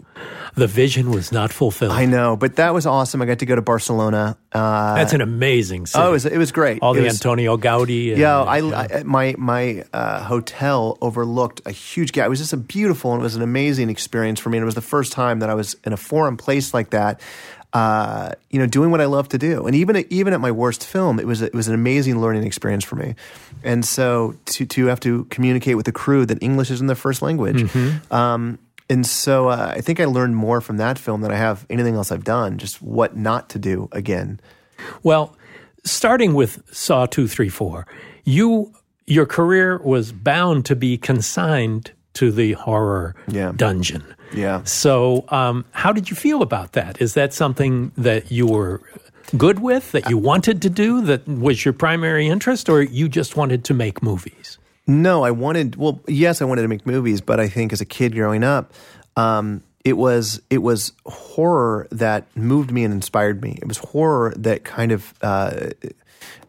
The 0.56 0.66
vision 0.68 1.12
was 1.12 1.32
not 1.32 1.52
fulfilled. 1.54 1.92
I 1.92 2.06
know, 2.06 2.36
but 2.36 2.56
that 2.56 2.74
was 2.74 2.86
awesome. 2.88 3.22
I 3.22 3.26
got 3.26 3.40
to 3.40 3.46
go 3.46 3.56
to 3.56 3.62
Barcelona. 3.62 4.36
Uh, 4.52 4.96
That's 4.96 5.14
an 5.14 5.22
amazing 5.22 5.86
city. 5.86 6.04
oh, 6.04 6.10
it 6.10 6.12
was, 6.14 6.26
it 6.26 6.38
was 6.38 6.52
great. 6.52 6.80
All 6.82 6.94
It 6.94 6.98
the 7.00 7.04
was- 7.04 7.14
Antonio 7.14 7.58
Gaudi. 7.58 8.10
And, 8.10 8.18
Yeah, 8.20 8.42
I, 8.42 8.58
I 9.00 9.04
my 9.04 9.36
my 9.38 9.84
uh, 9.94 10.24
hotel 10.24 10.98
overlooked 11.00 11.62
a 11.68 11.72
huge 11.72 12.12
gap. 12.12 12.26
It 12.26 12.30
was 12.30 12.40
just 12.40 12.54
a 12.54 12.58
beautiful 12.58 13.12
and 13.14 13.22
it 13.22 13.24
was 13.24 13.36
an 13.36 13.44
amazing 13.44 13.90
experience 13.92 14.40
for 14.40 14.50
me. 14.50 14.58
And 14.58 14.64
it 14.64 14.66
was 14.66 14.76
the 14.76 14.82
first 14.82 15.12
time 15.12 15.40
that 15.42 15.50
I 15.50 15.54
was 15.54 15.76
in 15.86 15.94
a 15.94 15.98
foreign 15.98 16.38
place 16.38 16.74
like 16.74 16.90
that. 16.90 17.22
Uh, 17.74 18.32
you 18.50 18.60
know, 18.60 18.66
doing 18.66 18.90
what 18.92 19.02
I 19.02 19.06
love 19.06 19.28
to 19.30 19.38
do, 19.38 19.68
and 19.68 19.76
even 19.76 19.98
at, 19.98 20.06
even 20.10 20.34
at 20.34 20.40
my 20.40 20.52
worst 20.52 20.86
film, 20.88 21.20
it 21.20 21.28
was 21.28 21.42
it 21.42 21.54
was 21.54 21.68
an 21.68 21.76
amazing 21.76 22.20
learning 22.22 22.44
experience 22.46 22.86
for 22.86 22.96
me. 22.96 23.14
And 23.64 23.86
so 23.86 24.36
to 24.46 24.66
to 24.66 24.86
have 24.88 25.02
to 25.02 25.26
communicate 25.26 25.76
with 25.76 25.86
the 25.86 25.92
crew 25.92 26.26
that 26.26 26.42
English 26.42 26.72
isn't 26.72 26.88
their 26.88 26.96
first 26.96 27.22
language, 27.22 27.62
Mm-hmm. 27.64 28.14
um, 28.14 28.58
and 28.90 29.06
so 29.06 29.50
uh, 29.50 29.74
I 29.76 29.82
think 29.82 30.00
I 30.00 30.06
learned 30.06 30.36
more 30.36 30.62
from 30.62 30.78
that 30.78 30.98
film 31.00 31.22
than 31.22 31.32
I 31.32 31.36
have 31.36 31.66
anything 31.70 31.96
else 31.96 32.12
I've 32.12 32.24
done. 32.24 32.58
Just 32.58 32.82
what 32.82 33.16
not 33.18 33.50
to 33.50 33.60
do 33.60 33.90
again. 33.92 34.40
Well, 35.04 35.36
starting 35.84 36.34
with 36.34 36.64
Saw 36.72 37.06
two, 37.06 37.28
three, 37.28 37.50
four, 37.50 37.86
you 38.24 38.74
your 39.06 39.26
career 39.26 39.78
was 39.80 40.12
bound 40.12 40.66
to 40.66 40.76
be 40.76 40.98
consigned 40.98 41.92
to 42.14 42.32
the 42.32 42.54
horror 42.54 43.16
Yeah. 43.28 43.54
dungeon. 43.56 44.04
Yeah. 44.34 44.64
So, 44.66 45.24
um, 45.30 45.64
how 45.72 45.94
did 45.94 46.10
you 46.10 46.16
feel 46.16 46.42
about 46.42 46.74
that? 46.74 47.02
Is 47.02 47.14
that 47.14 47.34
something 47.34 47.92
that 47.98 48.32
you 48.32 48.46
were 48.48 48.82
good 49.38 49.60
with, 49.60 49.92
that 49.94 50.10
you 50.10 50.18
wanted 50.18 50.62
to 50.64 50.70
do, 50.70 51.02
that 51.04 51.26
was 51.28 51.64
your 51.64 51.74
primary 51.74 52.28
interest, 52.28 52.68
or 52.68 52.82
you 52.82 53.08
just 53.08 53.38
wanted 53.38 53.64
to 53.66 53.74
make 53.74 54.04
movies? 54.04 54.58
No, 54.88 55.24
I 55.24 55.32
wanted. 55.32 55.76
Well, 55.76 56.00
yes, 56.08 56.42
I 56.42 56.46
wanted 56.46 56.64
to 56.64 56.68
make 56.70 56.86
movies, 56.86 57.22
but 57.22 57.40
I 57.40 57.50
think 57.50 57.74
as 57.74 57.82
a 57.82 57.86
kid 57.86 58.14
growing 58.14 58.44
up, 58.44 58.74
um, 59.18 59.62
it 59.84 59.98
was 59.98 60.42
it 60.50 60.60
was 60.60 60.94
horror 61.06 61.88
that 61.92 62.26
moved 62.36 62.72
me 62.72 62.84
and 62.84 62.94
inspired 62.94 63.42
me. 63.42 63.58
It 63.62 63.68
was 63.68 63.78
horror 63.78 64.34
that 64.38 64.64
kind 64.64 64.92
of. 64.92 65.14
Uh, 65.22 65.70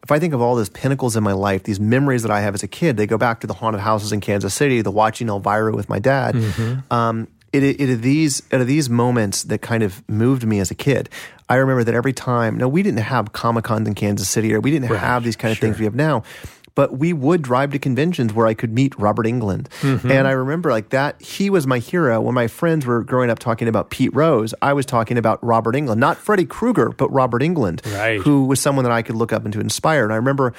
if 0.03 0.13
I 0.13 0.19
think 0.19 0.33
of 0.33 0.41
all 0.41 0.55
those 0.55 0.71
pinnacles 0.71 1.17
in 1.17 1.23
my 1.23 1.33
life, 1.33 1.65
these 1.65 1.79
memories 1.79 2.23
that 2.23 2.31
I 2.31 2.41
have 2.41 2.55
as 2.55 2.63
a 2.63 2.69
kid, 2.69 2.97
they 2.97 3.07
go 3.07 3.19
back 3.19 3.41
to 3.41 3.47
the 3.47 3.53
haunted 3.53 3.83
houses 3.83 4.11
in 4.11 4.21
Kansas 4.21 4.55
City, 4.55 4.81
the 4.81 4.91
watching 4.91 5.29
Elvira 5.29 5.73
with 5.75 5.91
my 5.91 5.99
dad. 5.99 6.35
Um, 6.91 7.29
it, 7.53 7.63
it, 7.63 7.91
are 7.91 7.97
these 7.97 8.43
it 8.51 8.61
are 8.61 8.65
these 8.65 8.89
moments 8.89 9.45
that 9.45 9.59
kind 9.63 9.83
of 9.83 10.07
moved 10.09 10.45
me 10.47 10.61
as 10.61 10.71
a 10.71 10.75
kid. 10.75 11.09
I 11.49 11.57
remember 11.57 11.85
that 11.85 11.95
every 11.95 12.13
time. 12.13 12.59
No, 12.59 12.69
we 12.69 12.83
didn't 12.83 13.01
have 13.01 13.33
Comic 13.33 13.65
Cons 13.65 13.89
in 13.89 13.95
Kansas 13.95 14.29
City, 14.29 14.53
or 14.53 14.61
we 14.61 14.71
didn't 14.71 14.89
have 14.89 15.25
these 15.25 15.37
kind 15.37 15.53
of 15.53 15.59
things 15.59 15.79
we 15.79 15.85
have 15.85 15.95
now. 15.95 16.23
But 16.79 16.97
we 16.97 17.13
would 17.13 17.43
drive 17.43 17.73
to 17.73 17.79
conventions 17.81 18.33
where 18.33 18.47
I 18.47 18.55
could 18.55 18.73
meet 18.73 18.97
Robert 19.01 19.27
Englund, 19.27 19.67
mm-hmm. 19.81 20.09
and 20.09 20.29
I 20.29 20.31
remember 20.31 20.71
like 20.71 20.91
that. 20.91 21.21
He 21.21 21.51
was 21.51 21.67
my 21.67 21.81
hero. 21.81 22.21
When 22.21 22.37
my 22.37 22.47
friends 22.47 22.87
were 22.87 23.03
growing 23.03 23.31
up 23.31 23.41
talking 23.41 23.67
about 23.67 23.91
Pete 23.91 24.15
Rose, 24.15 24.55
I 24.63 24.73
was 24.75 24.87
talking 24.87 25.19
about 25.19 25.43
Robert 25.43 25.75
Englund, 25.75 25.99
not 25.99 26.19
Freddy 26.19 26.45
Krueger, 26.45 26.91
but 26.91 27.13
Robert 27.13 27.43
Englund, 27.43 27.85
Right. 27.99 28.21
who 28.21 28.45
was 28.47 28.61
someone 28.61 28.85
that 28.85 28.93
I 28.93 29.03
could 29.03 29.17
look 29.17 29.33
up 29.33 29.43
and 29.43 29.53
to 29.55 29.61
inspire. 29.61 30.05
And 30.05 30.13
I 30.13 30.17
remember 30.17 30.55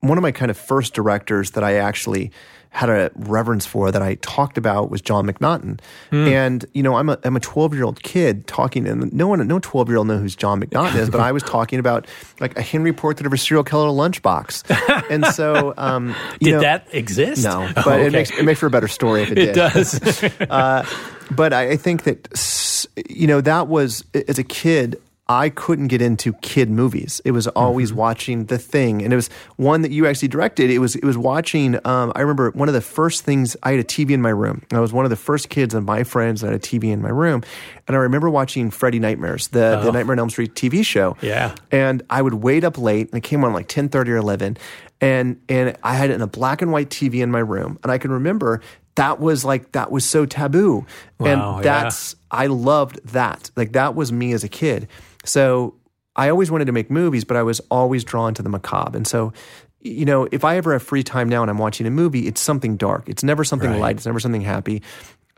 one 0.00 0.16
of 0.16 0.22
my 0.22 0.32
kind 0.32 0.50
of 0.50 0.56
first 0.56 0.94
directors 0.94 1.50
that 1.50 1.62
I 1.62 1.74
actually 1.74 2.32
had 2.72 2.88
a 2.88 3.10
reverence 3.16 3.66
for 3.66 3.90
that 3.90 4.00
I 4.00 4.14
talked 4.16 4.56
about 4.56 4.90
was 4.90 5.00
John 5.00 5.26
McNaughton. 5.26 5.80
And 6.12 6.64
you 6.72 6.82
know, 6.84 6.94
I'm 6.96 7.08
a 7.08 7.18
I'm 7.24 7.34
a 7.36 7.40
12 7.40 7.74
year 7.74 7.84
old 7.84 8.02
kid 8.02 8.46
talking, 8.46 8.86
and 8.86 9.12
no 9.12 9.26
one, 9.26 9.46
no 9.46 9.58
12 9.58 9.88
year 9.88 9.98
old 9.98 10.06
knows 10.06 10.20
who's 10.20 10.36
John 10.36 10.60
McNaughton 10.62 10.94
is, 10.96 11.10
but 11.10 11.20
I 11.20 11.32
was 11.32 11.42
talking 11.42 11.78
about 11.80 12.06
like 12.38 12.56
a 12.56 12.62
Henry 12.62 12.92
Portrait 12.92 13.26
of 13.26 13.32
a 13.32 13.38
serial 13.38 13.64
killer 13.64 13.88
lunchbox. 13.88 14.64
and 15.10 15.26
so, 15.26 15.74
um, 15.76 16.14
you 16.40 16.46
Did 16.46 16.52
know- 16.52 16.60
that 16.60 16.86
exist? 16.92 17.42
No, 17.44 17.68
Oh, 17.76 17.82
but 17.84 18.00
it 18.00 18.12
makes 18.12 18.30
it 18.30 18.44
makes 18.44 18.60
for 18.60 18.66
a 18.66 18.70
better 18.70 18.88
story 18.88 19.22
if 19.22 19.32
it, 19.32 19.38
It 19.38 19.46
did. 19.46 19.54
does. 19.54 20.24
But 21.32 21.52
I, 21.52 21.70
I 21.70 21.76
think 21.76 22.02
that 22.04 22.86
you 23.08 23.26
know 23.28 23.40
that 23.40 23.68
was 23.68 24.04
as 24.28 24.38
a 24.38 24.44
kid. 24.44 25.00
I 25.30 25.48
couldn't 25.48 25.86
get 25.86 26.02
into 26.02 26.32
kid 26.42 26.68
movies. 26.68 27.22
It 27.24 27.30
was 27.30 27.46
always 27.46 27.92
watching 27.92 28.46
The 28.46 28.58
Thing, 28.58 29.00
and 29.00 29.12
it 29.12 29.16
was 29.16 29.30
one 29.54 29.82
that 29.82 29.92
you 29.92 30.08
actually 30.08 30.26
directed. 30.26 30.70
It 30.70 30.80
was 30.80 30.96
it 30.96 31.04
was 31.04 31.16
watching. 31.16 31.76
Um, 31.86 32.10
I 32.16 32.22
remember 32.22 32.50
one 32.50 32.66
of 32.66 32.74
the 32.74 32.80
first 32.80 33.22
things 33.22 33.56
I 33.62 33.70
had 33.70 33.78
a 33.78 33.84
TV 33.84 34.10
in 34.10 34.20
my 34.20 34.30
room. 34.30 34.62
I 34.72 34.80
was 34.80 34.92
one 34.92 35.04
of 35.04 35.10
the 35.10 35.16
first 35.16 35.48
kids 35.48 35.72
of 35.72 35.84
my 35.84 36.02
friends 36.02 36.40
that 36.40 36.48
had 36.48 36.56
a 36.56 36.58
TV 36.58 36.90
in 36.90 37.00
my 37.00 37.10
room, 37.10 37.44
and 37.86 37.96
I 37.96 38.00
remember 38.00 38.28
watching 38.28 38.72
Freddy 38.72 38.98
Nightmares, 38.98 39.46
the 39.48 39.80
the 39.84 39.92
Nightmare 39.92 40.14
on 40.14 40.18
Elm 40.18 40.30
Street 40.30 40.56
TV 40.56 40.84
show. 40.84 41.16
Yeah. 41.22 41.54
and 41.70 42.02
I 42.10 42.22
would 42.22 42.34
wait 42.34 42.64
up 42.64 42.76
late, 42.76 43.08
and 43.10 43.18
it 43.18 43.22
came 43.22 43.44
on 43.44 43.52
like 43.52 43.68
ten 43.68 43.88
thirty 43.88 44.10
or 44.10 44.16
eleven, 44.16 44.56
and 45.00 45.40
and 45.48 45.76
I 45.84 45.94
had 45.94 46.10
it 46.10 46.14
in 46.14 46.22
a 46.22 46.26
black 46.26 46.60
and 46.60 46.72
white 46.72 46.90
TV 46.90 47.22
in 47.22 47.30
my 47.30 47.38
room, 47.38 47.78
and 47.84 47.92
I 47.92 47.98
can 47.98 48.10
remember 48.10 48.62
that 49.00 49.18
was 49.18 49.44
like 49.44 49.72
that 49.72 49.90
was 49.90 50.04
so 50.04 50.26
taboo, 50.26 50.84
Wow, 51.18 51.26
and 51.56 51.64
yeah. 51.64 51.72
that's 51.82 52.14
I 52.30 52.46
loved 52.46 53.00
that. 53.12 53.50
Like 53.56 53.72
that 53.72 53.94
was 53.94 54.12
me 54.12 54.32
as 54.32 54.44
a 54.44 54.48
kid. 54.48 54.88
So 55.24 55.74
I 56.16 56.28
always 56.28 56.50
wanted 56.50 56.66
to 56.66 56.72
make 56.72 56.90
movies, 56.90 57.24
but 57.24 57.36
I 57.36 57.42
was 57.42 57.60
always 57.70 58.04
drawn 58.04 58.34
to 58.34 58.42
the 58.42 58.48
macabre. 58.48 58.96
And 58.96 59.06
so, 59.06 59.32
you 59.80 60.04
know, 60.04 60.28
if 60.30 60.44
I 60.44 60.56
ever 60.56 60.72
have 60.74 60.82
free 60.82 61.02
time 61.02 61.28
now 61.28 61.40
and 61.42 61.50
I'm 61.50 61.58
watching 61.58 61.86
a 61.86 61.90
movie, 61.90 62.26
it's 62.26 62.40
something 62.40 62.76
dark. 62.76 63.08
It's 63.08 63.22
never 63.24 63.42
something 63.44 63.70
Right. 63.70 63.80
light. 63.80 63.96
It's 63.96 64.06
never 64.06 64.20
something 64.20 64.42
happy. 64.42 64.82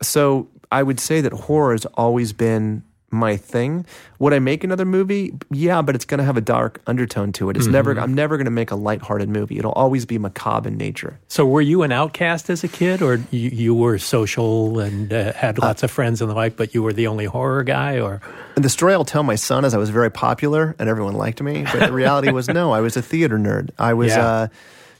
So 0.00 0.48
I 0.72 0.82
would 0.82 0.98
say 0.98 1.20
that 1.20 1.32
horror 1.32 1.72
has 1.72 1.84
always 1.94 2.32
been 2.32 2.82
my 3.12 3.36
thing. 3.36 3.84
Would 4.18 4.32
I 4.32 4.38
make 4.38 4.64
another 4.64 4.84
movie? 4.84 5.32
Yeah, 5.50 5.82
but 5.82 5.94
it's 5.94 6.04
going 6.04 6.18
to 6.18 6.24
have 6.24 6.36
a 6.36 6.40
dark 6.40 6.80
undertone 6.86 7.32
to 7.32 7.50
it. 7.50 7.56
It's 7.56 7.66
never. 7.66 7.98
I'm 7.98 8.14
never 8.14 8.36
going 8.36 8.46
to 8.46 8.50
make 8.50 8.70
a 8.70 8.76
lighthearted 8.76 9.28
movie. 9.28 9.58
It'll 9.58 9.72
always 9.72 10.06
be 10.06 10.18
macabre 10.18 10.68
in 10.68 10.76
nature. 10.78 11.18
So, 11.28 11.46
were 11.46 11.60
you 11.60 11.82
an 11.82 11.92
outcast 11.92 12.48
as 12.50 12.64
a 12.64 12.68
kid, 12.68 13.02
or 13.02 13.16
you, 13.30 13.50
you 13.50 13.74
were 13.74 13.98
social 13.98 14.80
and 14.80 15.12
uh, 15.12 15.32
had 15.34 15.58
lots 15.58 15.82
of 15.82 15.90
friends 15.90 16.20
and 16.22 16.30
the 16.30 16.34
like, 16.34 16.56
but 16.56 16.74
you 16.74 16.82
were 16.82 16.92
the 16.92 17.06
only 17.06 17.26
horror 17.26 17.62
guy? 17.64 18.00
Or 18.00 18.20
And 18.56 18.64
the 18.64 18.70
story 18.70 18.94
I'll 18.94 19.04
tell 19.04 19.22
my 19.22 19.36
son 19.36 19.64
is 19.64 19.74
I 19.74 19.78
was 19.78 19.90
very 19.90 20.10
popular 20.10 20.74
and 20.78 20.88
everyone 20.88 21.14
liked 21.14 21.42
me. 21.42 21.64
But 21.64 21.86
the 21.86 21.92
reality 21.92 22.30
was 22.30 22.48
no, 22.48 22.72
I 22.72 22.80
was 22.80 22.96
a 22.96 23.02
theater 23.02 23.38
nerd. 23.38 23.70
I 23.78 23.94
was, 23.94 24.12
Yeah. 24.12 24.26
uh, 24.26 24.48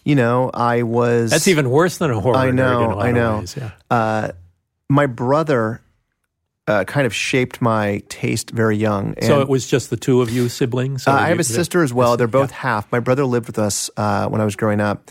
you 0.04 0.14
know, 0.16 0.50
I 0.52 0.82
was. 0.82 1.30
that's 1.30 1.48
even 1.48 1.70
worse 1.70 1.98
than 1.98 2.10
a 2.10 2.20
horror. 2.20 2.36
I 2.36 2.46
nerd 2.46 2.50
in 2.50 2.58
a 2.58 2.62
know, 2.94 3.00
I 3.00 3.12
know. 3.12 3.38
ways, 3.38 3.56
yeah. 3.56 3.70
Uh, 3.90 4.32
my 4.90 5.06
brother 5.06 5.80
uh, 6.66 6.84
kind 6.84 7.06
of 7.06 7.14
shaped 7.14 7.60
my 7.60 8.02
taste 8.08 8.50
very 8.50 8.76
young. 8.76 9.14
And, 9.16 9.24
So 9.24 9.40
it 9.40 9.48
was 9.48 9.66
just 9.66 9.90
the 9.90 9.96
two 9.96 10.22
of 10.22 10.30
you 10.30 10.48
siblings. 10.48 11.06
uh, 11.08 11.12
I 11.12 11.28
have 11.28 11.40
a 11.40 11.44
sister 11.44 11.82
as 11.82 11.92
well. 11.92 12.16
They're 12.16 12.26
both 12.28 12.50
yeah. 12.50 12.56
half. 12.58 12.92
My 12.92 13.00
brother 13.00 13.24
lived 13.24 13.46
with 13.46 13.58
us 13.58 13.90
uh, 13.96 14.28
when 14.28 14.40
I 14.40 14.44
was 14.44 14.54
growing 14.56 14.80
up. 14.80 15.10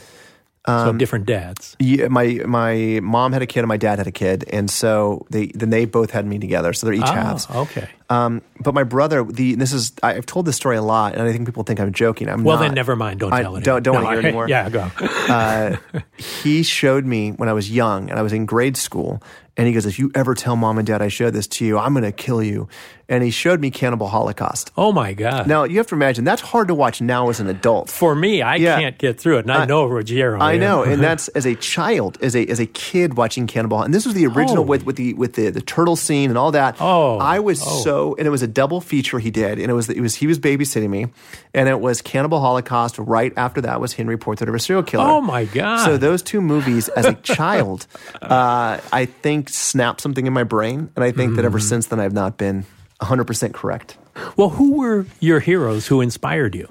so 0.68 0.94
different 0.94 1.26
dads. 1.26 1.76
Yeah, 1.80 2.08
my 2.08 2.40
my 2.46 3.00
mom 3.02 3.34
had 3.34 3.42
a 3.42 3.48
kid 3.48 3.62
and 3.62 3.68
my 3.68 3.78
dad 3.78 3.98
had 3.98 4.08
a 4.08 4.12
kid, 4.12 4.46
and 4.54 4.70
so 4.70 5.26
they 5.32 5.48
then 5.56 5.72
they 5.72 5.86
both 5.86 6.12
had 6.12 6.26
me 6.26 6.38
together. 6.40 6.72
So 6.74 6.86
they're 6.88 6.94
each 6.94 7.02
Oh, 7.04 7.14
halves. 7.14 7.50
okay. 7.50 7.90
Um, 8.12 8.42
but 8.60 8.74
my 8.74 8.84
brother, 8.84 9.24
the 9.24 9.56
this 9.56 9.72
is 9.72 9.94
I've 10.04 10.26
told 10.26 10.46
this 10.46 10.56
story 10.58 10.76
a 10.76 10.82
lot, 10.82 11.14
and 11.14 11.22
I 11.24 11.32
think 11.32 11.46
people 11.46 11.64
think 11.64 11.80
I'm 11.80 11.94
joking. 11.94 12.28
I'm 12.30 12.44
Well, 12.44 12.58
not. 12.58 12.64
then 12.64 12.74
never 12.74 12.96
mind. 12.96 13.20
Don't 13.22 13.32
I 13.32 13.42
tell 13.42 13.56
it. 13.56 13.64
don't- 13.64 13.84
don't 13.84 13.94
No, 13.96 14.02
wanna 14.04 14.18
hear 14.18 14.26
anymore. 14.28 14.48
Yeah, 14.56 14.70
go. 14.70 14.92
uh, 15.30 15.78
he 16.18 16.64
showed 16.64 17.06
me 17.06 17.32
when 17.32 17.48
I 17.50 17.54
was 17.54 17.72
young 17.72 18.10
and 18.10 18.20
I 18.20 18.22
was 18.22 18.34
in 18.34 18.46
grade 18.46 18.76
school. 18.78 19.22
And 19.58 19.68
he 19.68 19.74
goes, 19.74 19.86
If 19.86 20.00
you 20.00 20.10
ever 20.16 20.34
tell 20.34 20.56
mom 20.56 20.78
and 20.78 20.88
dad 20.88 21.02
I 21.02 21.10
showed 21.10 21.34
this 21.34 21.46
to 21.48 21.66
you, 21.66 21.78
I'm 21.78 21.92
going 21.94 22.04
to 22.06 22.14
kill 22.14 22.42
you. 22.42 22.70
And 23.10 23.22
he 23.22 23.32
showed 23.32 23.60
me 23.60 23.70
Cannibal 23.70 24.08
Holocaust. 24.08 24.72
Oh 24.78 24.94
my 24.94 25.12
God. 25.14 25.46
Now, 25.46 25.66
you 25.66 25.78
have 25.78 25.88
to 25.88 25.96
imagine 25.96 26.24
that's 26.24 26.42
hard 26.42 26.70
to 26.70 26.74
watch 26.74 27.02
now 27.02 27.30
as 27.30 27.42
an 27.42 27.48
adult. 27.48 27.90
For 27.90 28.16
me, 28.16 28.42
I 28.42 28.56
Yeah. 28.56 28.80
can't 28.80 28.98
get 28.98 29.20
through 29.20 29.40
it, 29.40 29.42
and 29.42 29.52
I, 29.52 29.64
I- 29.64 29.66
know 29.66 29.86
Ruggero. 29.90 30.42
I 30.42 30.56
know, 30.56 30.84
and 30.84 31.04
that's 31.04 31.28
as 31.30 31.46
a 31.46 31.56
child, 31.56 32.18
as 32.22 32.34
a 32.38 32.46
as 32.48 32.62
a 32.62 32.66
kid 32.66 33.16
watching 33.18 33.46
Cannibal. 33.46 33.82
And 33.82 33.94
this 33.94 34.06
was 34.06 34.16
the 34.16 34.26
original 34.28 34.60
Oh. 34.64 34.68
with 34.68 34.86
with 34.86 34.96
the 34.96 35.14
with 35.16 35.34
the, 35.34 35.50
the 35.50 35.62
turtle 35.62 35.98
scene 35.98 36.30
and 36.32 36.38
all 36.38 36.52
that. 36.54 36.78
Oh, 36.80 37.18
I 37.18 37.40
was 37.40 37.62
oh. 37.62 37.82
so, 37.84 38.01
and 38.18 38.28
it 38.28 38.30
was 38.30 38.42
a 38.42 38.48
double 38.48 38.82
feature 38.82 39.20
he 39.20 39.32
did, 39.32 39.60
and 39.60 39.70
it 39.70 39.74
was 39.74 39.90
it 39.90 40.02
was 40.02 40.16
he 40.16 40.28
was 40.28 40.40
babysitting 40.40 40.90
me, 40.90 41.08
and 41.54 41.68
it 41.70 41.80
was 41.80 42.02
Cannibal 42.02 42.40
Holocaust. 42.40 42.98
Right 42.98 43.34
after 43.38 43.62
that 43.62 43.80
was 43.80 43.94
Henry 43.94 44.18
Portrait 44.18 44.48
of 44.50 44.56
a 44.56 44.60
Serial 44.60 44.84
Killer. 44.84 45.06
Oh 45.06 45.22
my 45.22 45.46
God. 45.46 45.86
So 45.86 45.98
those 45.98 46.22
two 46.22 46.42
movies, 46.42 46.90
as 46.90 47.06
a 47.06 47.14
child, 47.16 47.88
uh, 48.22 48.80
I 48.92 49.06
think 49.06 49.50
snapped 49.50 50.02
something 50.02 50.26
in 50.26 50.34
my 50.34 50.44
brain, 50.44 50.90
and 50.96 51.04
I 51.04 51.12
think 51.12 51.36
that 51.36 51.42
Mm-hmm. 51.42 51.46
ever 51.46 51.60
since 51.60 51.88
then 51.88 52.00
I've 52.00 52.14
not 52.14 52.38
been 52.38 52.66
100 53.00 53.26
percent 53.26 53.54
correct. 53.54 53.98
well, 54.38 54.50
who 54.50 54.74
were 54.74 55.06
your 55.20 55.40
heroes 55.40 55.88
who 55.88 56.02
inspired 56.02 56.54
you? 56.56 56.68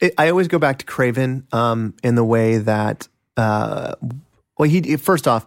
it, 0.00 0.14
I 0.18 0.28
always 0.30 0.48
go 0.48 0.58
back 0.58 0.78
to 0.78 0.84
Craven 0.84 1.46
um, 1.52 1.94
in 2.02 2.14
the 2.14 2.24
way 2.24 2.58
that, 2.58 3.06
uh, 3.36 3.94
well, 4.58 4.68
he 4.68 4.96
first 4.96 5.26
off, 5.28 5.44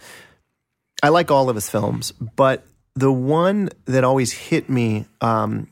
I 1.03 1.09
like 1.09 1.29
all 1.31 1.49
of 1.49 1.55
his 1.55 1.69
films, 1.69 2.11
but 2.11 2.65
the 2.95 3.11
one 3.11 3.69
that 3.85 4.03
always 4.03 4.31
hit 4.31 4.69
me 4.69 5.05
um, 5.21 5.67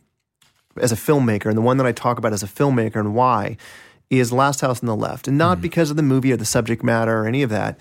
as 0.77 0.91
a 0.91 0.95
filmmaker, 0.95 1.45
and 1.45 1.57
the 1.57 1.61
one 1.61 1.77
that 1.77 1.87
I 1.87 1.91
talk 1.91 2.17
about 2.17 2.33
as 2.33 2.43
a 2.43 2.47
filmmaker 2.47 2.97
and 2.97 3.15
why, 3.15 3.57
is 4.09 4.31
Last 4.31 4.61
House 4.61 4.81
on 4.81 4.87
the 4.87 4.95
Left, 4.95 5.27
and 5.27 5.37
not 5.37 5.61
because 5.61 5.89
of 5.89 5.95
the 5.95 6.03
movie 6.03 6.31
or 6.31 6.37
the 6.37 6.45
subject 6.45 6.83
matter 6.83 7.21
or 7.21 7.27
any 7.27 7.41
of 7.41 7.49
that. 7.49 7.79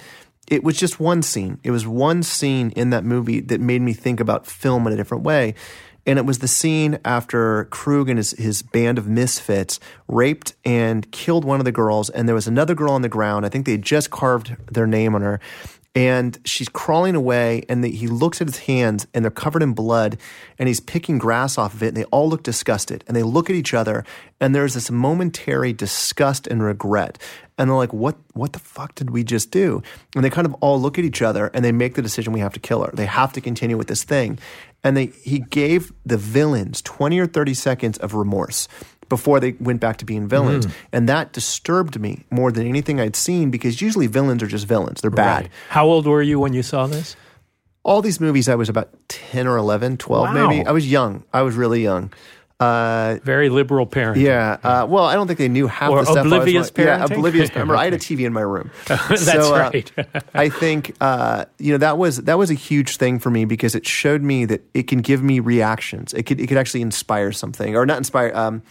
It 0.49 0.65
was 0.65 0.77
just 0.77 1.01
one 1.01 1.23
scene. 1.23 1.59
It 1.63 1.71
was 1.71 1.87
one 1.87 2.23
scene 2.23 2.71
in 2.71 2.91
that 2.91 3.05
movie 3.05 3.41
that 3.41 3.61
made 3.61 3.81
me 3.81 3.93
think 3.93 4.21
about 4.21 4.47
film 4.47 4.87
in 4.87 4.93
a 4.93 4.97
different 4.97 5.25
way. 5.25 5.55
And 6.05 6.19
it 6.19 6.27
was 6.27 6.41
the 6.41 6.49
scene 6.49 6.99
after 7.05 7.67
Krug 7.67 8.09
and 8.09 8.19
his, 8.19 8.33
his 8.33 8.61
band 8.61 8.99
of 8.99 9.07
misfits 9.07 9.79
raped 10.09 10.55
and 10.65 11.11
killed 11.13 11.45
one 11.45 11.61
of 11.61 11.65
the 11.65 11.71
girls. 11.71 12.11
And 12.11 12.27
there 12.27 12.35
was 12.35 12.49
another 12.49 12.75
girl 12.75 12.93
on 12.93 13.03
the 13.03 13.09
ground. 13.09 13.47
I 13.47 13.49
think 13.49 13.67
they 13.67 13.73
had 13.73 13.83
just 13.83 14.11
carved 14.11 14.57
their 14.71 14.87
name 14.87 15.15
on 15.15 15.23
her 15.23 15.39
and 15.95 16.39
she's 16.45 16.71
crawling 16.71 17.15
away 17.15 17.65
and 17.69 17.85
the, 17.85 17.91
he 17.91 18.07
looks 18.07 18.41
at 18.41 18.47
his 18.47 18.61
hands 18.61 19.07
and 19.13 19.25
they're 19.25 19.31
covered 19.31 19.63
in 19.63 19.75
blood 19.75 20.17
and 20.59 20.67
he's 20.67 20.81
picking 20.81 21.19
grass 21.19 21.59
off 21.59 21.75
of 21.75 21.83
it 21.83 21.89
and 21.89 21.97
they 21.97 22.05
all 22.05 22.29
look 22.29 22.43
disgusted 22.43 23.05
and 23.07 23.15
they 23.15 23.23
look 23.23 23.51
at 23.51 23.57
each 23.57 23.75
other 23.75 24.05
and 24.41 24.55
there's 24.55 24.73
this 24.73 24.91
momentary 24.91 25.73
disgust 25.73 26.47
and 26.47 26.63
regret. 26.63 27.19
And 27.59 27.69
they're 27.69 27.77
like 27.77 27.93
what 27.93 28.17
what 28.33 28.55
the 28.55 28.59
fuck 28.59 28.95
did 28.95 29.11
we 29.11 29.23
just 29.23 29.51
do? 29.51 29.83
And 30.15 30.25
they 30.25 30.31
kind 30.31 30.47
of 30.47 30.55
all 30.55 30.81
look 30.81 30.99
at 30.99 31.05
each 31.05 31.21
other 31.21 31.49
and 31.49 31.63
they 31.63 31.73
make 31.73 31.95
the 31.95 32.03
decision 32.03 32.33
we 32.33 32.41
have 32.41 32.55
to 32.55 32.61
kill 32.61 32.83
her. 32.83 32.91
They 32.93 33.07
have 33.07 33.35
to 33.35 33.43
continue 33.43 33.77
with 33.77 33.89
this 33.89 34.03
thing. 34.03 34.39
And 34.83 34.97
they 34.97 35.07
he 35.23 35.41
gave 35.41 35.93
the 36.07 36.17
villains 36.17 36.81
20 36.81 37.19
or 37.21 37.27
30 37.27 37.55
seconds 37.55 37.99
of 37.99 38.15
remorse 38.15 38.67
before 39.13 39.41
they 39.41 39.53
went 39.61 39.79
back 39.79 39.99
to 39.99 40.07
being 40.07 40.27
villains. 40.27 40.65
Mm. 40.67 40.73
And 40.91 41.09
that 41.11 41.35
disturbed 41.35 42.01
me 42.01 42.25
more 42.31 42.51
than 42.51 42.67
anything 42.67 42.99
I'd 42.99 43.15
seen 43.15 43.51
because 43.51 43.83
usually 43.83 44.07
villains 44.07 44.43
are 44.43 44.47
just 44.47 44.67
villains. 44.67 45.03
They're 45.03 45.11
bad. 45.11 45.43
Right. 45.43 45.51
How 45.69 45.85
old 45.85 46.07
were 46.07 46.23
you 46.23 46.41
when 46.41 46.55
you 46.55 46.63
saw 46.63 46.87
this? 46.87 47.15
All 47.83 48.01
these 48.01 48.21
movies, 48.21 48.49
I 48.49 48.55
was 48.55 48.71
about 48.71 48.89
10 49.09 49.47
or 49.47 49.59
11, 49.59 49.99
12 49.99 50.23
wow. 50.25 50.33
maybe. 50.33 50.67
I 50.67 50.73
was 50.73 50.91
young. 50.91 51.25
I 51.31 51.43
was 51.43 51.57
really 51.57 51.83
young. 51.83 52.11
Uh, 52.59 53.19
Very 53.23 53.51
liberal 53.51 53.85
parent. 53.85 54.19
Yeah. 54.19 54.57
Uh, 54.65 54.87
well, 54.89 55.05
I 55.05 55.13
don't 55.13 55.27
think 55.27 55.39
they 55.39 55.49
knew 55.49 55.67
half 55.67 55.91
or 55.91 55.99
the 55.99 56.11
stuff. 56.11 56.25
Oblivious 56.25 56.71
parenting. 56.71 56.87
Yeah, 56.87 57.05
oblivious. 57.05 57.51
Remember, 57.55 57.77
I 57.77 57.85
had 57.85 57.93
a 57.93 57.99
TV 57.99 58.25
in 58.25 58.33
my 58.33 58.41
room. 58.41 58.71
That's 58.87 59.27
so, 59.27 59.55
uh, 59.55 59.59
right. 59.59 59.93
I 60.35 60.49
think 60.49 60.97
uh, 61.03 61.45
you 61.59 61.73
know 61.73 61.79
that 61.79 61.99
was 61.99 62.19
that 62.19 62.39
was 62.39 62.51
a 62.51 62.55
huge 62.55 62.97
thing 62.97 63.19
for 63.19 63.29
me 63.29 63.45
because 63.45 63.75
it 63.75 63.87
showed 63.87 64.23
me 64.23 64.47
that 64.47 64.63
it 64.73 64.85
can 64.85 65.01
give 65.01 65.23
me 65.23 65.39
reactions. 65.39 66.15
It 66.15 66.23
could 66.23 66.41
it 66.41 66.47
could 66.47 66.57
actually 66.57 66.81
inspire 66.81 67.33
something 67.33 67.77
or 67.77 67.85
not 67.85 67.99
inspire. 67.99 68.33
Um, 68.35 68.63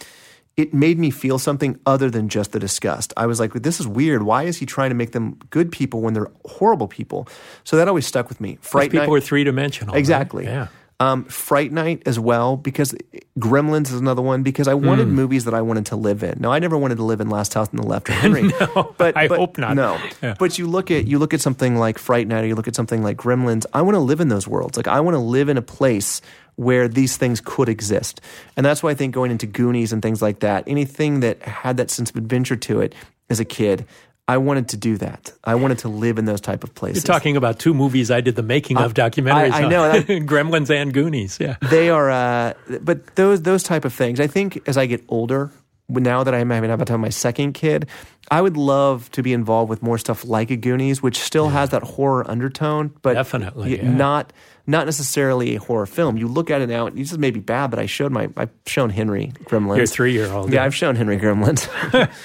it 0.56 0.74
made 0.74 0.98
me 0.98 1.10
feel 1.10 1.38
something 1.38 1.78
other 1.86 2.10
than 2.10 2.28
just 2.28 2.52
the 2.52 2.58
disgust. 2.58 3.12
I 3.16 3.26
was 3.26 3.40
like, 3.40 3.52
this 3.54 3.80
is 3.80 3.86
weird. 3.86 4.22
Why 4.22 4.42
is 4.44 4.58
he 4.58 4.66
trying 4.66 4.90
to 4.90 4.94
make 4.94 5.12
them 5.12 5.38
good 5.50 5.72
people 5.72 6.02
when 6.02 6.14
they're 6.14 6.30
horrible 6.44 6.88
people? 6.88 7.26
So 7.64 7.76
that 7.76 7.88
always 7.88 8.06
stuck 8.06 8.28
with 8.28 8.40
me. 8.40 8.58
Fright 8.60 8.90
people 8.90 9.06
Night, 9.06 9.16
are 9.16 9.20
three 9.20 9.44
dimensional. 9.44 9.94
Exactly. 9.94 10.44
Right? 10.44 10.52
Yeah. 10.52 10.66
Um, 11.02 11.24
Fright 11.24 11.72
Night 11.72 12.04
as 12.06 12.20
well, 12.20 12.56
because 12.56 12.94
Gremlins 13.36 13.86
is 13.86 13.94
another 13.94 14.22
one, 14.22 14.44
because 14.44 14.68
I 14.68 14.74
wanted 14.74 15.08
mm. 15.08 15.12
movies 15.12 15.46
that 15.46 15.54
I 15.54 15.60
wanted 15.60 15.86
to 15.86 15.96
live 15.96 16.22
in. 16.22 16.38
Now, 16.38 16.52
I 16.52 16.60
never 16.60 16.78
wanted 16.78 16.98
to 16.98 17.02
live 17.02 17.20
in 17.20 17.28
Last 17.28 17.54
House 17.54 17.68
on 17.70 17.76
the 17.76 17.82
Left 17.86 18.08
or 18.08 18.12
Henry. 18.12 18.42
no, 18.60 18.94
but, 18.98 19.16
I 19.16 19.26
but, 19.26 19.36
hope 19.36 19.58
not. 19.58 19.74
No. 19.74 19.98
Yeah. 20.22 20.36
But 20.38 20.58
you 20.58 20.68
look 20.68 20.92
at 20.92 21.08
you 21.08 21.18
look 21.18 21.34
at 21.34 21.40
something 21.40 21.76
like 21.76 21.98
Fright 21.98 22.28
Night 22.28 22.44
or 22.44 22.46
you 22.46 22.54
look 22.54 22.68
at 22.68 22.76
something 22.76 23.02
like 23.02 23.16
Gremlins, 23.16 23.66
I 23.74 23.82
want 23.82 23.96
to 23.96 24.00
live 24.00 24.20
in 24.20 24.28
those 24.28 24.46
worlds. 24.46 24.76
Like 24.76 24.86
I 24.86 25.00
want 25.00 25.16
to 25.16 25.18
live 25.18 25.48
in 25.48 25.56
a 25.56 25.62
place 25.62 26.22
where 26.54 26.86
these 26.86 27.16
things 27.16 27.40
could 27.40 27.68
exist. 27.68 28.20
And 28.56 28.64
that's 28.64 28.80
why 28.80 28.90
I 28.90 28.94
think 28.94 29.12
going 29.12 29.32
into 29.32 29.46
Goonies 29.46 29.92
and 29.92 30.02
things 30.02 30.22
like 30.22 30.38
that, 30.40 30.62
anything 30.68 31.18
that 31.20 31.42
had 31.42 31.78
that 31.78 31.90
sense 31.90 32.10
of 32.10 32.16
adventure 32.16 32.56
to 32.56 32.80
it 32.80 32.94
as 33.28 33.40
a 33.40 33.44
kid, 33.44 33.86
I 34.28 34.36
wanted 34.38 34.68
to 34.68 34.76
do 34.76 34.96
that. 34.98 35.32
I 35.42 35.56
wanted 35.56 35.78
to 35.80 35.88
live 35.88 36.16
in 36.16 36.26
those 36.26 36.40
type 36.40 36.62
of 36.62 36.74
places. 36.74 37.04
You're 37.04 37.12
talking 37.12 37.36
about 37.36 37.58
two 37.58 37.74
movies 37.74 38.10
I 38.10 38.20
did 38.20 38.36
the 38.36 38.42
making 38.42 38.78
of 38.78 38.94
documentaries. 38.94 39.50
I, 39.50 39.64
I 39.64 39.68
know 39.68 39.92
that, 39.92 40.06
Gremlins 40.26 40.70
and 40.70 40.94
Goonies. 40.94 41.38
Yeah, 41.40 41.56
they 41.60 41.90
are. 41.90 42.10
Uh, 42.10 42.54
but 42.80 43.16
those 43.16 43.42
those 43.42 43.62
type 43.62 43.84
of 43.84 43.92
things. 43.92 44.20
I 44.20 44.28
think 44.28 44.62
as 44.68 44.76
I 44.76 44.86
get 44.86 45.02
older, 45.08 45.50
now 45.88 46.24
that 46.24 46.34
I'm 46.34 46.50
having 46.50 46.70
about 46.70 46.86
to 46.86 46.92
have 46.92 47.00
my 47.00 47.08
second 47.08 47.52
kid, 47.54 47.88
I 48.30 48.40
would 48.40 48.56
love 48.56 49.10
to 49.12 49.22
be 49.22 49.32
involved 49.32 49.68
with 49.68 49.82
more 49.82 49.98
stuff 49.98 50.24
like 50.24 50.50
a 50.50 50.56
Goonies, 50.56 51.02
which 51.02 51.18
still 51.18 51.46
yeah. 51.46 51.52
has 51.52 51.70
that 51.70 51.82
horror 51.82 52.28
undertone, 52.30 52.94
but 53.02 53.14
definitely 53.14 53.76
yeah. 53.76 53.90
not 53.90 54.32
not 54.66 54.86
necessarily 54.86 55.56
a 55.56 55.60
horror 55.60 55.86
film. 55.86 56.16
You 56.16 56.28
look 56.28 56.50
at 56.50 56.60
it 56.60 56.68
now, 56.68 56.86
and 56.86 56.96
this 56.96 57.12
is 57.12 57.18
maybe 57.18 57.40
bad, 57.40 57.70
but 57.70 57.78
I 57.78 57.86
showed 57.86 58.12
my 58.12 58.28
I've 58.36 58.50
shown 58.66 58.90
Henry 58.90 59.32
Gremlins. 59.44 59.76
Your 59.76 59.86
three 59.86 60.12
year 60.12 60.30
old. 60.30 60.52
Yeah, 60.52 60.64
I've 60.64 60.74
shown 60.74 60.96
Henry 60.96 61.18
Gremlins. 61.18 61.68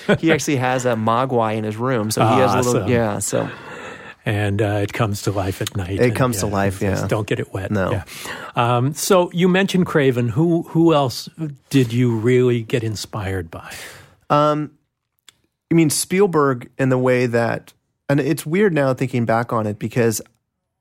he 0.20 0.32
actually 0.32 0.58
has 0.58 0.86
a 0.86 0.94
Mogwai 0.94 1.58
in 1.58 1.64
his 1.64 1.78
room, 1.78 2.12
so 2.12 2.26
he 2.26 2.36
has 2.40 2.54
a 2.54 2.70
little 2.70 2.90
yeah. 2.90 3.20
So 3.20 3.50
and 4.28 4.62
uh, 4.62 4.80
it 4.84 4.92
comes 4.92 5.22
to 5.22 5.32
life 5.32 5.62
at 5.62 5.78
night. 5.78 6.02
It 6.02 6.02
and, 6.02 6.16
comes 6.16 6.40
to 6.40 6.48
life, 6.48 6.82
yeah. 6.82 7.08
Don't 7.08 7.26
get 7.26 7.40
it 7.40 7.54
wet. 7.54 7.72
No. 7.72 7.92
Yeah. 7.92 8.04
Um, 8.58 8.94
so 8.94 9.32
you 9.32 9.48
mentioned 9.48 9.86
Craven. 9.86 10.28
Who 10.28 10.64
who 10.64 10.94
else 10.94 11.30
did 11.70 11.94
you 11.94 12.18
really 12.18 12.62
get 12.62 12.84
inspired 12.84 13.50
by? 13.50 13.74
Um, 14.30 14.72
I 15.72 15.76
mean 15.76 15.90
Spielberg 15.90 16.70
in 16.78 16.90
the 16.90 16.98
way 16.98 17.26
that, 17.26 17.72
and 18.10 18.20
it's 18.20 18.46
weird 18.46 18.74
now 18.74 18.94
thinking 18.94 19.24
back 19.24 19.54
on 19.54 19.66
it 19.66 19.80
because 19.80 20.22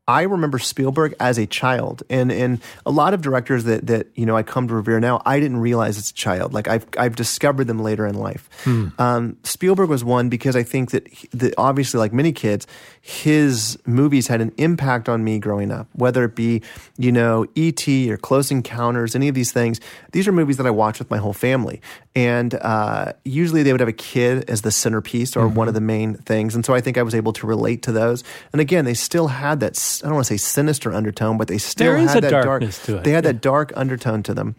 I 0.08 0.22
remember 0.22 0.60
Spielberg 0.60 1.14
as 1.18 1.36
a 1.36 1.46
child, 1.46 2.04
and 2.08 2.30
and 2.30 2.60
a 2.84 2.92
lot 2.92 3.12
of 3.12 3.22
directors 3.22 3.64
that 3.64 3.88
that 3.88 4.06
you 4.14 4.24
know 4.24 4.36
I 4.36 4.44
come 4.44 4.68
to 4.68 4.74
revere 4.74 5.00
now, 5.00 5.20
I 5.26 5.40
didn't 5.40 5.56
realize 5.56 5.98
as 5.98 6.10
a 6.10 6.14
child. 6.14 6.54
Like 6.54 6.68
I've 6.68 6.86
I've 6.96 7.16
discovered 7.16 7.64
them 7.64 7.80
later 7.80 8.06
in 8.06 8.14
life. 8.14 8.48
Hmm. 8.62 8.88
Um, 9.00 9.36
Spielberg 9.42 9.88
was 9.88 10.04
one 10.04 10.28
because 10.28 10.54
I 10.54 10.62
think 10.62 10.92
that, 10.92 11.08
that 11.32 11.54
obviously, 11.58 11.98
like 11.98 12.12
many 12.12 12.30
kids, 12.30 12.68
his 13.00 13.76
movies 13.84 14.28
had 14.28 14.40
an 14.40 14.52
impact 14.58 15.08
on 15.08 15.24
me 15.24 15.40
growing 15.40 15.72
up. 15.72 15.88
Whether 15.92 16.22
it 16.24 16.36
be 16.36 16.62
you 16.96 17.10
know 17.10 17.46
E.T. 17.56 18.12
or 18.12 18.16
Close 18.16 18.52
Encounters, 18.52 19.16
any 19.16 19.26
of 19.26 19.34
these 19.34 19.50
things. 19.50 19.80
These 20.12 20.28
are 20.28 20.32
movies 20.32 20.56
that 20.58 20.66
I 20.66 20.70
watched 20.70 21.00
with 21.00 21.10
my 21.10 21.18
whole 21.18 21.32
family, 21.32 21.80
and 22.16 22.54
uh, 22.54 23.12
usually 23.26 23.62
they 23.62 23.72
would 23.72 23.80
have 23.80 23.90
a 23.90 23.92
kid 23.92 24.48
as 24.48 24.62
the 24.62 24.72
centerpiece 24.72 25.36
or 25.36 25.44
mm-hmm. 25.44 25.54
one 25.54 25.68
of 25.68 25.74
the 25.74 25.82
main 25.82 26.14
things. 26.14 26.54
And 26.54 26.64
so 26.64 26.74
I 26.74 26.80
think 26.80 26.96
I 26.96 27.02
was 27.02 27.14
able 27.14 27.34
to 27.34 27.46
relate 27.46 27.82
to 27.82 27.92
those. 27.92 28.24
And 28.52 28.60
again, 28.60 28.86
they 28.86 28.94
still 28.94 29.28
had 29.28 29.60
that 29.60 30.00
I 30.02 30.06
don't 30.06 30.14
want 30.14 30.26
to 30.26 30.32
say 30.32 30.38
sinister 30.38 30.94
undertone, 30.94 31.36
but 31.36 31.46
they 31.46 31.58
still 31.58 31.92
there 31.92 32.08
had 32.08 32.24
that 32.24 32.30
dark. 32.30 32.62
To 32.62 32.96
it. 32.96 33.04
They 33.04 33.10
had 33.10 33.24
yeah. 33.24 33.32
that 33.32 33.42
dark 33.42 33.70
undertone 33.76 34.22
to 34.24 34.34
them. 34.34 34.56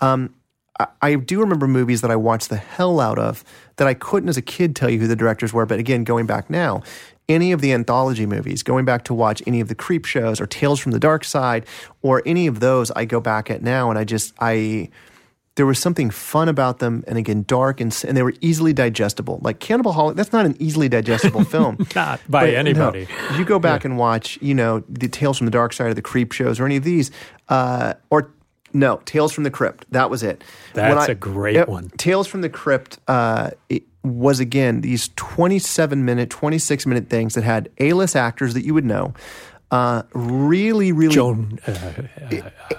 Um, 0.00 0.34
I, 0.78 0.88
I 1.00 1.14
do 1.14 1.40
remember 1.40 1.66
movies 1.66 2.02
that 2.02 2.10
I 2.10 2.16
watched 2.16 2.50
the 2.50 2.58
hell 2.58 3.00
out 3.00 3.18
of 3.18 3.44
that 3.76 3.88
I 3.88 3.94
couldn't 3.94 4.28
as 4.28 4.36
a 4.36 4.42
kid 4.42 4.76
tell 4.76 4.90
you 4.90 4.98
who 4.98 5.06
the 5.06 5.16
directors 5.16 5.54
were. 5.54 5.64
But 5.64 5.78
again, 5.78 6.04
going 6.04 6.26
back 6.26 6.50
now, 6.50 6.82
any 7.30 7.52
of 7.52 7.62
the 7.62 7.72
anthology 7.72 8.26
movies, 8.26 8.62
going 8.62 8.84
back 8.84 9.04
to 9.04 9.14
watch 9.14 9.42
any 9.46 9.62
of 9.62 9.68
the 9.68 9.74
Creepshows 9.74 10.38
or 10.38 10.46
Tales 10.46 10.78
from 10.78 10.92
the 10.92 10.98
Dark 11.00 11.24
Side 11.24 11.64
or 12.02 12.22
any 12.26 12.46
of 12.46 12.60
those, 12.60 12.90
I 12.90 13.06
go 13.06 13.20
back 13.20 13.50
at 13.50 13.62
now 13.62 13.88
and 13.88 13.98
I 13.98 14.04
just 14.04 14.34
I 14.38 14.90
there 15.60 15.66
was 15.66 15.78
something 15.78 16.08
fun 16.08 16.48
about 16.48 16.78
them, 16.78 17.04
and 17.06 17.18
again, 17.18 17.44
dark 17.46 17.82
and 17.82 17.94
and 18.08 18.16
they 18.16 18.22
were 18.22 18.32
easily 18.40 18.72
digestible. 18.72 19.40
Like 19.42 19.60
Cannibal 19.60 19.92
Holocaust, 19.92 20.16
that's 20.16 20.32
not 20.32 20.46
an 20.46 20.56
easily 20.58 20.88
digestible 20.88 21.44
film, 21.54 21.86
not 21.94 22.18
by 22.30 22.46
but, 22.46 22.54
anybody. 22.54 23.06
No, 23.28 23.36
you 23.36 23.44
go 23.44 23.58
back 23.58 23.84
yeah. 23.84 23.90
and 23.90 23.98
watch, 23.98 24.38
you 24.40 24.54
know, 24.54 24.82
the 24.88 25.06
Tales 25.06 25.36
from 25.36 25.44
the 25.44 25.50
Dark 25.50 25.74
Side 25.74 25.90
of 25.90 25.96
the 25.96 26.02
Creepshows 26.02 26.60
or 26.60 26.64
any 26.64 26.76
of 26.76 26.84
these, 26.84 27.10
uh, 27.50 27.92
or 28.08 28.32
no, 28.72 29.02
Tales 29.04 29.34
from 29.34 29.44
the 29.44 29.50
Crypt. 29.50 29.84
That 29.90 30.08
was 30.08 30.22
it. 30.22 30.42
That's 30.72 31.10
I, 31.10 31.12
a 31.12 31.14
great 31.14 31.68
one. 31.68 31.90
Tales 31.98 32.26
from 32.26 32.40
the 32.40 32.48
Crypt 32.48 32.98
uh, 33.06 33.50
was 34.02 34.40
again 34.40 34.80
these 34.80 35.10
twenty-seven 35.16 36.06
minute, 36.06 36.30
twenty-six 36.30 36.86
minute 36.86 37.10
things 37.10 37.34
that 37.34 37.44
had 37.44 37.68
A-list 37.80 38.16
actors 38.16 38.54
that 38.54 38.64
you 38.64 38.72
would 38.72 38.86
know. 38.86 39.12
Uh, 39.70 40.02
really, 40.12 40.90
really. 40.90 41.14
Joan. 41.14 41.58
Uh, 41.66 42.02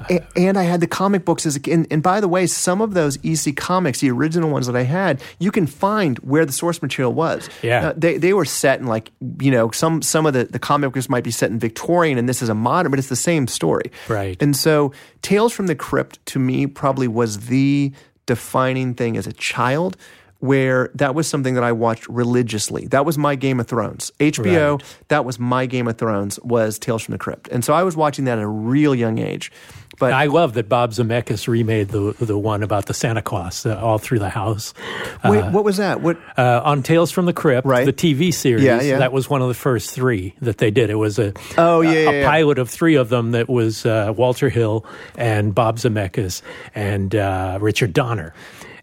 uh, 0.10 0.20
and 0.36 0.58
I 0.58 0.64
had 0.64 0.82
the 0.82 0.88
comic 0.88 1.24
books 1.24 1.46
as, 1.46 1.56
a, 1.56 1.72
and, 1.72 1.88
and 1.90 2.04
by 2.04 2.20
the 2.20 2.28
way, 2.28 2.48
some 2.48 2.82
of 2.82 2.94
those 2.94 3.18
EC 3.24 3.56
comics, 3.56 4.02
the 4.02 4.12
original 4.12 4.50
ones 4.50 4.68
that 4.68 4.76
I 4.76 4.84
had, 4.84 5.22
you 5.40 5.52
can 5.52 5.68
find 5.68 6.18
where 6.20 6.46
the 6.46 6.52
source 6.52 6.82
material 6.82 7.14
was. 7.14 7.50
Yeah. 7.62 7.90
Uh, 7.90 7.94
they, 7.96 8.18
they 8.18 8.34
were 8.34 8.46
set 8.46 8.80
in 8.80 8.88
like, 8.88 9.12
you 9.40 9.52
know, 9.52 9.72
some, 9.72 10.02
some 10.02 10.26
of 10.26 10.34
the, 10.34 10.46
the 10.46 10.60
comic 10.60 10.92
books 10.92 11.08
might 11.08 11.24
be 11.24 11.32
set 11.32 11.50
in 11.50 11.60
Victorian 11.60 12.18
and 12.18 12.28
this 12.28 12.42
is 12.42 12.50
a 12.50 12.56
modern, 12.56 12.92
but 12.92 13.00
it's 13.00 13.10
the 13.10 13.16
same 13.16 13.48
story. 13.48 13.92
Right. 14.10 14.42
And 14.42 14.56
so 14.56 14.92
Tales 15.22 15.54
from 15.54 15.68
the 15.68 15.76
Crypt 15.76 16.26
to 16.28 16.40
me 16.40 16.68
probably 16.68 17.08
was 17.08 17.48
the 17.48 17.94
defining 18.26 18.94
thing 18.96 19.18
as 19.18 19.28
a 19.28 19.34
child 19.34 19.98
where 20.42 20.90
that 20.96 21.16
was 21.16 21.28
something 21.28 21.54
that 21.54 21.64
I 21.64 21.72
watched 21.72 22.08
religiously. 22.08 22.88
That 22.88 23.06
was 23.06 23.18
my 23.18 23.36
Game 23.36 23.60
of 23.60 23.68
Thrones. 23.68 24.12
HBO, 24.20 24.74
right. 24.74 24.98
that 25.08 25.24
was 25.24 25.40
my 25.40 25.68
Game 25.68 25.88
of 25.88 25.98
Thrones 25.98 26.40
was 26.40 26.80
Tales 26.80 27.04
from 27.04 27.14
the 27.14 27.20
Crypt. 27.20 27.48
And 27.50 27.64
so 27.64 27.74
I 27.74 27.84
was 27.84 27.96
watching 27.96 28.26
that 28.26 28.40
at 28.40 28.44
a 28.44 28.48
real 28.48 28.96
young 28.96 29.20
age. 29.20 29.52
But 30.00 30.14
I 30.14 30.26
love 30.26 30.54
that 30.54 30.68
Bob 30.68 30.92
Zemeckis 30.92 31.48
remade 31.48 31.90
the 31.90 32.16
the 32.20 32.38
one 32.38 32.64
about 32.64 32.88
the 32.88 32.94
Santa 32.94 33.22
Claus 33.22 33.68
uh, 33.68 33.80
all 33.80 34.00
through 34.00 34.18
the 34.18 34.30
house. 34.30 34.74
Wait, 35.24 35.42
uh, 35.42 35.52
what 35.52 35.64
was 35.64 35.78
that? 35.78 36.02
What 36.02 36.18
uh, 36.38 36.62
on 36.64 36.82
Tales 36.82 37.12
from 37.12 37.26
the 37.26 37.34
Crypt, 37.34 37.68
right. 37.68 37.86
the 37.86 37.94
TV 37.94 38.34
series? 38.34 38.64
Yeah, 38.64 38.82
yeah. 38.82 38.98
That 38.98 39.12
was 39.12 39.30
one 39.30 39.44
of 39.44 39.48
the 39.48 39.54
first 39.54 39.92
three 39.92 40.34
that 40.42 40.58
they 40.58 40.72
did. 40.72 40.90
It 40.90 40.96
was 40.96 41.20
a 41.20 41.34
oh 41.56 41.82
yeah, 41.82 41.92
a, 41.92 42.04
yeah, 42.04 42.10
a 42.10 42.26
pilot 42.26 42.58
of 42.58 42.68
three 42.68 42.96
of 42.96 43.10
them 43.10 43.32
that 43.32 43.48
was 43.48 43.86
uh, 43.86 44.12
Walter 44.18 44.50
Hill 44.50 44.86
and 45.18 45.54
Bob 45.54 45.78
Zemeckis 45.78 46.42
and 46.74 47.14
uh, 47.14 47.60
Richard 47.62 47.94
Donner 47.94 48.34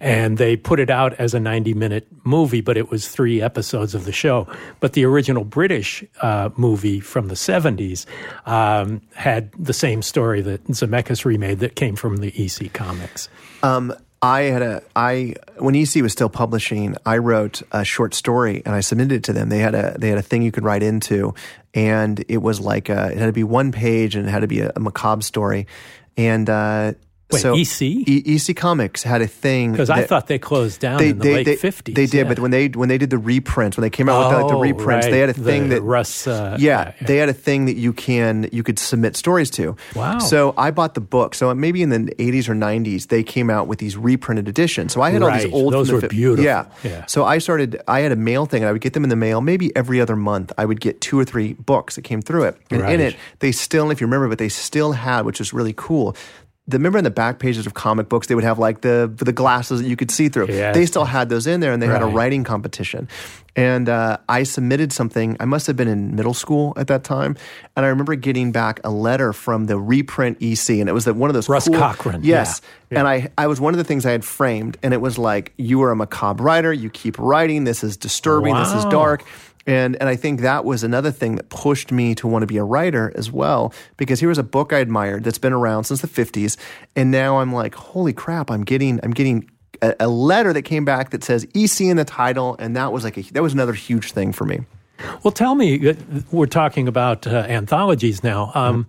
and 0.01 0.38
they 0.38 0.57
put 0.57 0.80
it 0.80 0.90
out 0.90 1.14
as 1.14 1.34
a 1.34 1.40
90 1.40 1.74
minute 1.74 2.07
movie, 2.24 2.61
but 2.61 2.76
it 2.76 2.90
was 2.90 3.09
three 3.09 3.40
episodes 3.40 3.94
of 3.94 4.05
the 4.05 4.12
show. 4.12 4.46
But 4.80 4.92
the 4.92 5.05
original 5.05 5.44
British 5.44 6.05
uh, 6.20 6.51
movie 6.57 7.01
from 7.01 7.28
the 7.28 7.34
70s 7.34 8.07
um, 8.46 9.03
had 9.14 9.53
the 9.53 9.72
same 9.72 10.03
story 10.03 10.40
that 10.42 10.64
Zemeckis 10.66 11.24
remade 11.24 11.61
that 11.61 11.74
came 11.74 11.96
from 11.96 12.18
the 12.18 12.32
EC 12.36 12.72
comics. 12.72 13.28
Um, 13.62 13.94
I 14.20 14.42
had 14.42 14.62
a 14.62 14.82
I 14.96 15.34
when 15.59 15.76
EC 15.76 16.03
was 16.03 16.12
still 16.12 16.28
publishing, 16.28 16.96
I 17.07 17.18
wrote 17.18 17.62
a 17.70 17.84
short 17.84 18.14
story 18.14 18.62
and 18.66 18.74
I 18.74 18.80
submitted 18.80 19.14
it 19.14 19.24
to 19.24 19.32
them. 19.32 19.49
They 19.49 19.59
had 19.59 19.74
a 19.76 19.96
they 19.96 20.09
had 20.09 20.18
a 20.18 20.22
thing 20.22 20.42
you 20.42 20.51
could 20.51 20.64
write 20.64 20.82
into, 20.82 21.34
and 21.72 22.24
it 22.28 22.38
was 22.38 22.61
like 22.61 22.88
a, 22.88 23.12
it 23.12 23.18
had 23.18 23.26
to 23.26 23.32
be 23.32 23.44
one 23.44 23.70
page 23.70 24.16
and 24.16 24.26
it 24.26 24.30
had 24.30 24.40
to 24.40 24.49
be 24.49 24.61
a, 24.61 24.72
a 24.74 24.80
macabre 24.80 25.22
story, 25.22 25.68
and 26.16 26.51
uh, 26.51 26.94
Wait, 27.31 27.43
so 27.43 27.55
EC? 27.55 27.83
E- 27.83 28.22
EC 28.37 28.57
Comics 28.57 29.03
had 29.03 29.20
a 29.20 29.26
thing 29.26 29.72
Because 29.72 29.91
I 29.91 30.05
thought 30.05 30.29
they 30.29 30.39
closed 30.39 30.81
down 30.81 30.97
they, 30.99 31.11
in 31.11 31.18
the 31.18 31.24
they, 31.24 31.35
late 31.35 31.45
they, 31.45 31.57
50s. 31.57 31.85
They 31.95 32.07
did, 32.07 32.14
yeah. 32.14 32.24
but 32.24 32.39
when 32.39 32.51
they 32.51 32.68
when 32.68 32.89
they 32.89 32.97
did 32.97 33.11
the 33.11 33.18
reprints, 33.18 33.76
when 33.76 33.83
they 33.83 33.91
came 33.91 34.09
out 34.09 34.18
with 34.20 34.31
the, 34.31 34.43
like, 34.43 34.51
the 34.51 34.57
Oh, 34.57 34.61
reprints, 34.61 35.07
right. 35.07 35.11
they 35.12 35.18
had 35.20 35.29
a 35.29 35.35
thing 35.35 35.68
The 35.68 35.74
that 35.76 35.83
Russ, 35.83 36.26
uh, 36.26 36.57
yeah, 36.59 36.93
yeah, 36.99 37.07
they 37.07 37.16
had 37.18 37.29
a 37.29 37.35
thing 37.35 37.66
that 37.66 37.76
you 37.76 37.93
can 37.93 38.49
you 38.51 38.62
could 38.62 38.79
submit 38.79 39.14
stories 39.14 39.51
to. 39.51 39.76
Wow. 39.95 40.20
So 40.20 40.55
I 40.57 40.70
bought 40.70 40.95
the 40.95 41.03
book. 41.03 41.35
So 41.35 41.55
maybe 41.55 41.83
in 41.83 41.91
the 41.91 41.99
80s 42.14 42.49
or 42.49 42.55
90s, 42.55 43.09
they 43.09 43.22
came 43.22 43.51
out 43.51 43.68
with 43.68 43.79
these 43.79 43.95
reprinted 43.99 44.49
editions. 44.49 44.95
So 44.95 45.03
I 45.03 45.11
had 45.11 45.22
all 45.22 45.31
these 45.31 45.53
old. 45.53 45.74
Those 45.74 45.93
were 45.93 46.01
fif- 46.01 46.11
beautiful. 46.11 46.43
Yeah. 46.45 46.64
Yeah. 46.83 47.05
So 47.07 47.26
I 47.26 47.39
started. 47.39 47.79
I 47.87 48.01
had 48.01 48.11
a 48.12 48.16
mail 48.16 48.47
thing, 48.47 48.62
and 48.62 48.70
I 48.70 48.72
would 48.72 48.81
get 48.81 48.95
them 48.95 49.03
in 49.05 49.11
the 49.11 49.16
mail. 49.16 49.43
Maybe 49.43 49.70
every 49.76 50.01
other 50.01 50.16
month, 50.16 50.51
I 50.57 50.64
would 50.64 50.81
get 50.81 51.03
two 51.03 51.18
or 51.20 51.26
three 51.26 51.53
books 51.53 51.97
that 51.97 52.03
came 52.03 52.22
through 52.22 52.45
it, 52.45 52.57
and 52.70 52.81
in 52.89 53.01
it, 53.01 53.16
they 53.41 53.53
still, 53.53 53.91
if 53.91 54.01
you 54.01 54.07
remember, 54.07 54.29
but 54.29 54.39
they 54.39 54.49
still 54.49 54.93
had, 54.93 55.26
which 55.26 55.43
is 55.43 55.53
really 55.53 55.74
cool. 55.76 56.16
The, 56.69 56.77
remember 56.79 56.99
in 56.99 57.05
the 57.05 57.11
back 57.11 57.39
pages 57.39 57.66
of 57.66 57.73
comic 57.75 58.09
books, 58.09 58.27
they 58.27 58.35
would 58.35 58.45
have 58.45 58.59
like 58.59 58.83
the 58.83 59.11
the 59.16 59.33
glasses 59.33 59.81
that 59.81 59.89
you 59.89 59.97
could 59.97 60.11
see 60.11 60.29
through. 60.29 60.49
Yes. 60.49 60.75
They 60.75 60.85
still 60.87 61.05
had 61.07 61.29
those 61.31 61.47
in 61.47 61.61
there, 61.61 61.73
and 61.73 61.83
they 61.83 61.87
had 61.87 62.03
a 62.03 62.07
writing 62.07 62.45
competition. 62.45 63.09
And 63.57 63.89
uh, 63.89 64.19
I 64.29 64.45
submitted 64.45 64.93
something. 64.93 65.37
I 65.41 65.45
must 65.45 65.66
have 65.66 65.77
been 65.77 65.89
in 65.89 66.14
middle 66.14 66.35
school 66.35 66.75
at 66.77 66.87
that 66.89 67.03
time, 67.03 67.37
and 67.75 67.85
I 67.85 67.89
remember 67.89 68.14
getting 68.14 68.53
back 68.53 68.79
a 68.85 68.91
letter 68.91 69.33
from 69.33 69.64
the 69.66 69.77
reprint 69.79 70.37
EC, 70.41 70.79
and 70.79 70.89
it 70.89 70.93
was 70.93 71.07
the, 71.07 71.14
one 71.14 71.29
of 71.31 71.35
those 71.35 71.49
Russ 71.49 71.66
cool- 71.66 71.77
Cochran, 71.79 72.21
Yes, 72.23 72.61
yeah. 72.91 73.01
and 73.01 73.09
I 73.09 73.31
I 73.37 73.47
was 73.49 73.61
one 73.61 73.75
of 73.75 73.79
the 73.79 73.85
things 73.85 74.07
I 74.07 74.12
had 74.12 74.25
framed, 74.25 74.77
and 74.83 74.95
it 74.95 75.01
was 75.01 75.19
like 75.19 75.55
you 75.57 75.83
are 75.83 75.91
a 75.91 75.97
macabre 75.97 76.45
writer. 76.45 76.73
You 76.73 76.91
keep 76.91 77.19
writing. 77.19 77.64
This 77.64 77.83
is 77.83 77.97
disturbing. 77.97 78.55
This 78.55 78.73
is 78.75 78.85
dark. 78.85 79.25
And 79.69 79.95
and 80.01 80.09
I 80.09 80.16
think 80.16 80.41
that 80.41 80.64
was 80.64 80.83
another 80.83 81.12
thing 81.12 81.37
that 81.37 81.49
pushed 81.51 81.93
me 81.93 82.14
to 82.16 82.27
want 82.27 82.43
to 82.43 82.47
be 82.47 82.57
a 82.57 82.64
writer 82.64 83.12
as 83.14 83.31
well 83.31 83.73
because 83.97 84.19
here 84.19 84.29
was 84.31 84.39
a 84.39 84.43
book 84.43 84.73
I 84.73 84.79
admired 84.79 85.23
that's 85.25 85.39
been 85.39 85.53
around 85.53 85.85
since 85.85 86.01
the 86.01 86.09
50s 86.09 86.57
and 86.97 87.11
now 87.12 87.39
I'm 87.39 87.53
like 87.53 87.75
holy 87.75 88.12
crap 88.14 88.51
I'm 88.51 88.64
getting 88.64 88.99
I'm 89.03 89.12
getting 89.12 89.49
a, 89.83 89.95
a 90.01 90.09
letter 90.09 90.53
that 90.55 90.62
came 90.62 90.85
back 90.85 91.11
that 91.11 91.23
says 91.23 91.47
EC 91.55 91.83
in 91.83 91.97
the 91.99 92.05
title 92.05 92.57
and 92.59 92.75
that 92.77 92.93
was 92.93 93.05
like 93.05 93.16
a, 93.19 93.23
that 93.35 93.43
was 93.43 93.53
another 93.53 93.75
huge 93.75 94.12
thing 94.12 94.33
for 94.33 94.45
me. 94.47 94.61
Well, 95.23 95.31
tell 95.31 95.55
me, 95.55 95.91
uh, 95.91 95.95
we're 96.33 96.47
talking 96.47 96.89
about 96.89 97.27
uh, 97.27 97.45
anthologies 97.49 98.25
now. 98.25 98.51
Um, 98.55 98.87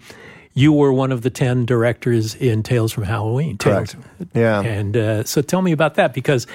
You 0.56 0.74
were 0.74 0.92
one 0.92 1.12
of 1.12 1.22
the 1.22 1.30
10 1.30 1.66
directors 1.66 2.34
in 2.36 2.64
Tales 2.64 2.92
from 2.92 3.04
Halloween. 3.04 3.58
Tales- 3.58 3.94
Correct. 3.94 4.32
Yeah. 4.34 4.62
And 4.62 4.98
uh, 4.98 5.24
so 5.24 5.42
tell 5.44 5.62
me 5.62 5.72
about 5.72 5.96
that 5.96 6.14
because 6.14 6.48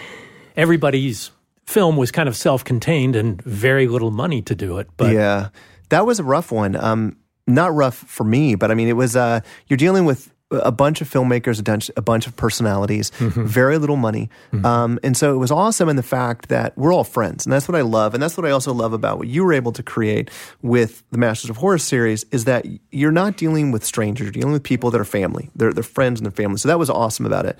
everybody's 0.56 1.30
film 1.66 1.96
was 1.96 2.10
kind 2.10 2.28
of 2.28 2.36
self 2.36 2.64
contained 2.64 3.16
and 3.16 3.40
very 3.42 3.86
little 3.88 4.10
money 4.10 4.42
to 4.42 4.54
do 4.54 4.78
it. 4.78 4.88
But 4.96 5.12
yeah, 5.14 5.48
that 5.88 6.06
was 6.06 6.18
a 6.20 6.24
rough 6.24 6.52
one. 6.52 6.76
Um, 6.76 7.16
not 7.46 7.74
rough 7.74 7.96
for 7.96 8.24
me, 8.24 8.54
but 8.54 8.70
I 8.70 8.74
mean, 8.74 8.88
it 8.88 8.96
was. 8.96 9.16
Uh, 9.16 9.40
you're 9.68 9.76
dealing 9.76 10.04
with 10.06 10.30
a 10.50 10.70
bunch 10.70 11.00
of 11.00 11.10
filmmakers, 11.10 11.58
a 11.58 11.62
bunch, 11.62 11.90
a 11.96 12.02
bunch 12.02 12.26
of 12.28 12.36
personalities, 12.36 13.10
Mm-hmm. 13.18 13.44
very 13.46 13.76
little 13.76 13.96
money, 13.96 14.28
um, 14.62 15.00
and 15.02 15.16
so 15.16 15.34
it 15.34 15.38
was 15.38 15.50
awesome 15.50 15.88
in 15.88 15.96
the 15.96 16.02
fact 16.02 16.48
that 16.48 16.76
we're 16.78 16.92
all 16.94 17.02
friends, 17.02 17.44
and 17.44 17.52
that's 17.52 17.66
what 17.66 17.74
I 17.76 17.80
love, 17.80 18.14
and 18.14 18.22
that's 18.22 18.36
what 18.36 18.46
I 18.46 18.50
also 18.50 18.72
love 18.72 18.92
about 18.92 19.18
what 19.18 19.26
you 19.26 19.42
were 19.44 19.52
able 19.52 19.72
to 19.72 19.82
create 19.82 20.30
with 20.62 21.02
the 21.10 21.18
Masters 21.18 21.50
of 21.50 21.56
Horror 21.56 21.78
series 21.78 22.24
is 22.30 22.44
that 22.44 22.66
you're 22.92 23.10
not 23.10 23.36
dealing 23.36 23.72
with 23.72 23.84
strangers, 23.84 24.26
you're 24.26 24.32
dealing 24.32 24.52
with 24.52 24.62
people 24.62 24.90
that 24.92 25.00
are 25.00 25.04
family, 25.04 25.50
they're 25.56 25.72
they're 25.72 25.82
friends 25.82 26.20
and 26.20 26.26
they're 26.26 26.30
family. 26.44 26.58
So 26.58 26.68
that 26.68 26.78
was 26.78 26.88
awesome 26.90 27.26
about 27.26 27.46
it. 27.46 27.58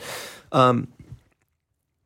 Um, 0.52 0.86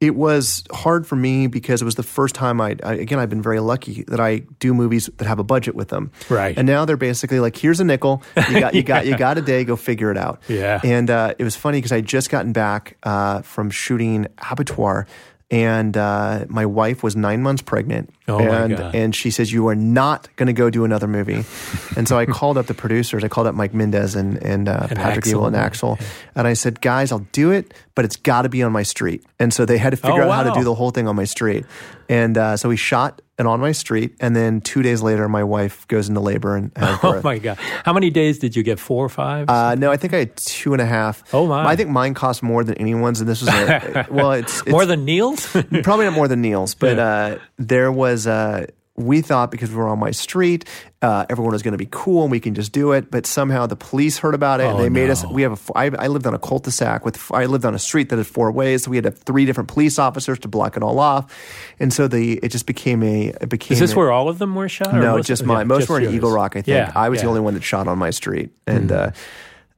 it 0.01 0.15
was 0.15 0.63
hard 0.71 1.07
for 1.07 1.17
me 1.17 1.49
because 1.49 1.83
it 1.83 1.85
was 1.85 1.97
the 1.97 2.05
first 2.05 2.35
time 2.35 2.61
I, 2.61 2.77
I 2.85 2.95
again 2.95 3.19
I've 3.19 3.31
been 3.31 3.43
very 3.43 3.59
lucky 3.59 4.05
that 4.05 4.21
I 4.21 4.41
do 4.61 4.73
movies 4.73 5.11
that 5.17 5.27
have 5.27 5.41
a 5.41 5.45
budget 5.45 5.75
with 5.75 5.89
them. 5.89 6.13
Right. 6.29 6.57
And 6.57 6.67
now 6.67 6.85
they're 6.85 6.97
basically 6.97 7.41
like, 7.41 7.57
here's 7.57 7.81
a 7.81 7.85
nickel. 7.85 8.23
You 8.49 8.61
got 8.61 8.75
you 8.75 8.83
got 8.85 9.07
you 9.07 9.17
got 9.19 9.39
a 9.39 9.43
day. 9.43 9.65
Go 9.65 9.75
figure 9.75 10.11
it 10.13 10.17
out. 10.17 10.41
Yeah. 10.49 10.81
And 10.85 11.11
uh, 11.11 11.35
it 11.39 11.45
was 11.45 11.57
funny 11.57 11.79
because 11.79 11.91
I 11.93 12.01
just 12.01 12.31
gotten 12.31 12.53
back 12.53 12.97
uh, 13.03 13.43
from 13.43 13.71
shooting 13.71 14.29
Abattoir. 14.51 15.07
And 15.51 15.97
uh, 15.97 16.45
my 16.49 16.67
wife 16.67 17.03
was 17.03 17.17
nine 17.17 17.43
months 17.43 17.63
pregnant, 17.63 18.13
Oh, 18.29 18.39
and 18.39 18.79
and 18.95 19.15
she 19.17 19.31
says 19.31 19.51
you 19.51 19.69
are 19.69 19.75
not 19.75 20.29
going 20.37 20.49
to 20.49 20.53
go 20.53 20.69
do 20.69 20.85
another 20.85 21.07
movie, 21.09 21.43
and 21.97 22.07
so 22.07 22.19
I 22.19 22.27
called 22.27 22.59
up 22.59 22.67
the 22.67 22.75
producers. 22.75 23.25
I 23.25 23.29
called 23.29 23.47
up 23.47 23.55
Mike 23.55 23.73
Mendez 23.73 24.15
and 24.15 24.37
and, 24.43 24.69
uh, 24.69 24.89
And 24.91 24.99
Patrick 24.99 25.25
Axelle. 25.25 25.31
Ewald 25.31 25.55
and 25.55 25.73
Axelle, 25.73 25.99
and 26.35 26.47
I 26.47 26.53
said, 26.53 26.83
guys, 26.83 27.13
I'll 27.13 27.27
do 27.33 27.51
it, 27.51 27.73
but 27.95 28.05
it's 28.05 28.17
got 28.17 28.43
to 28.43 28.51
be 28.51 28.63
on 28.63 28.73
my 28.73 28.83
street. 28.83 29.25
And 29.39 29.55
so 29.55 29.65
they 29.65 29.79
had 29.79 29.91
to 29.91 29.97
figure 29.97 30.23
Oh, 30.23 30.31
out 30.31 30.45
how 30.45 30.53
to 30.53 30.59
do 30.61 30.65
the 30.65 30.75
whole 30.75 30.91
thing 30.91 31.09
on 31.09 31.17
my 31.17 31.25
street. 31.25 31.65
And 32.11 32.37
uh, 32.37 32.59
so 32.59 32.69
we 32.69 32.77
shot 32.77 33.23
it 33.39 33.47
on 33.47 33.61
my 33.61 33.73
street. 33.73 34.15
And 34.21 34.35
then 34.35 34.61
two 34.61 34.83
days 34.83 35.01
later, 35.03 35.29
my 35.29 35.45
wife 35.45 35.87
goes 35.89 36.09
into 36.09 36.21
labor 36.21 36.57
and 36.57 36.73
oh 36.77 36.99
birth. 37.01 37.25
my 37.25 37.39
God. 37.39 37.57
How 37.85 37.93
many 37.93 38.11
days 38.11 38.39
did 38.39 38.57
you 38.57 38.63
get? 38.63 38.79
Four 38.81 39.05
or 39.05 39.09
five? 39.09 39.49
Uh, 39.49 39.75
no, 39.75 39.91
I 39.91 39.97
think 39.97 40.15
I 40.15 40.19
had 40.19 40.37
two 40.37 40.73
and 40.73 40.83
a 40.83 40.87
half. 40.87 41.23
Oh, 41.33 41.47
my. 41.47 41.65
I 41.65 41.77
think 41.77 41.91
mine 41.91 42.15
cost 42.15 42.43
more 42.43 42.65
than 42.65 42.75
anyone's, 42.77 43.21
and 43.21 43.29
this 43.29 43.41
was 43.41 43.49
a, 43.51 44.07
well, 44.11 44.33
it's, 44.33 44.61
it's 44.61 44.71
More 44.71 44.87
than 44.87 45.05
Neil's? 45.05 45.47
probably 45.83 46.05
not 46.05 46.15
more 46.15 46.29
than 46.29 46.41
Neil's, 46.43 46.75
but 46.75 46.99
uh, 46.99 47.39
there 47.59 47.93
was. 47.93 48.27
Uh, 48.27 48.67
we 48.99 49.21
thought 49.21 49.51
because 49.51 49.71
we 49.71 49.77
were 49.77 49.89
on 49.89 49.99
my 49.99 50.11
street, 50.11 50.65
uh, 51.01 51.25
everyone 51.31 51.53
was 51.53 51.63
going 51.63 51.73
to 51.73 51.79
be 51.79 51.89
cool 51.91 52.23
and 52.23 52.31
we 52.31 52.41
can 52.41 52.55
just 52.55 52.73
do 52.73 52.93
it. 52.93 53.11
But 53.11 53.25
somehow 53.27 53.67
the 53.67 53.77
police 53.77 54.19
heard 54.19 54.35
about 54.35 54.61
it 54.61 54.65
and 54.67 54.77
Oh, 54.79 54.83
they 54.83 54.89
made 54.89 55.09
us. 55.11 55.25
We 55.25 55.43
have 55.43 55.71
a. 55.71 55.79
I, 55.79 55.85
I 55.99 56.07
lived 56.09 56.27
on 56.27 56.35
a 56.35 56.39
cul-de-sac 56.39 57.05
with. 57.05 57.31
I 57.33 57.47
lived 57.47 57.65
on 57.65 57.75
a 57.75 57.79
street 57.79 58.09
that 58.09 58.17
had 58.17 58.27
four 58.27 58.51
ways, 58.51 58.83
so 58.85 58.91
we 58.91 58.97
had 58.97 59.05
to 59.05 59.11
have 59.11 59.19
three 59.19 59.45
different 59.47 59.69
police 59.69 59.99
officers 59.99 60.39
to 60.41 60.49
block 60.49 60.77
it 60.77 60.83
all 60.83 60.99
off, 60.99 61.33
and 61.79 61.93
so 61.93 62.09
the 62.09 62.39
it 62.43 62.49
just 62.49 62.67
became 62.67 63.03
a. 63.03 63.29
It 63.41 63.49
became 63.49 63.75
Is 63.75 63.81
this 63.81 63.93
a- 63.93 63.97
where 63.97 64.11
all 64.11 64.29
of 64.29 64.39
them 64.39 64.55
were 64.55 64.69
shot? 64.69 64.93
no, 64.93 65.17
most- 65.17 65.27
just 65.27 65.47
yeah. 65.47 65.63
Most 65.65 65.89
were 65.89 66.01
in. 66.01 66.13
Eagle 66.15 66.33
Rock, 66.33 66.53
I 66.57 66.63
think. 66.63 66.69
Yeah, 66.69 66.93
I 66.95 67.09
was 67.09 67.21
the 67.21 67.25
yeah. 67.25 67.27
Mm. 67.27 67.29
only 67.31 67.41
one 67.43 67.55
that 67.55 67.63
shot 67.63 67.87
on 67.87 67.99
my 67.99 68.11
street. 68.11 68.51
And 68.67 68.91
uh, 68.91 69.11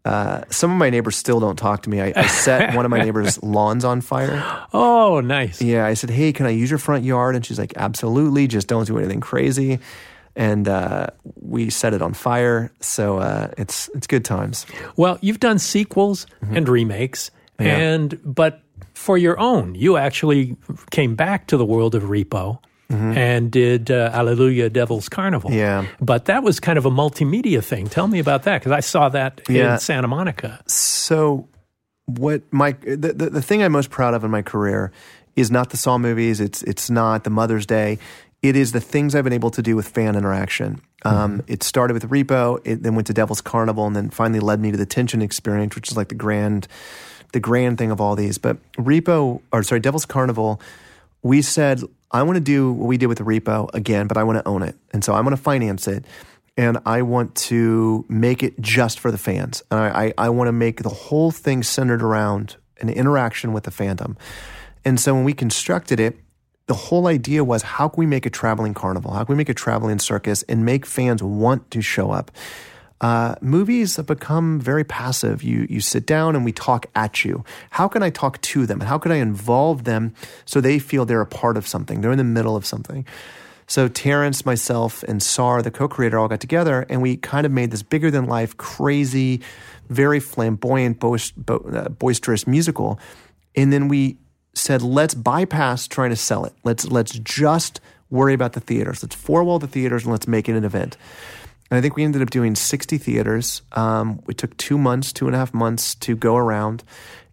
uh, 0.05 0.43
some 0.51 0.71
of 0.73 0.79
my 0.79 0.89
neighbors 0.91 1.17
still 1.17 1.41
don't 1.41 1.57
talk 1.57 1.83
to 1.83 1.91
me. 1.91 2.01
I, 2.01 2.13
I 2.17 2.27
set 2.27 2.75
one 2.75 2.85
of 2.85 2.91
my 2.91 2.99
neighbors' 3.03 3.43
lawns 3.43 3.85
on 3.85 4.01
fire. 4.01 4.43
Oh, 4.73 5.21
nice. 5.21 5.61
Yeah, 5.61 5.85
I 5.87 5.95
said, 5.95 6.11
hey, 6.11 6.33
can 6.33 6.47
I 6.47 6.51
use 6.51 6.71
your 6.71 6.79
front 6.79 7.05
yard? 7.05 7.37
And 7.37 7.45
she's 7.45 7.59
like, 7.59 7.75
absolutely. 7.77 8.47
Just 8.47 8.67
don't 8.67 8.87
do 8.87 8.99
anything 8.99 9.21
crazy. 9.21 9.79
And 10.37 10.69
uh, 10.69 11.09
we 11.41 11.71
set 11.71 11.93
it 11.93 12.01
on 12.03 12.15
fire. 12.15 12.73
So 12.81 13.19
uh, 13.19 13.51
it's 13.59 13.91
it's 13.95 14.07
good 14.07 14.25
times. 14.25 14.65
Well, 14.97 15.19
you've 15.21 15.41
done 15.41 15.59
sequels 15.59 16.27
and 16.51 16.69
remakes, 16.69 17.31
Mm-hmm. 17.59 17.67
Yeah. 17.69 17.77
and 17.77 18.19
but 18.25 18.63
for 18.95 19.19
your 19.19 19.39
own, 19.39 19.75
you 19.75 19.99
actually 19.99 20.57
came 20.91 21.15
back 21.15 21.47
to 21.49 21.59
the 21.59 21.65
world 21.67 21.95
of 21.95 22.05
Repo 22.05 22.59
and 22.91 23.51
did 23.53 23.91
uh, 23.91 24.11
Alleluia 24.13 24.69
Devil's 24.69 25.09
Carnival. 25.09 25.51
Mm-hmm. 25.51 25.59
Yeah. 25.59 25.87
but 26.01 26.25
that 26.25 26.43
was 26.43 26.59
kind 26.61 26.77
of 26.79 26.87
a 26.87 26.91
multimedia 26.91 27.63
thing. 27.63 27.87
Tell 27.89 28.09
me 28.09 28.19
about 28.19 28.43
that 28.45 28.59
because 28.61 28.73
I 28.73 28.81
saw 28.81 29.09
that 29.11 29.41
Yeah. 29.49 29.75
in 29.75 29.79
Santa 29.81 30.09
Monica. 30.09 30.61
So, 30.67 31.49
what 32.07 32.43
my 32.53 32.73
the, 32.73 33.13
the 33.15 33.31
the 33.31 33.43
thing 33.43 33.63
I'm 33.63 33.73
most 33.73 33.91
proud 33.91 34.15
of 34.15 34.25
in 34.25 34.31
my 34.31 34.43
career 34.43 34.91
is 35.37 35.51
not 35.51 35.71
the 35.71 35.77
Saw 35.77 35.99
movies. 35.99 36.41
It's 36.41 36.63
it's 36.65 36.91
not 36.91 37.23
the 37.25 37.31
Mother's 37.31 37.67
Day. 37.67 37.99
It 38.43 38.57
is 38.57 38.73
the 38.73 38.81
things 38.81 39.15
I've 39.15 39.23
been 39.25 39.33
able 39.35 39.51
to 39.53 39.63
do 39.63 39.77
with 39.77 39.87
fan 39.87 40.17
interaction. 40.17 40.81
Um, 41.05 41.43
it 41.47 41.63
started 41.63 41.95
with 41.95 42.09
Repo, 42.11 42.61
it 42.65 42.83
then 42.83 42.95
went 42.95 43.07
to 43.07 43.15
Devil's 43.15 43.41
Carnival, 43.41 43.87
and 43.87 43.95
then 43.97 44.11
finally 44.11 44.41
led 44.41 44.61
me 44.61 44.71
to 44.71 44.77
the 44.77 44.85
Tension 44.87 45.23
Experience, 45.23 45.75
which 45.75 45.91
is 45.91 45.97
like 45.97 46.09
the 46.09 46.15
grand, 46.15 46.67
the 47.33 47.41
grand 47.41 47.79
thing 47.79 47.91
of 47.91 48.01
all 48.01 48.17
these. 48.17 48.37
But 48.39 48.57
Repo, 48.75 49.41
or 49.53 49.63
sorry, 49.63 49.81
Devil's 49.81 50.05
Carnival, 50.07 50.61
we 51.23 51.41
said 51.43 51.83
I 52.13 52.23
want 52.23 52.37
to 52.37 52.41
do 52.41 52.73
what 52.73 52.87
we 52.87 52.97
did 52.97 53.07
with 53.07 53.19
the 53.19 53.25
Repo 53.25 53.73
again, 53.75 54.07
but 54.07 54.17
I 54.17 54.25
want 54.25 54.39
to 54.39 54.49
own 54.49 54.63
it, 54.63 54.77
and 54.93 55.05
so 55.05 55.13
I 55.13 55.21
want 55.21 55.37
to 55.37 55.43
finance 55.43 55.87
it 55.87 56.05
and 56.57 56.79
I 56.85 57.01
want 57.01 57.35
to 57.37 58.05
make 58.09 58.43
it 58.43 58.61
just 58.61 59.01
for 59.01 59.11
the 59.11 59.17
fans. 59.17 59.63
And 59.71 59.81
I, 59.81 60.07
I, 60.07 60.15
I 60.19 60.29
want 60.29 60.49
to 60.49 60.53
make 60.53 60.83
the 60.83 60.91
whole 60.91 61.31
thing 61.31 61.63
centered 61.63 62.03
around 62.03 62.57
an 62.81 62.91
interaction 62.91 63.55
with 63.55 63.65
the 63.65 63.71
fandom. 63.71 64.17
And 64.85 64.99
so 64.99 65.15
when 65.15 65.25
we 65.25 65.33
constructed 65.33 66.01
it, 66.01 66.19
the 66.67 66.75
whole 66.75 67.07
idea 67.07 67.45
was 67.45 67.63
how 67.63 67.89
can 67.89 68.01
we 68.01 68.07
make 68.07 68.27
a 68.27 68.31
traveling 68.31 68.75
carnival? 68.75 69.13
How 69.13 69.25
can 69.25 69.35
we 69.35 69.37
make 69.37 69.49
a 69.49 69.55
traveling 69.55 69.99
circus 69.99 70.43
and 70.45 70.65
make 70.65 70.87
fans 70.87 71.23
want 71.23 71.71
to 71.71 71.81
show 71.81 72.11
up? 72.11 72.31
Uh, 73.01 73.35
movies 73.41 73.97
have 73.97 74.07
become 74.07 74.61
very 74.61 74.85
passive. 74.85 75.43
You 75.43 75.67
you 75.71 75.81
sit 75.81 76.05
down 76.05 76.37
and 76.37 76.45
we 76.45 76.53
talk 76.53 76.87
at 76.95 77.25
you. 77.25 77.45
How 77.71 77.89
can 77.89 78.03
I 78.03 78.11
talk 78.11 78.41
to 78.43 78.67
them? 78.67 78.81
And 78.81 78.89
how 78.89 78.99
can 78.99 79.11
I 79.11 79.17
involve 79.17 79.85
them 79.85 80.15
so 80.45 80.61
they 80.61 80.79
feel 80.79 81.07
they're 81.07 81.21
a 81.21 81.27
part 81.27 81.57
of 81.57 81.67
something? 81.67 82.01
They're 82.01 82.13
in 82.13 82.19
the 82.19 82.25
middle 82.25 82.57
of 82.57 82.67
something. 82.67 83.07
So 83.67 83.87
Terrance, 83.87 84.45
myself, 84.45 85.05
and 85.05 85.23
Sar, 85.23 85.63
the 85.63 85.71
co-creator, 85.71 86.19
all 86.19 86.27
got 86.27 86.41
together, 86.41 86.85
and 86.91 87.01
we 87.01 87.17
kind 87.17 87.47
of 87.47 87.53
made 87.53 87.71
this 87.71 87.85
bigger 87.85 88.11
than 88.11 88.27
life, 88.27 88.57
crazy, 88.57 89.43
very 89.89 90.19
flamboyant, 90.19 91.03
uh, 91.05 91.89
boisterous 91.91 92.49
musical. 92.49 92.99
And 93.55 93.73
then 93.73 93.87
we 93.87 94.19
said, 94.55 94.83
let's 94.83 95.15
bypass 95.15 95.87
trying 95.87 96.11
to 96.11 96.17
sell 96.17 96.45
it. 96.45 96.53
Let's 96.65 96.87
let's 96.89 97.13
just 97.13 97.81
worry 98.11 98.35
about 98.35 98.55
the 98.55 98.61
theaters. 98.61 99.03
Let's 99.03 99.15
four 99.15 99.45
wall 99.45 99.59
the 99.59 99.69
theaters 99.69 100.03
and 100.03 100.13
let's 100.13 100.27
make 100.27 100.49
it 100.49 100.57
an 100.57 100.65
event. 100.65 100.97
And 101.71 101.79
I 101.79 101.81
think 101.81 101.97
we 101.97 102.03
ended 102.05 102.21
up 102.23 102.31
doing 102.31 102.55
60 102.57 102.99
theaters. 102.99 103.63
Um, 103.73 104.21
it 104.29 104.39
took 104.39 104.57
two 104.57 104.77
months, 104.77 105.13
two 105.13 105.27
and 105.27 105.35
a 105.37 105.39
half 105.39 105.55
months 105.55 105.95
to 105.97 106.17
go 106.17 106.37
around. 106.37 106.83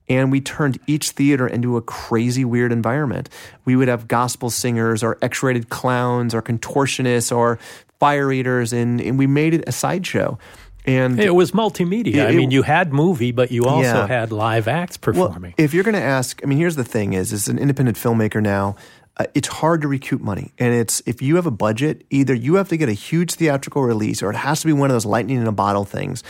And 0.10 0.32
we 0.32 0.40
turned 0.40 0.80
each 0.88 1.10
theater 1.12 1.48
into 1.48 1.76
a 1.76 1.82
crazy, 1.82 2.46
weird 2.46 2.72
environment. 2.72 3.30
We 3.66 3.76
would 3.76 3.88
have 3.90 4.08
gospel 4.08 4.50
singers 4.50 5.04
or 5.04 5.18
X 5.22 5.44
rated 5.44 5.70
clowns 5.70 6.34
or 6.34 6.42
contortionists 6.42 7.36
or 7.36 7.60
fire 8.00 8.32
eaters, 8.32 8.72
and, 8.74 9.02
and 9.02 9.18
we 9.18 9.28
made 9.28 9.54
it 9.56 9.64
a 9.68 9.72
sideshow. 9.72 10.38
And 10.86 11.20
It 11.20 11.36
was 11.36 11.52
multimedia. 11.52 12.16
It- 12.16 12.28
I 12.30 12.32
mean, 12.32 12.52
you 12.52 12.62
had 12.62 12.94
movie, 12.94 13.34
but 13.34 13.52
you 13.52 13.66
also 13.66 13.82
Yeah. 13.82 14.08
had 14.08 14.32
live 14.32 14.70
acts 14.70 14.96
performing. 14.96 15.54
Well, 15.58 15.66
if 15.66 15.74
you're 15.74 15.84
going 15.84 15.96
to 15.96 16.02
ask, 16.02 16.40
I 16.42 16.46
mean, 16.46 16.58
here's 16.60 16.78
the 16.78 16.86
thing: 16.86 17.12
is 17.12 17.34
as 17.34 17.50
an 17.50 17.58
independent 17.60 17.98
filmmaker 17.98 18.42
now, 18.42 18.78
uh, 19.18 19.26
it's 19.34 19.48
hard 19.48 19.82
to 19.82 19.88
recoup 19.88 20.22
money, 20.22 20.52
and 20.58 20.74
it's 20.74 21.02
if 21.06 21.22
you 21.22 21.36
have 21.36 21.46
a 21.46 21.52
budget, 21.52 22.06
either 22.10 22.34
you 22.34 22.56
have 22.56 22.70
to 22.70 22.78
get 22.78 22.90
a 22.90 22.94
huge 22.94 23.34
theatrical 23.34 23.82
release, 23.82 24.22
or 24.22 24.30
it 24.30 24.36
has 24.36 24.62
to 24.62 24.68
be 24.68 24.74
one 24.74 24.90
of 24.90 24.96
those 24.96 25.06
lightning 25.06 25.38
in 25.38 25.48
a 25.48 25.52
bottle 25.52 25.86
things. 25.86 26.24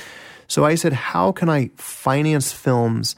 So 0.48 0.64
I 0.64 0.76
said, 0.76 0.94
how 0.94 1.34
can 1.34 1.50
I 1.50 1.72
finance 1.76 2.54
films? 2.54 3.16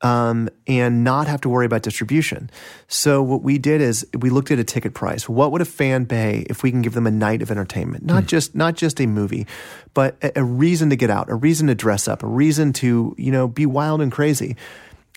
um, 0.00 0.48
and 0.66 1.02
not 1.02 1.26
have 1.26 1.40
to 1.40 1.48
worry 1.48 1.66
about 1.66 1.82
distribution. 1.82 2.50
So 2.86 3.22
what 3.22 3.42
we 3.42 3.58
did 3.58 3.80
is 3.80 4.06
we 4.16 4.30
looked 4.30 4.50
at 4.50 4.58
a 4.58 4.64
ticket 4.64 4.94
price. 4.94 5.28
What 5.28 5.50
would 5.52 5.60
a 5.60 5.64
fan 5.64 6.06
pay 6.06 6.46
if 6.48 6.62
we 6.62 6.70
can 6.70 6.82
give 6.82 6.94
them 6.94 7.06
a 7.06 7.10
night 7.10 7.42
of 7.42 7.50
entertainment? 7.50 8.04
Not 8.04 8.26
just 8.26 8.54
not 8.54 8.76
just 8.76 9.00
a 9.00 9.06
movie, 9.06 9.46
but 9.94 10.16
a, 10.22 10.40
a 10.40 10.44
reason 10.44 10.90
to 10.90 10.96
get 10.96 11.10
out, 11.10 11.28
a 11.30 11.34
reason 11.34 11.66
to 11.66 11.74
dress 11.74 12.06
up, 12.06 12.22
a 12.22 12.28
reason 12.28 12.72
to 12.74 13.14
you 13.18 13.32
know 13.32 13.48
be 13.48 13.66
wild 13.66 14.00
and 14.00 14.12
crazy. 14.12 14.56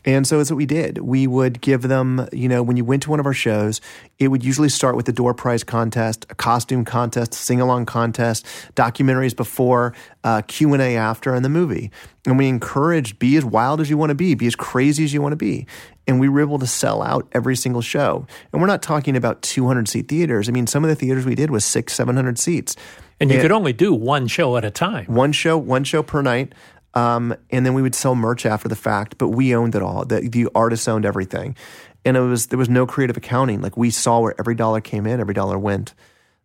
And 0.04 0.26
so 0.26 0.38
that's 0.38 0.50
what 0.50 0.58
we 0.58 0.66
did. 0.66 0.98
We 1.00 1.28
would 1.28 1.62
give 1.62 1.84
them, 1.84 2.28
you 2.34 2.50
know, 2.50 2.64
when 2.64 2.76
you 2.76 2.84
went 2.84 3.04
to 3.04 3.10
one 3.12 3.20
of 3.20 3.26
our 3.26 3.34
shows, 3.34 3.82
it 4.18 4.30
would 4.30 4.44
usually 4.44 4.70
start 4.70 4.96
with 4.96 5.08
a 5.10 5.12
door 5.12 5.34
prize 5.34 5.64
contest, 5.64 6.26
a 6.30 6.36
costume 6.36 6.86
contest, 6.86 7.34
sing 7.34 7.62
along 7.62 7.86
contest, 7.86 8.46
documentaries 8.76 9.36
before, 9.36 9.94
uh, 10.24 10.42
Q 10.48 10.74
and 10.74 10.82
A 10.82 10.96
after, 10.96 11.36
and 11.36 11.46
the 11.46 11.50
movie. 11.50 11.92
And 12.26 12.38
we 12.38 12.48
encouraged 12.48 13.20
be 13.20 13.36
as 13.38 13.46
wild 13.46 13.80
as 13.80 13.90
you 13.90 13.98
want 13.98 14.10
to 14.10 14.16
be, 14.16 14.34
be 14.34 14.48
as 14.48 14.56
crazy 14.56 15.04
as 15.04 15.14
you 15.14 15.22
want 15.22 15.34
to 15.34 15.38
be. 15.38 15.68
And 16.08 16.20
we 16.20 16.30
were 16.30 16.42
able 16.42 16.60
to 16.60 16.68
sell 16.68 17.02
out 17.04 17.28
every 17.32 17.56
single 17.56 17.82
show. 17.82 18.26
And 18.52 18.62
we're 18.62 18.68
not 18.68 18.82
talking 18.82 19.16
about 19.16 19.42
200 19.44 19.88
seat 19.88 20.08
theaters. 20.08 20.50
I 20.50 20.52
mean, 20.52 20.66
some 20.68 20.84
of 20.84 20.90
the 20.90 20.96
theaters 20.96 21.26
we 21.26 21.36
did 21.36 21.52
was 21.52 21.64
six, 21.64 21.94
700 21.94 22.40
seats. 22.40 22.76
and 23.20 23.30
you 23.30 23.36
and- 23.36 23.44
could 23.44 23.52
only 23.52 23.72
do 23.72 23.94
one 23.94 24.26
show 24.28 24.58
at 24.58 24.66
a 24.66 24.72
time. 24.72 25.06
One 25.06 25.32
show, 25.32 25.58
one 25.58 25.84
show 25.84 26.02
per 26.02 26.24
night. 26.24 26.54
Um, 26.94 27.36
and 27.50 27.66
then 27.66 27.74
we 27.74 27.82
would 27.82 27.96
sell 27.96 28.16
merch 28.16 28.46
after 28.46 28.68
the 28.68 28.76
fact, 28.76 29.18
but 29.18 29.30
we 29.30 29.56
owned 29.56 29.76
it 29.76 29.82
all. 29.82 30.06
The, 30.06 30.28
the 30.28 30.50
artists 30.54 30.88
owned 30.88 31.06
everything, 31.06 31.56
and 32.04 32.18
it 32.18 32.22
was 32.22 32.48
there 32.48 32.60
was 32.60 32.70
no 32.70 32.86
creative 32.86 33.18
accounting. 33.18 33.62
Like 33.62 33.78
we 33.78 33.90
saw 33.90 34.20
where 34.20 34.36
every 34.38 34.56
dollar 34.56 34.82
came 34.82 35.08
in, 35.08 35.20
every 35.20 35.34
dollar 35.34 35.58
went, 35.58 35.94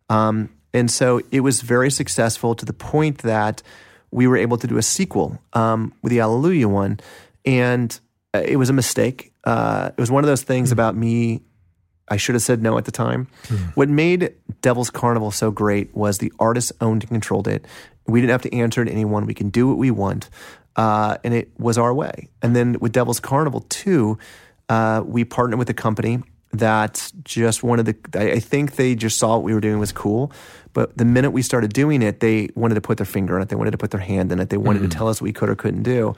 um, 0.09 0.49
and 0.73 0.89
so 0.89 1.21
it 1.31 1.41
was 1.41 1.61
very 1.61 1.91
successful 1.91 2.55
to 2.55 2.65
the 2.65 2.73
point 2.73 3.19
that 3.19 3.61
we 4.09 4.25
were 4.25 4.37
able 4.37 4.57
to 4.57 4.67
do 4.67 4.77
a 4.77 4.81
sequel 4.81 5.37
um, 5.53 5.93
with 6.01 6.11
the 6.11 6.21
Alleluia 6.21 6.69
one, 6.69 6.99
and 7.45 7.99
uh, 8.33 8.41
it 8.45 8.55
was 8.55 8.69
a 8.69 8.73
mistake. 8.73 9.33
Uh, 9.43 9.91
it 9.97 9.99
was 9.99 10.11
one 10.11 10.23
of 10.23 10.27
those 10.27 10.43
things 10.43 10.71
about 10.71 10.95
me 10.95 11.41
I 12.09 12.17
should 12.17 12.35
have 12.35 12.41
said 12.41 12.61
no 12.61 12.77
at 12.77 12.85
the 12.85 12.91
time. 12.91 13.27
What 13.75 13.89
made 13.89 14.33
Devil's 14.61 14.89
Carnival 14.89 15.31
so 15.31 15.51
great 15.51 15.93
was 15.95 16.19
the 16.19 16.31
artists 16.39 16.71
owned 16.79 17.03
and 17.03 17.09
controlled 17.09 17.47
it. 17.47 17.65
We 18.07 18.21
didn't 18.21 18.31
have 18.31 18.43
to 18.43 18.55
answer 18.55 18.83
to 18.83 18.91
anyone. 18.91 19.25
We 19.25 19.33
can 19.33 19.49
do 19.49 19.67
what 19.67 19.77
we 19.77 19.91
want. 19.91 20.29
Uh, 20.75 21.17
and 21.23 21.33
it 21.33 21.51
was 21.57 21.77
our 21.77 21.93
way. 21.93 22.29
And 22.41 22.55
then 22.55 22.77
with 22.79 22.91
Devil's 22.91 23.19
Carnival 23.19 23.65
2, 23.69 24.17
uh, 24.69 25.03
we 25.05 25.25
partnered 25.25 25.57
with 25.57 25.69
a 25.69 25.73
company 25.73 26.21
that 26.53 27.11
just 27.23 27.63
wanted 27.63 28.03
to, 28.03 28.19
I 28.19 28.39
think 28.39 28.75
they 28.75 28.95
just 28.95 29.17
saw 29.17 29.35
what 29.35 29.43
we 29.43 29.53
were 29.53 29.59
doing 29.59 29.79
was 29.79 29.91
cool. 29.91 30.31
But 30.73 30.97
the 30.97 31.05
minute 31.05 31.31
we 31.31 31.41
started 31.41 31.73
doing 31.73 32.01
it, 32.01 32.19
they 32.19 32.49
wanted 32.55 32.75
to 32.75 32.81
put 32.81 32.97
their 32.97 33.05
finger 33.05 33.35
on 33.35 33.41
it. 33.41 33.49
They 33.49 33.55
wanted 33.55 33.71
to 33.71 33.77
put 33.77 33.91
their 33.91 33.99
hand 33.99 34.31
in 34.31 34.39
it. 34.39 34.49
They 34.49 34.57
wanted 34.57 34.83
to 34.83 34.87
tell 34.87 35.07
us 35.07 35.19
what 35.19 35.25
we 35.25 35.33
could 35.33 35.49
or 35.49 35.55
couldn't 35.55 35.83
do. 35.83 36.15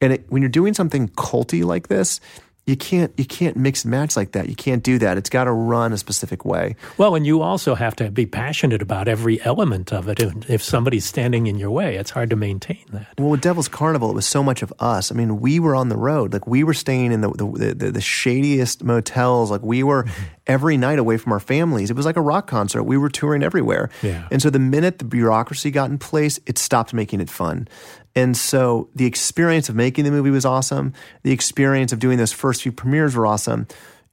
And 0.00 0.12
it, 0.12 0.26
when 0.28 0.42
you're 0.42 0.50
doing 0.50 0.74
something 0.74 1.08
culty 1.08 1.64
like 1.64 1.88
this, 1.88 2.20
you 2.66 2.76
can't 2.76 3.12
you 3.18 3.26
can't 3.26 3.56
mix 3.56 3.84
and 3.84 3.90
match 3.90 4.16
like 4.16 4.32
that. 4.32 4.48
You 4.48 4.54
can't 4.54 4.82
do 4.82 4.98
that. 4.98 5.18
It's 5.18 5.28
got 5.28 5.44
to 5.44 5.52
run 5.52 5.92
a 5.92 5.98
specific 5.98 6.44
way. 6.46 6.76
Well, 6.96 7.14
and 7.14 7.26
you 7.26 7.42
also 7.42 7.74
have 7.74 7.94
to 7.96 8.10
be 8.10 8.24
passionate 8.24 8.80
about 8.80 9.06
every 9.06 9.42
element 9.42 9.92
of 9.92 10.08
it. 10.08 10.20
And 10.20 10.46
if 10.48 10.62
somebody's 10.62 11.04
standing 11.04 11.46
in 11.46 11.58
your 11.58 11.70
way, 11.70 11.96
it's 11.96 12.10
hard 12.10 12.30
to 12.30 12.36
maintain 12.36 12.84
that. 12.92 13.08
Well, 13.18 13.28
with 13.28 13.42
Devil's 13.42 13.68
Carnival, 13.68 14.10
it 14.10 14.14
was 14.14 14.26
so 14.26 14.42
much 14.42 14.62
of 14.62 14.72
us. 14.78 15.12
I 15.12 15.14
mean, 15.14 15.40
we 15.40 15.60
were 15.60 15.74
on 15.74 15.90
the 15.90 15.96
road. 15.96 16.32
Like 16.32 16.46
we 16.46 16.64
were 16.64 16.74
staying 16.74 17.12
in 17.12 17.20
the 17.20 17.30
the, 17.32 17.74
the, 17.74 17.90
the 17.92 18.00
shadiest 18.00 18.82
motels. 18.82 19.50
Like 19.50 19.62
we 19.62 19.82
were 19.82 20.06
every 20.46 20.78
night 20.78 20.98
away 20.98 21.18
from 21.18 21.32
our 21.32 21.40
families. 21.40 21.90
It 21.90 21.96
was 21.96 22.06
like 22.06 22.16
a 22.16 22.22
rock 22.22 22.46
concert. 22.46 22.84
We 22.84 22.96
were 22.96 23.10
touring 23.10 23.42
everywhere. 23.42 23.90
Yeah. 24.02 24.26
And 24.30 24.40
so 24.40 24.48
the 24.48 24.58
minute 24.58 24.98
the 24.98 25.04
bureaucracy 25.04 25.70
got 25.70 25.90
in 25.90 25.98
place, 25.98 26.40
it 26.46 26.56
stopped 26.56 26.94
making 26.94 27.20
it 27.20 27.28
fun. 27.28 27.68
And 28.16 28.36
so 28.36 28.88
the 28.94 29.06
experience 29.06 29.68
of 29.68 29.74
making 29.74 30.04
the 30.04 30.10
movie 30.10 30.30
was 30.30 30.44
awesome. 30.44 30.92
The 31.22 31.32
experience 31.32 31.92
of 31.92 31.98
doing 31.98 32.18
those 32.18 32.32
first 32.32 32.62
few 32.62 32.72
premieres 32.72 33.16
were 33.16 33.26
awesome. 33.26 33.66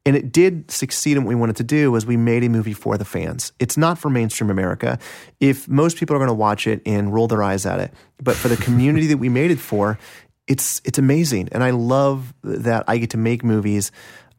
And 0.05 0.15
it 0.15 0.31
did 0.31 0.71
succeed 0.71 1.17
in 1.17 1.23
what 1.23 1.29
we 1.29 1.35
wanted 1.35 1.57
to 1.57 1.63
do 1.63 1.91
was 1.91 2.05
we 2.05 2.17
made 2.17 2.43
a 2.43 2.49
movie 2.49 2.73
for 2.73 2.97
the 2.97 3.05
fans. 3.05 3.51
It's 3.59 3.77
not 3.77 3.99
for 3.99 4.09
mainstream 4.09 4.49
America. 4.49 4.97
If 5.39 5.67
most 5.67 5.97
people 5.97 6.15
are 6.15 6.19
going 6.19 6.27
to 6.27 6.33
watch 6.33 6.65
it 6.65 6.81
and 6.85 7.13
roll 7.13 7.27
their 7.27 7.43
eyes 7.43 7.67
at 7.67 7.79
it, 7.79 7.93
but 8.21 8.35
for 8.35 8.47
the 8.47 8.57
community 8.57 9.07
that 9.07 9.17
we 9.17 9.29
made 9.29 9.51
it 9.51 9.59
for, 9.59 9.99
it's 10.47 10.81
it's 10.83 10.97
amazing. 10.97 11.49
And 11.51 11.63
I 11.63 11.69
love 11.69 12.33
that 12.43 12.83
I 12.87 12.97
get 12.97 13.11
to 13.11 13.17
make 13.17 13.43
movies 13.43 13.91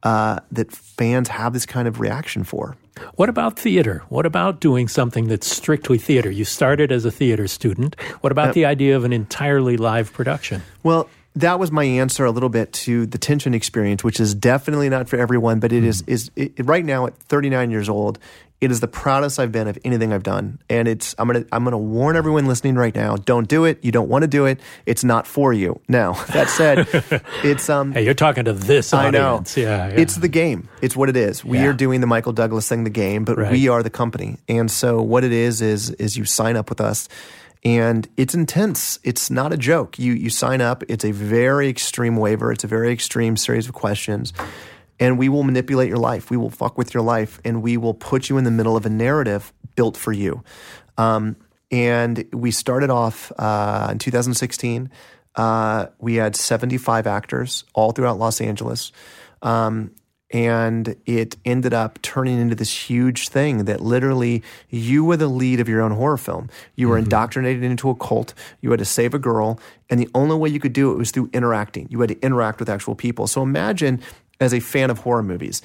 uh, 0.03 0.41
that 0.51 0.73
fans 0.73 1.29
have 1.29 1.53
this 1.53 1.65
kind 1.65 1.87
of 1.87 2.01
reaction 2.01 2.43
for. 2.43 2.77
What 3.15 3.29
about 3.29 3.59
theater? 3.59 4.03
What 4.09 4.27
about 4.27 4.61
doing 4.61 4.89
something 4.89 5.29
that's 5.29 5.47
strictly 5.47 5.99
theater? 5.99 6.31
You 6.31 6.45
started 6.45 6.93
as 6.93 7.05
a 7.05 7.11
theater 7.11 7.49
student. 7.49 7.99
What 8.21 8.33
about 8.33 8.55
the 8.55 8.65
idea 8.65 8.97
of 8.97 9.05
an 9.05 9.13
entirely 9.13 9.77
live 9.77 10.13
production? 10.13 10.63
Well, 10.83 11.09
that 11.37 11.59
was 11.59 11.71
my 11.73 11.85
answer 11.85 12.25
a 12.25 12.31
little 12.31 12.49
bit 12.49 12.73
to 12.73 13.07
the 13.07 13.19
tension 13.19 13.55
experience, 13.55 14.05
which 14.05 14.21
is 14.21 14.35
definitely 14.35 14.89
not 14.89 15.09
for 15.09 15.17
everyone, 15.17 15.61
but 15.61 15.73
it 15.73 15.85
is 15.85 16.01
hmm. 16.03 16.11
is 16.11 16.31
it, 16.37 16.53
right 16.59 16.85
now 16.85 17.07
at 17.07 17.17
39 17.17 17.71
years 17.71 17.89
old. 17.89 18.19
It 18.63 18.71
is 18.71 18.81
the 18.81 18.89
proudest 18.89 19.39
I've 19.41 19.53
been 19.53 19.67
of 19.69 19.77
anything 19.85 20.13
I've 20.13 20.23
done, 20.23 20.59
and 20.71 20.87
it's 20.89 21.15
I'm 21.19 21.27
gonna 21.27 21.45
I'm 21.53 21.65
gonna 21.65 21.77
warn 21.77 22.17
everyone 22.17 22.47
listening 22.47 22.77
right 22.77 22.95
now: 22.95 23.17
don't 23.17 23.49
do 23.49 23.65
it. 23.67 23.85
You 23.85 23.91
don't 23.93 24.09
want 24.09 24.23
to 24.23 24.29
do 24.29 24.47
it. 24.47 24.61
It's 24.87 25.03
not 25.05 25.27
for 25.27 25.53
you. 25.53 25.81
Now 25.89 26.13
that 26.33 26.49
said, 26.49 26.87
it's 27.45 27.69
um 27.69 27.93
Hey, 27.93 28.05
you're 28.05 28.15
talking 28.15 28.45
to 28.47 28.53
this 28.55 28.95
I 28.95 29.11
know. 29.11 29.35
audience. 29.35 29.57
Yeah, 29.57 29.89
yeah. 29.89 29.95
It's 30.01 30.15
the 30.17 30.29
game. 30.29 30.69
It's 30.81 30.95
what 30.97 31.09
it 31.09 31.17
is. 31.17 31.45
We 31.45 31.59
Yeah. 31.59 31.67
are 31.67 31.73
doing 31.75 32.01
the 32.01 32.07
Michael 32.07 32.33
Douglas 32.33 32.69
thing, 32.69 32.85
the 32.85 32.91
game, 32.91 33.25
but 33.25 33.37
Right. 33.37 33.51
we 33.53 33.69
are 33.69 33.83
the 33.83 33.91
company. 33.91 34.39
And 34.49 34.71
so 34.71 35.03
what 35.03 35.25
it 35.25 35.33
is 35.33 35.61
is 35.61 35.91
is 35.99 36.17
you 36.17 36.25
sign 36.25 36.57
up 36.57 36.71
with 36.71 36.81
us 36.81 37.09
and 37.65 38.09
it's 38.17 38.35
intense. 38.35 38.99
It's 39.05 39.31
not 39.31 39.53
a 39.53 39.57
joke. 39.57 39.99
You 39.99 40.13
you 40.13 40.31
sign 40.31 40.61
up, 40.61 40.83
it's 40.89 41.05
a 41.05 41.11
very 41.13 41.69
extreme 41.69 42.17
waiver, 42.17 42.53
it's 42.53 42.65
a 42.65 42.69
very 42.69 42.93
extreme 42.93 43.37
series 43.37 43.67
of 43.69 43.75
questions. 43.75 44.33
And 45.03 45.19
we 45.19 45.29
will 45.29 45.43
manipulate 45.43 45.89
your 45.89 45.99
life. 45.99 46.31
We 46.31 46.37
will 46.37 46.51
fuck 46.51 46.79
with 46.79 46.95
your 46.95 47.03
life 47.03 47.41
and 47.45 47.61
we 47.61 47.77
will 47.77 47.95
put 47.95 48.29
you 48.29 48.39
in 48.39 48.45
the 48.45 48.53
middle 48.53 48.77
of 48.77 48.87
a 48.87 48.91
narrative 48.91 49.53
built 49.75 49.97
for 49.97 50.13
you. 50.13 50.45
Um, 50.97 51.37
and 51.73 52.25
we 52.33 52.53
started 52.53 52.89
off 52.89 53.33
uh, 53.37 53.89
in 53.91 53.99
2016. 53.99 54.91
Uh, 55.35 55.87
we 55.99 56.17
had 56.17 56.37
75 56.37 57.07
actors 57.09 57.65
all 57.75 57.91
throughout 57.91 58.19
Los 58.19 58.41
Angeles. 58.41 58.93
Um, 59.41 59.91
and 60.33 60.97
it 61.05 61.37
ended 61.45 61.75
up 61.75 62.01
turning 62.01 62.41
into 62.41 62.55
this 62.55 62.89
huge 62.89 63.29
thing 63.29 63.65
that 63.67 63.81
literally 63.81 64.43
you 64.71 65.05
were 65.05 65.17
the 65.17 65.29
lead 65.29 65.61
of 65.61 65.69
your 65.69 65.83
own 65.83 65.93
horror 65.93 66.17
film. 66.17 66.49
You 66.75 66.89
were 66.89 66.97
indoctrinated 66.97 67.63
into 67.63 67.91
a 67.91 67.95
cult. 67.95 68.33
You 68.61 68.71
had 68.71 68.79
to 68.79 68.87
save 68.87 69.13
a 69.13 69.19
girl. 69.19 69.61
And 69.91 70.01
the 70.01 70.09
only 70.15 70.37
way 70.37 70.49
you 70.49 70.59
could 70.59 70.73
do 70.73 70.93
it 70.93 70.97
was 70.97 71.11
through 71.11 71.29
interacting. 71.35 71.87
You 71.91 72.01
had 72.01 72.09
to 72.09 72.21
interact 72.21 72.61
with 72.61 72.71
actual 72.71 72.95
people. 72.95 73.27
So 73.27 73.43
imagine 73.43 74.01
as 74.41 74.53
a 74.53 74.61
fan 74.61 74.91
of 74.91 74.99
horror 74.99 75.23
movies. 75.23 75.63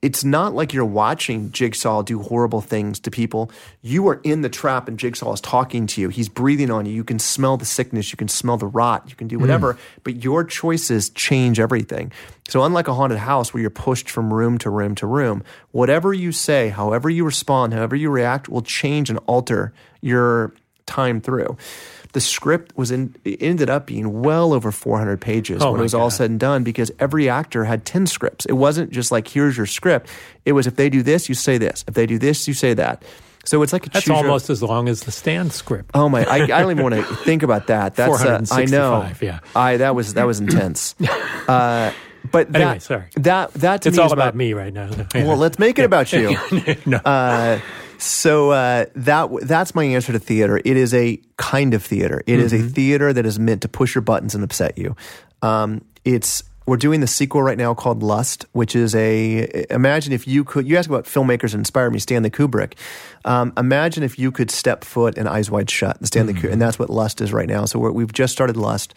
It's 0.00 0.24
not 0.24 0.54
like 0.54 0.72
you're 0.72 0.84
watching 0.84 1.50
Jigsaw 1.52 2.02
do 2.02 2.22
horrible 2.22 2.60
things 2.60 2.98
to 3.00 3.10
people. 3.10 3.50
You 3.82 4.08
are 4.08 4.20
in 4.24 4.40
the 4.40 4.48
trap 4.48 4.88
and 4.88 4.98
Jigsaw 4.98 5.32
is 5.34 5.40
talking 5.40 5.86
to 5.88 6.00
you. 6.00 6.08
He's 6.08 6.28
breathing 6.28 6.70
on 6.70 6.86
you. 6.86 6.92
You 6.92 7.04
can 7.04 7.18
smell 7.18 7.56
the 7.56 7.64
sickness. 7.64 8.12
You 8.12 8.16
can 8.16 8.28
smell 8.28 8.56
the 8.56 8.66
rot. 8.66 9.04
You 9.08 9.16
can 9.16 9.28
do 9.28 9.36
hmm. 9.36 9.42
whatever, 9.42 9.78
but 10.02 10.24
your 10.24 10.44
choices 10.44 11.10
change 11.10 11.60
everything. 11.60 12.12
So, 12.48 12.62
unlike 12.62 12.88
a 12.88 12.94
haunted 12.94 13.18
house 13.18 13.52
where 13.52 13.60
you're 13.60 13.70
pushed 13.70 14.08
from 14.08 14.32
room 14.32 14.56
to 14.58 14.70
room 14.70 14.94
to 14.96 15.06
room, 15.06 15.42
whatever 15.72 16.14
you 16.14 16.30
say, 16.30 16.68
however 16.68 17.10
you 17.10 17.24
respond, 17.24 17.74
however 17.74 17.96
you 17.96 18.08
react 18.08 18.48
will 18.48 18.62
change 18.62 19.10
and 19.10 19.18
alter 19.26 19.72
your 20.00 20.54
time 20.86 21.20
through. 21.20 21.56
The 22.12 22.20
script 22.20 22.76
was 22.76 22.90
in, 22.90 23.14
it 23.24 23.42
ended 23.42 23.68
up 23.70 23.86
being 23.86 24.22
well 24.22 24.52
over 24.52 24.72
400 24.72 25.20
pages 25.20 25.62
Oh 25.62 25.72
when 25.72 25.80
it 25.80 25.82
was 25.82 25.94
all 25.94 26.10
said 26.10 26.30
and 26.30 26.40
done 26.40 26.64
because 26.64 26.90
every 26.98 27.28
actor 27.28 27.64
had 27.64 27.84
10 27.84 28.06
scripts. 28.06 28.46
It 28.46 28.52
wasn't 28.54 28.90
just 28.90 29.12
like, 29.12 29.28
here's 29.28 29.56
your 29.56 29.66
script. 29.66 30.08
It 30.44 30.52
was 30.52 30.66
if 30.66 30.76
they 30.76 30.88
do 30.88 31.02
this, 31.02 31.28
you 31.28 31.34
say 31.34 31.58
this. 31.58 31.84
If 31.86 31.94
they 31.94 32.06
do 32.06 32.18
this, 32.18 32.48
you 32.48 32.54
say 32.54 32.74
that. 32.74 33.02
So 33.44 33.62
it's 33.62 33.72
like 33.72 33.86
a 33.86 33.90
That's 33.90 34.06
your- 34.06 34.16
almost 34.16 34.50
as 34.50 34.62
long 34.62 34.88
as 34.88 35.02
the 35.02 35.12
stand 35.12 35.52
script. 35.52 35.90
Oh 35.94 36.08
my! 36.08 36.24
I, 36.24 36.36
I 36.42 36.46
don't 36.46 36.70
even 36.72 36.82
want 36.82 36.96
to 36.96 37.02
think 37.24 37.44
about 37.44 37.68
that. 37.68 37.94
That's 37.94 38.20
uh, 38.24 38.42
I 38.50 38.64
know. 38.64 38.90
465, 39.02 39.22
yeah. 39.22 39.38
I 39.54 39.76
that 39.76 39.94
was 39.94 40.14
that 40.14 40.26
was 40.26 40.40
intense. 40.40 40.94
Uh, 41.46 41.92
but 42.32 42.50
that, 42.52 42.60
Anyway, 42.60 42.78
sorry. 42.80 43.04
That 43.14 43.52
that 43.54 43.82
to 43.82 43.88
It's 43.90 43.96
me 43.98 44.00
all 44.02 44.06
is 44.08 44.12
about 44.12 44.34
me 44.34 44.52
right 44.52 44.72
now. 44.72 44.90
Well, 45.14 45.36
let's 45.36 45.60
make 45.60 45.78
it 45.78 45.84
about 45.84 46.12
you. 46.12 46.36
no. 46.84 46.96
Uh, 46.96 47.60
so 47.98 48.50
uh, 48.50 48.86
that 48.94 49.28
that's 49.42 49.74
my 49.74 49.84
answer 49.84 50.12
to 50.12 50.18
theater. 50.18 50.58
It 50.58 50.76
is 50.76 50.92
a 50.94 51.20
kind 51.36 51.74
of 51.74 51.82
theater. 51.82 52.22
It 52.26 52.38
is 52.38 52.52
Mm-hmm. 52.52 52.66
a 52.66 52.70
theater 52.70 53.12
that 53.12 53.26
is 53.26 53.38
meant 53.38 53.62
to 53.62 53.68
push 53.68 53.94
your 53.94 54.02
buttons 54.02 54.34
and 54.34 54.44
upset 54.44 54.78
you. 54.78 54.96
Um, 55.42 55.84
it's 56.04 56.42
we're 56.66 56.76
doing 56.76 57.00
the 57.00 57.06
sequel 57.06 57.42
right 57.42 57.56
now 57.56 57.74
called 57.74 58.02
Lust, 58.02 58.44
which 58.52 58.74
is 58.74 58.94
a. 58.94 59.64
Imagine 59.70 60.12
if 60.12 60.26
you 60.26 60.42
could. 60.44 60.66
You 60.66 60.76
ask 60.76 60.88
about 60.88 61.04
filmmakers 61.04 61.52
that 61.52 61.58
inspire 61.58 61.90
me, 61.90 61.98
Stanley 61.98 62.30
Kubrick. 62.30 62.74
Um, 63.24 63.52
imagine 63.56 64.02
if 64.02 64.18
you 64.18 64.32
could 64.32 64.50
step 64.50 64.84
foot 64.84 65.16
and 65.16 65.28
Eyes 65.28 65.50
Wide 65.50 65.70
Shut, 65.70 65.96
and 65.98 66.06
Stanley, 66.06 66.32
mm-hmm. 66.32 66.46
Kubrick, 66.46 66.52
and 66.52 66.62
that's 66.62 66.78
what 66.78 66.90
Lust 66.90 67.20
is 67.20 67.32
right 67.32 67.48
now. 67.48 67.64
So 67.66 67.78
we 67.78 68.02
have 68.02 68.12
just 68.12 68.32
started 68.32 68.56
Lust. 68.56 68.94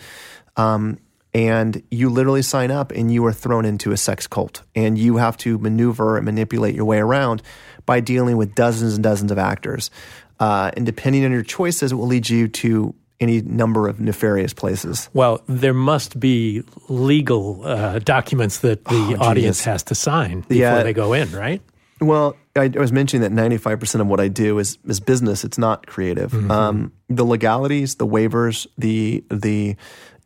Um, 0.57 0.97
and 1.33 1.83
you 1.91 2.09
literally 2.09 2.41
sign 2.41 2.71
up 2.71 2.91
and 2.91 3.11
you 3.11 3.25
are 3.25 3.33
thrown 3.33 3.65
into 3.65 3.91
a 3.91 3.97
sex 3.97 4.27
cult 4.27 4.63
and 4.75 4.97
you 4.97 5.17
have 5.17 5.37
to 5.37 5.57
maneuver 5.59 6.17
and 6.17 6.25
manipulate 6.25 6.75
your 6.75 6.85
way 6.85 6.99
around 6.99 7.41
by 7.85 7.99
dealing 7.99 8.37
with 8.37 8.55
dozens 8.55 8.95
and 8.95 9.03
dozens 9.03 9.31
of 9.31 9.37
actors 9.37 9.91
uh, 10.39 10.71
and 10.75 10.85
depending 10.85 11.25
on 11.25 11.31
your 11.31 11.43
choices 11.43 11.91
it 11.91 11.95
will 11.95 12.07
lead 12.07 12.29
you 12.29 12.47
to 12.47 12.95
any 13.19 13.41
number 13.41 13.87
of 13.87 13.99
nefarious 13.99 14.53
places. 14.53 15.09
Well, 15.13 15.41
there 15.47 15.73
must 15.73 16.19
be 16.19 16.63
legal 16.87 17.65
uh, 17.65 17.99
documents 17.99 18.59
that 18.59 18.85
the 18.85 19.17
oh, 19.19 19.23
audience 19.23 19.63
has 19.65 19.83
to 19.83 19.95
sign 19.95 20.41
before 20.41 20.55
yeah. 20.55 20.83
they 20.83 20.93
go 20.93 21.13
in, 21.13 21.31
right? 21.31 21.61
Well, 22.01 22.37
I, 22.55 22.71
I 22.73 22.79
was 22.79 22.93
mentioning 22.93 23.29
that 23.29 23.49
95% 23.49 23.99
of 23.99 24.07
what 24.07 24.21
I 24.21 24.29
do 24.29 24.57
is, 24.59 24.77
is 24.87 25.01
business. 25.01 25.43
It's 25.43 25.57
not 25.57 25.85
creative. 25.85 26.31
Mm-hmm. 26.31 26.49
Um, 26.49 26.93
the 27.09 27.25
legalities, 27.25 27.95
the 27.95 28.07
waivers, 28.07 28.67
the 28.77 29.23
the 29.29 29.75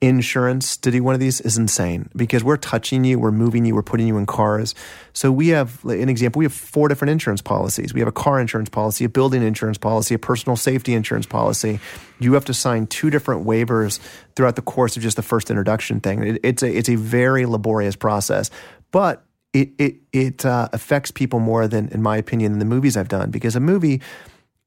insurance 0.08 0.76
to 0.76 0.92
do 0.92 1.02
one 1.02 1.14
of 1.14 1.22
these 1.22 1.40
is 1.42 1.58
insane 1.58 2.10
because 2.14 2.44
we're 2.44 2.58
touching 2.58 3.06
you, 3.06 3.18
we're 3.18 3.32
moving 3.32 3.64
you, 3.64 3.74
we're 3.74 3.82
putting 3.82 4.06
you 4.06 4.18
in 4.18 4.26
cars. 4.26 4.76
So 5.14 5.32
we 5.32 5.48
have 5.50 5.84
an 5.86 6.10
example. 6.10 6.40
We 6.40 6.46
have 6.46 6.54
four 6.54 6.90
different 6.90 7.12
insurance 7.12 7.42
policies. 7.42 7.94
We 7.94 8.02
have 8.02 8.10
a 8.10 8.14
car 8.14 8.40
insurance 8.40 8.70
policy, 8.70 9.06
a 9.06 9.10
building 9.10 9.42
insurance 9.42 9.78
policy, 9.78 10.14
a 10.14 10.20
personal 10.20 10.58
safety 10.58 10.94
insurance 10.94 11.26
policy. 11.26 11.80
You 12.20 12.34
have 12.34 12.44
to 12.46 12.54
sign 12.54 12.88
two 12.88 13.10
different 13.10 13.46
waivers 13.46 14.00
throughout 14.36 14.58
the 14.58 14.62
course 14.62 14.98
of 14.98 15.04
just 15.04 15.16
the 15.16 15.24
first 15.24 15.50
introduction 15.50 16.02
thing. 16.02 16.22
It, 16.24 16.40
it's 16.44 16.64
a 16.64 16.70
it's 16.70 16.90
a 16.90 16.96
very 16.96 17.46
laborious 17.46 17.96
process, 17.96 18.50
but 18.92 19.24
it 19.54 19.70
it 19.78 19.96
it 20.12 20.46
uh, 20.46 20.68
affects 20.74 21.12
people 21.12 21.40
more 21.40 21.68
than, 21.68 21.88
in 21.90 22.02
my 22.02 22.18
opinion, 22.18 22.52
than 22.52 22.60
the 22.60 22.66
movies 22.66 22.98
I've 22.98 23.08
done 23.08 23.32
because 23.32 23.56
a 23.56 23.62
movie 23.62 24.02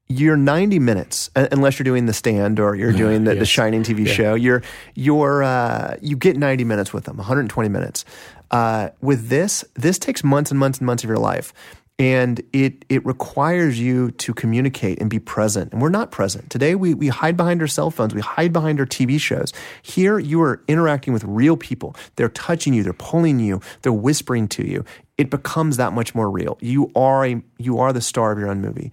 you're 0.09 0.37
90 0.37 0.79
minutes 0.79 1.31
unless 1.35 1.79
you're 1.79 1.85
doing 1.85 2.07
the 2.07 2.13
stand 2.13 2.61
or 2.61 2.77
you're 2.77 2.93
doing 2.93 3.25
the, 3.25 3.33
yes. 3.33 3.41
the 3.41 3.47
shining 3.47 3.83
tv 3.83 4.07
yeah. 4.07 4.13
show 4.13 4.35
you're 4.35 4.63
you're 4.95 5.43
uh, 5.43 5.97
you 6.01 6.17
get 6.17 6.37
90 6.37 6.65
minutes 6.65 6.93
with 6.93 7.05
them 7.05 7.17
120 7.17 7.69
minutes. 7.69 8.05
Uh, 8.51 8.91
with 9.01 9.29
this 9.29 9.65
this 9.75 9.99
takes 9.99 10.23
months 10.23 10.51
and 10.51 10.61
months 10.61 10.79
and 10.79 10.87
months 10.87 11.03
of 11.03 11.09
your 11.09 11.19
life. 11.19 11.53
And 11.99 12.43
it 12.53 12.85
it 12.91 13.05
requires 13.07 13.81
you 13.81 14.11
to 14.13 14.35
communicate 14.35 15.01
and 15.01 15.09
be 15.09 15.19
present. 15.19 15.73
And 15.73 15.81
we're 15.81 15.89
not 15.89 16.11
present. 16.11 16.51
Today 16.51 16.75
we, 16.75 16.93
we 16.93 17.09
hide 17.09 17.39
behind 17.39 17.63
our 17.63 17.67
cell 17.67 17.91
phones. 17.91 18.15
We 18.15 18.21
hide 18.21 18.53
behind 18.53 18.79
our 18.79 18.87
tv 18.87 19.19
shows. 19.19 19.53
Here 19.81 20.19
you 20.19 20.43
are 20.43 20.63
interacting 20.69 21.15
with 21.15 21.25
real 21.25 21.57
people. 21.57 21.97
They're 22.17 22.29
touching 22.29 22.75
you. 22.75 22.83
They're 22.83 22.93
pulling 22.93 23.41
you. 23.41 23.63
They're 23.81 23.95
whispering 23.95 24.47
to 24.49 24.67
you. 24.67 24.85
It 25.17 25.31
becomes 25.31 25.79
that 25.79 25.95
much 25.95 26.15
more 26.15 26.31
real. 26.31 26.59
You 26.61 26.93
are 26.95 27.25
a 27.25 27.43
you 27.57 27.79
are 27.79 27.95
the 27.95 28.03
star 28.03 28.31
of 28.31 28.39
your 28.39 28.49
own 28.49 28.61
movie 28.61 28.93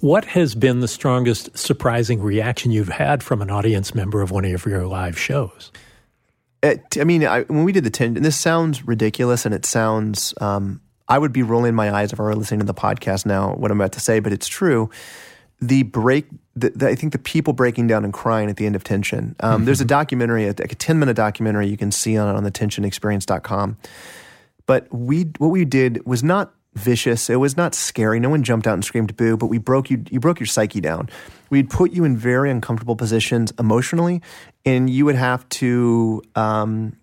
what 0.00 0.24
has 0.26 0.54
been 0.54 0.80
the 0.80 0.88
strongest 0.88 1.56
surprising 1.56 2.22
reaction 2.22 2.70
you've 2.70 2.88
had 2.88 3.22
from 3.22 3.42
an 3.42 3.50
audience 3.50 3.94
member 3.94 4.22
of 4.22 4.30
one 4.30 4.44
of 4.44 4.66
your 4.66 4.86
live 4.86 5.18
shows? 5.18 5.72
It, 6.62 6.98
I 7.00 7.04
mean, 7.04 7.24
I, 7.24 7.42
when 7.42 7.64
we 7.64 7.72
did 7.72 7.84
the 7.84 7.90
10, 7.90 8.16
and 8.16 8.24
this 8.24 8.36
sounds 8.36 8.86
ridiculous 8.86 9.46
and 9.46 9.54
it 9.54 9.64
sounds, 9.64 10.34
um, 10.40 10.80
I 11.08 11.18
would 11.18 11.32
be 11.32 11.42
rolling 11.42 11.74
my 11.74 11.92
eyes 11.92 12.12
if 12.12 12.20
I 12.20 12.22
were 12.24 12.34
listening 12.34 12.60
to 12.60 12.66
the 12.66 12.74
podcast 12.74 13.26
now, 13.26 13.54
what 13.54 13.70
I'm 13.70 13.80
about 13.80 13.92
to 13.92 14.00
say, 14.00 14.18
but 14.20 14.32
it's 14.32 14.48
true. 14.48 14.90
The 15.60 15.84
break, 15.84 16.26
the, 16.54 16.70
the, 16.70 16.88
I 16.88 16.94
think 16.94 17.12
the 17.12 17.18
people 17.18 17.52
breaking 17.52 17.86
down 17.86 18.04
and 18.04 18.12
crying 18.12 18.50
at 18.50 18.56
the 18.56 18.66
end 18.66 18.76
of 18.76 18.84
Tension. 18.84 19.36
Um, 19.40 19.56
mm-hmm. 19.56 19.64
There's 19.66 19.80
a 19.80 19.84
documentary, 19.84 20.46
like 20.46 20.72
a 20.72 20.76
10 20.76 20.98
minute 20.98 21.14
documentary 21.14 21.68
you 21.68 21.76
can 21.76 21.92
see 21.92 22.16
on 22.16 22.34
it 22.34 22.36
on 22.36 22.44
the 22.44 22.52
tensionexperience.com. 22.52 23.76
But 24.66 24.92
we, 24.92 25.24
what 25.38 25.48
we 25.48 25.64
did 25.64 26.04
was 26.06 26.22
not 26.22 26.52
vicious. 26.74 27.28
It 27.28 27.36
was 27.36 27.56
not 27.56 27.74
scary. 27.74 28.20
No 28.20 28.30
one 28.30 28.42
jumped 28.42 28.66
out 28.66 28.74
and 28.74 28.84
screamed 28.84 29.16
boo, 29.16 29.36
but 29.36 29.46
we 29.46 29.58
broke 29.58 29.90
you 29.90 30.04
you 30.10 30.20
broke 30.20 30.40
your 30.40 30.46
psyche 30.46 30.80
down. 30.80 31.08
We'd 31.50 31.70
put 31.70 31.92
you 31.92 32.04
in 32.04 32.16
very 32.16 32.50
uncomfortable 32.50 32.96
positions 32.96 33.52
emotionally, 33.58 34.22
and 34.64 34.88
you 34.88 35.04
would 35.04 35.16
have 35.16 35.48
to 35.50 36.22
um, 36.34 36.96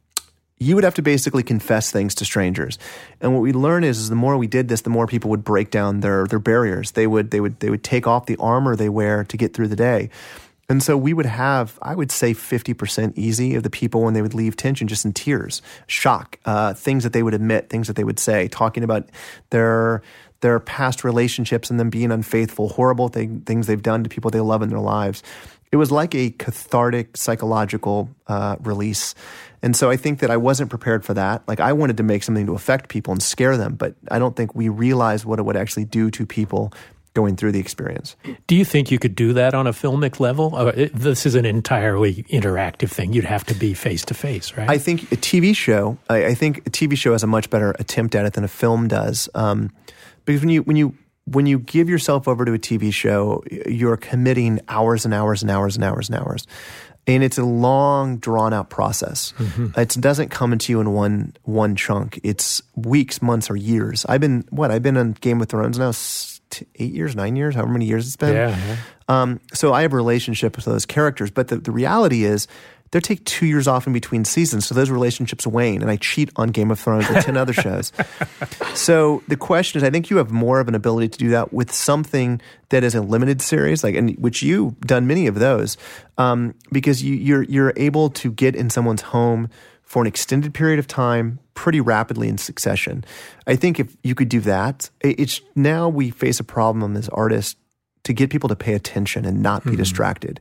you 0.57 0.75
would 0.75 0.83
have 0.83 0.95
to 0.95 1.01
basically 1.01 1.43
confess 1.43 1.91
things 1.91 2.15
to 2.15 2.25
strangers. 2.25 2.79
And 3.19 3.33
what 3.33 3.41
we 3.41 3.51
learned 3.51 3.85
is, 3.85 3.99
is 3.99 4.09
the 4.09 4.15
more 4.15 4.37
we 4.37 4.47
did 4.47 4.69
this, 4.69 4.81
the 4.81 4.89
more 4.89 5.05
people 5.05 5.29
would 5.31 5.43
break 5.43 5.69
down 5.69 5.99
their 5.99 6.25
their 6.27 6.39
barriers. 6.39 6.91
They 6.91 7.07
would 7.07 7.31
they 7.31 7.39
would 7.39 7.59
they 7.59 7.69
would 7.69 7.83
take 7.83 8.07
off 8.07 8.25
the 8.25 8.37
armor 8.37 8.75
they 8.75 8.89
wear 8.89 9.23
to 9.25 9.37
get 9.37 9.53
through 9.53 9.67
the 9.67 9.75
day. 9.75 10.09
And 10.67 10.81
so 10.81 10.97
we 10.97 11.13
would 11.13 11.27
have, 11.27 11.77
I 11.81 11.93
would 11.93 12.11
say, 12.11 12.33
50% 12.33 13.13
easy 13.15 13.55
of 13.55 13.63
the 13.63 13.69
people 13.69 14.01
when 14.01 14.13
they 14.13 14.21
would 14.21 14.33
leave 14.33 14.55
tension 14.57 14.87
just 14.87 15.05
in 15.05 15.13
tears, 15.13 15.61
shock, 15.87 16.39
uh, 16.45 16.73
things 16.73 17.03
that 17.03 17.13
they 17.13 17.21
would 17.21 17.35
admit, 17.35 17.69
things 17.69 17.87
that 17.87 17.95
they 17.95 18.03
would 18.03 18.19
say, 18.19 18.47
talking 18.47 18.83
about 18.83 19.09
their 19.51 20.01
their 20.41 20.59
past 20.59 21.03
relationships 21.03 21.71
and 21.71 21.79
them 21.79 21.89
being 21.89 22.11
unfaithful, 22.11 22.69
horrible 22.69 23.07
thing, 23.07 23.41
things 23.41 23.65
they've 23.65 23.81
done 23.81 24.03
to 24.03 24.09
people 24.09 24.29
they 24.29 24.41
love 24.41 24.61
in 24.61 24.69
their 24.69 24.79
lives. 24.79 25.23
It 25.71 25.77
was 25.77 25.91
like 25.91 26.13
a 26.13 26.29
cathartic 26.31 27.17
psychological 27.17 28.09
uh, 28.27 28.57
release. 28.61 29.15
And 29.63 29.75
so 29.75 29.89
I 29.89 29.97
think 29.97 30.19
that 30.19 30.29
I 30.29 30.37
wasn't 30.37 30.69
prepared 30.69 31.03
for 31.03 31.15
that. 31.15 31.41
Like 31.47 31.59
I 31.59 31.73
wanted 31.73 31.97
to 31.97 32.03
make 32.03 32.21
something 32.21 32.45
to 32.45 32.53
affect 32.53 32.89
people 32.89 33.11
and 33.11 33.23
scare 33.23 33.57
them, 33.57 33.75
but 33.75 33.95
I 34.11 34.19
don't 34.19 34.35
think 34.35 34.53
we 34.53 34.69
realized 34.69 35.25
what 35.25 35.39
it 35.39 35.43
would 35.43 35.57
actually 35.57 35.85
do 35.85 36.11
to 36.11 36.25
people 36.25 36.71
going 37.15 37.35
through 37.35 37.53
the 37.53 37.59
experience. 37.59 38.15
Do 38.45 38.55
you 38.55 38.63
think 38.63 38.91
you 38.91 38.99
could 38.99 39.15
do 39.15 39.33
that 39.33 39.55
on 39.55 39.65
a 39.65 39.71
filmic 39.71 40.19
level? 40.19 40.55
Uh, 40.55 40.71
this 40.93 41.25
is 41.25 41.33
an 41.33 41.45
entirely 41.45 42.23
interactive 42.23 42.91
thing. 42.91 43.13
You'd 43.13 43.25
have 43.25 43.43
to 43.45 43.55
be 43.55 43.73
face 43.73 44.05
to 44.05 44.13
face, 44.13 44.55
right? 44.55 44.69
I 44.69 44.77
think 44.77 45.11
a 45.11 45.15
TV 45.15 45.55
show. 45.55 45.97
I, 46.09 46.25
I, 46.25 46.33
think 46.35 46.59
a 46.67 46.69
TV 46.69 46.95
show 46.95 47.13
has 47.13 47.23
a 47.23 47.27
much 47.27 47.49
better 47.49 47.71
attempt 47.79 48.13
at 48.13 48.25
it 48.25 48.33
than 48.33 48.43
a 48.43 48.49
film 48.49 48.87
does, 48.87 49.27
um, 49.33 49.71
because 50.25 50.41
when 50.41 50.49
you 50.49 50.61
when 50.61 50.75
you 50.75 50.95
when 51.25 51.47
you 51.47 51.57
give 51.57 51.89
yourself 51.89 52.27
over 52.27 52.45
to 52.45 52.53
a 52.53 52.59
TV 52.59 52.93
show, 52.93 53.43
you're 53.67 53.97
committing 53.97 54.59
hours 54.67 55.05
and 55.05 55.13
hours 55.13 55.41
and 55.41 55.49
hours 55.49 55.75
and 55.75 55.83
hours 55.83 56.09
and 56.09 56.19
hours. 56.19 56.45
And 57.07 57.23
it's 57.23 57.37
a 57.37 57.45
long, 57.45 58.17
drawn 58.17 58.51
out 58.51 58.71
process. 58.71 59.33
Mm-hmm. 59.37 59.79
It 59.79 59.89
doesn't 59.99 60.29
come 60.29 60.53
into 60.53 60.71
you 60.71 60.81
in 60.81 60.91
one 60.91 61.35
one 61.43 61.75
chunk. 61.75 62.19
It's 62.23 62.61
weeks, 62.75 63.21
months, 63.21 63.49
or 63.49 63.55
years. 63.55 64.05
I've 64.09 64.21
been 64.21 64.43
what 64.49 64.71
I've 64.71 64.83
been 64.83 64.97
on 64.97 65.13
Game 65.13 65.39
of 65.39 65.47
Thrones 65.47 65.77
now 65.77 65.91
eight 66.75 66.93
years, 66.93 67.15
nine 67.15 67.35
years, 67.35 67.55
however 67.55 67.71
many 67.71 67.85
years 67.85 68.07
it's 68.07 68.15
been. 68.15 68.33
Yeah. 68.33 68.57
yeah. 68.57 68.77
Um, 69.07 69.39
so 69.53 69.73
I 69.73 69.83
have 69.83 69.93
a 69.93 69.95
relationship 69.95 70.55
with 70.55 70.65
those 70.65 70.85
characters, 70.85 71.31
but 71.31 71.49
the, 71.49 71.57
the 71.57 71.71
reality 71.71 72.23
is 72.23 72.47
they 72.91 72.99
take 72.99 73.25
two 73.25 73.45
years 73.45 73.67
off 73.67 73.87
in 73.87 73.93
between 73.93 74.23
seasons, 74.23 74.65
so 74.67 74.73
those 74.73 74.89
relationships 74.89 75.45
wane. 75.45 75.81
And 75.81 75.91
I 75.91 75.97
cheat 75.97 76.29
on 76.37 76.49
Game 76.49 76.71
of 76.71 76.79
Thrones 76.79 77.05
and 77.09 77.21
ten 77.23 77.35
other 77.35 77.53
shows. 77.65 77.91
So 78.73 79.21
the 79.27 79.35
question 79.35 79.79
is, 79.79 79.83
I 79.83 79.89
think 79.89 80.09
you 80.09 80.17
have 80.17 80.31
more 80.31 80.59
of 80.59 80.67
an 80.67 80.75
ability 80.75 81.09
to 81.09 81.17
do 81.17 81.29
that 81.29 81.51
with 81.51 81.71
something 81.73 82.39
that 82.69 82.83
is 82.83 82.95
a 82.95 83.01
limited 83.01 83.41
series, 83.41 83.83
like 83.83 83.95
and 83.95 84.15
which 84.17 84.41
you've 84.41 84.79
done 84.81 85.07
many 85.07 85.27
of 85.27 85.35
those, 85.35 85.77
um, 86.17 86.53
because 86.71 87.03
you, 87.03 87.15
you're 87.15 87.43
you're 87.43 87.73
able 87.75 88.09
to 88.11 88.31
get 88.31 88.55
in 88.55 88.69
someone's 88.69 89.01
home 89.01 89.49
for 89.85 90.01
an 90.01 90.07
extended 90.07 90.53
period 90.53 90.79
of 90.79 90.87
time 90.87 91.39
pretty 91.53 91.79
rapidly 91.79 92.27
in 92.27 92.37
succession. 92.37 93.05
I 93.47 93.55
think 93.55 93.79
if 93.79 93.95
you 94.03 94.15
could 94.15 94.29
do 94.29 94.41
that, 94.41 94.89
it's 95.01 95.41
now 95.55 95.87
we 95.87 96.09
face 96.09 96.39
a 96.39 96.43
problem 96.43 96.97
as 96.97 97.07
artists 97.09 97.55
to 98.03 98.13
get 98.13 98.29
people 98.29 98.49
to 98.49 98.55
pay 98.55 98.73
attention 98.73 99.25
and 99.25 99.41
not 99.41 99.63
be 99.63 99.71
mm-hmm. 99.71 99.77
distracted. 99.77 100.39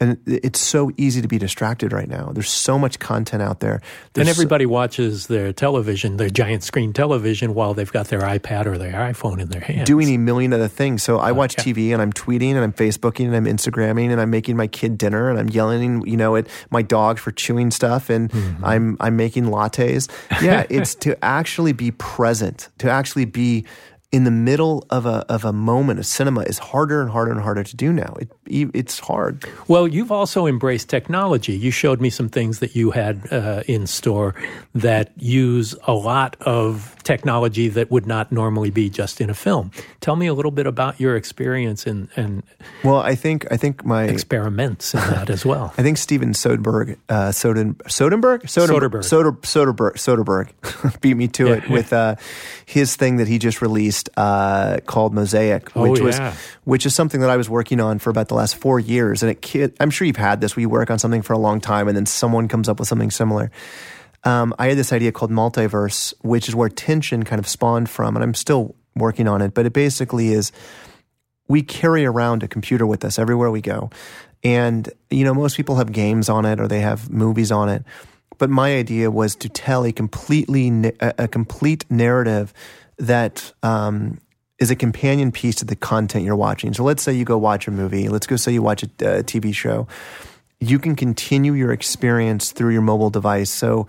And 0.00 0.18
it's 0.26 0.58
so 0.58 0.90
easy 0.96 1.20
to 1.20 1.28
be 1.28 1.36
distracted 1.36 1.92
right 1.92 2.08
now. 2.08 2.30
There's 2.32 2.48
so 2.48 2.78
much 2.78 2.98
content 2.98 3.42
out 3.42 3.60
there. 3.60 3.82
There's 4.14 4.26
and 4.26 4.30
everybody 4.30 4.64
so, 4.64 4.70
watches 4.70 5.26
their 5.26 5.52
television, 5.52 6.16
their 6.16 6.30
giant 6.30 6.62
screen 6.62 6.94
television, 6.94 7.52
while 7.52 7.74
they've 7.74 7.92
got 7.92 8.08
their 8.08 8.22
iPad 8.22 8.64
or 8.64 8.78
their 8.78 8.94
iPhone 8.94 9.40
in 9.40 9.48
their 9.48 9.60
hands. 9.60 9.86
Doing 9.86 10.08
a 10.08 10.16
million 10.16 10.54
other 10.54 10.68
things. 10.68 11.02
So 11.02 11.18
I 11.18 11.32
watch 11.32 11.54
TV 11.54 11.92
and 11.92 12.00
I'm 12.00 12.14
tweeting 12.14 12.54
and 12.54 12.60
I'm 12.60 12.72
Facebooking 12.72 13.26
and 13.26 13.36
I'm 13.36 13.44
Instagramming 13.44 14.10
and 14.10 14.22
I'm 14.22 14.30
making 14.30 14.56
my 14.56 14.66
kid 14.66 14.96
dinner 14.96 15.28
and 15.28 15.38
I'm 15.38 15.50
yelling, 15.50 16.06
you 16.06 16.16
know, 16.16 16.34
at 16.36 16.46
my 16.70 16.80
dog 16.80 17.18
for 17.18 17.30
chewing 17.30 17.70
stuff 17.70 18.08
and 18.08 18.30
mm-hmm. 18.30 18.64
I'm 18.64 18.96
I'm 19.00 19.16
making 19.16 19.44
lattes. 19.44 20.10
Yeah, 20.42 20.66
it's 20.70 20.94
to 21.06 21.22
actually 21.22 21.72
be 21.72 21.90
present, 21.90 22.70
to 22.78 22.90
actually 22.90 23.26
be 23.26 23.66
in 24.12 24.24
the 24.24 24.30
middle 24.30 24.84
of 24.90 25.06
a 25.06 25.24
of 25.28 25.44
a 25.44 25.52
moment 25.52 26.00
of 26.00 26.06
cinema 26.06 26.40
is 26.40 26.58
harder 26.58 27.00
and 27.00 27.10
harder 27.10 27.30
and 27.30 27.40
harder 27.40 27.62
to 27.62 27.76
do 27.76 27.92
now. 27.92 28.16
It 28.18 28.30
it's 28.74 28.98
hard. 28.98 29.44
Well, 29.68 29.86
you've 29.86 30.10
also 30.10 30.46
embraced 30.46 30.88
technology. 30.88 31.56
You 31.56 31.70
showed 31.70 32.00
me 32.00 32.10
some 32.10 32.28
things 32.28 32.58
that 32.58 32.74
you 32.74 32.90
had 32.90 33.32
uh, 33.32 33.62
in 33.68 33.86
store 33.86 34.34
that 34.74 35.12
use 35.16 35.76
a 35.84 35.92
lot 35.92 36.36
of 36.40 36.96
technology 37.04 37.68
that 37.68 37.90
would 37.90 38.06
not 38.06 38.32
normally 38.32 38.70
be 38.70 38.90
just 38.90 39.20
in 39.20 39.30
a 39.30 39.34
film. 39.34 39.70
Tell 40.00 40.16
me 40.16 40.26
a 40.26 40.34
little 40.34 40.50
bit 40.50 40.66
about 40.66 40.98
your 40.98 41.14
experience 41.14 41.86
and 41.86 42.08
and 42.16 42.42
well, 42.82 42.98
I 42.98 43.14
think 43.14 43.46
I 43.52 43.56
think 43.56 43.84
my 43.84 44.04
experiments 44.04 44.92
in 44.92 45.00
that 45.00 45.30
as 45.30 45.46
well. 45.46 45.72
I 45.78 45.82
think 45.84 45.98
Steven 45.98 46.32
Soderbergh, 46.32 46.96
uh, 47.08 47.30
Soden, 47.30 47.74
Soderbergh, 47.86 48.42
Soderbergh, 48.42 49.04
Soderbergh, 49.04 49.94
Soderbergh, 49.94 50.50
Soderbergh 50.54 51.00
beat 51.00 51.14
me 51.14 51.28
to 51.28 51.46
yeah. 51.46 51.54
it 51.54 51.70
with 51.70 51.92
uh, 51.92 52.16
his 52.66 52.96
thing 52.96 53.16
that 53.18 53.28
he 53.28 53.38
just 53.38 53.62
released 53.62 53.99
uh, 54.16 54.78
called 54.86 55.12
Mosaic, 55.12 55.76
oh, 55.76 55.82
which 55.82 56.00
oh, 56.00 56.08
yeah. 56.08 56.30
was 56.30 56.38
which 56.64 56.86
is 56.86 56.94
something 56.94 57.20
that 57.20 57.30
I 57.30 57.36
was 57.36 57.50
working 57.50 57.80
on 57.80 57.98
for 57.98 58.10
about 58.10 58.28
the 58.28 58.34
last 58.34 58.56
four 58.56 58.80
years. 58.80 59.22
And 59.22 59.36
it, 59.54 59.76
I'm 59.80 59.90
sure 59.90 60.06
you've 60.06 60.16
had 60.16 60.40
this. 60.40 60.56
We 60.56 60.66
work 60.66 60.90
on 60.90 60.98
something 60.98 61.22
for 61.22 61.32
a 61.32 61.38
long 61.38 61.60
time, 61.60 61.88
and 61.88 61.96
then 61.96 62.06
someone 62.06 62.48
comes 62.48 62.68
up 62.68 62.78
with 62.78 62.88
something 62.88 63.10
similar. 63.10 63.50
um, 64.24 64.54
I 64.58 64.68
had 64.68 64.78
this 64.78 64.92
idea 64.92 65.12
called 65.12 65.30
multiverse, 65.30 66.14
which 66.22 66.48
is 66.48 66.54
where 66.54 66.68
tension 66.68 67.24
kind 67.24 67.38
of 67.38 67.48
spawned 67.48 67.88
from, 67.88 68.16
and 68.16 68.22
I'm 68.22 68.34
still 68.34 68.74
working 68.94 69.28
on 69.28 69.42
it. 69.42 69.54
But 69.54 69.66
it 69.66 69.72
basically 69.72 70.32
is 70.32 70.52
we 71.48 71.62
carry 71.62 72.04
around 72.04 72.42
a 72.42 72.48
computer 72.48 72.86
with 72.86 73.04
us 73.04 73.18
everywhere 73.18 73.50
we 73.50 73.60
go, 73.60 73.90
and 74.42 74.88
you 75.10 75.24
know 75.24 75.34
most 75.34 75.56
people 75.56 75.76
have 75.76 75.92
games 75.92 76.28
on 76.28 76.44
it 76.44 76.60
or 76.60 76.68
they 76.68 76.80
have 76.80 77.10
movies 77.10 77.50
on 77.50 77.68
it. 77.68 77.84
But 78.38 78.48
my 78.48 78.74
idea 78.74 79.10
was 79.10 79.36
to 79.36 79.50
tell 79.50 79.84
a 79.84 79.92
completely 79.92 80.94
a, 81.00 81.28
complete 81.28 81.84
narrative 81.90 82.54
that 83.00 83.52
um, 83.62 84.20
is 84.58 84.70
a 84.70 84.76
companion 84.76 85.32
piece 85.32 85.56
to 85.56 85.64
the 85.64 85.74
content 85.74 86.24
you're 86.24 86.36
watching. 86.36 86.72
So 86.74 86.84
let's 86.84 87.02
say 87.02 87.12
you 87.12 87.24
go 87.24 87.38
watch 87.38 87.66
a 87.66 87.70
movie. 87.70 88.08
Let's 88.08 88.26
go 88.26 88.36
say 88.36 88.52
you 88.52 88.62
watch 88.62 88.82
a, 88.82 88.86
a 88.86 89.24
TV 89.24 89.54
show. 89.54 89.88
You 90.60 90.78
can 90.78 90.94
continue 90.94 91.54
your 91.54 91.72
experience 91.72 92.52
through 92.52 92.72
your 92.72 92.82
mobile 92.82 93.10
device. 93.10 93.50
So 93.50 93.86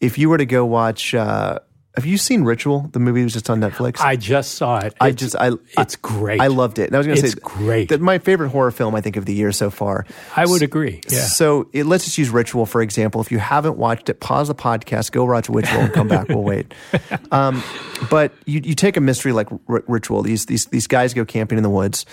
if 0.00 0.18
you 0.18 0.28
were 0.28 0.38
to 0.38 0.46
go 0.46 0.66
watch 0.66 1.14
uh, 1.14 1.60
have 1.94 2.06
you 2.06 2.16
seen 2.16 2.44
Ritual? 2.44 2.88
The 2.92 2.98
movie 2.98 3.22
was 3.22 3.34
just 3.34 3.50
on 3.50 3.60
Netflix. 3.60 4.00
I 4.00 4.16
just 4.16 4.54
saw 4.54 4.78
it. 4.78 4.94
I 5.00 5.10
just 5.10 5.36
I 5.36 5.50
it's 5.78 5.96
great. 5.96 6.40
I 6.40 6.46
loved 6.46 6.78
it. 6.78 6.86
And 6.86 6.94
I 6.94 6.98
was 6.98 7.06
going 7.06 7.16
to 7.16 7.20
say 7.20 7.28
it's 7.28 7.34
great. 7.34 7.90
That 7.90 8.00
my 8.00 8.18
favorite 8.18 8.48
horror 8.48 8.70
film 8.70 8.94
I 8.94 9.02
think 9.02 9.16
of 9.16 9.26
the 9.26 9.34
year 9.34 9.52
so 9.52 9.68
far. 9.70 10.06
I 10.34 10.46
would 10.46 10.62
agree. 10.62 11.02
Yeah. 11.10 11.20
So 11.20 11.68
it, 11.72 11.84
let's 11.84 12.04
just 12.04 12.16
use 12.16 12.30
Ritual 12.30 12.64
for 12.64 12.80
example. 12.80 13.20
If 13.20 13.30
you 13.30 13.38
haven't 13.38 13.76
watched 13.76 14.08
it, 14.08 14.20
pause 14.20 14.48
the 14.48 14.54
podcast, 14.54 15.12
go 15.12 15.24
watch 15.24 15.50
Ritual, 15.50 15.80
and 15.80 15.92
come 15.92 16.08
back. 16.08 16.28
We'll 16.28 16.44
wait. 16.44 16.72
Um, 17.30 17.62
but 18.10 18.32
you 18.44 18.60
you 18.62 18.74
take 18.74 18.96
a 18.96 19.00
mystery 19.00 19.32
like 19.32 19.50
R- 19.68 19.84
Ritual. 19.86 20.22
These 20.22 20.46
these 20.46 20.66
these 20.66 20.86
guys 20.86 21.14
go 21.14 21.24
camping 21.24 21.56
in 21.56 21.62
the 21.62 21.70
woods. 21.70 22.04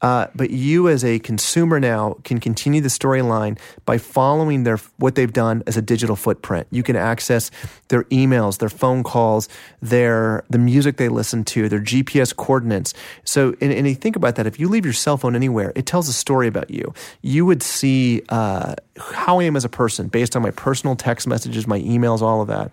Uh, 0.00 0.28
but 0.34 0.50
you, 0.50 0.88
as 0.88 1.04
a 1.04 1.18
consumer 1.18 1.80
now, 1.80 2.16
can 2.24 2.38
continue 2.38 2.80
the 2.80 2.88
storyline 2.88 3.58
by 3.84 3.98
following 3.98 4.62
their 4.64 4.78
what 4.96 5.14
they've 5.14 5.32
done 5.32 5.62
as 5.66 5.76
a 5.76 5.82
digital 5.82 6.16
footprint. 6.16 6.66
You 6.70 6.82
can 6.82 6.96
access 6.96 7.50
their 7.88 8.04
emails, 8.04 8.58
their 8.58 8.68
phone 8.68 9.02
calls, 9.02 9.48
their 9.82 10.44
the 10.48 10.58
music 10.58 10.96
they 10.96 11.08
listen 11.08 11.44
to, 11.44 11.68
their 11.68 11.80
GPS 11.80 12.34
coordinates. 12.34 12.94
So, 13.24 13.54
and, 13.60 13.72
and 13.72 13.88
you 13.88 13.94
think 13.94 14.16
about 14.16 14.36
that. 14.36 14.46
If 14.46 14.60
you 14.60 14.68
leave 14.68 14.84
your 14.84 14.94
cell 14.94 15.16
phone 15.16 15.34
anywhere, 15.34 15.72
it 15.74 15.86
tells 15.86 16.08
a 16.08 16.12
story 16.12 16.46
about 16.46 16.70
you. 16.70 16.94
You 17.22 17.44
would 17.46 17.62
see 17.62 18.22
uh, 18.28 18.74
how 18.98 19.40
I 19.40 19.44
am 19.44 19.56
as 19.56 19.64
a 19.64 19.68
person 19.68 20.08
based 20.08 20.36
on 20.36 20.42
my 20.42 20.50
personal 20.50 20.96
text 20.96 21.26
messages, 21.26 21.66
my 21.66 21.80
emails, 21.80 22.22
all 22.22 22.40
of 22.40 22.48
that. 22.48 22.72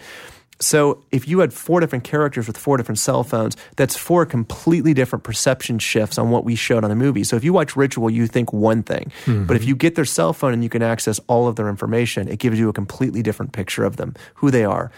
So 0.59 1.03
if 1.11 1.27
you 1.27 1.39
had 1.39 1.53
four 1.53 1.79
different 1.79 2.03
characters 2.03 2.47
with 2.47 2.57
four 2.57 2.77
different 2.77 2.99
cell 2.99 3.23
phones, 3.23 3.57
that's 3.75 3.95
four 3.95 4.25
completely 4.25 4.93
different 4.93 5.23
perception 5.23 5.79
shifts 5.79 6.17
on 6.17 6.29
what 6.29 6.45
we 6.45 6.55
showed 6.55 6.83
on 6.83 6.89
the 6.89 6.95
movie. 6.95 7.23
So 7.23 7.35
if 7.35 7.43
you 7.43 7.51
watch 7.51 7.75
Ritual, 7.75 8.09
you 8.09 8.27
think 8.27 8.53
one 8.53 8.81
thing. 8.81 9.11
Mm-hmm. 9.25 9.45
But 9.45 9.57
if 9.57 9.65
you 9.65 9.75
get 9.75 9.95
their 9.95 10.05
cell 10.05 10.33
phone 10.33 10.53
and 10.53 10.63
you 10.63 10.69
can 10.69 10.81
access 10.81 11.19
all 11.27 11.47
of 11.47 11.57
their 11.57 11.67
information, 11.67 12.27
it 12.27 12.39
gives 12.39 12.57
you 12.57 12.69
a 12.69 12.73
completely 12.73 13.21
different 13.21 13.51
picture 13.51 13.83
of 13.83 13.97
them, 13.97 14.15
who 14.35 14.49
they 14.49 14.63
are. 14.63 14.91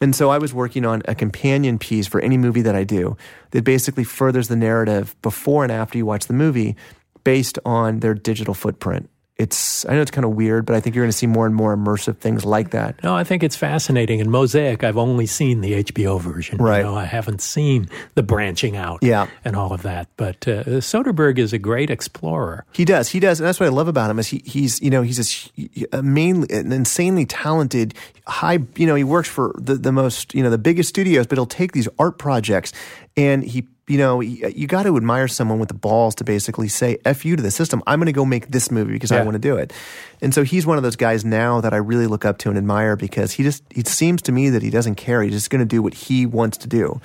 And 0.00 0.14
so 0.14 0.30
I 0.30 0.38
was 0.38 0.52
working 0.52 0.84
on 0.84 1.02
a 1.06 1.14
companion 1.14 1.78
piece 1.78 2.06
for 2.06 2.20
any 2.20 2.36
movie 2.36 2.62
that 2.62 2.74
I 2.74 2.84
do 2.84 3.16
that 3.52 3.64
basically 3.64 4.04
furthers 4.04 4.48
the 4.48 4.56
narrative 4.56 5.14
before 5.22 5.62
and 5.62 5.72
after 5.72 5.98
you 5.98 6.06
watch 6.06 6.26
the 6.26 6.34
movie 6.34 6.76
based 7.22 7.58
on 7.64 8.00
their 8.00 8.14
digital 8.14 8.54
footprint 8.54 9.08
it's 9.36 9.84
I 9.86 9.94
know 9.94 10.00
it's 10.00 10.12
kind 10.12 10.24
of 10.24 10.32
weird, 10.32 10.64
but 10.64 10.76
I 10.76 10.80
think 10.80 10.94
you're 10.94 11.04
going 11.04 11.10
to 11.10 11.16
see 11.16 11.26
more 11.26 11.44
and 11.44 11.54
more 11.54 11.76
immersive 11.76 12.18
things 12.18 12.44
like 12.44 12.70
that. 12.70 13.02
No, 13.02 13.16
I 13.16 13.24
think 13.24 13.42
it's 13.42 13.56
fascinating. 13.56 14.20
In 14.20 14.30
Mosaic, 14.30 14.84
I've 14.84 14.96
only 14.96 15.26
seen 15.26 15.60
the 15.60 15.82
HBO 15.82 16.20
version. 16.20 16.58
Right. 16.58 16.78
You 16.78 16.84
know, 16.84 16.94
I 16.94 17.04
haven't 17.04 17.40
seen 17.40 17.88
the 18.14 18.22
branching 18.22 18.76
out. 18.76 19.00
Yeah. 19.02 19.26
and 19.44 19.56
all 19.56 19.72
of 19.72 19.82
that. 19.82 20.08
But 20.16 20.46
uh, 20.46 20.62
Soderbergh 20.80 21.38
is 21.38 21.52
a 21.52 21.58
great 21.58 21.90
explorer. 21.90 22.64
He 22.72 22.84
does. 22.84 23.08
He 23.08 23.18
does, 23.18 23.40
and 23.40 23.46
that's 23.48 23.58
what 23.58 23.66
I 23.66 23.70
love 23.70 23.88
about 23.88 24.08
him. 24.08 24.20
Is 24.20 24.28
he, 24.28 24.40
he's 24.44 24.80
you 24.80 24.90
know 24.90 25.02
he's 25.02 25.50
a, 25.58 25.98
a 25.98 26.02
mainly 26.02 26.46
an 26.56 26.70
insanely 26.70 27.26
talented 27.26 27.94
high. 28.28 28.60
You 28.76 28.86
know, 28.86 28.94
he 28.94 29.04
works 29.04 29.28
for 29.28 29.52
the 29.58 29.74
the 29.74 29.92
most 29.92 30.32
you 30.32 30.44
know 30.44 30.50
the 30.50 30.58
biggest 30.58 30.90
studios, 30.90 31.26
but 31.26 31.38
he'll 31.38 31.46
take 31.46 31.72
these 31.72 31.88
art 31.98 32.18
projects 32.18 32.72
and 33.16 33.42
he 33.44 33.66
you 33.86 33.98
know, 33.98 34.20
uh, 34.20 34.22
you 34.22 34.66
got 34.66 34.84
to 34.84 34.96
admire 34.96 35.28
someone 35.28 35.58
with 35.58 35.68
the 35.68 35.74
balls 35.74 36.14
to 36.16 36.24
basically 36.24 36.68
say 36.68 36.98
"f 37.04 37.24
you" 37.24 37.36
to 37.36 37.42
the 37.42 37.50
system. 37.50 37.82
I'm 37.86 37.98
going 37.98 38.06
to 38.06 38.12
go 38.12 38.24
make 38.24 38.48
this 38.48 38.70
movie 38.70 38.92
because 38.92 39.10
yeah. 39.10 39.20
I 39.20 39.24
want 39.24 39.34
to 39.34 39.38
do 39.38 39.56
it. 39.56 39.72
And 40.20 40.32
so 40.32 40.42
he's 40.42 40.66
one 40.66 40.76
of 40.76 40.82
those 40.82 40.96
guys 40.96 41.24
now 41.24 41.60
that 41.60 41.74
I 41.74 41.76
really 41.76 42.06
look 42.06 42.24
up 42.24 42.38
to 42.38 42.48
and 42.48 42.56
admire 42.56 42.96
because 42.96 43.32
he 43.32 43.42
just 43.42 43.62
it 43.70 43.86
seems 43.86 44.22
to 44.22 44.32
me 44.32 44.50
that 44.50 44.62
he 44.62 44.70
doesn't 44.70 44.94
care. 44.94 45.22
He's 45.22 45.32
just 45.32 45.50
going 45.50 45.60
to 45.60 45.66
do 45.66 45.82
what 45.82 45.94
he 45.94 46.26
wants 46.26 46.58
to 46.58 46.68
do. 46.68 47.00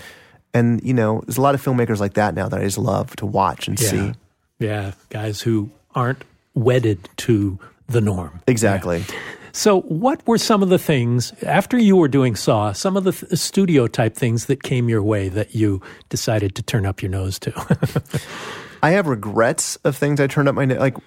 And 0.54 0.82
you 0.84 0.94
know, 0.94 1.22
there's 1.26 1.38
a 1.38 1.42
lot 1.42 1.56
of 1.56 1.64
filmmakers 1.64 2.00
like 2.00 2.14
that 2.14 2.34
now 2.34 2.48
that 2.48 2.60
I 2.60 2.64
just 2.64 2.78
love 2.78 3.16
to 3.18 3.26
watch 3.26 3.68
and 3.68 3.80
yeah. 3.80 3.90
see. 3.90 4.14
Yeah, 4.60 4.92
guys 5.10 5.42
who 5.42 5.70
aren't 5.96 6.24
wedded 6.54 7.10
to 7.18 7.60
the 7.88 8.02
norm. 8.02 8.42
Exactly. 8.48 9.00
Yeah. 9.00 9.16
So, 9.52 9.82
what 9.82 10.26
were 10.28 10.38
some 10.38 10.64
of 10.64 10.70
the 10.70 10.80
things 10.80 11.34
after 11.44 11.78
you 11.78 11.96
were 11.96 12.08
doing 12.08 12.36
Saw? 12.36 12.72
Some 12.72 12.98
of 12.98 13.04
the 13.04 13.12
th- 13.12 13.34
studio 13.34 13.88
type 13.88 14.16
things 14.16 14.46
that 14.46 14.64
came 14.64 14.90
your 14.90 15.04
way 15.04 15.30
that 15.30 15.56
you 15.56 15.82
decided 16.10 16.56
to 16.56 16.62
turn 16.62 16.86
up 16.86 17.02
your 17.02 17.12
nose 17.12 17.40
to? 17.40 18.22
I 18.84 18.92
have 18.92 19.08
regrets 19.08 19.76
of 19.78 19.96
things 19.96 20.20
I 20.20 20.28
turned 20.28 20.48
up 20.48 20.56
my 20.56 20.66
nose. 20.66 20.80
Like 20.80 20.98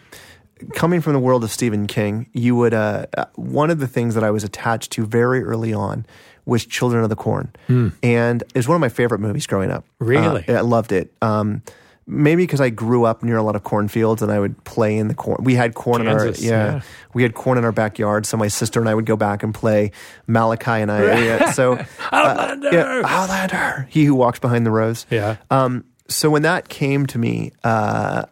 coming 0.74 1.00
from 1.00 1.12
the 1.12 1.18
world 1.18 1.44
of 1.44 1.50
Stephen 1.50 1.86
King, 1.86 2.28
you 2.32 2.56
would 2.56 2.74
uh, 2.74 3.06
one 3.34 3.70
of 3.70 3.78
the 3.78 3.88
things 3.88 4.14
that 4.14 4.24
I 4.24 4.30
was 4.30 4.44
attached 4.44 4.92
to 4.92 5.06
very 5.06 5.42
early 5.42 5.72
on 5.72 6.06
was 6.44 6.66
Children 6.66 7.04
of 7.04 7.10
the 7.10 7.16
Corn, 7.16 7.54
mm. 7.68 7.92
and 8.02 8.42
it 8.42 8.56
was 8.56 8.66
one 8.66 8.74
of 8.74 8.80
my 8.80 8.88
favorite 8.88 9.20
movies 9.20 9.46
growing 9.46 9.70
up. 9.70 9.84
Really, 9.98 10.46
uh, 10.48 10.58
I 10.58 10.60
loved 10.60 10.92
it. 10.92 11.12
Um, 11.22 11.62
maybe 12.06 12.42
because 12.42 12.60
I 12.60 12.70
grew 12.70 13.04
up 13.04 13.22
near 13.22 13.36
a 13.36 13.42
lot 13.42 13.56
of 13.56 13.62
cornfields 13.62 14.22
and 14.22 14.32
I 14.32 14.38
would 14.38 14.62
play 14.64 14.96
in 14.96 15.08
the 15.08 15.14
corn. 15.14 15.42
We 15.42 15.54
had 15.54 15.74
corn 15.74 16.04
Kansas, 16.04 16.42
in 16.42 16.52
our 16.52 16.56
yeah, 16.56 16.74
yeah, 16.74 16.80
we 17.14 17.22
had 17.22 17.34
corn 17.34 17.58
in 17.58 17.64
our 17.64 17.72
backyard. 17.72 18.26
So 18.26 18.36
my 18.36 18.48
sister 18.48 18.80
and 18.80 18.88
I 18.88 18.94
would 18.94 19.06
go 19.06 19.16
back 19.16 19.42
and 19.42 19.54
play 19.54 19.92
Malachi 20.26 20.70
and 20.70 20.90
I. 20.90 21.24
yeah, 21.24 21.50
so 21.52 21.78
Outlander, 22.10 22.68
uh, 22.68 22.72
yeah, 22.72 23.02
Outlander, 23.04 23.86
he 23.90 24.04
who 24.04 24.14
walks 24.14 24.38
behind 24.38 24.66
the 24.66 24.70
rows. 24.70 25.06
Yeah. 25.10 25.36
Um, 25.50 25.84
so 26.08 26.28
when 26.30 26.42
that 26.42 26.68
came 26.68 27.06
to 27.06 27.18
me, 27.18 27.52
uh, 27.64 28.24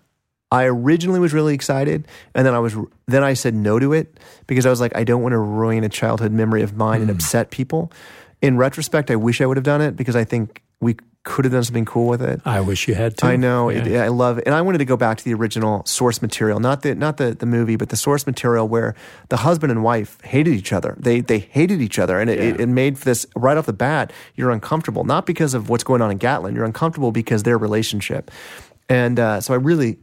I 0.53 0.65
originally 0.65 1.21
was 1.21 1.33
really 1.33 1.55
excited, 1.55 2.09
and 2.35 2.45
then 2.45 2.55
I 2.55 2.59
was 2.59 2.77
then 3.07 3.23
I 3.23 3.35
said 3.35 3.55
no 3.55 3.79
to 3.79 3.93
it 3.93 4.19
because 4.47 4.67
I 4.67 4.71
was 4.71 4.81
like, 4.81 4.97
I 4.97 5.05
don't 5.05 5.23
want 5.23 5.33
to 5.33 5.39
ruin 5.39 5.85
a 5.85 5.89
childhood 5.89 6.33
memory 6.33 6.63
of 6.63 6.77
mine 6.77 6.99
mm. 6.99 7.03
and 7.03 7.11
hmm. 7.11 7.17
upset 7.17 7.51
people. 7.51 7.93
In 8.43 8.57
retrospect, 8.57 9.11
I 9.11 9.17
wish 9.17 9.41
I 9.41 9.47
would 9.47 9.57
have 9.57 9.65
done 9.65 9.81
it 9.81 9.95
because 9.97 10.17
I 10.17 10.25
think 10.25 10.63
we 10.81 10.97
could 11.31 11.45
have 11.45 11.53
done 11.53 11.63
something 11.63 11.85
cool 11.85 12.09
with 12.09 12.23
it. 12.23 12.41
I 12.45 12.61
wish 12.61 12.89
you 12.89 12.95
had 12.95 13.17
to. 13.19 13.27
I 13.27 13.37
know. 13.37 13.71
Yeah. 13.71 13.87
It, 13.87 13.97
I 13.97 14.09
love 14.09 14.39
it. 14.39 14.45
And 14.47 14.55
I 14.55 14.63
wanted 14.63 14.79
to 14.79 14.85
go 14.85 14.97
back 14.97 15.17
to 15.19 15.25
the 15.25 15.33
original 15.35 15.85
source 15.87 16.21
material, 16.21 16.59
not 16.59 16.83
the 16.83 16.95
not 16.95 17.19
the, 17.19 17.35
the 17.35 17.47
movie, 17.47 17.77
but 17.77 17.89
the 17.89 17.97
source 17.97 18.27
material 18.27 18.67
where 18.67 18.95
the 19.29 19.37
husband 19.37 19.71
and 19.71 19.85
wife 19.85 20.19
hated 20.25 20.55
each 20.55 20.73
other. 20.73 20.97
They 20.99 21.21
they 21.23 21.39
hated 21.39 21.81
each 21.81 21.99
other, 21.99 22.19
and 22.21 22.29
it, 22.29 22.39
yeah. 22.39 22.55
it, 22.55 22.61
it 22.61 22.69
made 22.69 22.97
this 22.97 23.27
right 23.37 23.57
off 23.57 23.67
the 23.67 23.73
bat. 23.73 24.13
You're 24.35 24.51
uncomfortable, 24.51 25.05
not 25.05 25.25
because 25.25 25.55
of 25.55 25.69
what's 25.69 25.85
going 25.85 26.03
on 26.03 26.11
in 26.11 26.19
Gatlin. 26.19 26.55
You're 26.55 26.67
uncomfortable 26.67 27.13
because 27.13 27.45
their 27.45 27.59
relationship. 27.59 28.31
And 28.89 29.21
uh, 29.21 29.41
so 29.41 29.55
I 29.55 29.59
really, 29.59 29.99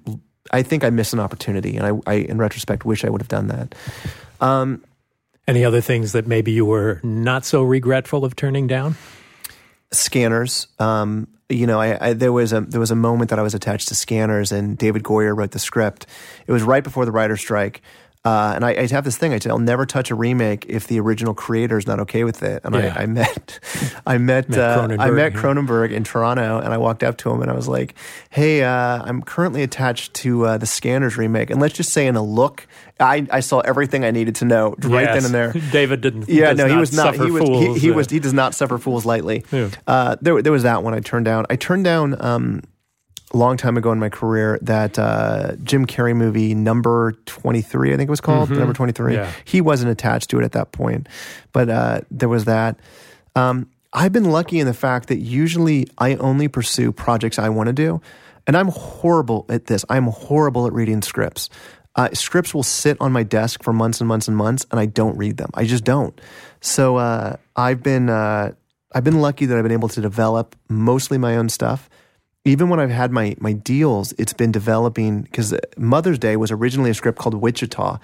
I 0.54 0.64
think 0.64 0.84
I 0.84 0.90
missed 0.90 1.14
an 1.14 1.20
opportunity, 1.20 1.76
and 1.78 1.86
I, 1.86 2.12
I 2.12 2.16
in 2.16 2.38
retrospect 2.38 2.86
wish 2.86 3.04
I 3.04 3.10
would 3.10 3.22
have 3.22 3.28
done 3.28 3.48
that. 3.48 3.76
Um, 4.40 4.82
Any 5.48 5.64
other 5.64 5.82
things 5.82 6.12
that 6.12 6.28
maybe 6.28 6.52
you 6.52 6.66
were 6.66 7.00
not 7.04 7.46
so 7.46 7.64
regretful 7.64 8.26
of 8.26 8.36
turning 8.36 8.68
down? 8.68 8.96
Scanners. 9.92 10.68
Um, 10.80 11.28
you 11.50 11.66
know, 11.66 11.80
I, 11.80 12.10
I, 12.10 12.14
there 12.14 12.34
was 12.34 12.52
a 12.52 12.62
there 12.62 12.80
was 12.80 12.92
a 12.92 12.96
moment 12.96 13.30
that 13.30 13.40
I 13.40 13.42
was 13.42 13.54
attached 13.54 13.88
to 13.90 13.96
Scanners, 13.96 14.52
and 14.52 14.78
David 14.78 15.04
Goyer 15.04 15.36
wrote 15.36 15.52
the 15.52 15.60
script. 15.60 16.06
It 16.46 16.52
was 16.52 16.64
right 16.64 16.84
before 16.84 17.06
the 17.06 17.12
writer's 17.12 17.40
strike. 17.40 17.82
Uh, 18.28 18.52
and 18.56 18.66
I, 18.66 18.72
I, 18.72 18.88
have 18.88 19.06
this 19.06 19.18
thing. 19.18 19.34
I 19.34 19.40
say 19.40 19.50
I'll 19.50 19.58
never 19.58 19.86
touch 19.86 20.12
a 20.12 20.16
remake 20.16 20.66
if 20.68 20.88
the 20.88 21.00
original 21.00 21.34
creator 21.34 21.78
is 21.78 21.88
not 21.88 22.02
okay 22.02 22.26
with 22.26 22.44
it. 22.44 22.62
And 22.66 22.76
yeah. 22.76 22.94
I, 22.94 23.04
I, 23.04 23.06
met, 23.06 23.60
I 24.06 24.18
met, 24.18 24.50
met 24.50 24.60
uh, 24.60 24.88
I 25.00 25.12
met 25.12 25.32
Cronenberg 25.32 25.92
in 25.92 26.04
Toronto, 26.04 26.60
and 26.60 26.74
I 26.74 26.78
walked 26.78 27.04
up 27.04 27.18
to 27.20 27.32
him 27.32 27.42
and 27.42 27.50
I 27.50 27.54
was 27.54 27.70
like, 27.70 27.96
"Hey, 28.30 28.64
uh, 28.64 29.02
I'm 29.02 29.22
currently 29.22 29.64
attached 29.64 30.14
to 30.16 30.46
uh, 30.46 30.58
the 30.58 30.66
Scanners 30.66 31.16
remake, 31.16 31.50
and 31.50 31.62
let's 31.62 31.76
just 31.76 31.94
say 31.94 32.06
in 32.06 32.18
a 32.18 32.22
look, 32.22 32.68
I, 33.00 33.26
I 33.32 33.40
saw 33.40 33.60
everything 33.62 34.04
I 34.04 34.12
needed 34.12 34.36
to 34.36 34.46
know 34.46 34.76
right 34.80 35.04
yes. 35.04 35.16
then 35.16 35.26
and 35.26 35.34
there. 35.34 35.54
David 35.72 36.02
didn't. 36.02 36.28
Yeah, 36.28 36.52
no, 36.52 36.68
he 36.68 36.76
was 36.76 36.94
not. 36.94 37.16
He 37.16 37.32
was. 37.32 37.44
Fools, 37.44 37.78
he, 37.78 37.80
he 37.80 37.92
was. 37.92 38.10
He 38.10 38.20
does 38.20 38.34
not 38.34 38.54
suffer 38.54 38.78
fools 38.78 39.06
lightly. 39.06 39.46
Yeah. 39.54 39.70
Uh, 39.88 40.18
there, 40.22 40.42
there 40.42 40.52
was 40.52 40.64
that 40.64 40.84
one 40.84 40.94
I 40.94 41.00
turned 41.00 41.26
down. 41.26 41.46
I 41.50 41.56
turned 41.56 41.86
down. 41.86 42.20
Um, 42.20 42.64
a 43.34 43.38
long 43.38 43.58
time 43.58 43.76
ago 43.76 43.92
in 43.92 44.00
my 44.00 44.10
career 44.10 44.58
that 44.62 44.98
uh, 44.98 45.56
Jim 45.64 45.86
Carrey 45.86 46.16
movie 46.16 46.56
number 46.56 47.12
23 47.26 47.94
I 47.94 47.98
think 47.98 48.08
it 48.08 48.10
was 48.10 48.22
called 48.22 48.50
mm-hmm. 48.50 48.60
number 48.60 48.74
23 48.74 49.16
yeah. 49.16 49.32
he 49.44 49.60
wasn't 49.60 49.92
attached 49.92 50.30
to 50.30 50.40
it 50.40 50.46
at 50.46 50.54
that 50.54 50.72
point 50.72 51.08
but 51.52 51.70
uh, 51.70 52.02
there 52.12 52.30
was 52.30 52.46
that. 52.46 52.80
Um, 53.36 53.70
I've 53.94 54.12
been 54.12 54.32
lucky 54.32 54.60
in 54.60 54.68
the 54.68 54.74
fact 54.74 55.10
that 55.10 55.18
usually 55.18 55.88
I 55.98 56.16
only 56.16 56.48
pursue 56.48 56.92
projects 56.92 57.40
I 57.40 57.50
want 57.50 57.68
to 57.68 57.74
do 57.74 58.02
and 58.46 58.56
I'm 58.56 58.70
horrible 58.70 59.46
at 59.50 59.66
this. 59.66 59.84
I'm 59.90 60.06
horrible 60.06 60.66
at 60.68 60.74
reading 60.74 61.02
scripts. 61.02 61.50
Uh, 61.96 62.10
scripts 62.14 62.54
will 62.54 62.64
sit 62.64 62.96
on 63.02 63.12
my 63.12 63.24
desk 63.24 63.64
for 63.64 63.74
months 63.74 64.00
and 64.00 64.08
months 64.08 64.28
and 64.28 64.38
months 64.38 64.66
and 64.72 64.80
I 64.80 64.86
don't 64.86 65.18
read 65.18 65.38
them. 65.38 65.50
I 65.54 65.66
just 65.66 65.84
don't. 65.84 66.20
So 66.62 66.98
uh, 66.98 67.38
I've 67.56 67.84
been 67.84 68.10
uh, 68.10 68.54
I've 68.94 69.04
been 69.04 69.20
lucky 69.20 69.46
that 69.48 69.58
I've 69.58 69.64
been 69.64 69.72
able 69.72 69.90
to 69.90 70.02
develop 70.02 70.56
mostly 70.70 71.18
my 71.18 71.36
own 71.36 71.50
stuff 71.50 71.90
even 72.46 72.70
when 72.70 72.80
I've 72.80 72.90
had 72.90 73.12
my 73.12 73.36
my 73.40 73.54
deals, 73.54 74.14
it's 74.18 74.34
been 74.34 74.52
developing 74.52 75.22
because 75.22 75.54
Mother's 75.78 76.20
Day 76.20 76.38
was 76.38 76.52
originally 76.52 76.90
a 76.90 76.94
script 76.94 77.18
called 77.20 77.34
Wichita. 77.36 77.98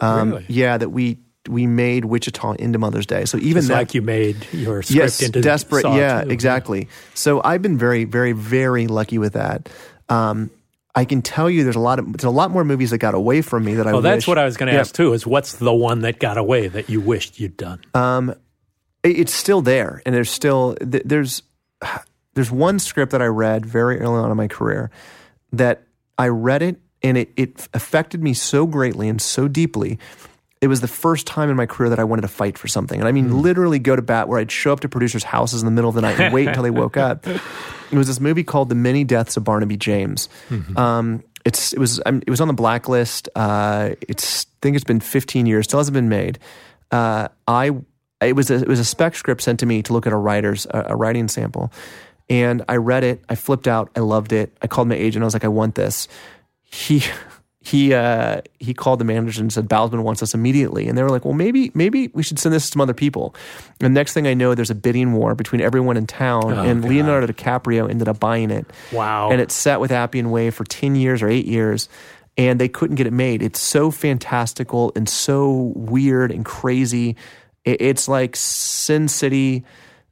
Um, 0.00 0.30
really? 0.30 0.44
Yeah, 0.48 0.76
that 0.78 0.90
we 0.90 1.18
we 1.48 1.66
made 1.66 2.04
Wichita 2.04 2.52
into 2.52 2.78
Mother's 2.78 3.06
Day. 3.06 3.24
So 3.24 3.38
even 3.38 3.58
It's 3.60 3.68
that, 3.68 3.74
like 3.74 3.94
you 3.94 4.02
made 4.02 4.36
your 4.52 4.82
script 4.82 4.96
yes, 4.96 5.22
into 5.22 5.40
desperate. 5.40 5.84
Yeah, 5.86 6.22
too. 6.24 6.30
exactly. 6.30 6.88
So 7.14 7.40
I've 7.42 7.62
been 7.62 7.78
very, 7.78 8.04
very, 8.04 8.32
very 8.32 8.86
lucky 8.86 9.18
with 9.18 9.32
that. 9.32 9.68
Um, 10.08 10.50
I 10.94 11.04
can 11.04 11.22
tell 11.22 11.48
you, 11.48 11.62
there's 11.64 11.76
a 11.76 11.80
lot 11.80 11.98
of 11.98 12.12
there's 12.12 12.24
a 12.24 12.30
lot 12.30 12.50
more 12.50 12.64
movies 12.64 12.90
that 12.90 12.98
got 12.98 13.14
away 13.14 13.42
from 13.42 13.64
me 13.64 13.74
that 13.76 13.86
I. 13.86 13.92
Well, 13.92 14.02
that's 14.02 14.26
what 14.26 14.38
I 14.38 14.44
was 14.44 14.56
going 14.56 14.66
to 14.68 14.74
Yeah. 14.74 14.80
ask 14.80 14.94
too. 14.94 15.12
Is 15.14 15.26
what's 15.26 15.54
the 15.54 15.72
one 15.74 16.00
that 16.02 16.18
got 16.18 16.36
away 16.36 16.68
that 16.68 16.88
you 16.90 17.00
wished 17.00 17.40
you'd 17.40 17.56
done? 17.56 17.80
Uh, 17.94 18.34
it- 19.02 19.20
it's 19.20 19.32
still 19.34 19.62
there 19.62 20.02
and 20.04 20.14
there's 20.14 20.30
still 20.30 20.76
there's 20.80 21.42
there's 22.34 22.50
one 22.50 22.78
script 22.78 23.12
that 23.12 23.22
I 23.22 23.26
read 23.26 23.66
very 23.66 24.00
early 24.00 24.18
on 24.18 24.30
in 24.30 24.36
my 24.36 24.48
career 24.48 24.90
that 25.52 25.82
I 26.18 26.28
read 26.28 26.62
it 26.62 26.80
and 27.02 27.16
it 27.16 27.30
it 27.36 27.68
affected 27.74 28.22
me 28.22 28.34
so 28.34 28.66
greatly 28.66 29.08
and 29.08 29.20
so 29.20 29.48
deeply. 29.48 29.98
It 30.60 30.68
was 30.68 30.82
the 30.82 30.88
first 30.88 31.26
time 31.26 31.48
in 31.48 31.56
my 31.56 31.64
career 31.64 31.88
that 31.88 31.98
I 31.98 32.04
wanted 32.04 32.22
to 32.22 32.28
fight 32.28 32.58
for 32.58 32.68
something. 32.68 33.00
And 33.00 33.08
I 33.08 33.12
mean 33.12 33.42
literally 33.42 33.78
go 33.78 33.96
to 33.96 34.02
bat 34.02 34.28
where 34.28 34.38
I'd 34.38 34.52
show 34.52 34.72
up 34.72 34.80
to 34.80 34.88
producers' 34.88 35.24
houses 35.24 35.62
in 35.62 35.66
the 35.66 35.72
middle 35.72 35.88
of 35.88 35.94
the 35.94 36.02
night 36.02 36.20
and 36.20 36.34
wait 36.34 36.48
until 36.48 36.62
they 36.62 36.70
woke 36.70 36.96
up. 36.96 37.26
It 37.92 37.96
was 37.98 38.06
this 38.06 38.20
movie 38.20 38.44
called 38.44 38.68
The 38.68 38.76
Many 38.76 39.02
Deaths 39.02 39.36
of 39.36 39.42
Barnaby 39.42 39.76
James. 39.76 40.28
Um, 40.76 41.24
it's 41.44 41.72
it 41.72 41.78
was 41.80 42.00
um, 42.06 42.22
it 42.24 42.30
was 42.30 42.40
on 42.40 42.46
the 42.46 42.54
blacklist. 42.54 43.28
Uh, 43.34 43.90
it's 44.08 44.44
I 44.44 44.56
think 44.62 44.76
it's 44.76 44.84
been 44.84 45.00
15 45.00 45.46
years. 45.46 45.64
Still 45.64 45.80
hasn't 45.80 45.94
been 45.94 46.08
made. 46.08 46.38
Uh, 46.92 47.28
I 47.48 47.72
it 48.20 48.36
was 48.36 48.50
a, 48.50 48.56
it 48.56 48.68
was 48.68 48.78
a 48.78 48.84
spec 48.84 49.14
script 49.14 49.42
sent 49.42 49.60
to 49.60 49.66
me 49.66 49.82
to 49.82 49.92
look 49.92 50.06
at 50.06 50.12
a 50.12 50.16
writer's 50.16 50.66
a, 50.66 50.86
a 50.90 50.96
writing 50.96 51.26
sample, 51.28 51.72
and 52.30 52.62
I 52.68 52.76
read 52.76 53.04
it. 53.04 53.22
I 53.28 53.34
flipped 53.34 53.66
out. 53.66 53.90
I 53.96 54.00
loved 54.00 54.32
it. 54.32 54.56
I 54.62 54.68
called 54.68 54.88
my 54.88 54.94
agent. 54.94 55.22
I 55.22 55.26
was 55.26 55.34
like, 55.34 55.44
I 55.44 55.48
want 55.48 55.74
this. 55.74 56.08
He 56.62 57.02
he 57.60 57.92
uh, 57.92 58.40
he 58.58 58.72
called 58.72 59.00
the 59.00 59.04
manager 59.04 59.42
and 59.42 59.52
said 59.52 59.68
Bousman 59.68 60.02
wants 60.02 60.22
us 60.22 60.32
immediately, 60.32 60.88
and 60.88 60.96
they 60.96 61.02
were 61.02 61.10
like, 61.10 61.24
well, 61.24 61.34
maybe 61.34 61.72
maybe 61.74 62.08
we 62.14 62.22
should 62.22 62.38
send 62.38 62.54
this 62.54 62.66
to 62.66 62.72
some 62.72 62.80
other 62.80 62.94
people. 62.94 63.34
And 63.80 63.92
next 63.92 64.14
thing 64.14 64.26
I 64.26 64.32
know, 64.32 64.54
there's 64.54 64.70
a 64.70 64.74
bidding 64.74 65.12
war 65.12 65.34
between 65.34 65.60
everyone 65.60 65.96
in 65.96 66.06
town, 66.06 66.52
and 66.52 66.80
God. 66.80 66.88
Leonardo 66.88 67.26
DiCaprio 67.26 67.90
ended 67.90 68.08
up 68.08 68.20
buying 68.20 68.50
it. 68.50 68.66
Wow. 68.92 69.30
And 69.30 69.40
it 69.40 69.50
sat 69.50 69.80
with 69.80 69.90
Appian 69.90 70.30
Way 70.30 70.50
for 70.50 70.64
10 70.64 70.94
years 70.94 71.20
or 71.20 71.28
eight 71.28 71.46
years, 71.46 71.88
and 72.38 72.60
they 72.60 72.68
couldn't 72.68 72.96
get 72.96 73.06
it 73.06 73.12
made. 73.12 73.42
It's 73.42 73.60
so 73.60 73.90
fantastical 73.90 74.92
and 74.94 75.08
so 75.08 75.72
weird 75.74 76.30
and 76.30 76.44
crazy. 76.44 77.16
It's 77.64 78.08
like 78.08 78.36
Sin 78.36 79.08
City 79.08 79.64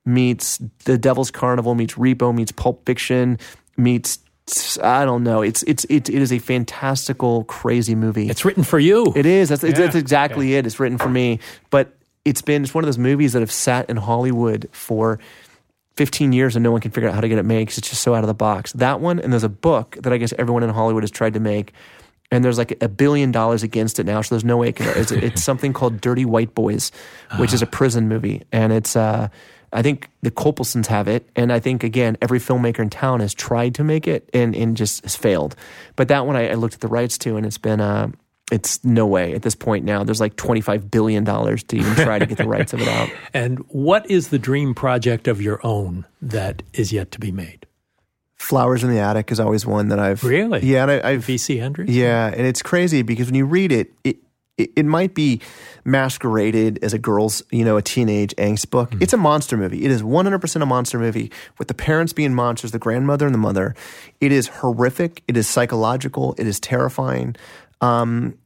meets 0.08 0.58
The 0.84 0.98
Devil's 0.98 1.30
Carnival 1.30 1.74
meets 1.74 1.94
Repo 1.94 2.34
meets 2.34 2.50
Pulp 2.52 2.84
Fiction 2.86 3.38
meets 3.76 4.18
I 4.82 5.04
don't 5.04 5.22
know. 5.24 5.42
It's 5.42 5.62
it's 5.64 5.84
it, 5.90 6.08
it 6.08 6.22
is 6.22 6.32
a 6.32 6.38
fantastical, 6.38 7.44
crazy 7.44 7.94
movie. 7.94 8.28
It's 8.30 8.46
written 8.46 8.64
for 8.64 8.78
you. 8.78 9.12
It 9.14 9.26
is. 9.26 9.50
That's, 9.50 9.62
Yeah. 9.62 9.72
that's 9.72 9.94
exactly 9.94 10.54
it. 10.54 10.66
It's 10.66 10.80
written 10.80 10.96
for 10.96 11.10
me. 11.10 11.38
But 11.68 11.94
it's 12.24 12.40
been 12.40 12.62
it's 12.64 12.72
one 12.74 12.82
of 12.82 12.86
those 12.88 12.96
movies 12.98 13.34
that 13.34 13.40
have 13.40 13.52
sat 13.52 13.90
in 13.90 13.98
Hollywood 13.98 14.68
for 14.72 15.18
15 15.96 16.32
years 16.32 16.56
and 16.56 16.62
no 16.62 16.70
one 16.72 16.80
can 16.80 16.90
figure 16.92 17.08
out 17.10 17.14
how 17.14 17.20
to 17.20 17.28
get 17.28 17.38
it 17.38 17.44
made 17.44 17.60
because 17.60 17.76
it's 17.78 17.90
just 17.90 18.02
so 18.02 18.14
out 18.14 18.24
of 18.24 18.28
the 18.28 18.34
box. 18.34 18.72
That 18.72 19.00
one, 19.00 19.18
and 19.18 19.32
there's 19.32 19.44
a 19.44 19.48
book 19.50 19.98
that 20.00 20.12
I 20.12 20.16
guess 20.16 20.32
everyone 20.38 20.62
in 20.62 20.70
Hollywood 20.70 21.02
has 21.02 21.10
tried 21.10 21.34
to 21.34 21.40
make. 21.40 21.74
And 22.30 22.44
there's 22.44 22.56
like 22.58 22.82
a 22.82 22.88
billion 22.88 23.32
dollars 23.32 23.62
against 23.62 23.98
it 23.98 24.04
now, 24.04 24.20
so 24.22 24.34
there's 24.34 24.44
no 24.44 24.56
way 24.58 24.68
it 24.68 24.76
can. 24.76 24.88
It's, 24.96 25.10
it's 25.12 25.42
something 25.42 25.72
called 25.72 26.00
Dirty 26.00 26.26
White 26.26 26.54
Boys, 26.54 26.92
which 27.38 27.52
is 27.54 27.62
a 27.62 27.66
prison 27.66 28.08
movie, 28.08 28.42
and 28.52 28.72
it's. 28.72 28.96
Uh, 28.96 29.28
I 29.72 29.82
think 29.82 30.08
the 30.22 30.30
Kopelsons 30.30 30.86
have 30.86 31.08
it, 31.08 31.28
and 31.36 31.52
I 31.52 31.60
think 31.60 31.84
again 31.84 32.16
every 32.22 32.38
filmmaker 32.38 32.80
in 32.80 32.90
town 32.90 33.20
has 33.20 33.34
tried 33.34 33.74
to 33.76 33.84
make 33.84 34.06
it 34.08 34.28
and 34.32 34.54
and 34.56 34.76
just 34.76 35.02
has 35.02 35.16
failed. 35.16 35.56
But 35.96 36.08
that 36.08 36.26
one 36.26 36.36
I, 36.36 36.50
I 36.50 36.54
looked 36.54 36.74
at 36.74 36.80
the 36.80 36.88
rights 36.88 37.18
to, 37.18 37.36
and 37.36 37.44
it's 37.46 37.58
been. 37.58 37.80
Uh, 37.80 38.08
it's 38.50 38.82
no 38.82 39.06
way 39.06 39.34
at 39.34 39.42
this 39.42 39.54
point 39.54 39.84
now. 39.84 40.04
There's 40.04 40.20
like 40.22 40.34
25 40.36 40.90
billion 40.90 41.22
dollars 41.22 41.62
to 41.64 41.76
even 41.76 41.94
try 41.96 42.18
to 42.18 42.24
get 42.24 42.38
the 42.38 42.48
rights 42.48 42.72
of 42.72 42.80
it 42.80 42.88
out. 42.88 43.10
And 43.34 43.58
what 43.68 44.10
is 44.10 44.28
the 44.28 44.38
dream 44.38 44.74
project 44.74 45.28
of 45.28 45.42
your 45.42 45.60
own 45.66 46.06
that 46.22 46.62
is 46.72 46.90
yet 46.90 47.10
to 47.10 47.20
be 47.20 47.30
made? 47.30 47.66
Flowers 48.36 48.82
in 48.82 48.88
the 48.88 49.00
Attic 49.00 49.30
is 49.30 49.38
always 49.38 49.66
one 49.66 49.88
that 49.88 49.98
I've 49.98 50.24
Really? 50.24 50.60
yeah, 50.64 50.80
and 50.82 50.90
I, 50.92 51.10
I've 51.10 51.26
VC 51.26 51.60
Hendricks? 51.60 51.90
Yeah, 51.90 52.28
and 52.28 52.46
it's 52.46 52.62
crazy 52.62 53.02
because 53.02 53.26
when 53.26 53.34
you 53.34 53.44
read 53.44 53.70
it, 53.70 53.92
it 54.02 54.16
it, 54.58 54.70
it 54.76 54.84
might 54.84 55.14
be 55.14 55.40
masqueraded 55.84 56.78
as 56.82 56.92
a 56.92 56.98
girl's, 56.98 57.42
you 57.50 57.64
know, 57.64 57.76
a 57.76 57.82
teenage 57.82 58.34
angst 58.36 58.70
book. 58.70 58.92
It's 59.00 59.12
a 59.12 59.16
monster 59.16 59.56
movie. 59.56 59.84
It 59.84 59.90
is 59.90 60.02
100% 60.02 60.62
a 60.62 60.66
monster 60.66 60.98
movie 60.98 61.30
with 61.58 61.68
the 61.68 61.74
parents 61.74 62.12
being 62.12 62.34
monsters, 62.34 62.72
the 62.72 62.78
grandmother 62.78 63.24
and 63.24 63.34
the 63.34 63.38
mother. 63.38 63.74
It 64.20 64.32
is 64.32 64.48
horrific. 64.48 65.22
It 65.26 65.36
is 65.36 65.48
psychological. 65.48 66.34
It 66.36 66.46
is 66.46 66.60
terrifying. 66.60 67.36
Um, 67.80 68.36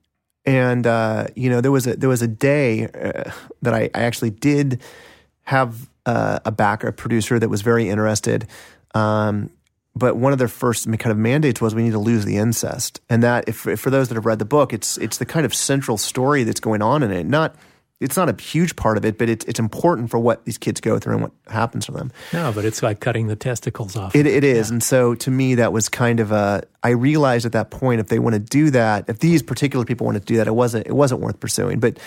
and 0.44 0.86
uh, 0.86 1.28
you 1.36 1.48
know, 1.50 1.60
there 1.60 1.72
was 1.72 1.86
a 1.86 1.96
there 1.96 2.08
was 2.08 2.22
a 2.22 2.28
day 2.28 2.88
uh, 2.88 3.30
that 3.62 3.74
I, 3.74 3.90
I 3.94 4.02
actually 4.02 4.30
did 4.30 4.82
have 5.42 5.88
uh, 6.04 6.40
a 6.44 6.50
backer, 6.50 6.88
a 6.88 6.92
producer 6.92 7.38
that 7.38 7.48
was 7.48 7.62
very 7.62 7.88
interested. 7.88 8.46
Um, 8.94 9.50
but 9.94 10.16
one 10.16 10.32
of 10.32 10.38
their 10.38 10.48
first 10.48 10.86
kind 10.86 11.12
of 11.12 11.18
mandates 11.18 11.60
was 11.60 11.74
we 11.74 11.82
need 11.82 11.92
to 11.92 11.98
lose 11.98 12.24
the 12.24 12.36
incest, 12.36 13.00
and 13.08 13.22
that 13.22 13.48
if, 13.48 13.66
if 13.66 13.80
for 13.80 13.90
those 13.90 14.08
that 14.08 14.14
have 14.14 14.26
read 14.26 14.38
the 14.38 14.44
book, 14.44 14.72
it's 14.72 14.96
it's 14.98 15.18
the 15.18 15.26
kind 15.26 15.44
of 15.44 15.54
central 15.54 15.98
story 15.98 16.44
that's 16.44 16.60
going 16.60 16.82
on 16.82 17.02
in 17.02 17.10
it. 17.10 17.26
Not 17.26 17.54
it's 18.02 18.16
not 18.16 18.28
a 18.28 18.42
huge 18.42 18.74
part 18.74 18.96
of 18.96 19.04
it, 19.04 19.16
but 19.16 19.28
it's 19.28 19.44
it's 19.44 19.60
important 19.60 20.10
for 20.10 20.18
what 20.18 20.44
these 20.44 20.58
kids 20.58 20.80
go 20.80 20.98
through 20.98 21.14
and 21.14 21.22
what 21.22 21.32
happens 21.46 21.86
to 21.86 21.92
them. 21.92 22.10
No, 22.32 22.52
but 22.52 22.64
it's 22.64 22.82
like 22.82 23.00
cutting 23.00 23.28
the 23.28 23.36
testicles 23.36 23.96
off. 23.96 24.16
It, 24.16 24.26
it 24.26 24.44
is. 24.44 24.70
And 24.70 24.82
so 24.82 25.14
to 25.14 25.30
me, 25.30 25.54
that 25.54 25.72
was 25.72 25.88
kind 25.88 26.18
of 26.18 26.32
a, 26.32 26.64
I 26.82 26.90
realized 26.90 27.46
at 27.46 27.52
that 27.52 27.70
point, 27.70 28.00
if 28.00 28.08
they 28.08 28.18
want 28.18 28.34
to 28.34 28.40
do 28.40 28.70
that, 28.70 29.08
if 29.08 29.20
these 29.20 29.42
particular 29.42 29.84
people 29.84 30.04
want 30.04 30.18
to 30.18 30.24
do 30.24 30.36
that, 30.38 30.48
it 30.48 30.54
wasn't, 30.54 30.86
it 30.86 30.94
wasn't 30.94 31.20
worth 31.20 31.38
pursuing. 31.38 31.78
But 31.78 31.98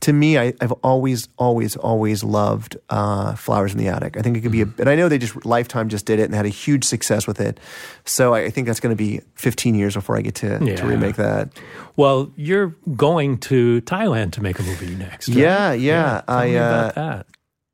to 0.00 0.12
me, 0.12 0.38
I, 0.38 0.52
I've 0.60 0.72
always, 0.82 1.28
always, 1.38 1.76
always 1.76 2.22
loved 2.22 2.76
uh, 2.90 3.34
Flowers 3.36 3.72
in 3.72 3.78
the 3.78 3.88
Attic. 3.88 4.16
I 4.16 4.22
think 4.22 4.36
it 4.36 4.40
could 4.42 4.52
be 4.52 4.62
a, 4.62 4.66
and 4.78 4.88
I 4.88 4.94
know 4.96 5.08
they 5.08 5.18
just, 5.18 5.46
Lifetime 5.46 5.88
just 5.88 6.04
did 6.06 6.18
it 6.20 6.24
and 6.24 6.34
had 6.34 6.44
a 6.46 6.50
huge 6.50 6.84
success 6.84 7.26
with 7.26 7.40
it. 7.40 7.58
So 8.04 8.34
I, 8.34 8.40
I 8.44 8.50
think 8.50 8.66
that's 8.66 8.80
going 8.80 8.94
to 8.94 9.02
be 9.02 9.20
15 9.36 9.74
years 9.74 9.94
before 9.94 10.16
I 10.16 10.20
get 10.20 10.34
to, 10.36 10.58
Yeah. 10.62 10.76
to 10.76 10.86
remake 10.86 11.16
that. 11.16 11.50
Well, 11.96 12.30
you're 12.36 12.74
going 12.96 13.38
to 13.38 13.80
Thailand 13.82 14.32
to 14.32 14.42
make 14.42 14.58
a 14.58 14.62
movie 14.62 14.94
next. 14.94 15.28
right? 15.28 15.38
Yeah, 15.38 15.72
yeah. 15.72 16.22
Tell 16.26 16.36
I, 16.36 16.46
me 16.46 16.56
uh, 16.58 16.68
about 16.68 16.94
that. 16.96 17.26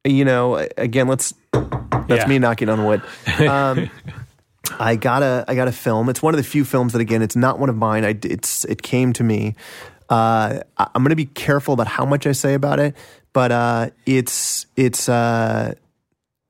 you 0.05 0.25
know, 0.25 0.57
again, 0.77 1.09
let's. 1.09 1.35
That's 1.53 2.23
Yeah. 2.25 2.27
me 2.29 2.39
knocking 2.39 2.69
on 2.69 2.85
wood. 2.85 3.03
Um, 3.41 3.91
I 4.79 4.97
got 4.97 5.23
a 5.23 5.45
I 5.49 5.55
got 5.55 5.69
a 5.69 5.73
film. 5.73 6.09
It's 6.09 6.23
one 6.23 6.33
of 6.35 6.39
the 6.39 6.45
few 6.45 6.65
films 6.65 6.93
that 6.93 7.01
again, 7.01 7.23
it's 7.23 7.37
not 7.37 7.59
one 7.59 7.69
of 7.69 7.77
mine. 7.77 8.05
I 8.05 8.17
it's 8.23 8.65
it 8.67 8.83
came 8.83 9.13
to 9.15 9.25
me. 9.25 9.55
Uh, 10.11 10.61
I'm 10.77 11.03
going 11.03 11.11
to 11.11 11.17
be 11.17 11.27
careful 11.27 11.73
about 11.73 11.87
how 11.87 12.05
much 12.05 12.27
I 12.27 12.33
say 12.33 12.55
about 12.55 12.81
it, 12.81 12.97
but 13.33 13.53
uh, 13.53 13.91
it's 14.07 14.67
it's 14.77 15.09
uh, 15.09 15.75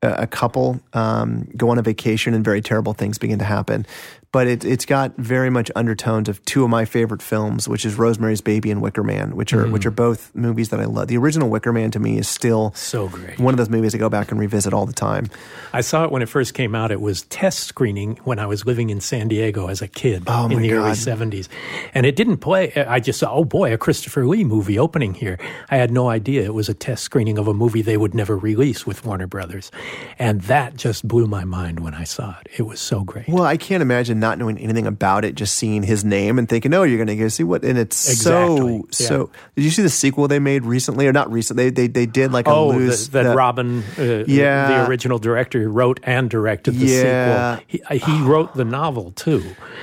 a 0.03 0.27
couple 0.27 0.81
um, 0.95 1.47
go 1.57 1.69
on 1.69 1.79
a 1.79 1.83
vacation 1.83 2.33
and 2.35 2.45
very 2.45 2.63
terrible 2.63 2.95
things 2.95 3.19
begin 3.19 3.39
to 3.39 3.45
happen. 3.45 3.87
But 4.33 4.47
it, 4.47 4.65
it's 4.65 4.87
got 4.87 5.17
very 5.17 5.51
much 5.51 5.73
undertones 5.75 6.29
of 6.29 6.45
two 6.45 6.63
of 6.63 6.71
my 6.71 6.85
favorite 6.85 7.21
films, 7.21 7.69
which 7.69 7.85
is 7.85 7.97
Rosemary's 7.97 8.41
Baby 8.41 8.71
and 8.71 8.81
Wicker 8.81 9.03
Man, 9.03 9.35
which 9.35 9.53
are 9.53 9.67
which 9.67 9.83
mm. 9.83 9.87
are 9.87 9.91
both 9.91 10.33
movies 10.37 10.69
that 10.69 10.79
I 10.79 10.85
love. 10.85 11.09
The 11.09 11.17
original 11.17 11.49
Wicker 11.49 11.73
Man 11.73 11.91
to 11.91 11.99
me 11.99 12.17
is 12.17 12.29
still 12.29 12.73
So 12.77 13.09
great. 13.09 13.41
one 13.41 13.53
of 13.53 13.59
those 13.59 13.69
movies 13.69 13.93
I 13.93 13.99
go 13.99 14.09
back 14.09 14.31
and 14.31 14.39
revisit 14.39 14.73
all 14.73 14.87
the 14.87 14.93
time. 14.93 15.29
I 15.73 15.81
saw 15.81 16.05
it 16.05 16.13
when 16.13 16.23
it 16.23 16.29
first 16.29 16.55
came 16.55 16.77
out. 16.77 16.93
It 16.93 17.01
was 17.01 17.23
test 17.23 17.65
screening 17.65 18.17
when 18.23 18.39
I 18.39 18.47
was 18.47 18.65
living 18.65 18.91
in 18.91 19.01
San 19.01 19.27
Diego 19.27 19.67
as 19.67 19.83
a 19.83 19.89
kid 19.89 20.23
Oh, 20.29 20.49
in 20.49 20.63
the 20.63 20.73
early 20.75 20.93
70s. 20.93 21.49
And 21.93 22.07
it 22.07 22.15
didn't 22.15 22.39
play. 22.39 22.73
I 22.75 23.01
just 23.01 23.19
saw, 23.19 23.33
oh 23.33 23.45
boy, 23.45 23.73
a 23.75 23.79
Christopher 23.79 24.27
Lee 24.29 24.45
movie 24.45 24.79
opening 24.79 25.15
here. 25.15 25.39
I 25.71 25.77
had 25.77 25.91
no 25.91 26.09
idea 26.09 26.45
it 26.45 26.55
was 26.55 26.69
a 26.69 26.75
test 26.75 27.03
screening 27.03 27.37
of 27.37 27.49
a 27.49 27.55
movie 27.55 27.83
they 27.83 27.97
would 27.97 28.15
never 28.15 28.37
release 28.37 28.87
with 28.87 29.05
Warner 29.05 29.27
Brothers. 29.27 29.73
And 30.21 30.43
that 30.43 30.77
just 30.77 31.07
blew 31.09 31.27
my 31.27 31.45
mind 31.45 31.81
when 31.81 31.95
I 31.95 32.05
saw 32.05 32.37
it. 32.41 32.49
It 32.57 32.63
was 32.63 32.81
so 32.81 33.03
great. 33.03 33.29
Well, 33.29 33.43
I 33.45 33.57
can't 33.57 33.83
imagine 33.83 34.20
not 34.21 34.39
knowing 34.39 34.59
anything 34.59 34.87
about 34.87 35.25
it, 35.25 35.35
just 35.35 35.55
seeing 35.57 35.83
his 35.83 36.05
name 36.05 36.39
and 36.39 36.49
thinking, 36.49 36.73
"Oh, 36.75 36.83
you're 36.85 36.99
going 36.99 37.09
to 37.09 37.17
go 37.17 37.29
see 37.29 37.43
what?" 37.43 37.65
And 37.65 37.79
it's 37.79 38.09
Exactly, 38.11 38.83
so 38.91 39.03
yeah. 39.03 39.09
so. 39.09 39.31
Did 39.57 39.65
you 39.65 39.71
see 39.71 39.83
the 39.83 39.89
sequel 39.91 40.29
they 40.29 40.39
made 40.39 40.65
recently, 40.65 41.07
or 41.09 41.13
not 41.13 41.31
recently? 41.33 41.71
They 41.71 41.71
they, 41.71 41.87
they 41.89 42.07
did 42.07 42.33
like 42.33 42.47
a 42.47 42.51
Oh, 42.51 42.69
loose 42.69 43.09
that, 43.09 43.35
Robin, 43.35 43.83
uh, 43.99 44.25
Yeah. 44.27 44.69
the 44.85 44.89
original 44.89 45.19
director, 45.19 45.69
wrote 45.69 45.99
and 46.05 46.29
directed 46.31 46.75
the 46.75 46.87
Yeah. 46.87 47.59
sequel. 47.59 47.89
He, 47.91 47.99
he 47.99 48.21
wrote 48.23 48.55
the 48.55 48.65
novel 48.65 49.13
too. 49.13 49.43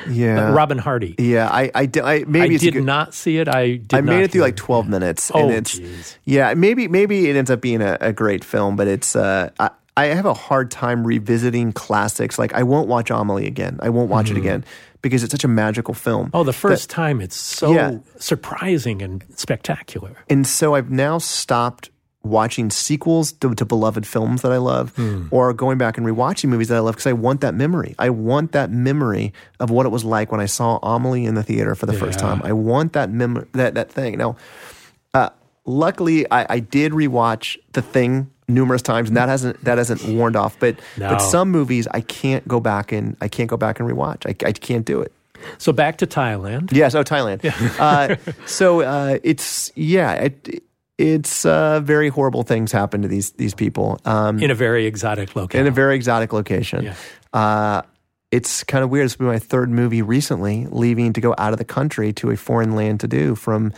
Yeah. 0.09 0.49
Uh, 0.49 0.53
Robin 0.53 0.77
Hardy. 0.77 1.15
Yeah, 1.17 1.49
I 1.51 1.71
I, 1.75 1.89
I 2.03 2.23
maybe 2.27 2.55
I 2.55 2.57
did 2.57 2.73
good, 2.75 2.83
not 2.85 3.13
see 3.13 3.37
it. 3.37 3.47
I 3.47 3.77
did 3.77 3.93
I 3.93 4.01
made 4.01 4.23
it 4.23 4.31
through 4.31 4.41
like 4.41 4.55
12 4.55 4.87
minutes, 4.87 5.31
Oh, 5.33 5.39
and 5.47 5.51
it's 5.53 5.79
jeez. 5.79 6.17
yeah, 6.25 6.53
maybe 6.53 6.87
maybe 6.87 7.29
it 7.29 7.35
ends 7.35 7.49
up 7.51 7.61
being 7.61 7.81
a, 7.81 7.97
a 7.99 8.13
great 8.13 8.43
film, 8.43 8.75
but 8.75 8.87
it's 8.87 9.15
uh, 9.15 9.49
I, 9.59 9.71
I 9.97 10.05
have 10.15 10.25
a 10.25 10.33
hard 10.33 10.71
time 10.71 11.05
revisiting 11.05 11.73
classics. 11.73 12.37
Like 12.39 12.53
I 12.53 12.63
won't 12.63 12.87
watch 12.87 13.09
Amelie 13.11 13.47
again. 13.47 13.79
I 13.81 13.89
won't 13.89 14.09
watch 14.09 14.29
it 14.31 14.37
again 14.37 14.63
because 15.01 15.23
it's 15.23 15.31
such 15.31 15.43
a 15.43 15.47
magical 15.49 15.93
film. 15.93 16.27
Mm-hmm. 16.27 16.35
Oh, 16.37 16.43
the 16.43 16.53
first 16.53 16.89
time 16.89 17.19
it's 17.19 17.35
so 17.35 17.73
Yeah. 17.73 17.97
surprising 18.17 19.01
and 19.01 19.23
spectacular. 19.35 20.15
And 20.29 20.45
so 20.47 20.75
I've 20.75 20.89
now 20.91 21.17
stopped 21.17 21.89
watching 22.23 22.69
sequels 22.69 23.31
to, 23.31 23.55
to 23.55 23.63
beloved 23.65 24.05
films 24.05 24.41
that 24.41 24.51
I 24.51 24.57
love 24.57 24.93
Hmm. 24.97 25.27
or 25.31 25.53
going 25.53 25.77
back 25.77 25.97
and 25.97 26.05
rewatching 26.05 26.49
movies 26.49 26.67
that 26.67 26.75
I 26.75 26.79
love 26.81 26.95
because 26.95 27.07
I 27.07 27.13
want 27.13 27.39
that 27.41 27.53
memory. 27.55 27.95
I 27.97 28.09
want 28.09 28.51
that 28.51 28.69
memory 28.69 29.31
of 29.61 29.69
what 29.69 29.85
it 29.85 29.89
was 29.89 30.03
like 30.03 30.29
when 30.31 30.41
I 30.41 30.45
saw 30.45 30.77
Amelie 30.83 31.25
in 31.25 31.35
the 31.35 31.43
theater 31.43 31.73
for 31.73 31.85
the 31.85 31.93
first 31.93 32.19
time. 32.19 32.41
I 32.43 32.51
want 32.53 32.93
that 32.93 33.09
mem- 33.11 33.47
that 33.53 33.75
that 33.75 33.89
thing. 33.91 34.17
Now, 34.17 34.35
uh, 35.13 35.29
luckily, 35.65 36.29
I, 36.29 36.45
I 36.55 36.59
did 36.59 36.91
rewatch 36.91 37.55
The 37.73 37.81
Thing 37.81 38.29
numerous 38.47 38.81
times, 38.81 39.09
and 39.09 39.17
that 39.17 39.29
hasn't 39.29 39.63
that 39.63 39.77
hasn't 39.77 40.03
worn 40.05 40.35
off. 40.35 40.57
But 40.59 40.77
No. 40.97 41.09
but 41.09 41.19
some 41.19 41.51
movies 41.51 41.87
I 41.91 42.01
can't 42.01 42.47
go 42.47 42.59
back 42.59 42.91
and 42.91 43.15
I 43.21 43.27
can't 43.27 43.49
go 43.49 43.57
back 43.57 43.79
and 43.79 43.89
rewatch. 43.89 44.25
I, 44.25 44.47
I 44.47 44.51
can't 44.51 44.85
do 44.85 45.01
it. 45.01 45.11
So 45.59 45.71
back 45.71 45.97
to 45.99 46.07
Thailand. 46.07 46.71
Yes, 46.71 46.95
oh 46.95 47.03
Thailand. 47.03 47.43
uh, 47.79 48.15
so 48.45 48.81
uh, 48.81 49.17
it's 49.23 49.71
yeah, 49.75 50.13
it, 50.13 50.63
it's 50.97 51.45
uh, 51.45 51.79
very 51.81 52.09
horrible 52.09 52.41
things 52.43 52.71
happen 52.71 53.01
to 53.03 53.07
these 53.07 53.31
these 53.33 53.53
people 53.53 53.99
um, 54.05 54.39
In 54.39 54.49
a 54.49 54.55
very 54.55 54.85
exotic 54.87 55.35
location. 55.35 55.61
in 55.61 55.67
a 55.67 55.71
very 55.75 55.95
exotic 55.95 56.33
location. 56.33 56.85
Yeah. 56.85 56.95
Uh, 57.33 57.81
it's 58.31 58.63
kind 58.65 58.83
of 58.83 58.89
weird. 58.89 59.05
It's 59.05 59.15
been 59.15 59.27
my 59.27 59.39
third 59.39 59.69
movie 59.69 60.01
recently, 60.01 60.65
leaving 60.69 61.13
to 61.13 61.21
go 61.21 61.33
out 61.37 61.53
of 61.53 61.59
the 61.59 61.65
country 61.65 62.11
to 62.13 62.29
a 62.31 62.35
foreign 62.35 62.75
land 62.75 62.99
to 63.01 63.07
do 63.07 63.35
from 63.35 63.71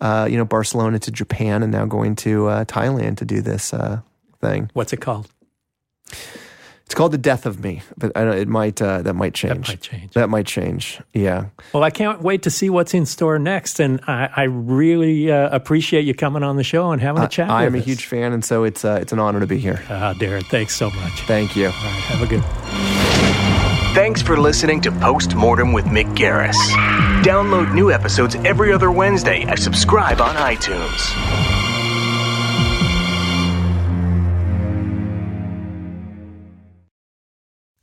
uh, 0.00 0.26
you 0.30 0.36
know 0.36 0.44
Barcelona 0.44 0.98
to 1.00 1.10
Japan, 1.10 1.62
and 1.62 1.72
now 1.72 1.84
going 1.86 2.16
to 2.16 2.48
uh, 2.48 2.64
Thailand 2.64 3.16
to 3.18 3.24
do 3.24 3.40
this 3.40 3.72
uh, 3.72 4.00
thing. 4.40 4.70
What's 4.74 4.92
it 4.92 5.00
called? 5.00 5.28
It's 6.86 6.94
called 6.94 7.10
The 7.10 7.18
Death 7.18 7.46
of 7.46 7.64
Me, 7.64 7.82
but 7.98 8.12
I 8.16 8.24
don't, 8.24 8.38
it 8.38 8.46
might 8.46 8.80
uh, 8.80 9.02
that 9.02 9.14
might 9.14 9.34
change. 9.34 9.66
That 9.66 9.72
might 9.72 9.80
change. 9.80 10.12
That 10.12 10.28
might 10.28 10.46
change. 10.46 11.00
Yeah. 11.12 11.46
Well, 11.72 11.82
I 11.82 11.90
can't 11.90 12.22
wait 12.22 12.44
to 12.44 12.50
see 12.50 12.70
what's 12.70 12.94
in 12.94 13.06
store 13.06 13.40
next, 13.40 13.80
and 13.80 14.00
I, 14.06 14.30
I 14.36 14.42
really 14.44 15.32
uh, 15.32 15.48
appreciate 15.48 16.04
you 16.04 16.14
coming 16.14 16.44
on 16.44 16.54
the 16.54 16.62
show 16.62 16.92
and 16.92 17.02
having 17.02 17.24
a 17.24 17.28
chat. 17.28 17.50
I 17.50 17.64
am 17.64 17.74
a 17.74 17.78
us. 17.78 17.84
huge 17.84 18.06
fan, 18.06 18.32
and 18.32 18.44
so 18.44 18.62
it's 18.62 18.84
uh, 18.84 18.98
it's 19.02 19.12
an 19.12 19.18
honor 19.18 19.40
to 19.40 19.48
be 19.48 19.58
here. 19.58 19.82
Ah, 19.90 20.14
Darren, 20.14 20.46
thanks 20.46 20.76
so 20.76 20.90
much. 20.90 21.22
Thank 21.22 21.56
you. 21.56 21.66
All 21.66 21.72
right, 21.72 22.02
have 22.04 22.22
a 22.22 22.26
good. 22.26 23.05
Thanks 23.96 24.20
for 24.20 24.36
listening 24.36 24.82
to 24.82 24.92
Postmortem 24.92 25.72
with 25.72 25.86
Mick 25.86 26.14
Garris. 26.14 26.54
Download 27.22 27.74
new 27.74 27.90
episodes 27.90 28.34
every 28.44 28.70
other 28.70 28.90
Wednesday 28.90 29.46
and 29.48 29.58
subscribe 29.58 30.20
on 30.20 30.34
iTunes. 30.36 31.65